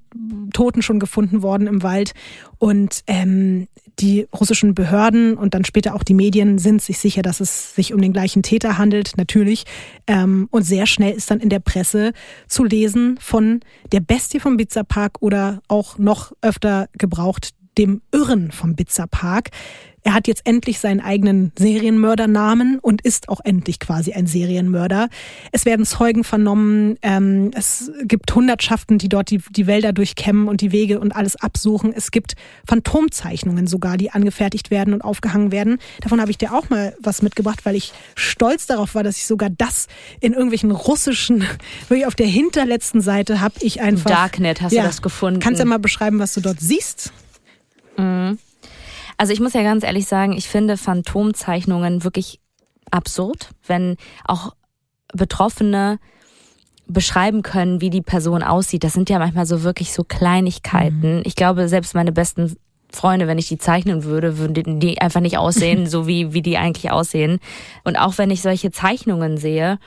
Toten 0.54 0.80
schon 0.80 0.98
gefunden 0.98 1.42
worden 1.42 1.66
im 1.66 1.82
Wald. 1.82 2.14
Und 2.58 3.02
ähm, 3.06 3.68
die 3.98 4.26
russischen 4.32 4.74
Behörden 4.74 5.36
und 5.36 5.52
dann 5.52 5.66
später 5.66 5.94
auch 5.94 6.02
die 6.02 6.14
Medien 6.14 6.56
sind 6.56 6.80
sich 6.80 6.98
sicher, 6.98 7.20
dass 7.20 7.40
es 7.40 7.74
sich 7.74 7.92
um 7.92 8.00
den 8.00 8.14
gleichen 8.14 8.42
Täter 8.42 8.78
handelt, 8.78 9.12
natürlich. 9.18 9.64
Ähm, 10.06 10.48
und 10.50 10.62
sehr 10.62 10.86
schnell 10.86 11.14
ist 11.14 11.30
dann 11.30 11.40
in 11.40 11.50
der 11.50 11.60
Presse 11.60 12.12
zu 12.48 12.64
lesen 12.64 13.18
von 13.20 13.60
der 13.92 14.00
Bestie 14.00 14.40
vom 14.40 14.56
Bitzer 14.56 14.84
Park 14.84 15.18
oder 15.20 15.60
auch 15.68 15.98
noch 15.98 16.32
öfter 16.40 16.88
gebraucht 16.96 17.50
dem 17.78 18.02
Irren 18.12 18.52
vom 18.52 18.74
Bitzer 18.74 19.06
Park. 19.06 19.50
Er 20.04 20.14
hat 20.14 20.26
jetzt 20.26 20.42
endlich 20.46 20.80
seinen 20.80 21.00
eigenen 21.00 21.52
Serienmördernamen 21.56 22.80
und 22.80 23.02
ist 23.02 23.28
auch 23.28 23.40
endlich 23.44 23.78
quasi 23.78 24.12
ein 24.12 24.26
Serienmörder. 24.26 25.08
Es 25.52 25.64
werden 25.64 25.86
Zeugen 25.86 26.24
vernommen. 26.24 26.96
Ähm, 27.02 27.52
es 27.54 27.92
gibt 28.02 28.34
Hundertschaften, 28.34 28.98
die 28.98 29.08
dort 29.08 29.30
die, 29.30 29.40
die 29.50 29.68
Wälder 29.68 29.92
durchkämmen 29.92 30.48
und 30.48 30.60
die 30.60 30.72
Wege 30.72 30.98
und 30.98 31.14
alles 31.14 31.36
absuchen. 31.36 31.92
Es 31.94 32.10
gibt 32.10 32.34
Phantomzeichnungen 32.66 33.68
sogar, 33.68 33.96
die 33.96 34.10
angefertigt 34.10 34.72
werden 34.72 34.92
und 34.92 35.02
aufgehangen 35.02 35.52
werden. 35.52 35.78
Davon 36.00 36.20
habe 36.20 36.32
ich 36.32 36.38
dir 36.38 36.52
auch 36.52 36.68
mal 36.68 36.96
was 37.00 37.22
mitgebracht, 37.22 37.64
weil 37.64 37.76
ich 37.76 37.92
stolz 38.16 38.66
darauf 38.66 38.96
war, 38.96 39.04
dass 39.04 39.18
ich 39.18 39.26
sogar 39.26 39.50
das 39.50 39.86
in 40.18 40.32
irgendwelchen 40.32 40.72
russischen, 40.72 41.44
wirklich 41.88 42.06
auf 42.06 42.16
der 42.16 42.26
hinterletzten 42.26 43.02
Seite 43.02 43.40
habe 43.40 43.54
ich 43.60 43.80
einfach. 43.80 44.10
Darknet 44.10 44.62
hast 44.62 44.72
ja, 44.72 44.82
du 44.82 44.88
das 44.88 45.00
gefunden. 45.00 45.38
Kannst 45.38 45.60
du 45.60 45.64
ja 45.64 45.68
mal 45.68 45.78
beschreiben, 45.78 46.18
was 46.18 46.34
du 46.34 46.40
dort 46.40 46.58
siehst? 46.58 47.12
Mhm. 47.96 48.38
Also 49.16 49.32
ich 49.32 49.40
muss 49.40 49.52
ja 49.52 49.62
ganz 49.62 49.84
ehrlich 49.84 50.06
sagen, 50.06 50.32
ich 50.32 50.48
finde 50.48 50.76
Phantomzeichnungen 50.76 52.04
wirklich 52.04 52.40
absurd, 52.90 53.50
wenn 53.66 53.96
auch 54.24 54.54
Betroffene 55.12 55.98
beschreiben 56.86 57.42
können, 57.42 57.80
wie 57.80 57.90
die 57.90 58.02
Person 58.02 58.42
aussieht. 58.42 58.84
Das 58.84 58.92
sind 58.92 59.08
ja 59.10 59.18
manchmal 59.18 59.46
so 59.46 59.62
wirklich 59.62 59.92
so 59.92 60.04
Kleinigkeiten. 60.04 61.16
Mhm. 61.16 61.22
Ich 61.24 61.36
glaube, 61.36 61.68
selbst 61.68 61.94
meine 61.94 62.12
besten 62.12 62.56
Freunde, 62.90 63.26
wenn 63.26 63.38
ich 63.38 63.48
die 63.48 63.58
zeichnen 63.58 64.04
würde, 64.04 64.38
würden 64.38 64.80
die 64.80 65.00
einfach 65.00 65.20
nicht 65.20 65.38
aussehen, 65.38 65.86
so 65.88 66.06
wie, 66.06 66.32
wie 66.32 66.42
die 66.42 66.58
eigentlich 66.58 66.90
aussehen. 66.90 67.38
Und 67.84 67.96
auch 67.96 68.18
wenn 68.18 68.30
ich 68.30 68.42
solche 68.42 68.70
Zeichnungen 68.70 69.36
sehe, 69.36 69.78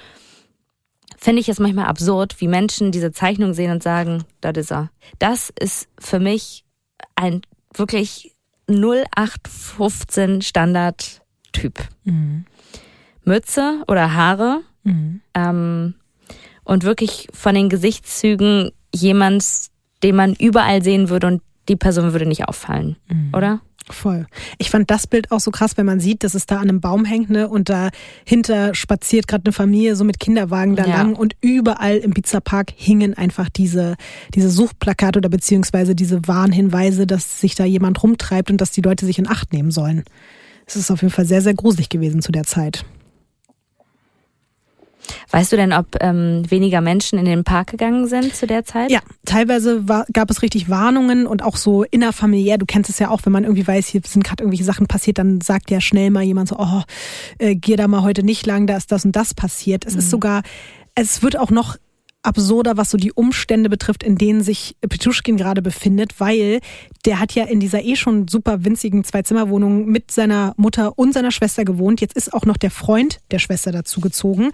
finde 1.17 1.41
ich 1.41 1.49
es 1.49 1.59
manchmal 1.59 1.85
absurd, 1.85 2.39
wie 2.39 2.47
Menschen 2.47 2.91
diese 2.91 3.11
Zeichnung 3.11 3.53
sehen 3.53 3.71
und 3.71 3.83
sagen, 3.83 4.23
das 4.41 4.57
ist 4.57 4.71
er. 4.71 4.89
Das 5.19 5.51
ist 5.59 5.87
für 5.99 6.19
mich 6.19 6.65
ein 7.15 7.41
wirklich 7.77 8.35
0815 8.67 10.41
Standard-Typ. 10.41 11.79
Mhm. 12.03 12.45
Mütze 13.23 13.83
oder 13.87 14.13
Haare 14.13 14.61
mhm. 14.83 15.21
ähm, 15.33 15.95
und 16.63 16.83
wirklich 16.83 17.27
von 17.33 17.55
den 17.55 17.69
Gesichtszügen 17.69 18.71
jemand, 18.93 19.43
den 20.03 20.15
man 20.15 20.33
überall 20.35 20.83
sehen 20.83 21.09
würde 21.09 21.27
und 21.27 21.41
die 21.69 21.75
Person 21.75 22.11
würde 22.11 22.25
nicht 22.25 22.47
auffallen, 22.47 22.95
mhm. 23.07 23.29
oder? 23.33 23.61
Voll. 23.91 24.25
Ich 24.57 24.71
fand 24.71 24.89
das 24.89 25.05
Bild 25.05 25.31
auch 25.31 25.39
so 25.39 25.51
krass, 25.51 25.77
wenn 25.77 25.85
man 25.85 25.99
sieht, 25.99 26.23
dass 26.23 26.33
es 26.33 26.47
da 26.47 26.55
an 26.55 26.69
einem 26.69 26.81
Baum 26.81 27.05
hängt, 27.05 27.29
ne, 27.29 27.47
und 27.47 27.69
dahinter 27.69 28.73
spaziert 28.73 29.27
gerade 29.27 29.45
eine 29.45 29.53
Familie 29.53 29.95
so 29.95 30.03
mit 30.03 30.19
Kinderwagen 30.19 30.75
da 30.75 30.87
ja. 30.87 30.97
lang 30.97 31.15
und 31.15 31.35
überall 31.39 31.97
im 31.97 32.13
Pizza 32.13 32.41
Park 32.41 32.73
hingen 32.75 33.13
einfach 33.13 33.47
diese, 33.47 33.95
diese 34.33 34.49
Suchplakate 34.49 35.19
oder 35.19 35.29
beziehungsweise 35.29 35.93
diese 35.93 36.27
Warnhinweise, 36.27 37.05
dass 37.05 37.39
sich 37.39 37.53
da 37.53 37.63
jemand 37.63 38.01
rumtreibt 38.01 38.49
und 38.49 38.59
dass 38.59 38.71
die 38.71 38.81
Leute 38.81 39.05
sich 39.05 39.19
in 39.19 39.27
Acht 39.27 39.53
nehmen 39.53 39.69
sollen. 39.69 40.03
Es 40.65 40.75
ist 40.75 40.89
auf 40.89 41.03
jeden 41.03 41.13
Fall 41.13 41.25
sehr, 41.25 41.43
sehr 41.43 41.53
gruselig 41.53 41.89
gewesen 41.89 42.23
zu 42.23 42.31
der 42.31 42.43
Zeit. 42.43 42.85
Weißt 45.31 45.51
du 45.51 45.55
denn, 45.55 45.73
ob 45.73 45.85
ähm, 46.01 46.43
weniger 46.49 46.81
Menschen 46.81 47.19
in 47.19 47.25
den 47.25 47.43
Park 47.43 47.71
gegangen 47.71 48.07
sind 48.07 48.35
zu 48.35 48.47
der 48.47 48.65
Zeit? 48.65 48.91
Ja, 48.91 48.99
teilweise 49.25 49.87
war, 49.87 50.05
gab 50.13 50.29
es 50.29 50.41
richtig 50.41 50.69
Warnungen 50.69 51.27
und 51.27 51.43
auch 51.43 51.57
so 51.57 51.83
innerfamiliär. 51.83 52.57
Du 52.57 52.65
kennst 52.65 52.89
es 52.89 52.99
ja 52.99 53.09
auch, 53.09 53.21
wenn 53.23 53.33
man 53.33 53.43
irgendwie 53.43 53.67
weiß, 53.67 53.87
hier 53.87 54.01
sind 54.05 54.23
gerade 54.23 54.43
irgendwelche 54.43 54.63
Sachen 54.63 54.87
passiert, 54.87 55.17
dann 55.17 55.41
sagt 55.41 55.71
ja 55.71 55.81
schnell 55.81 56.11
mal 56.11 56.23
jemand 56.23 56.49
so, 56.49 56.57
oh, 56.57 56.81
äh, 57.37 57.55
geh 57.55 57.75
da 57.75 57.87
mal 57.87 58.03
heute 58.03 58.23
nicht 58.23 58.45
lang, 58.45 58.67
da 58.67 58.77
ist 58.77 58.91
das 58.91 59.05
und 59.05 59.15
das 59.15 59.33
passiert. 59.33 59.85
Es 59.85 59.93
mhm. 59.93 59.99
ist 59.99 60.09
sogar, 60.09 60.43
es 60.95 61.21
wird 61.21 61.37
auch 61.37 61.51
noch 61.51 61.77
absurder, 62.25 62.77
was 62.77 62.91
so 62.91 62.97
die 62.97 63.11
Umstände 63.11 63.69
betrifft, 63.69 64.03
in 64.03 64.17
denen 64.17 64.41
sich 64.41 64.75
Petuschkin 64.81 65.37
gerade 65.37 65.61
befindet, 65.61 66.19
weil 66.19 66.59
der 67.05 67.19
hat 67.19 67.33
ja 67.33 67.45
in 67.45 67.59
dieser 67.59 67.83
eh 67.83 67.95
schon 67.95 68.27
super 68.27 68.65
winzigen 68.65 69.03
Zwei-Zimmer-Wohnung 69.03 69.85
mit 69.85 70.11
seiner 70.11 70.53
Mutter 70.57 70.97
und 70.97 71.13
seiner 71.13 71.31
Schwester 71.31 71.65
gewohnt. 71.65 72.01
Jetzt 72.01 72.15
ist 72.15 72.33
auch 72.33 72.45
noch 72.45 72.57
der 72.57 72.71
Freund 72.71 73.19
der 73.31 73.39
Schwester 73.39 73.71
dazu 73.71 74.01
gezogen. 74.01 74.51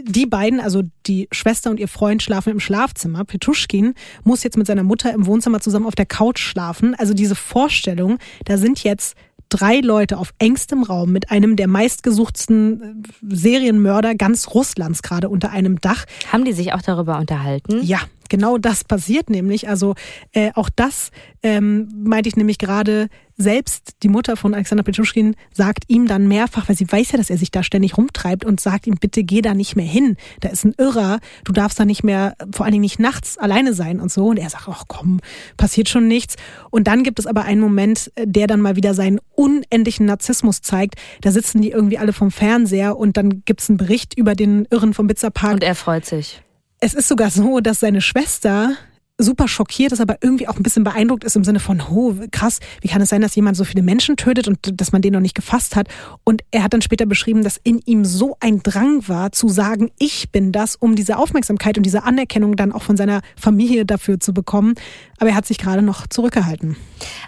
Die 0.00 0.26
beiden, 0.26 0.60
also 0.60 0.82
die 1.06 1.28
Schwester 1.30 1.70
und 1.70 1.78
ihr 1.78 1.88
Freund, 1.88 2.22
schlafen 2.22 2.50
im 2.50 2.60
Schlafzimmer. 2.60 3.24
Petuschkin 3.24 3.94
muss 4.24 4.42
jetzt 4.42 4.56
mit 4.56 4.66
seiner 4.66 4.82
Mutter 4.82 5.12
im 5.12 5.26
Wohnzimmer 5.26 5.60
zusammen 5.60 5.86
auf 5.86 5.94
der 5.94 6.06
Couch 6.06 6.40
schlafen. 6.40 6.94
Also 6.94 7.14
diese 7.14 7.36
Vorstellung, 7.36 8.18
da 8.44 8.58
sind 8.58 8.82
jetzt 8.82 9.16
drei 9.48 9.80
Leute 9.80 10.18
auf 10.18 10.34
engstem 10.38 10.82
Raum 10.82 11.12
mit 11.12 11.30
einem 11.30 11.56
der 11.56 11.68
meistgesuchtsten 11.68 13.04
äh, 13.04 13.34
Serienmörder 13.34 14.14
ganz 14.14 14.48
Russlands 14.54 15.02
gerade 15.02 15.28
unter 15.28 15.50
einem 15.50 15.80
Dach. 15.80 16.04
Haben 16.32 16.44
die 16.44 16.52
sich 16.52 16.72
auch 16.72 16.82
darüber 16.82 17.18
unterhalten? 17.18 17.82
Ja, 17.82 18.00
genau 18.28 18.58
das 18.58 18.84
passiert 18.84 19.30
nämlich. 19.30 19.68
Also 19.68 19.94
äh, 20.32 20.50
auch 20.54 20.70
das 20.74 21.10
ähm, 21.42 21.88
meinte 21.94 22.28
ich 22.28 22.36
nämlich 22.36 22.58
gerade, 22.58 23.08
selbst 23.36 23.96
die 24.02 24.08
Mutter 24.08 24.36
von 24.36 24.54
Alexander 24.54 24.84
Petruschkin 24.84 25.34
sagt 25.52 25.84
ihm 25.88 26.06
dann 26.06 26.28
mehrfach, 26.28 26.68
weil 26.68 26.76
sie 26.76 26.90
weiß 26.90 27.12
ja, 27.12 27.18
dass 27.18 27.30
er 27.30 27.38
sich 27.38 27.50
da 27.50 27.62
ständig 27.62 27.96
rumtreibt 27.96 28.44
und 28.44 28.60
sagt 28.60 28.86
ihm, 28.86 28.96
bitte 29.00 29.24
geh 29.24 29.42
da 29.42 29.54
nicht 29.54 29.76
mehr 29.76 29.86
hin. 29.86 30.16
Da 30.40 30.50
ist 30.50 30.64
ein 30.64 30.74
Irrer, 30.78 31.18
du 31.44 31.52
darfst 31.52 31.78
da 31.80 31.84
nicht 31.84 32.04
mehr, 32.04 32.34
vor 32.52 32.64
allen 32.64 32.72
Dingen 32.72 32.82
nicht 32.82 33.00
nachts 33.00 33.36
alleine 33.36 33.74
sein 33.74 34.00
und 34.00 34.12
so. 34.12 34.26
Und 34.26 34.38
er 34.38 34.50
sagt, 34.50 34.68
ach 34.68 34.84
komm, 34.86 35.20
passiert 35.56 35.88
schon 35.88 36.06
nichts. 36.06 36.36
Und 36.70 36.86
dann 36.86 37.02
gibt 37.02 37.18
es 37.18 37.26
aber 37.26 37.44
einen 37.44 37.60
Moment, 37.60 38.12
äh, 38.14 38.26
der 38.26 38.46
dann 38.46 38.60
mal 38.60 38.76
wieder 38.76 38.94
seinen 38.94 39.18
unendlichen 39.34 40.06
Narzissmus 40.06 40.60
zeigt. 40.62 40.94
Da 41.20 41.32
sitzen 41.32 41.60
die 41.60 41.70
irgendwie 41.70 41.98
alle 41.98 42.12
vom 42.12 42.30
Fernseher 42.30 42.96
und 42.96 43.16
dann 43.16 43.42
gibt 43.44 43.60
es 43.60 43.68
einen 43.68 43.78
Bericht 43.78 44.16
über 44.16 44.34
den 44.34 44.66
Irren 44.70 44.94
vom 44.94 45.06
Bitzerpark. 45.06 45.54
Und 45.54 45.64
er 45.64 45.74
freut 45.74 46.04
sich. 46.04 46.40
Es 46.84 46.92
ist 46.92 47.08
sogar 47.08 47.30
so, 47.30 47.60
dass 47.60 47.80
seine 47.80 48.02
Schwester 48.02 48.76
super 49.16 49.48
schockiert 49.48 49.92
ist, 49.92 50.02
aber 50.02 50.18
irgendwie 50.20 50.48
auch 50.48 50.56
ein 50.56 50.62
bisschen 50.62 50.84
beeindruckt 50.84 51.24
ist 51.24 51.34
im 51.34 51.42
Sinne 51.42 51.58
von, 51.58 51.80
oh, 51.80 52.12
krass, 52.30 52.60
wie 52.82 52.88
kann 52.88 53.00
es 53.00 53.08
sein, 53.08 53.22
dass 53.22 53.34
jemand 53.34 53.56
so 53.56 53.64
viele 53.64 53.82
Menschen 53.82 54.18
tötet 54.18 54.48
und 54.48 54.58
dass 54.78 54.92
man 54.92 55.00
den 55.00 55.14
noch 55.14 55.20
nicht 55.20 55.34
gefasst 55.34 55.76
hat? 55.76 55.88
Und 56.24 56.42
er 56.50 56.62
hat 56.62 56.74
dann 56.74 56.82
später 56.82 57.06
beschrieben, 57.06 57.42
dass 57.42 57.56
in 57.56 57.80
ihm 57.86 58.04
so 58.04 58.36
ein 58.38 58.62
Drang 58.62 59.08
war, 59.08 59.32
zu 59.32 59.48
sagen, 59.48 59.92
ich 59.98 60.30
bin 60.30 60.52
das, 60.52 60.76
um 60.76 60.94
diese 60.94 61.16
Aufmerksamkeit 61.16 61.78
und 61.78 61.86
diese 61.86 62.02
Anerkennung 62.02 62.54
dann 62.54 62.70
auch 62.70 62.82
von 62.82 62.98
seiner 62.98 63.22
Familie 63.34 63.86
dafür 63.86 64.20
zu 64.20 64.34
bekommen. 64.34 64.74
Aber 65.16 65.30
er 65.30 65.36
hat 65.36 65.46
sich 65.46 65.56
gerade 65.56 65.80
noch 65.80 66.06
zurückgehalten. 66.06 66.76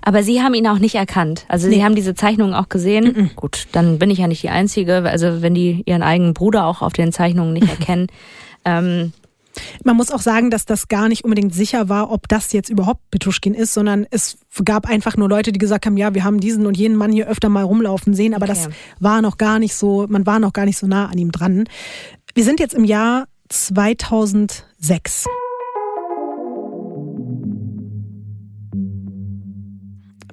Aber 0.03 0.23
Sie 0.23 0.43
haben 0.43 0.53
ihn 0.53 0.67
auch 0.67 0.81
nicht 0.81 0.97
erkannt. 0.97 1.47
Also 1.49 1.67
nee. 1.67 1.77
Sie 1.77 1.83
haben 1.83 1.95
diese 1.95 2.15
Zeichnungen 2.15 2.53
auch 2.53 2.69
gesehen. 2.69 3.05
Mm 3.05 3.21
-mm. 3.21 3.35
Gut, 3.37 3.69
dann 3.73 3.99
bin 3.99 4.11
ich 4.11 4.19
ja 4.19 4.27
nicht 4.27 4.43
die 4.43 4.51
Einzige. 4.51 4.97
Also 4.97 5.41
wenn 5.41 5.55
die 5.55 5.83
ihren 5.87 6.03
eigenen 6.03 6.35
Bruder 6.35 6.67
auch 6.67 6.83
auf 6.83 6.93
den 6.93 7.11
Zeichnungen 7.11 7.55
nicht 7.55 7.71
erkennen. 7.71 8.09
ähm, 8.67 9.15
man 9.85 9.97
muss 9.97 10.11
auch 10.11 10.21
sagen, 10.21 10.51
dass 10.51 10.65
das 10.65 10.89
gar 10.89 11.09
nicht 11.09 11.25
unbedingt 11.25 11.55
sicher 11.55 11.89
war, 11.89 12.11
ob 12.11 12.29
das 12.29 12.53
jetzt 12.53 12.69
überhaupt 12.69 13.11
Petuschkin 13.11 13.55
ist, 13.55 13.75
sondern 13.75 14.07
es 14.11 14.39
gab 14.65 14.89
einfach 14.89 15.17
nur 15.17 15.29
Leute, 15.29 15.53
die 15.53 15.59
gesagt 15.59 15.87
haben, 15.87 15.97
ja, 15.97 16.15
wir 16.15 16.25
haben 16.25 16.41
diesen 16.41 16.67
und 16.67 16.77
jenen 16.77 16.97
Mann 16.97 17.13
hier 17.13 17.29
öfter 17.29 17.49
mal 17.49 17.65
rumlaufen 17.65 18.15
sehen, 18.15 18.35
aber 18.35 18.45
okay. 18.49 18.55
das 18.55 18.69
war 19.01 19.23
noch 19.23 19.39
gar 19.39 19.59
nicht 19.59 19.75
so, 19.75 20.07
man 20.09 20.27
war 20.27 20.39
noch 20.39 20.53
gar 20.53 20.65
nicht 20.65 20.79
so 20.79 20.87
nah 20.87 21.07
an 21.07 21.19
ihm 21.19 21.33
dran. 21.33 21.65
Wir 22.35 22.45
sind 22.45 22.61
jetzt 22.61 22.75
im 22.75 22.85
Jahr 22.85 23.27
2006. 23.49 25.27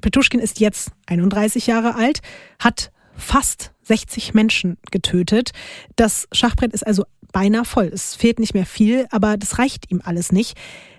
Petuschkin 0.01 0.41
ist 0.41 0.59
jetzt 0.59 0.91
31 1.07 1.65
Jahre 1.65 1.95
alt, 1.95 2.19
hat 2.59 2.91
fast 3.15 3.71
60 3.83 4.33
Menschen 4.33 4.77
getötet. 4.91 5.51
Das 5.95 6.27
Schachbrett 6.31 6.73
ist 6.73 6.85
also 6.85 7.05
beinahe 7.33 7.65
voll. 7.65 7.91
Es 7.93 8.15
fehlt 8.15 8.39
nicht 8.39 8.53
mehr 8.53 8.65
viel, 8.65 9.07
aber 9.11 9.35
das 9.35 9.59
reicht 9.59 9.91
ihm 9.91 10.01
alles 10.03 10.31
nicht. 10.31 10.57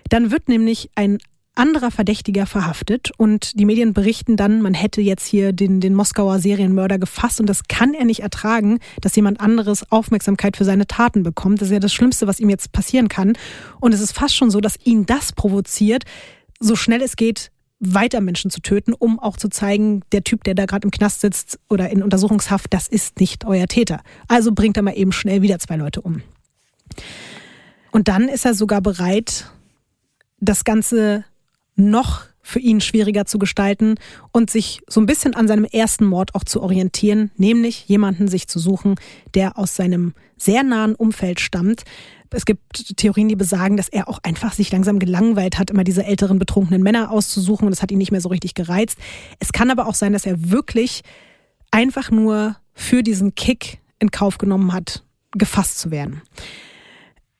Dann 0.09 0.29
wird 0.29 0.47
nämlich 0.47 0.91
ein 0.93 1.17
anderer 1.55 1.89
Verdächtiger 1.89 2.45
verhaftet 2.45 3.11
und 3.17 3.57
die 3.59 3.65
Medien 3.65 3.93
berichten 3.93 4.35
dann, 4.35 4.61
man 4.61 4.73
hätte 4.73 5.01
jetzt 5.01 5.25
hier 5.25 5.53
den, 5.53 5.79
den 5.79 5.95
Moskauer 5.95 6.39
Serienmörder 6.39 6.99
gefasst 6.99 7.39
und 7.39 7.47
das 7.47 7.67
kann 7.67 7.93
er 7.93 8.05
nicht 8.05 8.21
ertragen, 8.21 8.79
dass 9.01 9.15
jemand 9.15 9.39
anderes 9.39 9.89
Aufmerksamkeit 9.91 10.57
für 10.57 10.65
seine 10.65 10.85
Taten 10.85 11.23
bekommt. 11.23 11.61
Das 11.61 11.69
ist 11.69 11.73
ja 11.73 11.79
das 11.79 11.93
Schlimmste, 11.93 12.27
was 12.27 12.39
ihm 12.39 12.49
jetzt 12.49 12.71
passieren 12.73 13.07
kann. 13.07 13.33
Und 13.79 13.93
es 13.93 14.01
ist 14.01 14.11
fast 14.11 14.35
schon 14.35 14.51
so, 14.51 14.59
dass 14.59 14.77
ihn 14.83 15.05
das 15.05 15.31
provoziert, 15.31 16.03
so 16.59 16.75
schnell 16.75 17.01
es 17.01 17.15
geht, 17.15 17.51
weiter 17.79 18.21
Menschen 18.21 18.51
zu 18.51 18.61
töten, 18.61 18.93
um 18.93 19.19
auch 19.19 19.37
zu 19.37 19.49
zeigen, 19.49 20.01
der 20.11 20.23
Typ, 20.23 20.43
der 20.43 20.55
da 20.55 20.65
gerade 20.65 20.85
im 20.85 20.91
Knast 20.91 21.21
sitzt 21.21 21.59
oder 21.69 21.89
in 21.89 22.03
Untersuchungshaft, 22.03 22.73
das 22.73 22.87
ist 22.87 23.19
nicht 23.19 23.45
euer 23.45 23.67
Täter. 23.67 24.01
Also 24.27 24.51
bringt 24.53 24.77
er 24.77 24.83
mal 24.83 24.97
eben 24.97 25.11
schnell 25.11 25.41
wieder 25.41 25.59
zwei 25.59 25.75
Leute 25.75 26.01
um. 26.01 26.21
Und 27.91 28.07
dann 28.07 28.27
ist 28.27 28.45
er 28.45 28.53
sogar 28.53 28.81
bereit, 28.81 29.51
das 30.39 30.63
Ganze 30.63 31.25
noch 31.75 32.25
für 32.41 32.59
ihn 32.59 32.79
schwieriger 32.79 33.25
zu 33.25 33.39
gestalten 33.39 33.95
und 34.31 34.51
sich 34.51 34.81
so 34.87 35.01
ein 35.01 35.07
bisschen 35.07 35.33
an 35.33 35.47
seinem 35.47 35.65
ersten 35.65 36.05
Mord 36.05 36.35
auch 36.35 36.43
zu 36.43 36.61
orientieren, 36.61 37.31
nämlich 37.37 37.87
jemanden 37.87 38.27
sich 38.27 38.47
zu 38.47 38.59
suchen, 38.59 38.95
der 39.33 39.57
aus 39.57 39.75
seinem 39.75 40.13
sehr 40.37 40.61
nahen 40.61 40.93
Umfeld 40.93 41.39
stammt, 41.39 41.85
es 42.31 42.45
gibt 42.45 42.97
Theorien, 42.97 43.27
die 43.27 43.35
besagen, 43.35 43.77
dass 43.77 43.89
er 43.89 44.07
auch 44.07 44.19
einfach 44.23 44.53
sich 44.53 44.71
langsam 44.71 44.99
gelangweilt 44.99 45.57
hat, 45.57 45.69
immer 45.69 45.83
diese 45.83 46.05
älteren 46.05 46.39
betrunkenen 46.39 46.83
Männer 46.83 47.11
auszusuchen 47.11 47.67
und 47.67 47.73
es 47.73 47.81
hat 47.81 47.91
ihn 47.91 47.97
nicht 47.97 48.11
mehr 48.11 48.21
so 48.21 48.29
richtig 48.29 48.53
gereizt. 48.53 48.97
Es 49.39 49.51
kann 49.51 49.71
aber 49.71 49.87
auch 49.87 49.95
sein, 49.95 50.13
dass 50.13 50.25
er 50.25 50.51
wirklich 50.51 51.01
einfach 51.71 52.11
nur 52.11 52.55
für 52.73 53.03
diesen 53.03 53.35
Kick 53.35 53.79
in 53.99 54.11
Kauf 54.11 54.37
genommen 54.37 54.73
hat, 54.73 55.03
gefasst 55.31 55.79
zu 55.79 55.91
werden. 55.91 56.21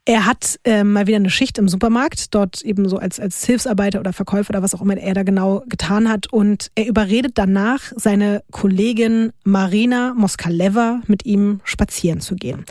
Er 0.07 0.27
hat 0.27 0.59
äh, 0.65 0.83
mal 0.83 1.07
wieder 1.07 1.17
eine 1.17 1.31
Schicht 1.31 1.57
im 1.57 1.67
Supermarkt, 1.67 2.35
dort 2.35 2.61
eben 2.61 2.87
so 2.87 2.97
als, 2.97 3.19
als 3.19 3.43
Hilfsarbeiter 3.43 3.99
oder 3.99 4.13
Verkäufer 4.13 4.51
oder 4.51 4.61
was 4.61 4.75
auch 4.75 4.81
immer 4.81 4.95
er 4.97 5.15
da 5.15 5.23
genau 5.23 5.63
getan 5.65 6.07
hat. 6.07 6.31
Und 6.31 6.69
er 6.75 6.85
überredet 6.85 7.31
danach 7.39 7.91
seine 7.95 8.43
Kollegin 8.51 9.33
Marina 9.43 10.13
Moskaleva 10.13 11.01
mit 11.07 11.25
ihm 11.25 11.59
spazieren 11.63 12.21
zu 12.21 12.35
gehen 12.35 12.65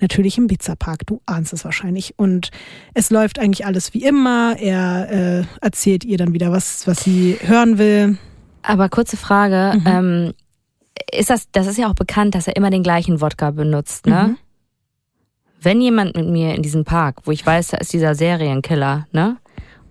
natürlich 0.00 0.38
im 0.38 0.46
Pizzapark. 0.46 1.06
Du 1.06 1.20
ahnst 1.26 1.52
es 1.52 1.64
wahrscheinlich. 1.64 2.14
Und 2.18 2.50
es 2.94 3.10
läuft 3.10 3.38
eigentlich 3.38 3.66
alles 3.66 3.94
wie 3.94 4.04
immer. 4.04 4.56
Er 4.58 5.10
äh, 5.10 5.44
erzählt 5.60 6.04
ihr 6.04 6.18
dann 6.18 6.32
wieder 6.32 6.52
was, 6.52 6.86
was 6.86 7.02
sie 7.02 7.38
hören 7.40 7.78
will. 7.78 8.18
Aber 8.62 8.88
kurze 8.88 9.16
Frage. 9.16 9.78
Mhm. 9.78 9.86
Ähm, 9.86 10.34
ist 11.12 11.30
das, 11.30 11.48
das 11.52 11.66
ist 11.66 11.78
ja 11.78 11.88
auch 11.88 11.94
bekannt, 11.94 12.34
dass 12.34 12.48
er 12.48 12.56
immer 12.56 12.70
den 12.70 12.82
gleichen 12.82 13.20
Wodka 13.20 13.50
benutzt, 13.50 14.06
ne? 14.06 14.28
Mhm. 14.28 14.36
Wenn 15.60 15.80
jemand 15.80 16.16
mit 16.16 16.28
mir 16.28 16.54
in 16.54 16.62
diesem 16.62 16.84
Park, 16.84 17.22
wo 17.24 17.32
ich 17.32 17.44
weiß, 17.44 17.68
da 17.68 17.78
ist 17.78 17.92
dieser 17.92 18.14
Serienkiller, 18.14 19.06
ne? 19.12 19.38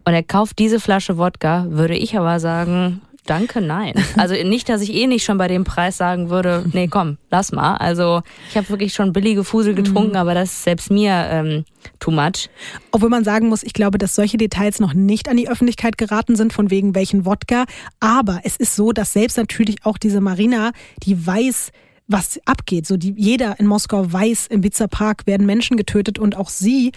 Und 0.05 0.13
er 0.13 0.23
kauft 0.23 0.59
diese 0.59 0.79
Flasche 0.79 1.17
Wodka, 1.17 1.65
würde 1.69 1.95
ich 1.97 2.17
aber 2.17 2.39
sagen, 2.39 3.01
Danke, 3.27 3.61
nein. 3.61 3.93
Also 4.15 4.33
nicht, 4.33 4.69
dass 4.69 4.81
ich 4.81 4.93
eh 4.93 5.05
nicht 5.05 5.23
schon 5.23 5.37
bei 5.37 5.47
dem 5.47 5.63
Preis 5.63 5.97
sagen 5.97 6.29
würde, 6.29 6.65
nee, 6.73 6.87
komm, 6.87 7.17
lass 7.29 7.51
mal. 7.51 7.75
Also 7.75 8.21
ich 8.49 8.57
habe 8.57 8.69
wirklich 8.69 8.93
schon 8.93 9.13
billige 9.13 9.43
Fusel 9.43 9.75
getrunken, 9.75 10.11
mhm. 10.11 10.17
aber 10.17 10.33
das 10.33 10.51
ist 10.53 10.63
selbst 10.63 10.89
mir 10.89 11.11
ähm, 11.29 11.65
too 11.99 12.11
much. 12.11 12.49
Obwohl 12.91 13.09
man 13.09 13.23
sagen 13.23 13.49
muss, 13.49 13.63
ich 13.63 13.73
glaube, 13.73 13.97
dass 13.97 14.15
solche 14.15 14.37
Details 14.37 14.79
noch 14.79 14.93
nicht 14.93 15.29
an 15.29 15.37
die 15.37 15.49
Öffentlichkeit 15.49 15.97
geraten 15.97 16.35
sind, 16.35 16.53
von 16.53 16.71
wegen 16.71 16.95
welchen 16.95 17.25
Wodka. 17.25 17.65
Aber 17.99 18.39
es 18.43 18.55
ist 18.55 18.75
so, 18.75 18.93
dass 18.93 19.13
selbst 19.13 19.37
natürlich 19.37 19.85
auch 19.85 19.97
diese 19.97 20.21
Marina, 20.21 20.71
die 21.03 21.27
weiß, 21.27 21.71
was 22.07 22.39
abgeht. 22.45 22.87
So 22.87 22.97
die, 22.97 23.13
jeder 23.17 23.59
in 23.59 23.67
Moskau 23.67 24.11
weiß, 24.11 24.47
im 24.47 24.61
Pizza 24.61 24.87
Park 24.87 25.27
werden 25.27 25.45
Menschen 25.45 25.77
getötet 25.77 26.17
und 26.17 26.37
auch 26.37 26.49
sie 26.49 26.93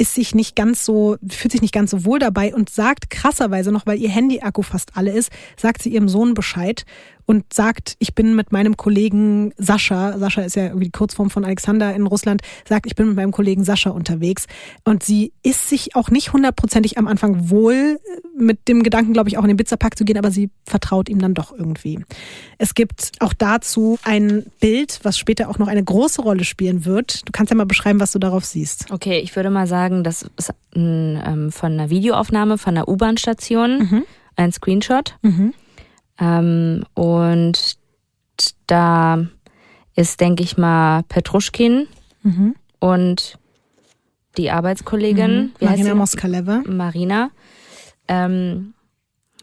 ist 0.00 0.14
sich 0.14 0.34
nicht 0.34 0.56
ganz 0.56 0.86
so, 0.86 1.18
fühlt 1.28 1.52
sich 1.52 1.60
nicht 1.60 1.74
ganz 1.74 1.90
so 1.90 2.06
wohl 2.06 2.18
dabei 2.18 2.54
und 2.54 2.70
sagt 2.70 3.10
krasserweise 3.10 3.70
noch, 3.70 3.84
weil 3.84 3.98
ihr 3.98 4.08
Handy-Akku 4.08 4.62
fast 4.62 4.96
alle 4.96 5.12
ist, 5.12 5.30
sagt 5.58 5.82
sie 5.82 5.90
ihrem 5.90 6.08
Sohn 6.08 6.32
Bescheid 6.32 6.86
und 7.30 7.54
sagt, 7.54 7.94
ich 8.00 8.16
bin 8.16 8.34
mit 8.34 8.50
meinem 8.50 8.76
Kollegen 8.76 9.52
Sascha, 9.56 10.18
Sascha 10.18 10.42
ist 10.42 10.56
ja 10.56 10.64
irgendwie 10.64 10.86
die 10.86 10.90
Kurzform 10.90 11.30
von 11.30 11.44
Alexander 11.44 11.94
in 11.94 12.08
Russland, 12.08 12.42
sagt, 12.68 12.86
ich 12.86 12.96
bin 12.96 13.06
mit 13.06 13.14
meinem 13.14 13.30
Kollegen 13.30 13.62
Sascha 13.62 13.90
unterwegs. 13.90 14.46
Und 14.82 15.04
sie 15.04 15.32
ist 15.44 15.68
sich 15.68 15.94
auch 15.94 16.10
nicht 16.10 16.32
hundertprozentig 16.32 16.98
am 16.98 17.06
Anfang 17.06 17.48
wohl 17.48 18.00
mit 18.36 18.66
dem 18.66 18.82
Gedanken, 18.82 19.12
glaube 19.12 19.28
ich, 19.28 19.38
auch 19.38 19.44
in 19.44 19.48
den 19.48 19.56
Pizzapack 19.58 19.96
zu 19.96 20.04
gehen, 20.04 20.18
aber 20.18 20.32
sie 20.32 20.50
vertraut 20.66 21.08
ihm 21.08 21.20
dann 21.20 21.34
doch 21.34 21.52
irgendwie. 21.56 22.00
Es 22.58 22.74
gibt 22.74 23.12
auch 23.20 23.32
dazu 23.32 23.96
ein 24.02 24.46
Bild, 24.58 24.98
was 25.04 25.16
später 25.16 25.50
auch 25.50 25.58
noch 25.58 25.68
eine 25.68 25.84
große 25.84 26.22
Rolle 26.22 26.42
spielen 26.42 26.84
wird. 26.84 27.28
Du 27.28 27.30
kannst 27.30 27.50
ja 27.50 27.56
mal 27.56 27.64
beschreiben, 27.64 28.00
was 28.00 28.10
du 28.10 28.18
darauf 28.18 28.44
siehst. 28.44 28.90
Okay, 28.90 29.20
ich 29.20 29.36
würde 29.36 29.50
mal 29.50 29.68
sagen, 29.68 30.02
das 30.02 30.28
ist 30.36 30.52
ein, 30.74 31.22
ähm, 31.24 31.52
von 31.52 31.74
einer 31.74 31.90
Videoaufnahme 31.90 32.58
von 32.58 32.76
einer 32.76 32.88
U-Bahn-Station, 32.88 33.78
mhm. 33.78 34.02
ein 34.34 34.50
Screenshot. 34.50 35.14
Mhm. 35.22 35.54
Ähm, 36.20 36.84
und 36.94 37.76
da 38.66 39.26
ist, 39.96 40.20
denke 40.20 40.42
ich 40.42 40.56
mal, 40.56 41.02
Petruschkin 41.04 41.88
mhm. 42.22 42.54
und 42.78 43.38
die 44.36 44.50
Arbeitskollegin, 44.50 45.52
mhm. 45.60 45.66
Marina 45.66 45.94
Moskaleva. 45.94 46.62
Marina. 46.66 47.30
Ähm, 48.08 48.74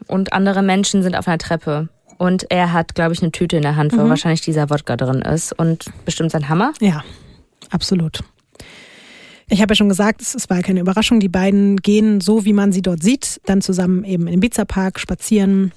und 0.07 0.33
andere 0.33 0.61
Menschen 0.61 1.03
sind 1.03 1.15
auf 1.15 1.27
einer 1.27 1.37
Treppe. 1.37 1.89
Und 2.17 2.49
er 2.49 2.73
hat, 2.73 2.95
glaube 2.95 3.13
ich, 3.13 3.21
eine 3.21 3.31
Tüte 3.31 3.57
in 3.57 3.61
der 3.61 3.75
Hand, 3.75 3.93
wo 3.93 4.03
mhm. 4.03 4.09
wahrscheinlich 4.09 4.41
dieser 4.41 4.69
Wodka 4.69 4.95
drin 4.95 5.21
ist. 5.21 5.53
Und 5.53 5.85
bestimmt 6.05 6.31
sein 6.31 6.49
Hammer. 6.49 6.73
Ja, 6.79 7.03
absolut. 7.69 8.23
Ich 9.49 9.61
habe 9.61 9.71
ja 9.71 9.75
schon 9.75 9.89
gesagt, 9.89 10.21
es, 10.21 10.49
war 10.49 10.61
keine 10.61 10.81
Überraschung. 10.81 11.19
Die 11.19 11.29
beiden 11.29 11.77
gehen 11.77 12.19
so, 12.19 12.43
wie 12.43 12.53
man 12.53 12.71
sie 12.71 12.81
dort 12.81 13.01
sieht, 13.01 13.39
dann 13.45 13.61
zusammen 13.61 14.03
eben 14.03 14.27
im 14.27 14.33
Ibiza-Park 14.33 14.99
spazieren, 14.99 15.71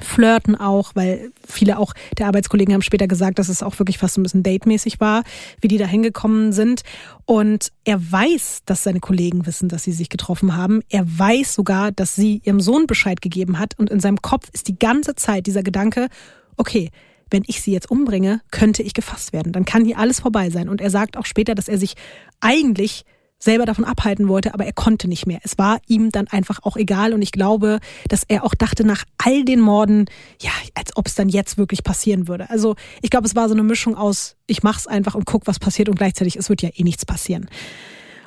flirten 0.00 0.56
auch, 0.56 0.92
weil 0.94 1.32
viele 1.46 1.78
auch 1.78 1.92
der 2.18 2.26
Arbeitskollegen 2.26 2.74
haben 2.74 2.82
später 2.82 3.06
gesagt, 3.06 3.38
dass 3.38 3.48
es 3.48 3.62
auch 3.62 3.78
wirklich 3.78 3.98
fast 3.98 4.18
ein 4.18 4.22
bisschen 4.22 4.42
datemäßig 4.42 5.00
war, 5.00 5.24
wie 5.60 5.68
die 5.68 5.78
da 5.78 5.86
hingekommen 5.86 6.52
sind. 6.52 6.82
Und 7.24 7.72
er 7.84 8.00
weiß, 8.12 8.62
dass 8.66 8.82
seine 8.82 9.00
Kollegen 9.00 9.46
wissen, 9.46 9.68
dass 9.68 9.84
sie 9.84 9.92
sich 9.92 10.08
getroffen 10.08 10.56
haben. 10.56 10.82
Er 10.88 11.04
weiß 11.06 11.54
sogar, 11.54 11.92
dass 11.92 12.14
sie 12.14 12.40
ihrem 12.44 12.60
Sohn 12.60 12.86
Bescheid 12.86 13.20
gegeben 13.20 13.58
hat. 13.58 13.78
Und 13.78 13.90
in 13.90 14.00
seinem 14.00 14.22
Kopf 14.22 14.48
ist 14.52 14.68
die 14.68 14.78
ganze 14.78 15.14
Zeit 15.14 15.46
dieser 15.46 15.62
Gedanke, 15.62 16.08
okay, 16.56 16.90
wenn 17.30 17.44
ich 17.46 17.62
sie 17.62 17.72
jetzt 17.72 17.90
umbringe, 17.90 18.40
könnte 18.50 18.82
ich 18.82 18.94
gefasst 18.94 19.32
werden. 19.32 19.52
Dann 19.52 19.64
kann 19.64 19.84
hier 19.84 19.98
alles 19.98 20.20
vorbei 20.20 20.50
sein. 20.50 20.68
Und 20.68 20.80
er 20.80 20.90
sagt 20.90 21.16
auch 21.16 21.26
später, 21.26 21.54
dass 21.54 21.68
er 21.68 21.78
sich 21.78 21.94
eigentlich 22.40 23.04
selber 23.42 23.66
davon 23.66 23.84
abhalten 23.84 24.28
wollte, 24.28 24.54
aber 24.54 24.64
er 24.64 24.72
konnte 24.72 25.08
nicht 25.08 25.26
mehr. 25.26 25.40
Es 25.42 25.58
war 25.58 25.80
ihm 25.88 26.10
dann 26.12 26.28
einfach 26.28 26.60
auch 26.62 26.76
egal 26.76 27.12
und 27.12 27.22
ich 27.22 27.32
glaube, 27.32 27.80
dass 28.08 28.22
er 28.28 28.44
auch 28.44 28.54
dachte 28.54 28.84
nach 28.84 29.04
all 29.18 29.44
den 29.44 29.60
Morden, 29.60 30.06
ja, 30.40 30.50
als 30.74 30.96
ob 30.96 31.08
es 31.08 31.16
dann 31.16 31.28
jetzt 31.28 31.58
wirklich 31.58 31.82
passieren 31.82 32.28
würde. 32.28 32.48
Also 32.50 32.76
ich 33.00 33.10
glaube, 33.10 33.26
es 33.26 33.34
war 33.34 33.48
so 33.48 33.54
eine 33.54 33.64
Mischung 33.64 33.96
aus, 33.96 34.36
ich 34.46 34.62
mach's 34.62 34.86
einfach 34.86 35.16
und 35.16 35.26
guck, 35.26 35.46
was 35.46 35.58
passiert 35.58 35.88
und 35.88 35.96
gleichzeitig, 35.96 36.36
es 36.36 36.48
wird 36.48 36.62
ja 36.62 36.70
eh 36.72 36.84
nichts 36.84 37.04
passieren. 37.04 37.48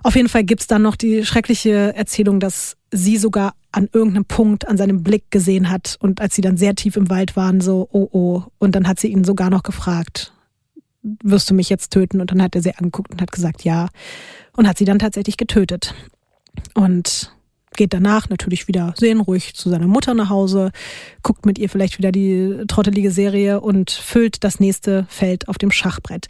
Auf 0.04 0.16
jeden 0.16 0.30
Fall 0.30 0.44
gibt's 0.44 0.68
dann 0.68 0.82
noch 0.82 0.98
die 0.98 1.26
schreckliche 1.26 1.96
Erzählung, 1.96 2.40
dass 2.40 2.76
sie 2.92 3.18
sogar 3.18 3.56
an 3.72 3.90
irgendeinem 3.92 4.26
Punkt 4.26 4.68
an 4.68 4.78
seinem 4.78 5.02
Blick 5.02 5.32
gesehen 5.32 5.70
hat 5.72 5.96
und 6.00 6.22
als 6.22 6.36
sie 6.36 6.42
dann 6.42 6.58
sehr 6.58 6.76
tief 6.76 6.96
im 6.96 7.10
Wald 7.10 7.36
waren, 7.36 7.62
so, 7.62 7.88
oh 7.92 8.08
oh, 8.12 8.44
und 8.60 8.76
dann 8.76 8.88
hat 8.88 9.00
sie 9.00 9.08
ihn 9.08 9.24
sogar 9.24 9.50
noch 9.50 9.64
gefragt, 9.64 10.35
wirst 11.23 11.49
du 11.49 11.53
mich 11.53 11.69
jetzt 11.69 11.91
töten? 11.91 12.22
Und 12.22 12.32
dann 12.32 12.41
hat 12.41 12.56
er 12.56 12.61
sie 12.61 12.76
angeguckt 12.76 13.11
und 13.11 13.22
hat 13.22 13.32
gesagt, 13.32 13.64
ja 13.64 13.88
und 14.56 14.68
hat 14.68 14.77
sie 14.77 14.86
dann 14.86 14.99
tatsächlich 14.99 15.38
getötet. 15.38 15.94
Und 16.73 17.32
geht 17.76 17.94
danach 17.94 18.30
natürlich 18.30 18.68
wieder 18.69 18.94
seelenruhig 18.98 19.53
zu 19.53 19.69
seiner 19.69 19.88
Mutter 19.88 20.14
nach 20.14 20.30
Hause, 20.30 20.72
guckt 21.23 21.45
mit 21.45 21.60
ihr 21.60 21.69
vielleicht 21.69 21.98
wieder 21.98 22.11
die 22.11 22.64
trottelige 22.68 23.11
Serie 23.11 23.60
und 23.60 23.91
füllt 23.91 24.44
das 24.44 24.61
nächste 24.61 25.06
Feld 25.10 25.49
auf 25.49 25.57
dem 25.57 25.72
Schachbrett. 25.72 26.27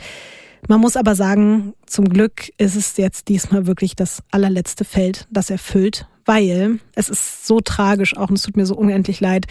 Man 0.67 0.81
muss 0.81 0.97
aber 0.97 1.13
sagen, 1.13 1.73
zum 1.85 2.09
Glück 2.09 2.49
ist 2.57 2.75
es 2.75 2.97
jetzt 2.97 3.27
diesmal 3.27 3.67
wirklich 3.67 3.95
das 3.95 4.23
allerletzte 4.31 4.83
Feld, 4.83 5.27
das 5.29 5.51
er 5.51 5.59
füllt, 5.59 6.07
weil 6.25 6.79
es 6.95 7.09
ist 7.09 7.45
so 7.45 7.59
tragisch 7.59 8.17
auch 8.17 8.29
und 8.29 8.37
es 8.37 8.41
tut 8.41 8.57
mir 8.57 8.65
so 8.65 8.75
unendlich 8.75 9.19
leid. 9.19 9.45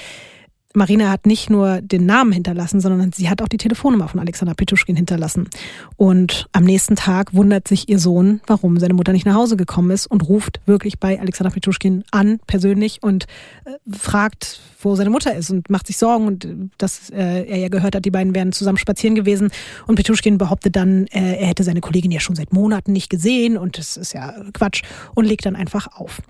Marina 0.76 1.08
hat 1.08 1.24
nicht 1.24 1.50
nur 1.50 1.80
den 1.80 2.04
Namen 2.04 2.32
hinterlassen, 2.32 2.80
sondern 2.80 3.12
sie 3.12 3.30
hat 3.30 3.40
auch 3.40 3.48
die 3.48 3.58
Telefonnummer 3.58 4.08
von 4.08 4.18
Alexander 4.18 4.54
Petuschkin 4.54 4.96
hinterlassen. 4.96 5.48
Und 5.96 6.48
am 6.50 6.64
nächsten 6.64 6.96
Tag 6.96 7.32
wundert 7.32 7.68
sich 7.68 7.88
ihr 7.88 8.00
Sohn, 8.00 8.40
warum 8.48 8.78
seine 8.80 8.94
Mutter 8.94 9.12
nicht 9.12 9.24
nach 9.24 9.36
Hause 9.36 9.56
gekommen 9.56 9.92
ist 9.92 10.08
und 10.08 10.28
ruft 10.28 10.60
wirklich 10.66 10.98
bei 10.98 11.20
Alexander 11.20 11.52
Petuschkin 11.52 12.02
an, 12.10 12.40
persönlich, 12.48 13.02
und 13.02 13.26
äh, 13.64 13.70
fragt, 13.96 14.60
wo 14.80 14.96
seine 14.96 15.10
Mutter 15.10 15.34
ist 15.34 15.50
und 15.50 15.70
macht 15.70 15.86
sich 15.86 15.96
Sorgen 15.96 16.26
und 16.26 16.44
äh, 16.44 16.56
dass 16.76 17.08
äh, 17.10 17.44
er 17.44 17.58
ja 17.58 17.68
gehört 17.68 17.94
hat, 17.94 18.04
die 18.04 18.10
beiden 18.10 18.34
wären 18.34 18.50
zusammen 18.50 18.78
spazieren 18.78 19.14
gewesen. 19.14 19.52
Und 19.86 19.94
Petuschkin 19.94 20.38
behauptet 20.38 20.74
dann, 20.74 21.06
äh, 21.06 21.36
er 21.36 21.46
hätte 21.46 21.62
seine 21.62 21.82
Kollegin 21.82 22.10
ja 22.10 22.18
schon 22.18 22.34
seit 22.34 22.52
Monaten 22.52 22.92
nicht 22.92 23.10
gesehen 23.10 23.56
und 23.56 23.78
das 23.78 23.96
ist 23.96 24.12
ja 24.12 24.34
Quatsch 24.52 24.82
und 25.14 25.24
legt 25.24 25.46
dann 25.46 25.54
einfach 25.54 25.86
auf. 25.96 26.20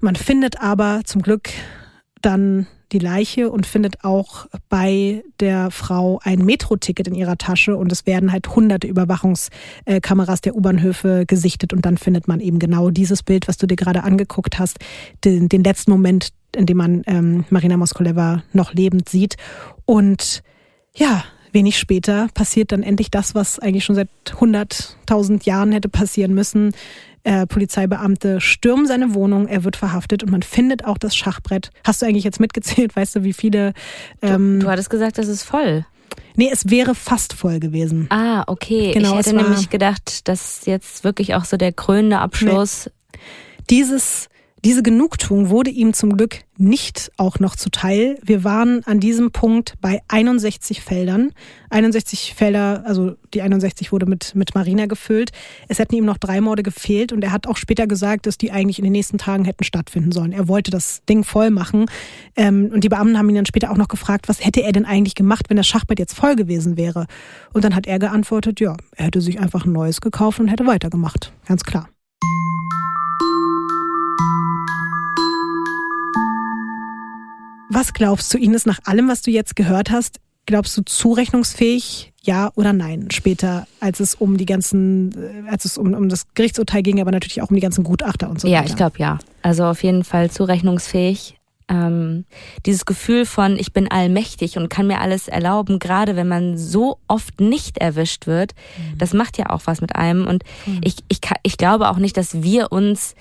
Man 0.00 0.14
findet 0.14 0.60
aber 0.60 1.00
zum 1.04 1.22
Glück 1.22 1.50
dann 2.22 2.68
die 2.92 2.98
Leiche 2.98 3.50
und 3.50 3.66
findet 3.66 4.04
auch 4.04 4.46
bei 4.68 5.24
der 5.40 5.70
Frau 5.70 6.20
ein 6.22 6.44
Metro-Ticket 6.44 7.08
in 7.08 7.14
ihrer 7.14 7.36
Tasche 7.36 7.76
und 7.76 7.90
es 7.92 8.06
werden 8.06 8.32
halt 8.32 8.54
hunderte 8.54 8.86
Überwachungskameras 8.86 10.40
der 10.40 10.54
U-Bahnhöfe 10.56 11.24
gesichtet 11.26 11.72
und 11.72 11.84
dann 11.84 11.98
findet 11.98 12.28
man 12.28 12.40
eben 12.40 12.58
genau 12.58 12.90
dieses 12.90 13.22
Bild, 13.22 13.48
was 13.48 13.56
du 13.56 13.66
dir 13.66 13.76
gerade 13.76 14.04
angeguckt 14.04 14.58
hast, 14.58 14.78
den, 15.24 15.48
den 15.48 15.64
letzten 15.64 15.90
Moment, 15.90 16.30
in 16.54 16.66
dem 16.66 16.76
man 16.76 17.02
ähm, 17.06 17.44
Marina 17.50 17.76
Moskoleva 17.76 18.42
noch 18.52 18.72
lebend 18.72 19.08
sieht. 19.08 19.36
Und 19.84 20.42
ja, 20.96 21.24
wenig 21.54 21.78
später 21.78 22.28
passiert 22.34 22.72
dann 22.72 22.82
endlich 22.82 23.10
das, 23.10 23.34
was 23.34 23.58
eigentlich 23.58 23.84
schon 23.84 23.96
seit 23.96 24.08
100.000 24.26 25.44
Jahren 25.44 25.72
hätte 25.72 25.88
passieren 25.88 26.34
müssen. 26.34 26.72
Äh, 27.22 27.46
Polizeibeamte 27.46 28.40
stürmen 28.40 28.86
seine 28.86 29.14
Wohnung, 29.14 29.48
er 29.48 29.64
wird 29.64 29.76
verhaftet 29.76 30.22
und 30.22 30.30
man 30.30 30.42
findet 30.42 30.84
auch 30.84 30.98
das 30.98 31.16
Schachbrett. 31.16 31.70
Hast 31.82 32.02
du 32.02 32.06
eigentlich 32.06 32.24
jetzt 32.24 32.38
mitgezählt? 32.38 32.94
Weißt 32.96 33.16
du, 33.16 33.22
wie 33.22 33.32
viele? 33.32 33.72
Ähm, 34.20 34.60
du, 34.60 34.66
du 34.66 34.70
hattest 34.70 34.90
gesagt, 34.90 35.16
das 35.16 35.28
ist 35.28 35.42
voll. 35.42 35.86
Nee, 36.36 36.50
es 36.52 36.68
wäre 36.68 36.94
fast 36.94 37.32
voll 37.32 37.60
gewesen. 37.60 38.06
Ah, 38.10 38.44
okay. 38.46 38.92
Genau, 38.92 39.12
ich 39.12 39.26
hätte 39.26 39.36
nämlich 39.36 39.70
gedacht, 39.70 40.28
dass 40.28 40.66
jetzt 40.66 41.04
wirklich 41.04 41.34
auch 41.34 41.44
so 41.44 41.56
der 41.56 41.72
krönende 41.72 42.18
Abschluss. 42.18 42.86
Nee. 42.86 43.20
Dieses 43.70 44.28
diese 44.64 44.82
Genugtuung 44.82 45.50
wurde 45.50 45.68
ihm 45.68 45.92
zum 45.92 46.16
Glück 46.16 46.38
nicht 46.56 47.12
auch 47.18 47.38
noch 47.38 47.54
zuteil. 47.54 48.16
Wir 48.22 48.44
waren 48.44 48.82
an 48.84 48.98
diesem 48.98 49.30
Punkt 49.30 49.74
bei 49.82 50.00
61 50.08 50.80
Feldern. 50.80 51.32
61 51.68 52.32
Felder, 52.34 52.82
also 52.86 53.16
die 53.34 53.42
61 53.42 53.92
wurde 53.92 54.06
mit, 54.06 54.34
mit 54.34 54.54
Marina 54.54 54.86
gefüllt. 54.86 55.32
Es 55.68 55.78
hätten 55.78 55.96
ihm 55.96 56.06
noch 56.06 56.16
drei 56.16 56.40
Morde 56.40 56.62
gefehlt 56.62 57.12
und 57.12 57.22
er 57.22 57.30
hat 57.30 57.46
auch 57.46 57.58
später 57.58 57.86
gesagt, 57.86 58.26
dass 58.26 58.38
die 58.38 58.52
eigentlich 58.52 58.78
in 58.78 58.84
den 58.84 58.92
nächsten 58.92 59.18
Tagen 59.18 59.44
hätten 59.44 59.64
stattfinden 59.64 60.12
sollen. 60.12 60.32
Er 60.32 60.48
wollte 60.48 60.70
das 60.70 61.02
Ding 61.06 61.24
voll 61.24 61.50
machen. 61.50 61.84
Ähm, 62.34 62.70
und 62.72 62.84
die 62.84 62.88
Beamten 62.88 63.18
haben 63.18 63.28
ihn 63.28 63.34
dann 63.34 63.46
später 63.46 63.70
auch 63.70 63.76
noch 63.76 63.88
gefragt, 63.88 64.28
was 64.28 64.42
hätte 64.42 64.62
er 64.62 64.72
denn 64.72 64.86
eigentlich 64.86 65.14
gemacht, 65.14 65.50
wenn 65.50 65.58
das 65.58 65.66
Schachbrett 65.66 65.98
jetzt 65.98 66.14
voll 66.14 66.36
gewesen 66.36 66.78
wäre? 66.78 67.06
Und 67.52 67.64
dann 67.64 67.74
hat 67.74 67.86
er 67.86 67.98
geantwortet, 67.98 68.60
ja, 68.60 68.78
er 68.96 69.06
hätte 69.06 69.20
sich 69.20 69.38
einfach 69.40 69.66
ein 69.66 69.72
neues 69.72 70.00
gekauft 70.00 70.40
und 70.40 70.48
hätte 70.48 70.66
weitergemacht. 70.66 71.32
Ganz 71.46 71.64
klar. 71.64 71.88
Was 77.70 77.92
glaubst 77.92 78.32
du, 78.32 78.38
Ines, 78.38 78.66
nach 78.66 78.80
allem, 78.84 79.08
was 79.08 79.22
du 79.22 79.30
jetzt 79.30 79.56
gehört 79.56 79.90
hast, 79.90 80.20
glaubst 80.46 80.76
du 80.76 80.82
zurechnungsfähig, 80.82 82.12
ja 82.22 82.50
oder 82.54 82.72
nein, 82.72 83.08
später, 83.10 83.66
als 83.80 84.00
es 84.00 84.14
um 84.14 84.36
die 84.36 84.46
ganzen, 84.46 85.46
äh, 85.46 85.50
als 85.50 85.64
es 85.64 85.78
um, 85.78 85.94
um 85.94 86.08
das 86.08 86.26
Gerichtsurteil 86.34 86.82
ging, 86.82 87.00
aber 87.00 87.10
natürlich 87.10 87.42
auch 87.42 87.50
um 87.50 87.56
die 87.56 87.62
ganzen 87.62 87.84
Gutachter 87.84 88.30
und 88.30 88.40
so 88.40 88.48
ja, 88.48 88.58
weiter? 88.58 88.66
Ja, 88.66 88.70
ich 88.70 88.76
glaube 88.76 88.98
ja. 88.98 89.18
Also 89.42 89.64
auf 89.64 89.82
jeden 89.82 90.04
Fall 90.04 90.30
zurechnungsfähig. 90.30 91.38
Ähm, 91.66 92.26
dieses 92.66 92.84
Gefühl 92.84 93.24
von, 93.24 93.58
ich 93.58 93.72
bin 93.72 93.90
allmächtig 93.90 94.58
und 94.58 94.68
kann 94.68 94.86
mir 94.86 95.00
alles 95.00 95.28
erlauben, 95.28 95.78
gerade 95.78 96.14
wenn 96.14 96.28
man 96.28 96.58
so 96.58 96.98
oft 97.08 97.40
nicht 97.40 97.78
erwischt 97.78 98.26
wird, 98.26 98.52
mhm. 98.76 98.98
das 98.98 99.14
macht 99.14 99.38
ja 99.38 99.48
auch 99.48 99.62
was 99.64 99.80
mit 99.80 99.96
einem. 99.96 100.26
Und 100.26 100.44
mhm. 100.66 100.80
ich, 100.84 100.96
ich, 101.08 101.20
ich 101.42 101.56
glaube 101.56 101.88
auch 101.88 101.96
nicht, 101.96 102.18
dass 102.18 102.42
wir 102.42 102.70
uns 102.70 103.14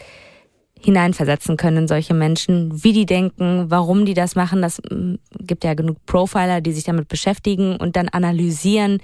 hineinversetzen 0.84 1.58
können 1.58 1.78
in 1.78 1.88
solche 1.88 2.14
Menschen, 2.14 2.84
wie 2.84 2.94
die 2.94 3.06
denken, 3.06 3.66
warum 3.70 4.06
die 4.06 4.14
das 4.14 4.36
machen. 4.36 4.62
Das 4.62 4.82
mm, 4.90 5.16
gibt 5.40 5.64
ja 5.64 5.74
genug 5.74 5.98
Profiler, 6.06 6.62
die 6.62 6.74
sich 6.74 6.84
damit 6.84 7.08
beschäftigen 7.08 7.78
und 7.78 7.96
dann 7.96 8.10
analysieren, 8.10 9.00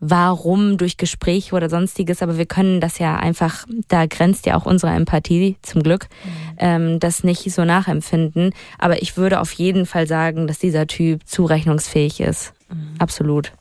warum 0.00 0.78
durch 0.78 0.96
Gespräche 0.96 1.54
oder 1.54 1.68
sonstiges. 1.68 2.22
Aber 2.22 2.38
wir 2.38 2.46
können 2.46 2.80
das 2.80 2.98
ja 2.98 3.16
einfach, 3.16 3.66
da 3.88 4.06
grenzt 4.06 4.46
ja 4.46 4.56
auch 4.56 4.66
unsere 4.66 4.92
Empathie 4.92 5.56
zum 5.62 5.82
Glück, 5.82 6.08
mhm. 6.24 6.30
ähm, 6.58 7.00
das 7.00 7.22
nicht 7.22 7.50
so 7.52 7.64
nachempfinden. 7.64 8.52
Aber 8.78 9.02
ich 9.02 9.16
würde 9.16 9.40
auf 9.40 9.52
jeden 9.52 9.86
Fall 9.86 10.06
sagen, 10.06 10.46
dass 10.46 10.58
dieser 10.58 10.86
Typ 10.86 11.26
zurechnungsfähig 11.26 12.20
ist. 12.20 12.54
Mhm. 12.70 12.94
Absolut. 12.98 13.52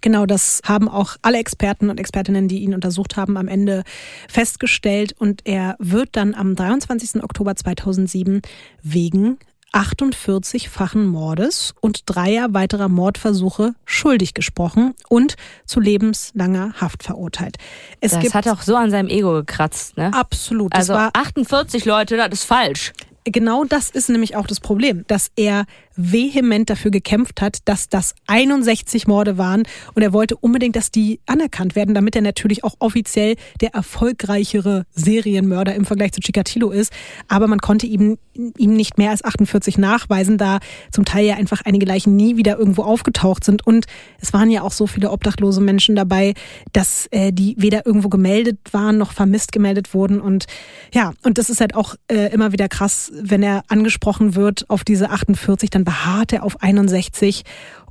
Genau, 0.00 0.26
das 0.26 0.60
haben 0.64 0.88
auch 0.88 1.16
alle 1.22 1.38
Experten 1.38 1.90
und 1.90 1.98
Expertinnen, 1.98 2.48
die 2.48 2.60
ihn 2.60 2.74
untersucht 2.74 3.16
haben, 3.16 3.36
am 3.36 3.48
Ende 3.48 3.82
festgestellt. 4.28 5.14
Und 5.18 5.42
er 5.44 5.76
wird 5.78 6.10
dann 6.12 6.34
am 6.34 6.54
23. 6.54 7.22
Oktober 7.22 7.54
2007 7.56 8.42
wegen 8.82 9.38
48-fachen 9.74 11.04
Mordes 11.04 11.74
und 11.80 12.02
dreier 12.06 12.54
weiterer 12.54 12.88
Mordversuche 12.88 13.74
schuldig 13.84 14.32
gesprochen 14.32 14.94
und 15.08 15.34
zu 15.66 15.80
lebenslanger 15.80 16.74
Haft 16.80 17.02
verurteilt. 17.02 17.56
Es 18.00 18.12
das 18.12 18.34
hat 18.34 18.46
auch 18.46 18.62
so 18.62 18.76
an 18.76 18.90
seinem 18.90 19.08
Ego 19.08 19.32
gekratzt, 19.32 19.96
ne? 19.96 20.12
Absolut. 20.14 20.72
Also 20.74 20.94
48 20.94 21.84
Leute, 21.86 22.16
das 22.16 22.28
ist 22.32 22.44
falsch. 22.44 22.92
Genau 23.24 23.64
das 23.64 23.90
ist 23.90 24.10
nämlich 24.10 24.36
auch 24.36 24.46
das 24.46 24.60
Problem, 24.60 25.04
dass 25.08 25.30
er 25.34 25.64
vehement 25.96 26.70
dafür 26.70 26.90
gekämpft 26.90 27.40
hat, 27.40 27.58
dass 27.66 27.88
das 27.88 28.14
61 28.26 29.06
Morde 29.06 29.38
waren. 29.38 29.62
Und 29.94 30.02
er 30.02 30.12
wollte 30.12 30.36
unbedingt, 30.36 30.76
dass 30.76 30.90
die 30.90 31.20
anerkannt 31.26 31.76
werden, 31.76 31.94
damit 31.94 32.16
er 32.16 32.22
natürlich 32.22 32.64
auch 32.64 32.74
offiziell 32.78 33.36
der 33.60 33.74
erfolgreichere 33.74 34.84
Serienmörder 34.94 35.74
im 35.74 35.84
Vergleich 35.84 36.12
zu 36.12 36.20
Chikatilo 36.20 36.70
ist. 36.70 36.92
Aber 37.28 37.46
man 37.46 37.60
konnte 37.60 37.86
ihm, 37.86 38.18
ihm 38.34 38.74
nicht 38.74 38.98
mehr 38.98 39.10
als 39.10 39.24
48 39.24 39.78
nachweisen, 39.78 40.38
da 40.38 40.58
zum 40.90 41.04
Teil 41.04 41.26
ja 41.26 41.36
einfach 41.36 41.62
einige 41.64 41.86
Leichen 41.86 42.16
nie 42.16 42.36
wieder 42.36 42.58
irgendwo 42.58 42.82
aufgetaucht 42.82 43.44
sind. 43.44 43.66
Und 43.66 43.86
es 44.20 44.32
waren 44.32 44.50
ja 44.50 44.62
auch 44.62 44.72
so 44.72 44.86
viele 44.86 45.10
obdachlose 45.10 45.60
Menschen 45.60 45.96
dabei, 45.96 46.34
dass 46.72 47.06
äh, 47.10 47.32
die 47.32 47.54
weder 47.58 47.86
irgendwo 47.86 48.08
gemeldet 48.08 48.58
waren 48.72 48.98
noch 48.98 49.12
vermisst 49.12 49.52
gemeldet 49.52 49.94
wurden. 49.94 50.20
Und 50.20 50.46
ja, 50.92 51.12
und 51.22 51.38
das 51.38 51.50
ist 51.50 51.60
halt 51.60 51.74
auch 51.74 51.94
äh, 52.08 52.32
immer 52.32 52.52
wieder 52.52 52.68
krass, 52.68 53.12
wenn 53.14 53.42
er 53.42 53.62
angesprochen 53.68 54.34
wird 54.34 54.68
auf 54.68 54.84
diese 54.84 55.10
48, 55.10 55.70
dann 55.70 55.83
beharrt 55.84 56.32
er 56.32 56.42
auf 56.42 56.62
61 56.62 57.44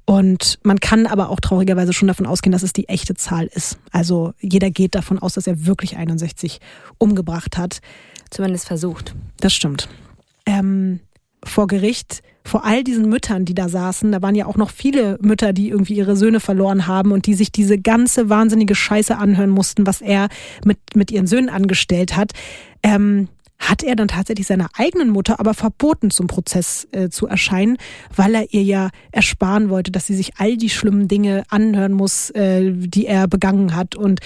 und 0.05 0.59
man 0.63 0.79
kann 0.79 1.07
aber 1.07 1.29
auch 1.29 1.39
traurigerweise 1.39 1.93
schon 1.93 2.07
davon 2.07 2.25
ausgehen, 2.25 2.51
dass 2.51 2.63
es 2.63 2.73
die 2.73 2.89
echte 2.89 3.13
Zahl 3.13 3.45
ist. 3.45 3.77
Also 3.91 4.33
jeder 4.39 4.69
geht 4.69 4.95
davon 4.95 5.19
aus, 5.19 5.33
dass 5.33 5.47
er 5.47 5.65
wirklich 5.65 5.95
61 5.97 6.59
umgebracht 6.97 7.57
hat. 7.57 7.79
Zumindest 8.29 8.67
versucht. 8.67 9.15
Das 9.39 9.53
stimmt. 9.53 9.87
Ähm, 10.45 10.99
vor 11.45 11.67
Gericht, 11.67 12.21
vor 12.43 12.65
all 12.65 12.83
diesen 12.83 13.07
Müttern, 13.07 13.45
die 13.45 13.53
da 13.53 13.69
saßen, 13.69 14.11
da 14.11 14.21
waren 14.21 14.35
ja 14.35 14.45
auch 14.45 14.57
noch 14.57 14.71
viele 14.71 15.17
Mütter, 15.21 15.53
die 15.53 15.69
irgendwie 15.69 15.95
ihre 15.95 16.17
Söhne 16.17 16.41
verloren 16.41 16.87
haben 16.87 17.13
und 17.13 17.25
die 17.25 17.33
sich 17.33 17.53
diese 17.53 17.77
ganze 17.77 18.29
wahnsinnige 18.29 18.75
Scheiße 18.75 19.17
anhören 19.17 19.49
mussten, 19.49 19.87
was 19.87 20.01
er 20.01 20.27
mit, 20.65 20.79
mit 20.95 21.11
ihren 21.11 21.27
Söhnen 21.27 21.49
angestellt 21.49 22.17
hat. 22.17 22.33
Ähm, 22.81 23.29
hat 23.69 23.83
er 23.83 23.95
dann 23.95 24.07
tatsächlich 24.07 24.47
seiner 24.47 24.69
eigenen 24.77 25.09
Mutter 25.09 25.39
aber 25.39 25.53
verboten, 25.53 26.11
zum 26.11 26.27
Prozess 26.27 26.87
äh, 26.91 27.09
zu 27.09 27.27
erscheinen, 27.27 27.77
weil 28.15 28.35
er 28.35 28.53
ihr 28.53 28.63
ja 28.63 28.89
ersparen 29.11 29.69
wollte, 29.69 29.91
dass 29.91 30.07
sie 30.07 30.15
sich 30.15 30.33
all 30.37 30.57
die 30.57 30.69
schlimmen 30.69 31.07
Dinge 31.07 31.43
anhören 31.49 31.93
muss, 31.93 32.29
äh, 32.31 32.71
die 32.73 33.05
er 33.05 33.27
begangen 33.27 33.75
hat. 33.75 33.95
Und 33.95 34.19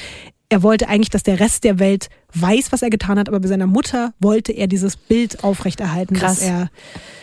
er 0.49 0.63
wollte 0.63 0.87
eigentlich, 0.87 1.09
dass 1.09 1.23
der 1.23 1.39
Rest 1.39 1.65
der 1.65 1.77
Welt 1.79 2.07
weiß, 2.33 2.71
was 2.71 2.81
er 2.81 2.89
getan 2.89 3.19
hat, 3.19 3.27
aber 3.27 3.39
bei 3.39 3.47
seiner 3.47 3.67
Mutter 3.67 4.13
wollte 4.19 4.53
er 4.53 4.67
dieses 4.67 4.95
Bild 4.95 5.43
aufrechterhalten, 5.43 6.15
Krass. 6.15 6.39
dass 6.39 6.47
er. 6.47 6.69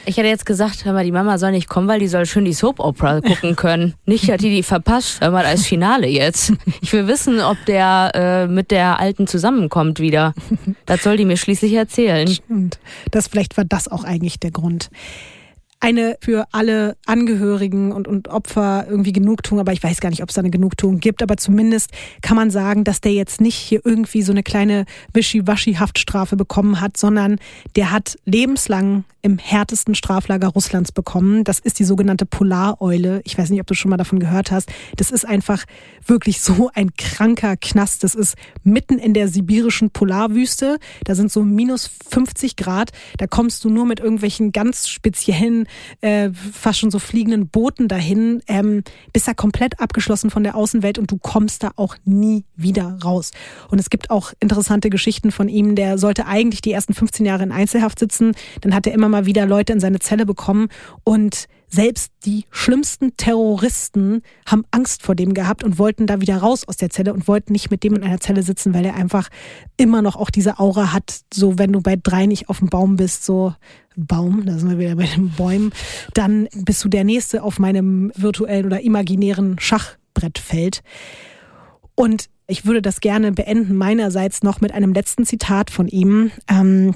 Ich 0.06 0.18
hätte 0.18 0.28
jetzt 0.28 0.44
gesagt, 0.44 0.84
hör 0.84 0.92
mal, 0.92 1.04
die 1.04 1.12
Mama 1.12 1.38
soll 1.38 1.52
nicht 1.52 1.68
kommen, 1.68 1.88
weil 1.88 2.00
die 2.00 2.08
soll 2.08 2.26
schön 2.26 2.44
die 2.44 2.52
Soap 2.52 2.80
Opera 2.80 3.20
gucken 3.22 3.56
können. 3.56 3.94
nicht 4.04 4.30
hat 4.30 4.42
die 4.42 4.50
die 4.50 4.62
verpasst. 4.62 5.20
Hör 5.20 5.30
mal, 5.30 5.46
als 5.46 5.64
Finale 5.66 6.06
jetzt. 6.06 6.52
Ich 6.82 6.92
will 6.92 7.06
wissen, 7.06 7.40
ob 7.40 7.56
der 7.66 8.12
äh, 8.14 8.46
mit 8.46 8.70
der 8.70 9.00
Alten 9.00 9.26
zusammenkommt 9.26 10.00
wieder. 10.00 10.34
Das 10.84 11.02
soll 11.02 11.16
die 11.16 11.24
mir 11.24 11.38
schließlich 11.38 11.72
erzählen. 11.72 12.28
Stimmt. 12.28 12.78
Das 13.10 13.28
vielleicht 13.28 13.56
war 13.56 13.64
das 13.64 13.88
auch 13.88 14.04
eigentlich 14.04 14.38
der 14.38 14.50
Grund 14.50 14.90
eine 15.84 16.16
für 16.22 16.46
alle 16.50 16.96
Angehörigen 17.04 17.92
und, 17.92 18.08
und 18.08 18.28
Opfer 18.28 18.86
irgendwie 18.88 19.12
Genugtuung, 19.12 19.60
aber 19.60 19.74
ich 19.74 19.82
weiß 19.82 20.00
gar 20.00 20.08
nicht, 20.08 20.22
ob 20.22 20.30
es 20.30 20.34
da 20.34 20.40
eine 20.40 20.48
Genugtuung 20.48 20.98
gibt, 20.98 21.22
aber 21.22 21.36
zumindest 21.36 21.90
kann 22.22 22.36
man 22.36 22.50
sagen, 22.50 22.84
dass 22.84 23.02
der 23.02 23.12
jetzt 23.12 23.42
nicht 23.42 23.56
hier 23.56 23.82
irgendwie 23.84 24.22
so 24.22 24.32
eine 24.32 24.42
kleine 24.42 24.86
Wischiwaschi-Haftstrafe 25.12 26.36
bekommen 26.36 26.80
hat, 26.80 26.96
sondern 26.96 27.38
der 27.76 27.90
hat 27.90 28.16
lebenslang 28.24 29.04
im 29.24 29.38
härtesten 29.38 29.94
Straflager 29.94 30.48
Russlands 30.48 30.92
bekommen. 30.92 31.44
Das 31.44 31.58
ist 31.58 31.78
die 31.78 31.84
sogenannte 31.84 32.26
Polareule. 32.26 33.22
Ich 33.24 33.38
weiß 33.38 33.48
nicht, 33.48 33.60
ob 33.60 33.66
du 33.66 33.72
schon 33.72 33.88
mal 33.88 33.96
davon 33.96 34.18
gehört 34.18 34.50
hast. 34.50 34.70
Das 34.96 35.10
ist 35.10 35.26
einfach 35.26 35.64
wirklich 36.06 36.42
so 36.42 36.70
ein 36.74 36.94
kranker 36.98 37.56
Knast. 37.56 38.04
Das 38.04 38.14
ist 38.14 38.36
mitten 38.64 38.98
in 38.98 39.14
der 39.14 39.28
sibirischen 39.28 39.88
Polarwüste. 39.88 40.78
Da 41.04 41.14
sind 41.14 41.32
so 41.32 41.42
minus 41.42 41.90
50 42.10 42.56
Grad. 42.56 42.90
Da 43.16 43.26
kommst 43.26 43.64
du 43.64 43.70
nur 43.70 43.86
mit 43.86 43.98
irgendwelchen 43.98 44.52
ganz 44.52 44.88
speziellen, 44.88 45.68
äh, 46.00 46.30
fast 46.32 46.78
schon 46.78 46.90
so 46.90 46.98
fliegenden 46.98 47.48
Booten 47.48 47.88
dahin. 47.88 48.42
Ähm, 48.46 48.82
bist 49.12 49.28
da 49.28 49.34
komplett 49.34 49.80
abgeschlossen 49.80 50.30
von 50.30 50.42
der 50.42 50.56
Außenwelt 50.56 50.98
und 50.98 51.10
du 51.10 51.18
kommst 51.18 51.62
da 51.62 51.70
auch 51.76 51.96
nie 52.04 52.44
wieder 52.56 52.98
raus. 53.02 53.30
Und 53.70 53.78
es 53.78 53.90
gibt 53.90 54.10
auch 54.10 54.32
interessante 54.40 54.90
Geschichten 54.90 55.30
von 55.30 55.48
ihm. 55.48 55.74
Der 55.74 55.98
sollte 55.98 56.26
eigentlich 56.26 56.60
die 56.60 56.72
ersten 56.72 56.94
15 56.94 57.26
Jahre 57.26 57.42
in 57.42 57.52
Einzelhaft 57.52 57.98
sitzen. 57.98 58.32
Dann 58.60 58.74
hat 58.74 58.86
er 58.86 58.94
immer 58.94 59.08
mal 59.08 59.26
wieder 59.26 59.46
Leute 59.46 59.72
in 59.72 59.80
seine 59.80 59.98
Zelle 59.98 60.26
bekommen 60.26 60.68
und 61.04 61.46
selbst 61.74 62.12
die 62.24 62.44
schlimmsten 62.50 63.16
Terroristen 63.16 64.22
haben 64.46 64.64
Angst 64.70 65.02
vor 65.02 65.16
dem 65.16 65.34
gehabt 65.34 65.64
und 65.64 65.78
wollten 65.78 66.06
da 66.06 66.20
wieder 66.20 66.36
raus 66.36 66.66
aus 66.68 66.76
der 66.76 66.90
Zelle 66.90 67.12
und 67.12 67.26
wollten 67.26 67.52
nicht 67.52 67.70
mit 67.70 67.82
dem 67.82 67.96
in 67.96 68.04
einer 68.04 68.20
Zelle 68.20 68.44
sitzen, 68.44 68.74
weil 68.74 68.84
er 68.84 68.94
einfach 68.94 69.28
immer 69.76 70.00
noch 70.00 70.14
auch 70.14 70.30
diese 70.30 70.60
Aura 70.60 70.92
hat, 70.92 71.22
so 71.32 71.58
wenn 71.58 71.72
du 71.72 71.80
bei 71.80 71.96
drei 72.00 72.26
nicht 72.26 72.48
auf 72.48 72.60
dem 72.60 72.68
Baum 72.68 72.96
bist, 72.96 73.24
so 73.24 73.54
Baum, 73.96 74.44
da 74.44 74.58
sind 74.58 74.70
wir 74.70 74.78
wieder 74.78 74.96
bei 74.96 75.06
den 75.06 75.30
Bäumen, 75.30 75.72
dann 76.14 76.48
bist 76.54 76.84
du 76.84 76.88
der 76.88 77.04
Nächste 77.04 77.42
auf 77.42 77.58
meinem 77.58 78.12
virtuellen 78.16 78.66
oder 78.66 78.80
imaginären 78.80 79.58
Schachbrettfeld. 79.58 80.82
Und 81.94 82.28
ich 82.46 82.66
würde 82.66 82.82
das 82.82 83.00
gerne 83.00 83.32
beenden 83.32 83.76
meinerseits 83.76 84.42
noch 84.42 84.60
mit 84.60 84.72
einem 84.72 84.92
letzten 84.92 85.24
Zitat 85.24 85.70
von 85.70 85.88
ihm. 85.88 86.30
Ähm, 86.48 86.94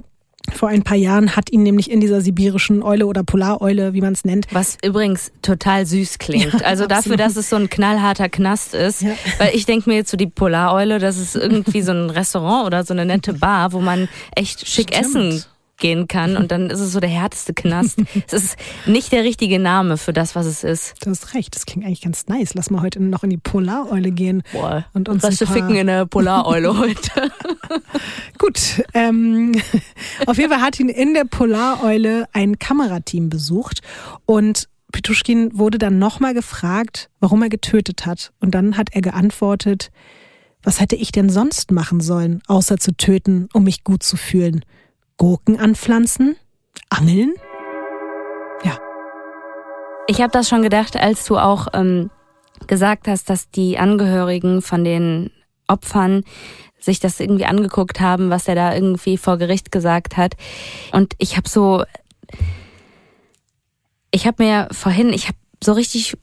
vor 0.55 0.69
ein 0.69 0.83
paar 0.83 0.97
Jahren 0.97 1.37
hat 1.37 1.51
ihn 1.53 1.63
nämlich 1.63 1.91
in 1.91 2.01
dieser 2.01 2.21
sibirischen 2.21 2.83
Eule 2.83 3.07
oder 3.07 3.23
Polareule, 3.23 3.93
wie 3.93 4.01
man 4.01 4.15
es 4.15 4.25
nennt. 4.25 4.47
Was 4.51 4.79
übrigens 4.83 5.31
total 5.43 5.85
süß 5.85 6.19
klingt. 6.19 6.61
Ja, 6.61 6.67
also 6.67 6.87
dafür, 6.87 7.17
dass 7.17 7.37
es 7.37 7.51
so 7.51 7.57
ein 7.57 7.69
knallharter 7.69 8.29
Knast 8.29 8.75
ist. 8.75 9.03
Ja. 9.03 9.11
Weil 9.39 9.55
ich 9.55 9.67
denke 9.67 9.91
mir 9.91 9.97
jetzt 9.97 10.11
so 10.11 10.17
die 10.17 10.27
Polareule, 10.27 10.99
das 10.99 11.19
ist 11.19 11.37
irgendwie 11.37 11.83
so 11.83 11.93
ein 11.93 12.11
Restaurant 12.11 12.67
oder 12.67 12.85
so 12.85 12.95
eine 12.95 13.05
nette 13.05 13.35
Bar, 13.35 13.73
wo 13.73 13.81
man 13.81 14.09
echt 14.35 14.67
schick 14.67 14.95
Stimmt. 14.95 15.07
essen 15.07 15.45
gehen 15.79 16.09
kann 16.09 16.37
und 16.37 16.53
dann 16.53 16.71
ist 16.71 16.81
es 16.81 16.93
so 16.93 17.01
der 17.01 17.09
härteste 17.09 17.55
Knast. 17.55 18.01
es 18.27 18.33
ist 18.33 18.57
nicht 18.87 19.13
der 19.13 19.25
richtige 19.25 19.59
Name 19.59 19.97
für 19.97 20.13
das, 20.13 20.35
was 20.35 20.47
es 20.47 20.65
ist. 20.65 20.95
Du 21.05 21.11
hast 21.11 21.35
recht, 21.35 21.55
das 21.55 21.67
klingt 21.67 21.87
eigentlich 21.87 22.03
ganz 22.03 22.27
nice. 22.27 22.55
Lass 22.55 22.71
mal 22.71 22.83
heute 22.83 23.03
noch 23.03 23.25
in 23.25 23.31
die 23.31 23.39
Polareule 23.39 24.11
gehen. 24.11 24.43
Boah, 24.53 24.85
und 24.93 25.09
uns 25.09 25.23
was 25.23 25.39
ficken 25.39 25.77
in 25.77 25.87
der 25.87 26.07
Polareule 26.07 26.77
heute. 26.79 27.33
Gut, 28.39 28.83
ähm, 28.95 29.53
auf 30.27 30.37
jeden 30.37 30.51
Fall 30.51 30.61
hat 30.61 30.79
ihn 30.79 30.89
in 30.89 31.15
der 31.15 31.25
Polareule 31.25 32.27
ein 32.33 32.59
Kamerateam 32.59 33.31
besucht 33.31 33.81
und 34.27 34.69
Petuschkin 34.93 35.57
wurde 35.59 35.79
dann 35.79 35.99
nochmal 35.99 36.35
gefragt, 36.35 37.11
warum 37.21 37.43
er 37.43 37.51
getötet 37.51 38.07
hat. 38.07 38.33
Und 38.41 38.55
dann 38.55 38.77
hat 38.77 38.89
er 38.93 39.03
geantwortet, 39.03 39.91
was 40.63 40.81
hätte 40.81 40.97
ich 40.97 41.13
denn 41.13 41.29
sonst 41.31 41.71
machen 41.71 42.01
sollen, 42.01 42.43
außer 42.47 42.79
zu 42.79 42.97
töten, 42.97 43.49
um 43.53 43.65
mich 43.65 43.85
gut 43.85 44.03
zu 44.03 44.17
fühlen? 44.17 44.65
Gurken 45.19 45.59
anpflanzen? 45.59 46.37
Angeln? 46.89 47.35
Ja. 48.63 48.79
Ich 50.07 50.21
habe 50.23 50.31
das 50.31 50.49
schon 50.49 50.63
gedacht, 50.63 50.97
als 50.97 51.27
du 51.27 51.37
auch 51.37 51.67
ähm, 51.75 52.11
gesagt 52.67 53.09
hast, 53.09 53.29
dass 53.29 53.51
die 53.51 53.79
Angehörigen 53.79 54.63
von 54.63 54.85
den 54.85 55.31
Opfern 55.67 56.25
sich 56.79 57.01
das 57.01 57.19
irgendwie 57.19 57.45
angeguckt 57.45 58.01
haben, 58.01 58.31
was 58.31 58.47
er 58.47 58.55
da 58.55 58.73
irgendwie 58.73 59.19
vor 59.19 59.37
Gericht 59.37 59.73
gesagt 59.73 60.17
hat. 60.17 60.35
Und 60.93 61.15
ich 61.19 61.37
habe 61.37 61.49
so, 61.49 61.83
ich 64.13 64.27
habe 64.27 64.43
mir 64.43 64.69
vorhin, 64.71 65.13
ich 65.13 65.27
habe 65.27 65.39
so 65.63 65.73
richtig 65.73 66.17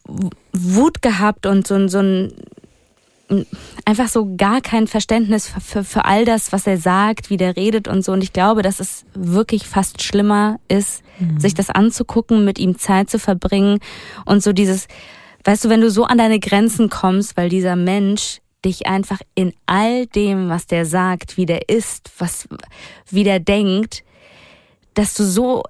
Wut 0.53 1.01
gehabt 1.01 1.45
und 1.45 1.67
so, 1.67 1.87
so 1.89 1.99
ein 1.99 2.33
einfach 3.85 4.07
so 4.07 4.35
gar 4.35 4.61
kein 4.61 4.87
Verständnis 4.87 5.47
für, 5.47 5.61
für, 5.61 5.83
für 5.83 6.05
all 6.05 6.25
das, 6.25 6.51
was 6.51 6.67
er 6.67 6.77
sagt, 6.77 7.29
wie 7.29 7.37
der 7.37 7.55
redet 7.55 7.87
und 7.87 8.03
so. 8.03 8.11
Und 8.11 8.23
ich 8.23 8.33
glaube, 8.33 8.61
dass 8.61 8.79
es 8.79 9.05
wirklich 9.13 9.67
fast 9.67 10.03
schlimmer 10.03 10.59
ist, 10.67 11.01
mhm. 11.19 11.39
sich 11.39 11.53
das 11.53 11.69
anzugucken, 11.69 12.45
mit 12.45 12.59
ihm 12.59 12.77
Zeit 12.77 13.09
zu 13.09 13.19
verbringen 13.19 13.79
und 14.25 14.43
so 14.43 14.53
dieses, 14.53 14.87
weißt 15.43 15.65
du, 15.65 15.69
wenn 15.69 15.81
du 15.81 15.89
so 15.89 16.05
an 16.05 16.17
deine 16.17 16.39
Grenzen 16.39 16.89
kommst, 16.89 17.35
weil 17.37 17.49
dieser 17.49 17.75
Mensch 17.75 18.41
dich 18.63 18.87
einfach 18.87 19.21
in 19.35 19.53
all 19.65 20.07
dem, 20.07 20.49
was 20.49 20.67
der 20.67 20.85
sagt, 20.85 21.37
wie 21.37 21.45
der 21.45 21.69
ist, 21.69 22.11
was, 22.17 22.47
wie 23.09 23.23
der 23.23 23.39
denkt, 23.39 24.03
dass 24.93 25.13
du 25.13 25.23
so 25.23 25.63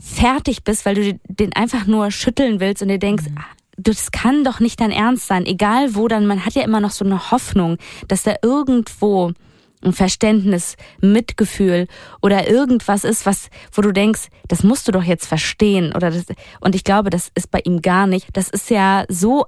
fertig 0.00 0.64
bist, 0.64 0.86
weil 0.86 0.94
du 0.94 1.20
den 1.28 1.52
einfach 1.54 1.86
nur 1.86 2.10
schütteln 2.10 2.60
willst 2.60 2.82
und 2.82 2.88
dir 2.88 2.98
denkst, 2.98 3.26
mhm 3.28 3.38
das 3.82 4.10
kann 4.10 4.44
doch 4.44 4.60
nicht 4.60 4.80
dein 4.80 4.90
Ernst 4.90 5.26
sein. 5.26 5.46
Egal 5.46 5.94
wo, 5.94 6.08
dann 6.08 6.26
man 6.26 6.44
hat 6.44 6.54
ja 6.54 6.62
immer 6.62 6.80
noch 6.80 6.90
so 6.90 7.04
eine 7.04 7.30
Hoffnung, 7.30 7.78
dass 8.08 8.22
da 8.22 8.34
irgendwo 8.42 9.32
ein 9.82 9.92
Verständnis, 9.92 10.76
Mitgefühl 11.00 11.86
oder 12.20 12.48
irgendwas 12.48 13.04
ist, 13.04 13.24
was, 13.24 13.48
wo 13.72 13.80
du 13.82 13.92
denkst, 13.92 14.28
das 14.46 14.62
musst 14.62 14.86
du 14.86 14.92
doch 14.92 15.02
jetzt 15.02 15.26
verstehen 15.26 15.94
oder 15.94 16.10
das, 16.10 16.26
und 16.60 16.74
ich 16.74 16.84
glaube, 16.84 17.10
das 17.10 17.30
ist 17.34 17.50
bei 17.50 17.60
ihm 17.64 17.80
gar 17.80 18.06
nicht. 18.06 18.28
Das 18.34 18.50
ist 18.50 18.68
ja 18.68 19.04
so 19.08 19.46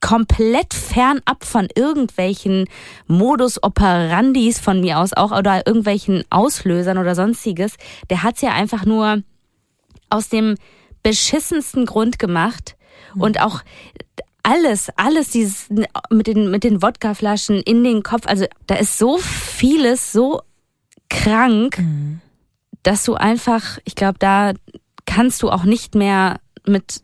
komplett 0.00 0.74
fernab 0.74 1.44
von 1.44 1.68
irgendwelchen 1.74 2.66
Modus 3.06 3.62
operandis 3.62 4.58
von 4.58 4.80
mir 4.80 4.98
aus 4.98 5.12
auch 5.14 5.30
oder 5.30 5.66
irgendwelchen 5.66 6.24
Auslösern 6.28 6.98
oder 6.98 7.14
sonstiges. 7.14 7.76
Der 8.10 8.22
hat's 8.22 8.42
ja 8.42 8.50
einfach 8.50 8.84
nur 8.84 9.22
aus 10.10 10.28
dem 10.28 10.56
beschissensten 11.02 11.86
Grund 11.86 12.18
gemacht, 12.18 12.76
und 13.16 13.40
auch 13.40 13.62
alles, 14.42 14.90
alles 14.96 15.30
dieses 15.30 15.68
mit 16.10 16.26
den, 16.26 16.50
mit 16.50 16.64
den 16.64 16.82
Wodkaflaschen 16.82 17.60
in 17.60 17.84
den 17.84 18.02
Kopf. 18.02 18.26
Also 18.26 18.46
da 18.66 18.74
ist 18.74 18.98
so 18.98 19.18
vieles 19.18 20.12
so 20.12 20.42
krank, 21.08 21.78
mhm. 21.78 22.20
dass 22.82 23.04
du 23.04 23.14
einfach, 23.14 23.78
ich 23.84 23.94
glaube, 23.94 24.18
da 24.18 24.52
kannst 25.06 25.42
du 25.42 25.50
auch 25.50 25.64
nicht 25.64 25.94
mehr 25.94 26.40
mit 26.66 27.02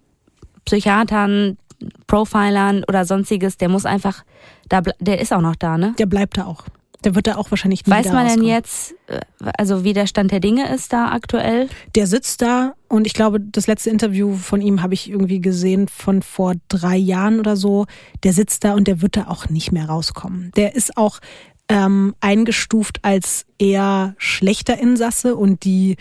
Psychiatern, 0.65 1.59
Profilern 2.07 2.85
oder 2.89 3.05
sonstiges, 3.05 3.57
der 3.57 3.69
muss 3.69 3.87
einfach, 3.87 4.25
da, 4.69 4.81
der 4.99 5.21
ist 5.21 5.33
auch 5.33 5.41
noch 5.41 5.57
da, 5.57 5.79
ne? 5.79 5.95
Der 5.99 6.07
bleibt 6.07 6.39
da 6.39 6.47
auch. 6.47 6.65
Der 7.05 7.15
wird 7.15 7.27
da 7.29 7.37
auch 7.37 7.51
wahrscheinlich 7.51 7.87
nie 7.87 7.93
Weiß 7.93 8.13
man 8.13 8.27
denn 8.27 8.43
jetzt, 8.43 8.95
äh, 9.07 9.21
also 9.57 9.85
wie 9.85 9.93
der 9.93 10.07
Stand 10.07 10.33
der 10.33 10.41
Dinge 10.41 10.73
ist 10.75 10.93
da 10.93 11.13
aktuell? 11.13 11.69
Der 11.95 12.07
sitzt 12.07 12.43
da 12.43 12.75
und 12.89 13.07
ich 13.07 13.15
glaube, 13.15 13.41
das 13.41 13.67
letzte 13.67 13.91
Interview 13.91 14.37
von 14.37 14.61
ihm 14.61 14.83
habe 14.83 14.95
ich 14.95 15.09
irgendwie 15.09 15.41
gesehen 15.41 15.89
von 15.89 16.23
vor 16.23 16.55
drei 16.69 16.97
Jahren 16.97 17.39
oder 17.39 17.57
so. 17.57 17.87
Der 18.25 18.33
sitzt 18.33 18.65
da 18.65 18.75
und 18.75 18.89
der 18.89 19.01
wird 19.01 19.17
da 19.17 19.29
auch 19.29 19.49
nicht 19.49 19.71
mehr 19.71 19.89
rauskommen. 19.89 20.51
Der 20.57 20.75
ist 20.75 20.97
auch 20.97 21.21
ähm, 21.69 22.15
eingestuft 22.21 23.01
als 23.03 23.45
eher 23.59 24.15
schlechter 24.19 24.79
Insasse 24.79 25.37
und 25.37 25.65
die 25.65 25.97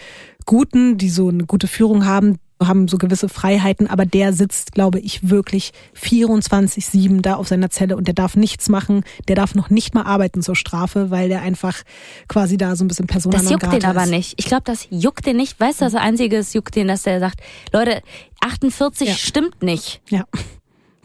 Guten, 0.45 0.97
die 0.97 1.09
so 1.09 1.27
eine 1.27 1.45
gute 1.45 1.67
Führung 1.67 2.05
haben, 2.05 2.39
haben 2.61 2.87
so 2.87 2.97
gewisse 2.97 3.29
Freiheiten, 3.29 3.87
aber 3.87 4.05
der 4.05 4.33
sitzt, 4.33 4.71
glaube 4.71 4.99
ich, 4.99 5.29
wirklich 5.29 5.71
24-7 5.95 7.21
da 7.21 7.35
auf 7.35 7.47
seiner 7.47 7.69
Zelle 7.69 7.95
und 7.95 8.07
der 8.07 8.15
darf 8.15 8.35
nichts 8.35 8.69
machen, 8.69 9.03
der 9.27 9.35
darf 9.35 9.55
noch 9.55 9.69
nicht 9.69 9.93
mal 9.93 10.03
arbeiten 10.03 10.41
zur 10.41 10.55
Strafe, 10.55 11.11
weil 11.11 11.29
der 11.29 11.41
einfach 11.41 11.83
quasi 12.27 12.57
da 12.57 12.75
so 12.75 12.83
ein 12.83 12.87
bisschen 12.87 13.07
Persona 13.07 13.37
Das 13.37 13.49
juckt 13.49 13.71
den 13.71 13.85
aber 13.85 14.05
nicht. 14.05 14.33
Ich 14.37 14.45
glaube, 14.45 14.63
das 14.65 14.87
juckt 14.89 15.25
den 15.25 15.37
nicht. 15.37 15.59
Weißt 15.59 15.81
du, 15.81 15.85
das 15.85 15.95
Einzige 15.95 16.37
ist, 16.37 16.53
juckt 16.55 16.75
den, 16.75 16.87
dass 16.87 17.03
der 17.03 17.19
sagt, 17.19 17.41
Leute, 17.71 18.01
48 18.39 19.07
ja. 19.07 19.13
stimmt 19.13 19.61
nicht. 19.61 20.01
Ja. 20.09 20.25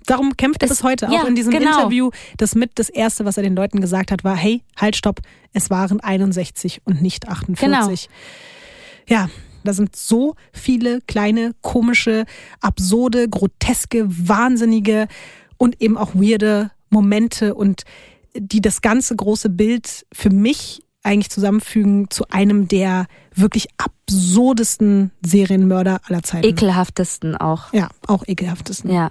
Darum 0.06 0.36
kämpft 0.36 0.62
er 0.62 0.68
bis 0.68 0.82
heute 0.82 1.08
auch 1.08 1.12
ja, 1.12 1.26
in 1.26 1.34
diesem 1.34 1.52
genau. 1.52 1.78
Interview. 1.78 2.10
Das 2.36 2.54
mit 2.54 2.72
das 2.74 2.88
erste, 2.88 3.24
was 3.24 3.36
er 3.36 3.44
den 3.44 3.54
Leuten 3.54 3.80
gesagt 3.80 4.10
hat, 4.10 4.24
war: 4.24 4.36
Hey, 4.36 4.62
halt, 4.76 4.96
stopp, 4.96 5.20
es 5.52 5.70
waren 5.70 6.00
61 6.00 6.82
und 6.84 7.02
nicht 7.02 7.28
48. 7.28 8.08
Genau. 9.06 9.20
Ja, 9.20 9.30
da 9.64 9.72
sind 9.72 9.96
so 9.96 10.34
viele 10.52 11.00
kleine, 11.02 11.54
komische, 11.60 12.24
absurde, 12.60 13.28
groteske, 13.28 14.06
wahnsinnige 14.08 15.08
und 15.56 15.80
eben 15.80 15.96
auch 15.96 16.14
weirde 16.14 16.70
Momente 16.90 17.54
und 17.54 17.82
die 18.34 18.60
das 18.60 18.80
ganze 18.80 19.14
große 19.16 19.50
Bild 19.50 20.06
für 20.12 20.30
mich 20.30 20.82
eigentlich 21.02 21.30
zusammenfügen 21.30 22.10
zu 22.10 22.28
einem 22.28 22.68
der 22.68 23.06
wirklich 23.34 23.68
absurdesten 23.76 25.10
Serienmörder 25.24 26.00
aller 26.04 26.22
Zeiten. 26.22 26.46
Ekelhaftesten 26.46 27.36
auch. 27.36 27.72
Ja, 27.72 27.88
auch 28.06 28.24
ekelhaftesten. 28.26 28.92
Ja. 28.92 29.10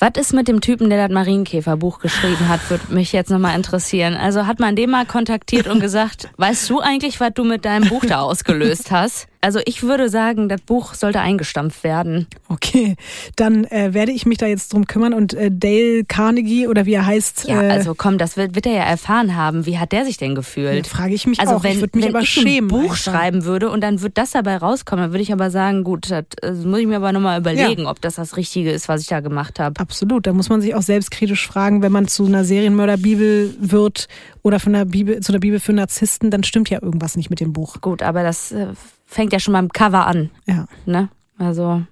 Was 0.00 0.12
ist 0.16 0.32
mit 0.32 0.46
dem 0.46 0.60
Typen, 0.60 0.90
der 0.90 1.08
das 1.08 1.12
Marienkäferbuch 1.12 1.98
geschrieben 1.98 2.48
hat, 2.48 2.70
würde 2.70 2.94
mich 2.94 3.12
jetzt 3.12 3.30
nochmal 3.30 3.56
interessieren. 3.56 4.14
Also 4.14 4.46
hat 4.46 4.60
man 4.60 4.76
den 4.76 4.90
mal 4.90 5.04
kontaktiert 5.04 5.66
und 5.66 5.80
gesagt, 5.80 6.28
weißt 6.36 6.70
du 6.70 6.78
eigentlich, 6.78 7.18
was 7.18 7.30
du 7.34 7.42
mit 7.42 7.64
deinem 7.64 7.88
Buch 7.88 8.04
da 8.06 8.20
ausgelöst 8.20 8.92
hast? 8.92 9.26
Also 9.40 9.60
ich 9.66 9.82
würde 9.84 10.08
sagen, 10.08 10.48
das 10.48 10.60
Buch 10.60 10.94
sollte 10.94 11.20
eingestampft 11.20 11.84
werden. 11.84 12.26
Okay, 12.48 12.96
dann 13.36 13.64
äh, 13.66 13.94
werde 13.94 14.10
ich 14.10 14.26
mich 14.26 14.38
da 14.38 14.46
jetzt 14.46 14.72
drum 14.72 14.86
kümmern 14.86 15.14
und 15.14 15.32
äh, 15.34 15.50
Dale 15.52 16.04
Carnegie 16.04 16.66
oder 16.66 16.86
wie 16.86 16.94
er 16.94 17.06
heißt. 17.06 17.46
Ja, 17.48 17.62
äh, 17.62 17.70
also 17.70 17.94
komm, 17.94 18.18
das 18.18 18.36
wird, 18.36 18.56
wird 18.56 18.66
er 18.66 18.72
ja 18.72 18.82
erfahren 18.82 19.36
haben. 19.36 19.64
Wie 19.64 19.78
hat 19.78 19.92
der 19.92 20.04
sich 20.04 20.16
denn 20.16 20.34
gefühlt? 20.34 20.88
Frage 20.88 21.14
ich 21.14 21.26
mich 21.26 21.38
also 21.38 21.54
auch. 21.54 21.62
Wenn, 21.62 21.72
ich 21.72 21.80
würde 21.80 21.96
mich 21.96 22.06
wenn 22.06 22.14
aber 22.16 22.22
ich 22.22 22.30
schämen. 22.30 22.64
ein 22.64 22.68
Buch 22.68 22.82
einfach. 22.90 22.96
schreiben 22.96 23.44
würde 23.44 23.70
und 23.70 23.80
dann 23.80 24.02
wird 24.02 24.18
das 24.18 24.32
dabei 24.32 24.56
rauskommen, 24.56 25.04
dann 25.04 25.12
würde 25.12 25.22
ich 25.22 25.32
aber 25.32 25.50
sagen, 25.50 25.84
gut, 25.84 26.10
das, 26.10 26.24
das 26.40 26.64
muss 26.64 26.80
ich 26.80 26.86
mir 26.86 26.96
aber 26.96 27.12
nochmal 27.12 27.38
überlegen, 27.38 27.82
ja. 27.82 27.90
ob 27.90 28.00
das 28.00 28.16
das 28.16 28.36
Richtige 28.36 28.72
ist, 28.72 28.88
was 28.88 29.02
ich 29.02 29.06
da 29.06 29.20
gemacht 29.20 29.60
habe. 29.60 29.78
Absolut, 29.80 30.26
da 30.26 30.32
muss 30.32 30.48
man 30.48 30.60
sich 30.60 30.74
auch 30.74 30.82
selbstkritisch 30.82 31.46
fragen, 31.46 31.82
wenn 31.82 31.92
man 31.92 32.08
zu 32.08 32.26
einer 32.26 32.44
Serienmörderbibel 32.44 33.54
wird 33.60 34.08
oder 34.42 34.58
von 34.58 34.74
einer 34.74 34.84
Bibel, 34.84 35.20
zu 35.20 35.30
einer 35.30 35.40
Bibel 35.40 35.60
für 35.60 35.72
Narzissten, 35.72 36.30
dann 36.30 36.42
stimmt 36.42 36.70
ja 36.70 36.82
irgendwas 36.82 37.16
nicht 37.16 37.30
mit 37.30 37.40
dem 37.40 37.52
Buch. 37.52 37.80
Gut, 37.80 38.02
aber 38.02 38.22
das 38.22 38.50
äh, 38.50 38.66
fängt 39.08 39.32
ja 39.32 39.40
schon 39.40 39.54
beim 39.54 39.70
Cover 39.70 40.06
an. 40.06 40.30
Ja. 40.46 40.66
Ne? 40.86 41.08
Also. 41.38 41.82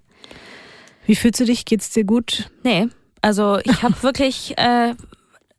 Wie 1.07 1.17
fühlst 1.17 1.41
du 1.41 1.45
dich? 1.45 1.65
Geht's 1.65 1.91
dir 1.91 2.05
gut? 2.05 2.51
Nee. 2.63 2.89
Also 3.23 3.59
ich 3.65 3.83
habe 3.83 3.95
wirklich 4.03 4.57
äh, 4.59 4.95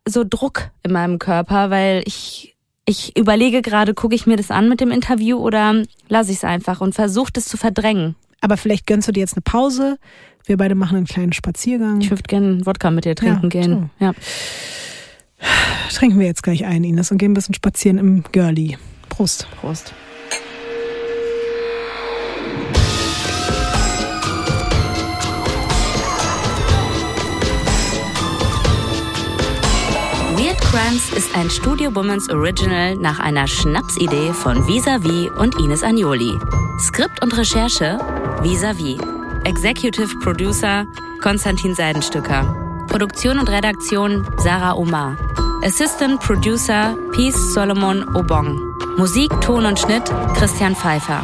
so 0.07 0.23
Druck 0.23 0.69
in 0.83 0.93
meinem 0.93 1.19
Körper, 1.19 1.69
weil 1.69 2.03
ich 2.05 2.53
ich 2.89 3.17
überlege 3.17 3.61
gerade, 3.61 3.93
gucke 3.93 4.15
ich 4.15 4.25
mir 4.27 4.37
das 4.37 4.49
an 4.49 4.69
mit 4.69 4.79
dem 4.79 4.91
Interview 4.91 5.37
oder 5.37 5.83
lasse 6.07 6.31
ich 6.31 6.37
es 6.37 6.43
einfach 6.45 6.79
und 6.79 6.95
versuche 6.95 7.33
das 7.33 7.45
zu 7.45 7.57
verdrängen. 7.57 8.15
Aber 8.39 8.55
vielleicht 8.55 8.87
gönnst 8.87 9.09
du 9.09 9.11
dir 9.11 9.19
jetzt 9.19 9.35
eine 9.35 9.41
Pause. 9.41 9.97
Wir 10.45 10.55
beide 10.55 10.73
machen 10.73 10.95
einen 10.95 11.05
kleinen 11.05 11.33
Spaziergang. 11.33 11.99
Ich 11.99 12.09
würde 12.09 12.23
gerne 12.23 12.65
Wodka 12.65 12.89
mit 12.89 13.03
dir 13.03 13.15
trinken 13.15 13.43
Ja, 13.43 13.49
gehen. 13.49 13.89
Ja. 13.99 14.13
Trinken 15.93 16.17
wir 16.17 16.27
jetzt 16.27 16.43
gleich 16.43 16.63
ein, 16.63 16.85
Ines, 16.85 17.11
und 17.11 17.17
gehen 17.17 17.31
ein 17.31 17.33
bisschen 17.33 17.55
spazieren 17.55 17.97
im 17.97 18.23
Girlie. 18.31 18.77
Prost. 19.09 19.47
Prost. 19.59 19.93
Crimes 30.69 31.13
ist 31.13 31.33
ein 31.33 31.49
Studio 31.49 31.91
Bummens 31.91 32.29
Original 32.29 32.97
nach 32.97 33.19
einer 33.19 33.47
Schnapsidee 33.47 34.33
von 34.33 34.67
Visavi 34.67 35.29
und 35.29 35.57
Ines 35.57 35.81
Agnoli. 35.81 36.37
Skript 36.77 37.23
und 37.23 37.37
Recherche 37.37 37.97
Visavi. 38.41 38.99
Executive 39.45 40.19
Producer 40.19 40.85
Konstantin 41.21 41.73
Seidenstücker. 41.73 42.85
Produktion 42.89 43.39
und 43.39 43.49
Redaktion 43.49 44.27
Sarah 44.39 44.73
Omar. 44.75 45.15
Assistant 45.63 46.19
Producer 46.19 46.97
Peace 47.13 47.53
Solomon 47.53 48.03
Obong. 48.13 48.59
Musik, 48.97 49.31
Ton 49.39 49.65
und 49.65 49.79
Schnitt 49.79 50.03
Christian 50.35 50.75
Pfeiffer. 50.75 51.23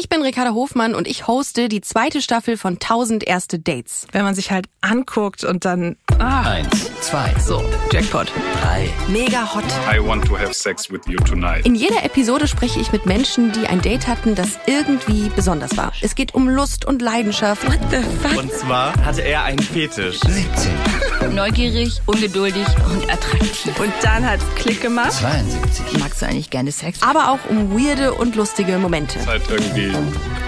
Ich 0.00 0.08
bin 0.08 0.22
Ricarda 0.22 0.52
Hofmann 0.54 0.94
und 0.94 1.08
ich 1.08 1.26
hoste 1.26 1.68
die 1.68 1.80
zweite 1.80 2.22
Staffel 2.22 2.56
von 2.56 2.74
1000 2.74 3.26
erste 3.26 3.58
Dates. 3.58 4.06
wenn 4.12 4.22
man 4.22 4.36
sich 4.36 4.52
halt 4.52 4.66
anguckt 4.80 5.42
und 5.42 5.64
dann 5.64 5.96
ah, 6.20 6.42
Eins, 6.42 6.88
zwei, 7.00 7.34
so 7.44 7.64
Jackpot. 7.90 8.30
drei. 8.62 8.88
Mega 9.08 9.52
hot. 9.52 9.64
I 9.92 9.98
want 9.98 10.24
to 10.26 10.38
have 10.38 10.54
sex 10.54 10.88
with 10.88 11.00
you 11.08 11.16
tonight. 11.16 11.66
In 11.66 11.74
jeder 11.74 12.04
Episode 12.04 12.46
spreche 12.46 12.78
ich 12.78 12.92
mit 12.92 13.06
Menschen, 13.06 13.50
die 13.50 13.66
ein 13.66 13.80
Date 13.80 14.06
hatten, 14.06 14.36
das 14.36 14.50
irgendwie 14.66 15.30
besonders 15.34 15.76
war. 15.76 15.90
Es 16.00 16.14
geht 16.14 16.32
um 16.32 16.48
Lust 16.48 16.84
und 16.84 17.02
Leidenschaft. 17.02 17.66
What 17.66 17.80
the 17.90 17.96
fuck? 18.22 18.38
Und 18.38 18.52
zwar 18.52 18.94
hatte 19.04 19.22
er 19.22 19.42
einen 19.42 19.58
Fetisch. 19.58 20.20
17, 20.20 21.34
Neugierig, 21.34 22.00
ungeduldig 22.06 22.66
und 22.88 23.10
attraktiv. 23.10 23.78
Und 23.80 23.92
dann 24.02 24.24
hat's 24.24 24.44
Klick 24.54 24.80
gemacht. 24.80 25.12
72, 25.12 25.98
Magst 25.98 26.22
du 26.22 26.26
eigentlich 26.26 26.50
gerne 26.50 26.70
Sex? 26.70 27.02
Aber 27.02 27.32
auch 27.32 27.50
um 27.50 27.72
weirde 27.76 28.14
und 28.14 28.36
lustige 28.36 28.78
Momente. 28.78 29.18
Halt 29.26 29.42
irgendwie 29.50 29.87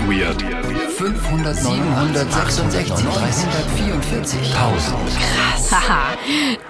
weird. 0.06 0.42
500, 0.42 1.56
766, 1.56 3.06
344, 3.06 4.38
1000. 4.54 5.72
Haha, 5.72 6.16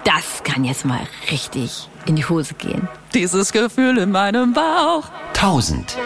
das 0.03 0.43
kann 0.43 0.63
jetzt 0.63 0.85
mal 0.85 1.01
richtig 1.31 1.89
in 2.05 2.15
die 2.15 2.25
Hose 2.25 2.53
gehen. 2.53 2.87
Dieses 3.13 3.51
Gefühl 3.51 3.97
in 3.97 4.11
meinem 4.11 4.53
Bauch. 4.53 5.09
1000. 5.33 5.97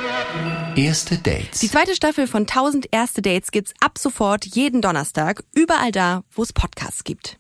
Erste 0.76 1.18
Dates. 1.18 1.60
Die 1.60 1.70
zweite 1.70 1.96
Staffel 1.96 2.28
von 2.28 2.44
1000 2.44 2.88
erste 2.92 3.22
Dates 3.22 3.52
gibt's 3.52 3.74
ab 3.80 3.98
sofort 3.98 4.46
jeden 4.46 4.82
Donnerstag 4.82 5.44
überall 5.54 5.92
da, 5.92 6.24
wo 6.32 6.42
es 6.42 6.52
Podcasts 6.52 7.04
gibt. 7.04 7.38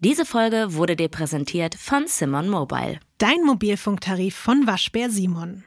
Diese 0.00 0.26
Folge 0.26 0.74
wurde 0.74 0.94
dir 0.94 1.08
präsentiert 1.08 1.74
von 1.74 2.04
Simon 2.06 2.48
Mobile. 2.48 3.00
Dein 3.18 3.42
Mobilfunktarif 3.44 4.36
von 4.36 4.66
Waschbär 4.66 5.10
Simon. 5.10 5.64